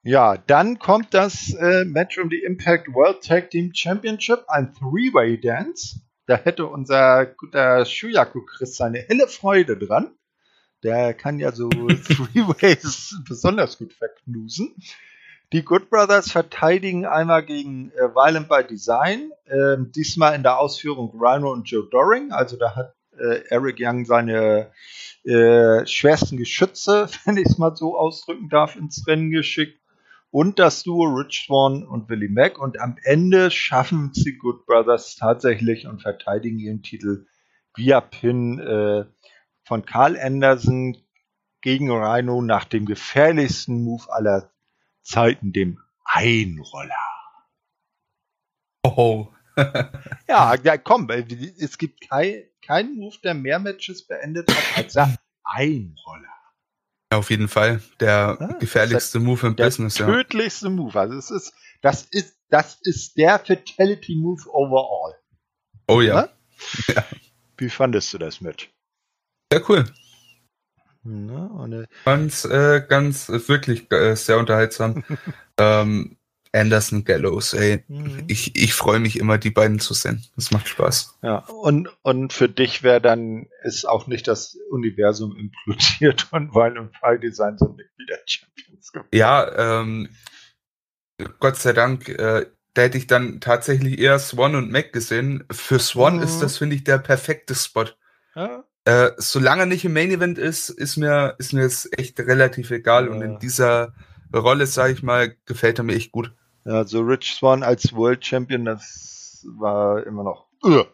Ja, 0.04 0.38
dann 0.38 0.80
kommt 0.80 1.14
das 1.14 1.54
äh, 1.54 1.84
Match 1.86 2.18
um 2.18 2.30
die 2.30 2.44
Impact 2.44 2.94
World 2.94 3.24
Tag 3.24 3.50
Team 3.50 3.72
Championship, 3.74 4.46
ein 4.48 4.74
Three-Way 4.74 5.42
Dance. 5.42 6.02
Da 6.28 6.38
hätte 6.38 6.66
unser 6.66 7.26
guter 7.26 7.86
Shuyaku 7.86 8.42
Chris 8.46 8.78
seine 8.78 9.00
helle 9.00 9.28
Freude 9.28 9.78
dran. 9.78 10.12
Der 10.84 11.14
kann 11.14 11.40
ja 11.40 11.52
so 11.52 11.70
Three-Ways 11.70 13.22
besonders 13.28 13.78
gut 13.78 13.94
verknusen. 13.94 14.76
Die 15.54 15.64
Good 15.64 15.90
Brothers 15.90 16.32
verteidigen 16.32 17.06
einmal 17.06 17.44
gegen 17.44 17.92
äh, 17.92 18.14
Violent 18.14 18.50
by 18.50 18.66
Design, 18.66 19.32
äh, 19.46 19.78
diesmal 19.96 20.36
in 20.36 20.44
der 20.44 20.60
Ausführung 20.60 21.18
Rhino 21.18 21.52
und 21.54 21.70
Joe 21.70 21.88
Doring. 21.90 22.32
Also 22.34 22.58
da 22.58 22.76
hat 22.76 22.94
äh, 23.18 23.44
Eric 23.50 23.78
Young 23.80 24.04
seine 24.04 24.72
äh, 25.24 25.86
schwersten 25.86 26.38
Geschütze, 26.38 27.10
wenn 27.26 27.38
ich 27.38 27.46
es 27.46 27.58
mal 27.58 27.76
so 27.76 27.98
ausdrücken 27.98 28.50
darf, 28.50 28.76
ins 28.76 29.08
Rennen 29.08 29.32
geschickt. 29.32 29.80
Und 30.38 30.60
das 30.60 30.84
Duo 30.84 31.06
Rich 31.06 31.46
Swan 31.48 31.84
und 31.84 32.10
Willie 32.10 32.30
Mack. 32.30 32.60
Und 32.60 32.80
am 32.80 32.96
Ende 33.02 33.50
schaffen 33.50 34.12
sie 34.14 34.38
Good 34.38 34.68
Brothers 34.68 35.16
tatsächlich 35.16 35.88
und 35.88 36.04
verteidigen 36.04 36.60
ihren 36.60 36.84
Titel 36.84 37.26
via 37.76 38.02
Pin 38.02 38.60
äh, 38.60 39.06
von 39.64 39.84
Carl 39.88 40.16
Anderson 40.16 40.96
gegen 41.62 41.90
Rhino 41.90 42.44
nach 42.44 42.66
dem 42.66 42.86
gefährlichsten 42.86 43.84
Move 43.84 44.04
aller 44.14 44.52
Zeiten, 45.02 45.54
dem 45.54 45.80
Einroller. 46.06 46.94
Oh. 48.84 49.30
Ja, 50.28 50.54
ja, 50.54 50.78
komm, 50.78 51.10
es 51.10 51.80
gibt 51.80 52.08
kein, 52.08 52.44
keinen 52.62 52.96
Move, 52.98 53.18
der 53.24 53.34
mehr 53.34 53.58
Matches 53.58 54.06
beendet 54.06 54.52
hat 54.52 54.78
als 54.78 54.94
der 54.94 55.18
Einroller. 55.44 56.37
Ja, 57.12 57.20
auf 57.20 57.30
jeden 57.30 57.48
Fall. 57.48 57.82
Der 58.00 58.38
Ja, 58.40 58.48
gefährlichste 58.60 59.20
Move 59.20 59.48
im 59.48 59.56
Der 59.56 59.66
Business, 59.66 59.98
ja. 59.98 60.06
tödlichste 60.06 60.70
Move. 60.70 61.00
Also 61.00 61.18
es 61.18 61.32
ist, 61.32 61.54
das 61.82 62.04
ist, 62.12 62.38
das 62.50 62.80
ist 62.82 63.18
der 63.18 63.40
Fatality 63.40 64.16
Move 64.16 64.42
overall. 64.50 65.16
Oh 65.88 66.02
ja. 66.02 66.24
Ne? 66.24 66.30
Wie 67.58 67.70
fandest 67.70 68.14
du 68.14 68.18
das 68.18 68.42
Match? 68.42 68.70
Sehr 69.52 69.70
cool. 69.70 69.86
Ne? 71.04 71.50
Und, 71.50 71.74
äh, 71.74 71.88
Ganz, 72.04 72.44
äh, 72.44 72.86
ganz, 72.88 73.30
äh, 73.30 73.48
wirklich 73.48 73.90
äh, 73.92 74.16
sehr 74.16 74.38
unterhaltsam. 74.38 75.04
ähm, 75.58 76.17
Anderson 76.58 77.04
Gallows, 77.06 77.54
ey. 77.54 77.84
Mhm. 77.88 78.24
Ich, 78.28 78.56
ich 78.56 78.74
freue 78.74 79.00
mich 79.00 79.18
immer, 79.20 79.38
die 79.38 79.52
beiden 79.52 79.80
zu 79.80 79.94
sehen. 79.94 80.26
Das 80.36 80.52
macht 80.52 80.68
Spaß. 80.68 81.20
ja, 81.22 81.38
und, 81.48 81.90
und 82.02 82.34
für 82.34 82.50
dich 82.50 82.84
wäre 82.84 83.00
dann, 83.02 83.48
ist 83.64 83.86
auch 83.88 84.08
nicht 84.08 84.28
das 84.28 84.58
Universum 84.70 85.36
implodiert 85.38 86.28
und 86.32 86.54
weil 86.56 86.78
und 86.78 86.96
Fire 86.98 87.20
Design 87.20 87.58
sind 87.58 87.78
nicht 87.78 87.90
wieder 87.98 88.18
Champions 88.26 88.92
geworden. 88.92 89.10
Ja, 89.14 89.82
ähm, 89.82 90.10
Gott 91.40 91.58
sei 91.58 91.74
Dank, 91.74 92.10
äh, 92.10 92.46
da 92.74 92.82
hätte 92.84 92.98
ich 92.98 93.08
dann 93.08 93.40
tatsächlich 93.40 93.98
eher 94.00 94.20
Swan 94.20 94.56
und 94.56 94.72
Mac 94.72 94.94
gesehen. 94.94 95.44
Für 95.52 95.80
Swan 95.80 96.18
Mhm. 96.18 96.24
ist 96.24 96.40
das, 96.42 96.58
finde 96.58 96.76
ich, 96.76 96.84
der 96.84 97.00
perfekte 97.00 97.56
Spot. 97.56 97.86
Ja? 98.36 98.64
Äh, 98.86 99.12
solange 99.18 99.64
er 99.64 99.66
nicht 99.66 99.84
im 99.84 99.94
Main 99.94 100.12
Event 100.12 100.38
ist, 100.38 100.70
ist 100.70 100.96
mir, 100.96 101.36
ist 101.40 101.54
mir 101.54 101.64
es 101.66 101.90
echt 101.98 102.20
relativ 102.20 102.70
egal. 102.72 103.08
Und 103.10 103.20
Ja. 103.22 103.26
in 103.26 103.40
dieser 103.40 103.94
Rolle, 104.34 104.68
sage 104.68 104.94
ich 104.94 105.02
mal, 105.04 105.36
gefällt 105.46 105.80
er 105.80 105.84
mir 105.86 105.96
echt 105.96 106.12
gut. 106.12 106.34
Ja, 106.68 106.86
so 106.86 107.00
Rich 107.02 107.34
Swan 107.36 107.64
als 107.64 107.94
World 107.94 108.26
Champion, 108.26 108.66
das 108.66 109.46
war 109.58 110.06
immer 110.06 110.24
noch. 110.24 110.48
Ugh. 110.64 110.86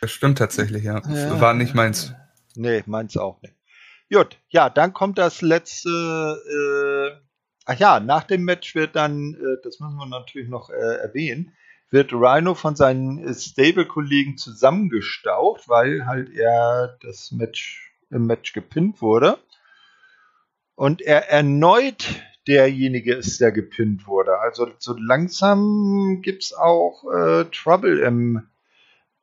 Das 0.00 0.10
stimmt 0.10 0.38
tatsächlich, 0.38 0.84
ja. 0.84 1.02
Ja. 1.06 1.40
War 1.40 1.54
nicht 1.54 1.74
meins. 1.74 2.14
Nee, 2.54 2.82
meins 2.86 3.16
auch 3.16 3.42
nicht. 3.42 3.54
Gut, 4.10 4.38
ja, 4.48 4.70
dann 4.70 4.94
kommt 4.94 5.18
das 5.18 5.42
letzte. 5.42 5.90
Äh, 5.90 7.20
ach 7.66 7.78
ja, 7.78 8.00
nach 8.00 8.24
dem 8.24 8.44
Match 8.44 8.74
wird 8.74 8.96
dann, 8.96 9.34
äh, 9.34 9.60
das 9.62 9.80
müssen 9.80 9.96
wir 9.96 10.06
natürlich 10.06 10.48
noch 10.48 10.70
äh, 10.70 10.96
erwähnen, 11.02 11.52
wird 11.90 12.12
Rhino 12.12 12.54
von 12.54 12.74
seinen 12.74 13.34
Stable-Kollegen 13.34 14.38
zusammengestaucht, 14.38 15.68
weil 15.68 16.06
halt 16.06 16.30
er 16.34 16.96
das 17.02 17.32
Match 17.32 17.92
im 18.10 18.26
Match 18.26 18.54
gepinnt 18.54 19.02
wurde. 19.02 19.38
Und 20.74 21.02
er 21.02 21.28
erneut 21.28 22.22
derjenige 22.48 23.14
ist, 23.14 23.40
der 23.40 23.52
gepinnt 23.52 24.06
wurde. 24.06 24.38
Also 24.40 24.70
so 24.78 24.96
langsam 24.98 26.20
gibt's 26.22 26.54
auch 26.54 27.04
äh, 27.04 27.44
Trouble 27.44 28.00
im 28.00 28.48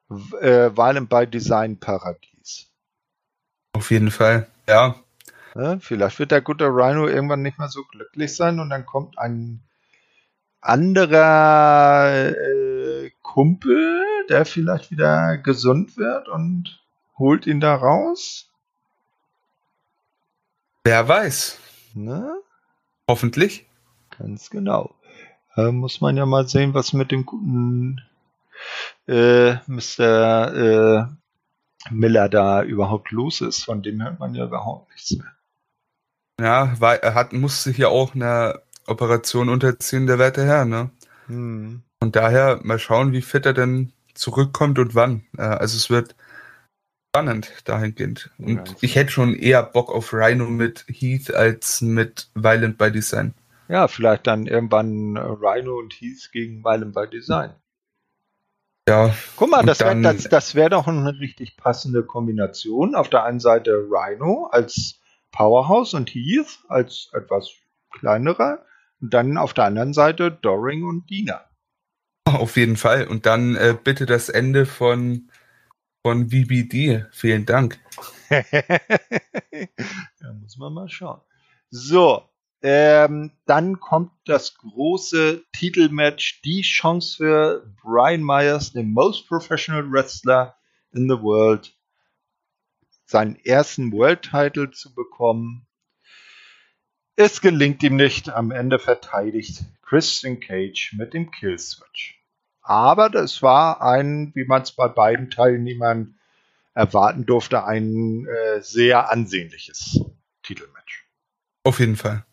äh, 0.10 0.70
Violent 0.76 1.10
by 1.10 1.26
Design 1.26 1.78
Paradies. 1.80 2.68
Auf 3.74 3.92
jeden 3.92 4.12
Fall. 4.12 4.48
Ja. 4.68 4.96
Ja, 5.56 5.80
vielleicht 5.80 6.20
wird 6.20 6.32
der 6.32 6.42
gute 6.42 6.66
Rhino 6.66 7.08
irgendwann 7.08 7.42
nicht 7.42 7.58
mehr 7.58 7.70
so 7.70 7.84
glücklich 7.84 8.36
sein 8.36 8.60
und 8.60 8.70
dann 8.70 8.86
kommt 8.86 9.18
ein 9.18 9.62
anderer 10.62 12.32
äh, 12.32 13.12
Kumpel, 13.22 14.04
der 14.30 14.46
vielleicht 14.46 14.92
wieder 14.92 15.38
gesund 15.38 15.98
wird 15.98 16.28
und 16.28 16.82
holt 17.18 17.48
ihn 17.48 17.60
da 17.62 17.76
raus. 17.76 18.50
Wer 20.84 21.08
weiß. 21.08 21.60
Ne? 21.94 22.42
Hoffentlich. 23.10 23.66
Ganz 24.18 24.50
genau. 24.50 24.96
Äh, 25.56 25.72
muss 25.72 26.02
man 26.02 26.18
ja 26.18 26.26
mal 26.26 26.48
sehen, 26.48 26.74
was 26.74 26.94
mit 26.94 27.12
dem 27.12 27.26
guten 27.26 28.02
äh, 29.08 29.56
Mr. 29.68 30.54
Äh, 30.54 31.06
Miller 31.92 32.30
da 32.30 32.64
überhaupt 32.64 33.12
los 33.12 33.42
ist. 33.42 33.64
Von 33.64 33.84
dem 33.84 34.02
hört 34.04 34.20
man 34.20 34.34
ja 34.34 34.46
überhaupt 34.46 34.92
nichts 34.92 35.12
mehr. 35.12 35.32
Ja, 36.40 36.74
weil 36.80 36.98
er 36.98 37.14
hat, 37.14 37.32
muss 37.34 37.64
sich 37.64 37.78
ja 37.78 37.88
auch 37.88 38.16
einer 38.16 38.62
Operation 38.88 39.50
unterziehen, 39.50 40.08
der 40.08 40.20
werte 40.20 40.46
Herr, 40.46 40.66
ne? 40.66 40.90
Hm. 41.28 41.84
Und 42.00 42.16
daher 42.16 42.60
mal 42.64 42.80
schauen, 42.80 43.14
wie 43.14 43.22
fit 43.22 43.46
er 43.46 43.54
denn 43.54 43.94
zurückkommt 44.14 44.80
und 44.80 44.96
wann. 44.96 45.26
Äh, 45.38 45.44
Also 45.44 45.78
es 45.78 45.90
wird 45.90 46.16
spannend 47.16 47.54
dahingehend. 47.66 48.30
Und 48.38 48.68
Ja. 48.70 48.76
ich 48.82 48.96
hätte 48.96 49.12
schon 49.12 49.36
eher 49.36 49.64
Bock 49.64 49.90
auf 49.90 50.12
Rhino 50.14 50.46
mit 50.46 50.86
Heath 50.88 51.34
als 51.34 51.82
mit 51.82 52.30
Violent 52.36 52.78
by 52.78 52.92
Design. 52.92 53.34
Ja, 53.68 53.88
vielleicht 53.88 54.28
dann 54.28 54.46
irgendwann 54.46 55.16
äh, 55.16 55.20
Rhino 55.22 55.78
und 55.80 55.94
Heath 55.94 56.30
gegen 56.32 56.64
Violent 56.64 56.94
by 56.94 57.08
Design. 57.10 57.54
Ja, 58.88 59.16
Guck 59.36 59.50
mal, 59.50 59.66
das 59.66 59.80
wäre 59.80 60.00
das, 60.02 60.26
das 60.30 60.54
wär 60.54 60.70
doch 60.70 60.88
eine 60.88 61.18
richtig 61.20 61.58
passende 61.58 62.04
Kombination. 62.04 62.94
Auf 62.94 63.10
der 63.10 63.24
einen 63.24 63.40
Seite 63.40 63.88
Rhino 63.90 64.48
als 64.52 65.00
Powerhouse 65.32 65.96
und 65.96 66.10
Heath 66.14 66.60
als 66.68 67.10
etwas 67.14 67.50
kleinerer. 67.92 68.64
Und 69.02 69.14
dann 69.14 69.38
auf 69.38 69.54
der 69.54 69.66
anderen 69.66 69.94
Seite 69.94 70.32
Doring 70.32 70.84
und 70.84 71.10
Dina. 71.10 71.46
auf 72.26 72.58
jeden 72.58 72.78
Fall. 72.78 73.08
Und 73.08 73.26
dann 73.26 73.56
äh, 73.56 73.76
bitte 73.82 74.06
das 74.06 74.30
Ende 74.30 74.66
von, 74.68 75.32
von 76.06 76.30
VBD. 76.30 77.08
Vielen 77.10 77.48
Dank. 77.48 77.80
da 78.30 78.44
muss 80.40 80.56
man 80.56 80.72
mal 80.72 80.88
schauen. 80.88 81.20
So, 81.72 82.30
ähm, 82.62 83.32
dann 83.48 83.80
kommt 83.80 84.12
das 84.26 84.56
große 84.56 85.44
Titelmatch, 85.52 86.44
die 86.44 86.62
Chance 86.62 87.18
für 87.18 87.74
Brian 87.82 88.22
Myers, 88.22 88.72
den 88.72 88.92
most 88.92 89.28
professional 89.28 89.92
wrestler 89.92 90.56
in 90.94 91.10
the 91.10 91.20
world, 91.20 91.76
seinen 93.08 93.38
ersten 93.38 93.92
World 93.92 94.22
Title 94.22 94.70
zu 94.70 94.94
bekommen. 94.94 95.66
Es 97.16 97.42
gelingt 97.42 97.82
ihm 97.82 97.96
nicht. 97.96 98.30
Am 98.30 98.52
Ende 98.52 98.78
verteidigt 98.78 99.64
Christian 99.82 100.40
Cage 100.40 100.94
mit 101.00 101.16
dem 101.16 101.32
Killswitch. 101.32 102.24
Aber 102.68 103.12
das 103.12 103.44
war 103.44 103.84
ein, 103.84 104.32
wie 104.34 104.46
man 104.46 104.64
es 104.64 104.72
bei 104.72 104.88
beiden 104.88 105.30
Teilnehmern 105.30 106.16
erwarten 106.74 107.26
durfte, 107.28 107.64
ein 107.64 108.26
äh, 108.26 108.62
sehr 108.62 109.12
ansehnliches 109.12 110.02
Titelmatch. 110.42 111.06
Auf 111.64 111.80
jeden 111.80 111.96
Fall. 111.96 112.26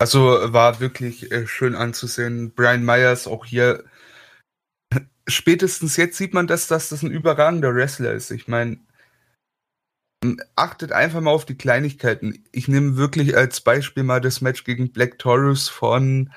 Also 0.00 0.52
war 0.52 0.80
wirklich 0.80 1.30
äh, 1.30 1.46
schön 1.46 1.76
anzusehen. 1.76 2.52
Brian 2.54 2.84
Myers 2.84 3.28
auch 3.28 3.44
hier. 3.44 3.84
Spätestens 5.28 5.96
jetzt 5.96 6.18
sieht 6.18 6.34
man, 6.34 6.48
dass, 6.48 6.66
dass 6.66 6.88
das 6.88 7.02
ein 7.02 7.12
überragender 7.12 7.72
Wrestler 7.72 8.12
ist. 8.12 8.32
Ich 8.32 8.48
meine, 8.48 8.80
achtet 10.56 10.90
einfach 10.90 11.20
mal 11.20 11.30
auf 11.30 11.46
die 11.46 11.56
Kleinigkeiten. 11.56 12.44
Ich 12.50 12.66
nehme 12.66 12.96
wirklich 12.96 13.36
als 13.36 13.60
Beispiel 13.60 14.02
mal 14.02 14.20
das 14.20 14.40
Match 14.40 14.64
gegen 14.64 14.90
Black 14.90 15.20
Taurus 15.20 15.68
von, 15.68 16.32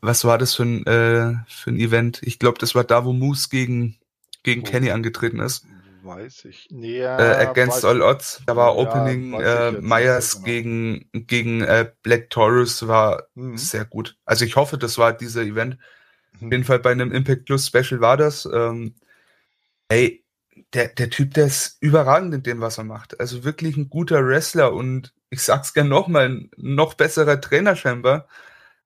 was 0.00 0.24
war 0.24 0.38
das 0.38 0.54
für 0.54 0.64
ein, 0.64 0.86
äh, 0.86 1.34
für 1.46 1.70
ein 1.70 1.78
Event? 1.78 2.20
Ich 2.22 2.38
glaube, 2.38 2.58
das 2.58 2.74
war 2.74 2.84
da, 2.84 3.04
wo 3.04 3.12
Moose 3.12 3.48
gegen, 3.50 3.98
gegen 4.42 4.62
oh. 4.62 4.70
Kenny 4.70 4.90
angetreten 4.90 5.40
ist. 5.40 5.66
Weiß 6.02 6.44
ich. 6.44 6.68
Nee, 6.70 7.00
äh, 7.00 7.46
Against 7.46 7.84
All 7.84 8.02
Odds. 8.02 8.42
Da 8.44 8.54
war 8.56 8.74
ja, 8.74 8.78
Opening 8.78 9.40
äh, 9.40 9.72
Myers 9.72 10.34
genau. 10.34 10.44
gegen, 10.44 11.08
gegen 11.12 11.62
äh, 11.62 11.90
Black 12.02 12.28
Taurus 12.28 12.86
war 12.86 13.24
mhm. 13.34 13.56
sehr 13.56 13.86
gut. 13.86 14.16
Also 14.26 14.44
ich 14.44 14.56
hoffe, 14.56 14.76
das 14.76 14.98
war 14.98 15.14
dieser 15.14 15.42
Event. 15.42 15.78
Mhm. 16.38 16.46
Auf 16.46 16.52
jeden 16.52 16.64
Fall 16.64 16.78
bei 16.80 16.92
einem 16.92 17.10
Impact 17.10 17.46
Plus 17.46 17.66
Special 17.66 18.00
war 18.00 18.18
das. 18.18 18.46
Ähm, 18.52 18.96
ey, 19.88 20.24
der, 20.74 20.88
der 20.88 21.08
Typ, 21.08 21.32
der 21.34 21.46
ist 21.46 21.78
überragend 21.80 22.34
in 22.34 22.42
dem, 22.42 22.60
was 22.60 22.76
er 22.76 22.84
macht. 22.84 23.18
Also 23.18 23.44
wirklich 23.44 23.78
ein 23.78 23.88
guter 23.88 24.26
Wrestler 24.26 24.74
und 24.74 25.14
ich 25.30 25.42
sag's 25.42 25.72
gern 25.72 25.88
nochmal, 25.88 26.28
ein 26.28 26.50
noch 26.56 26.94
besserer 26.94 27.40
Trainer 27.40 27.76
scheinbar. 27.76 28.28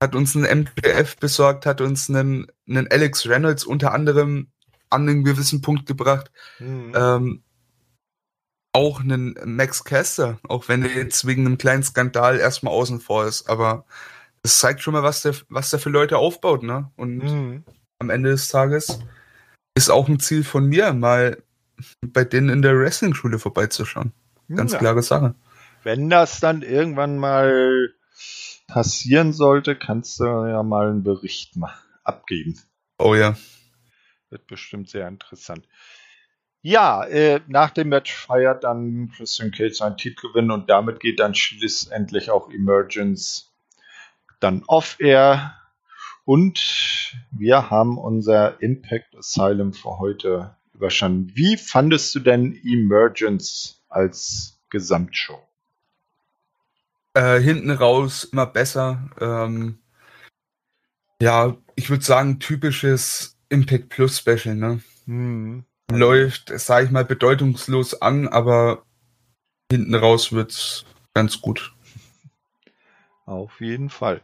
Hat 0.02 0.14
uns 0.14 0.36
einen 0.36 0.44
MPF 0.44 1.16
besorgt, 1.16 1.66
hat 1.66 1.80
uns 1.80 2.08
einen, 2.08 2.46
einen 2.68 2.88
Alex 2.90 3.26
Reynolds 3.28 3.64
unter 3.64 3.92
anderem 3.92 4.48
an 4.90 5.08
einen 5.08 5.24
gewissen 5.24 5.60
Punkt 5.60 5.86
gebracht. 5.86 6.30
Mhm. 6.58 6.92
Ähm, 6.94 7.42
auch 8.72 9.00
einen 9.00 9.34
Max 9.44 9.82
Caster, 9.82 10.38
auch 10.48 10.68
wenn 10.68 10.82
er 10.84 10.94
jetzt 10.94 11.26
wegen 11.26 11.46
einem 11.46 11.58
kleinen 11.58 11.82
Skandal 11.82 12.38
erstmal 12.38 12.74
außen 12.74 13.00
vor 13.00 13.26
ist. 13.26 13.48
Aber 13.48 13.84
das 14.42 14.58
zeigt 14.60 14.82
schon 14.82 14.92
mal, 14.92 15.02
was 15.02 15.22
der, 15.22 15.34
was 15.48 15.70
der 15.70 15.80
für 15.80 15.90
Leute 15.90 16.18
aufbaut, 16.18 16.62
ne? 16.62 16.90
Und 16.96 17.18
mhm. 17.18 17.64
am 17.98 18.10
Ende 18.10 18.30
des 18.30 18.48
Tages 18.48 19.00
ist 19.74 19.90
auch 19.90 20.08
ein 20.08 20.20
Ziel 20.20 20.44
von 20.44 20.66
mir, 20.66 20.92
mal 20.92 21.42
bei 22.06 22.24
denen 22.24 22.48
in 22.48 22.62
der 22.62 22.78
Wrestling-Schule 22.78 23.38
vorbeizuschauen. 23.38 24.12
Ganz 24.54 24.72
ja. 24.72 24.78
klare 24.78 25.02
Sache. 25.02 25.34
Wenn 25.82 26.10
das 26.10 26.40
dann 26.40 26.62
irgendwann 26.62 27.18
mal 27.18 27.92
passieren 28.68 29.32
sollte, 29.32 29.74
kannst 29.74 30.20
du 30.20 30.24
ja 30.24 30.62
mal 30.62 30.88
einen 30.88 31.02
Bericht 31.02 31.56
abgeben. 32.04 32.56
Oh 32.98 33.16
ja. 33.16 33.36
Wird 34.30 34.46
bestimmt 34.46 34.88
sehr 34.88 35.08
interessant. 35.08 35.66
Ja, 36.60 37.04
äh, 37.04 37.40
nach 37.46 37.70
dem 37.70 37.88
Match 37.88 38.14
feiert 38.14 38.64
dann 38.64 39.10
Christian 39.16 39.52
Cage 39.52 39.76
seinen 39.76 39.96
Titelgewinn 39.96 40.50
und 40.50 40.68
damit 40.68 41.00
geht 41.00 41.18
dann 41.18 41.34
schlussendlich 41.34 42.30
auch 42.30 42.50
Emergence 42.50 43.54
dann 44.40 44.64
off-air. 44.66 45.54
Und 46.24 47.14
wir 47.30 47.70
haben 47.70 47.96
unser 47.96 48.60
Impact 48.60 49.16
Asylum 49.16 49.72
für 49.72 49.98
heute 49.98 50.56
überstanden. 50.74 51.32
Wie 51.34 51.56
fandest 51.56 52.14
du 52.14 52.20
denn 52.20 52.54
Emergence 52.64 53.82
als 53.88 54.60
Gesamtshow? 54.68 55.47
Äh, 57.14 57.40
hinten 57.40 57.70
raus 57.70 58.24
immer 58.24 58.46
besser. 58.46 59.10
Ähm, 59.20 59.78
ja, 61.20 61.56
ich 61.74 61.90
würde 61.90 62.04
sagen, 62.04 62.38
typisches 62.38 63.36
Impact 63.48 63.88
Plus 63.88 64.18
Special, 64.18 64.54
ne? 64.54 64.80
Hm. 65.06 65.64
Läuft, 65.90 66.52
sag 66.54 66.84
ich 66.84 66.90
mal, 66.90 67.04
bedeutungslos 67.04 68.00
an, 68.02 68.28
aber 68.28 68.84
hinten 69.70 69.94
raus 69.94 70.32
wird's 70.32 70.84
ganz 71.14 71.40
gut. 71.40 71.74
Auf 73.24 73.60
jeden 73.60 73.90
Fall. 73.90 74.22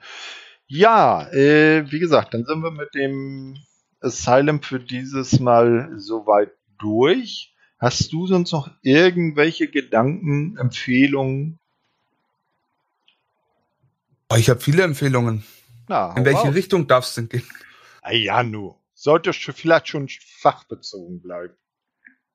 Ja, 0.67 1.31
äh, 1.33 1.91
wie 1.91 1.99
gesagt, 1.99 2.35
dann 2.35 2.45
sind 2.45 2.63
wir 2.63 2.71
mit 2.71 2.95
dem 2.95 3.57
Asylum 4.01 4.63
für 4.63 4.81
dieses 4.81 5.41
Mal 5.41 5.93
soweit 5.97 6.53
durch. 6.79 7.55
Hast 7.79 8.13
du 8.13 8.27
sonst 8.27 8.53
noch 8.53 8.71
irgendwelche 8.83 9.69
Gedanken, 9.69 10.57
Empfehlungen? 10.57 11.59
Oh, 14.31 14.37
ich 14.37 14.49
habe 14.51 14.61
viele 14.61 14.83
Empfehlungen. 14.83 15.45
Na, 15.89 16.15
In 16.17 16.25
welche 16.25 16.49
auf. 16.49 16.55
Richtung 16.55 16.87
darfst 16.87 17.17
du 17.17 17.23
denn 17.23 17.29
gehen? 17.29 17.49
Ah 18.03 18.13
ja, 18.13 18.43
nur 18.43 18.79
sollte 19.05 19.33
vielleicht 19.33 19.89
schon 19.89 20.09
fachbezogen 20.09 21.21
bleiben. 21.21 21.55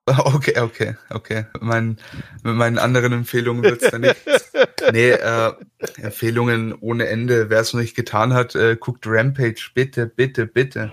Okay, 0.08 0.60
okay, 0.60 0.96
okay. 1.12 1.46
Mein, 1.62 2.00
mit 2.42 2.56
meinen 2.56 2.80
anderen 2.80 3.14
Empfehlungen 3.14 3.62
wird 3.62 3.84
es 3.84 3.92
dann 3.92 4.02
nicht. 4.02 4.16
nee, 4.92 5.12
äh, 5.12 5.54
Empfehlungen 6.02 6.74
ohne 6.74 7.08
Ende. 7.08 7.52
Wer 7.52 7.60
es 7.60 7.74
noch 7.74 7.82
nicht 7.82 7.96
getan 7.96 8.34
hat, 8.34 8.56
äh, 8.56 8.76
guckt 8.76 9.06
Rampage, 9.06 9.70
bitte, 9.76 10.08
bitte, 10.08 10.48
bitte. 10.48 10.92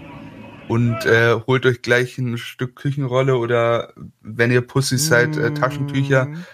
Und 0.69 1.07
äh, 1.07 1.41
holt 1.47 1.65
euch 1.65 1.81
gleich 1.81 2.19
ein 2.19 2.37
Stück 2.37 2.77
Küchenrolle 2.77 3.39
oder 3.39 3.95
wenn 4.21 4.51
ihr 4.51 4.61
Pussys 4.61 5.07
seid, 5.07 5.39
äh, 5.39 5.55
Taschentücher 5.55 6.27
mm. 6.27 6.45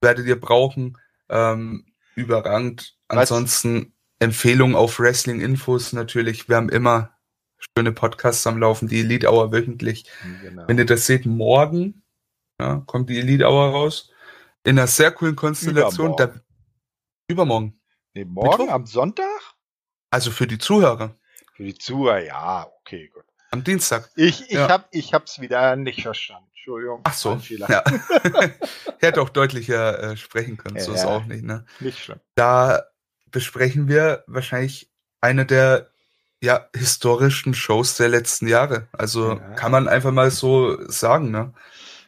werdet 0.00 0.26
ihr 0.26 0.40
brauchen. 0.40 0.98
Ähm, 1.28 1.84
überragend. 2.18 2.96
Ansonsten 3.08 3.94
Empfehlungen 4.18 4.76
auf 4.76 4.98
Wrestling-Infos 4.98 5.92
natürlich. 5.92 6.48
Wir 6.48 6.56
haben 6.56 6.68
immer 6.68 7.16
schöne 7.58 7.92
Podcasts 7.92 8.46
am 8.46 8.58
Laufen, 8.58 8.88
die 8.88 9.00
Elite 9.00 9.30
Hour 9.30 9.52
wöchentlich. 9.52 10.10
Genau. 10.42 10.66
Wenn 10.66 10.78
ihr 10.78 10.86
das 10.86 11.06
seht, 11.06 11.26
morgen 11.26 12.02
ja, 12.60 12.82
kommt 12.86 13.08
die 13.08 13.18
Elite 13.18 13.44
Hour 13.44 13.70
raus. 13.70 14.10
In 14.64 14.78
einer 14.78 14.88
sehr 14.88 15.12
coolen 15.12 15.36
Konstellation. 15.36 16.12
Übermorgen. 16.12 16.34
Da, 16.34 16.40
übermorgen. 17.30 17.80
Nee, 18.14 18.24
morgen 18.24 18.62
Mittwoch? 18.62 18.74
am 18.74 18.86
Sonntag? 18.86 19.54
Also 20.10 20.30
für 20.30 20.46
die 20.46 20.58
Zuhörer. 20.58 21.16
Für 21.54 21.64
die 21.64 21.74
Zuhörer, 21.74 22.24
ja, 22.24 22.66
okay, 22.80 23.08
gut. 23.08 23.24
Am 23.50 23.64
Dienstag. 23.64 24.10
Ich, 24.14 24.42
ich 24.42 24.52
ja. 24.52 24.68
habe 24.68 24.84
ich 24.90 25.14
hab's 25.14 25.40
wieder 25.40 25.76
nicht 25.76 26.02
verstanden. 26.02 26.48
Entschuldigung. 26.54 27.00
Ach 27.04 27.14
so. 27.14 27.40
Ja. 27.68 27.82
Hätte 28.98 29.22
auch 29.22 29.30
deutlicher 29.30 30.02
äh, 30.02 30.16
sprechen 30.16 30.58
können. 30.58 30.76
Ja, 30.76 30.82
so 30.82 30.92
ist 30.92 31.04
auch 31.04 31.24
nicht, 31.24 31.44
ne? 31.44 31.64
Nicht 31.80 31.98
schlimm. 31.98 32.20
Da 32.34 32.84
besprechen 33.30 33.88
wir 33.88 34.24
wahrscheinlich 34.26 34.90
eine 35.20 35.46
der 35.46 35.90
ja, 36.40 36.68
historischen 36.74 37.54
Shows 37.54 37.96
der 37.96 38.08
letzten 38.08 38.48
Jahre. 38.48 38.88
Also 38.92 39.32
ja. 39.32 39.54
kann 39.54 39.72
man 39.72 39.88
einfach 39.88 40.12
mal 40.12 40.30
so 40.30 40.78
sagen, 40.88 41.30
ne? 41.30 41.52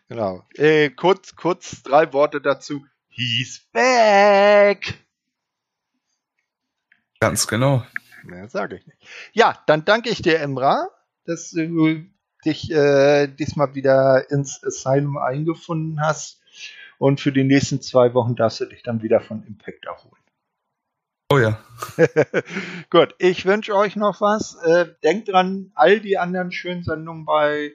Genau. 0.09 0.45
Äh, 0.55 0.91
kurz, 0.91 1.35
kurz 1.37 1.83
drei 1.83 2.13
Worte 2.13 2.41
dazu. 2.41 2.85
He's 3.09 3.61
back! 3.73 4.95
Ganz 7.21 7.47
genau. 7.47 7.85
Mehr 8.25 8.49
sage 8.49 8.77
ich 8.77 8.87
nicht. 8.87 8.99
Ja, 9.33 9.63
dann 9.67 9.85
danke 9.85 10.11
ich 10.11 10.23
dir, 10.23 10.41
Emra, 10.41 10.89
dass 11.31 11.51
du 11.51 12.05
dich 12.45 12.71
äh, 12.71 13.29
diesmal 13.29 13.75
wieder 13.75 14.31
ins 14.31 14.63
Asylum 14.65 15.17
eingefunden 15.17 16.01
hast. 16.01 16.41
Und 16.99 17.21
für 17.21 17.33
die 17.33 17.45
nächsten 17.45 17.81
zwei 17.81 18.13
Wochen 18.13 18.35
darfst 18.37 18.61
du 18.61 18.67
dich 18.67 18.83
dann 18.83 19.03
wieder 19.03 19.21
von 19.21 19.43
Impact 19.47 19.87
erholen. 19.87 20.23
Oh 21.33 21.39
ja. 21.39 21.61
Gut, 22.91 23.15
ich 23.19 23.47
wünsche 23.47 23.75
euch 23.75 23.97
noch 23.97 24.21
was. 24.21 24.57
Äh, 24.65 24.87
denkt 25.05 25.29
dran, 25.29 25.71
all 25.75 26.01
die 26.01 26.19
anderen 26.19 26.51
schönen 26.51 26.83
Sendungen 26.83 27.25
bei 27.25 27.73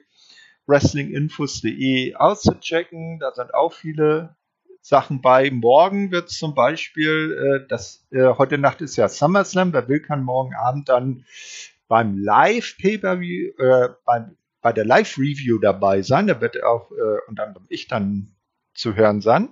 wrestlinginfos.de 0.66 2.16
auszuchecken. 2.16 3.18
Da 3.18 3.32
sind 3.32 3.54
auch 3.54 3.72
viele 3.72 4.36
Sachen 4.82 5.22
bei. 5.22 5.50
Morgen 5.50 6.12
wird 6.12 6.28
es 6.28 6.38
zum 6.38 6.54
Beispiel, 6.54 7.62
äh, 7.64 7.68
das, 7.68 8.06
äh, 8.10 8.34
heute 8.36 8.58
Nacht 8.58 8.82
ist 8.82 8.96
ja 8.96 9.08
SummerSlam, 9.08 9.72
wer 9.72 9.88
will, 9.88 10.00
kann 10.00 10.22
morgen 10.22 10.54
Abend 10.54 10.88
dann 10.88 11.24
beim 11.88 12.18
Live-Pay-Per-View, 12.18 13.52
äh, 13.58 13.88
bei 14.60 14.72
der 14.72 14.84
Live-Review 14.84 15.58
dabei 15.58 16.02
sein. 16.02 16.26
Da 16.26 16.40
wird 16.40 16.62
auch 16.62 16.90
äh, 16.90 17.18
unter 17.28 17.44
anderem 17.44 17.66
ich 17.68 17.88
dann 17.88 18.34
zu 18.74 18.94
hören 18.94 19.20
sein 19.20 19.50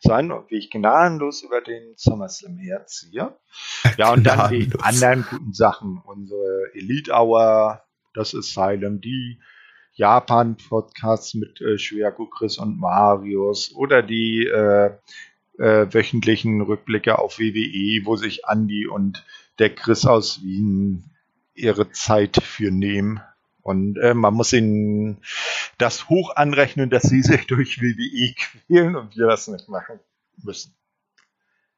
sein, 0.00 0.30
wie 0.48 0.56
ich 0.56 0.70
gnadenlos 0.70 1.42
über 1.42 1.60
den 1.60 1.94
SummerSlam 1.96 2.58
herziehe. 2.58 3.36
Ja, 3.96 4.12
und 4.12 4.24
dann 4.24 4.50
die 4.50 4.70
anderen 4.80 5.24
guten 5.30 5.52
Sachen. 5.52 6.02
Unsere 6.04 6.74
Elite 6.74 7.12
Hour, 7.12 7.82
das 8.14 8.34
Asylum, 8.34 9.00
die 9.00 9.38
Japan-Podcasts 9.94 11.34
mit 11.34 11.60
äh, 11.60 11.78
Schwerko, 11.78 12.26
Chris 12.26 12.58
und 12.58 12.78
Marius 12.78 13.74
oder 13.74 14.02
die 14.02 14.46
äh, 14.46 14.90
äh, 15.58 15.94
wöchentlichen 15.94 16.60
Rückblicke 16.60 17.18
auf 17.18 17.38
WWE, 17.38 18.04
wo 18.04 18.16
sich 18.16 18.42
Andy 18.46 18.86
und 18.86 19.24
der 19.58 19.74
Chris 19.74 20.04
aus 20.04 20.42
Wien 20.42 21.04
ihre 21.56 21.90
Zeit 21.90 22.42
für 22.42 22.70
nehmen. 22.70 23.20
Und 23.62 23.98
äh, 23.98 24.14
man 24.14 24.34
muss 24.34 24.52
ihnen 24.52 25.18
das 25.78 26.08
hoch 26.08 26.36
anrechnen, 26.36 26.88
dass 26.88 27.02
sie 27.02 27.22
sich 27.22 27.46
durch 27.46 27.80
WWE 27.80 28.34
quälen 28.34 28.94
und 28.94 29.16
wir 29.16 29.26
das 29.26 29.48
nicht 29.48 29.68
machen 29.68 29.98
müssen. 30.36 30.76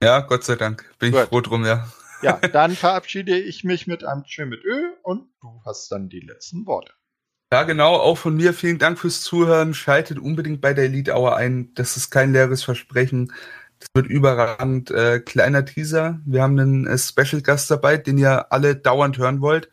Ja, 0.02 0.20
Gott 0.20 0.44
sei 0.44 0.56
Dank. 0.56 0.84
Bin 0.98 1.12
Gut. 1.12 1.22
ich 1.22 1.28
froh 1.28 1.40
drum, 1.40 1.64
ja. 1.64 1.90
Ja, 2.22 2.36
dann 2.52 2.76
verabschiede 2.76 3.38
ich 3.38 3.64
mich 3.64 3.86
mit 3.86 4.04
einem 4.04 4.24
Tschö 4.24 4.44
mit 4.44 4.64
Ö 4.64 4.90
und 5.02 5.28
du 5.40 5.62
hast 5.64 5.90
dann 5.90 6.08
die 6.08 6.20
letzten 6.20 6.66
Worte. 6.66 6.92
Ja, 7.50 7.62
genau. 7.62 7.94
Auch 7.94 8.18
von 8.18 8.36
mir 8.36 8.52
vielen 8.52 8.78
Dank 8.78 8.98
fürs 8.98 9.22
Zuhören. 9.22 9.72
Schaltet 9.72 10.18
unbedingt 10.18 10.60
bei 10.60 10.74
der 10.74 10.84
Elite 10.84 11.14
Hour 11.14 11.36
ein. 11.36 11.72
Das 11.74 11.96
ist 11.96 12.10
kein 12.10 12.32
leeres 12.32 12.62
Versprechen. 12.62 13.32
Das 13.78 13.88
wird 13.94 14.06
überragend. 14.06 14.90
Äh, 14.90 15.20
kleiner 15.20 15.64
Teaser. 15.64 16.20
Wir 16.24 16.42
haben 16.42 16.58
einen 16.58 16.86
äh, 16.86 16.98
Special 16.98 17.42
Gast 17.42 17.70
dabei, 17.70 17.96
den 17.96 18.18
ihr 18.18 18.52
alle 18.52 18.76
dauernd 18.76 19.18
hören 19.18 19.40
wollt. 19.40 19.70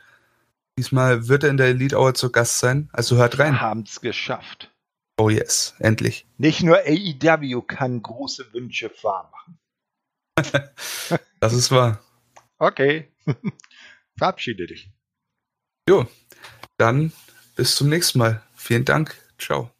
Diesmal 0.77 1.27
wird 1.27 1.43
er 1.43 1.49
in 1.49 1.57
der 1.57 1.67
Elite 1.67 1.97
Hour 1.97 2.13
zu 2.13 2.31
Gast 2.31 2.59
sein. 2.59 2.89
Also 2.91 3.15
hört 3.15 3.39
rein. 3.39 3.53
Wir 3.53 3.61
haben 3.61 3.83
es 3.87 4.01
geschafft. 4.01 4.71
Oh 5.17 5.29
yes, 5.29 5.75
endlich. 5.79 6.27
Nicht 6.37 6.61
nur 6.61 6.77
AEW 6.79 7.61
kann 7.61 8.01
große 8.01 8.53
Wünsche 8.53 8.91
wahr 9.01 9.31
machen. 9.31 9.57
das 11.39 11.53
ist 11.53 11.71
wahr. 11.71 12.03
Okay. 12.57 13.09
Verabschiede 14.17 14.67
dich. 14.67 14.91
Jo, 15.87 16.05
dann 16.77 17.13
bis 17.55 17.75
zum 17.75 17.89
nächsten 17.89 18.19
Mal. 18.19 18.41
Vielen 18.55 18.85
Dank. 18.85 19.15
Ciao. 19.37 19.74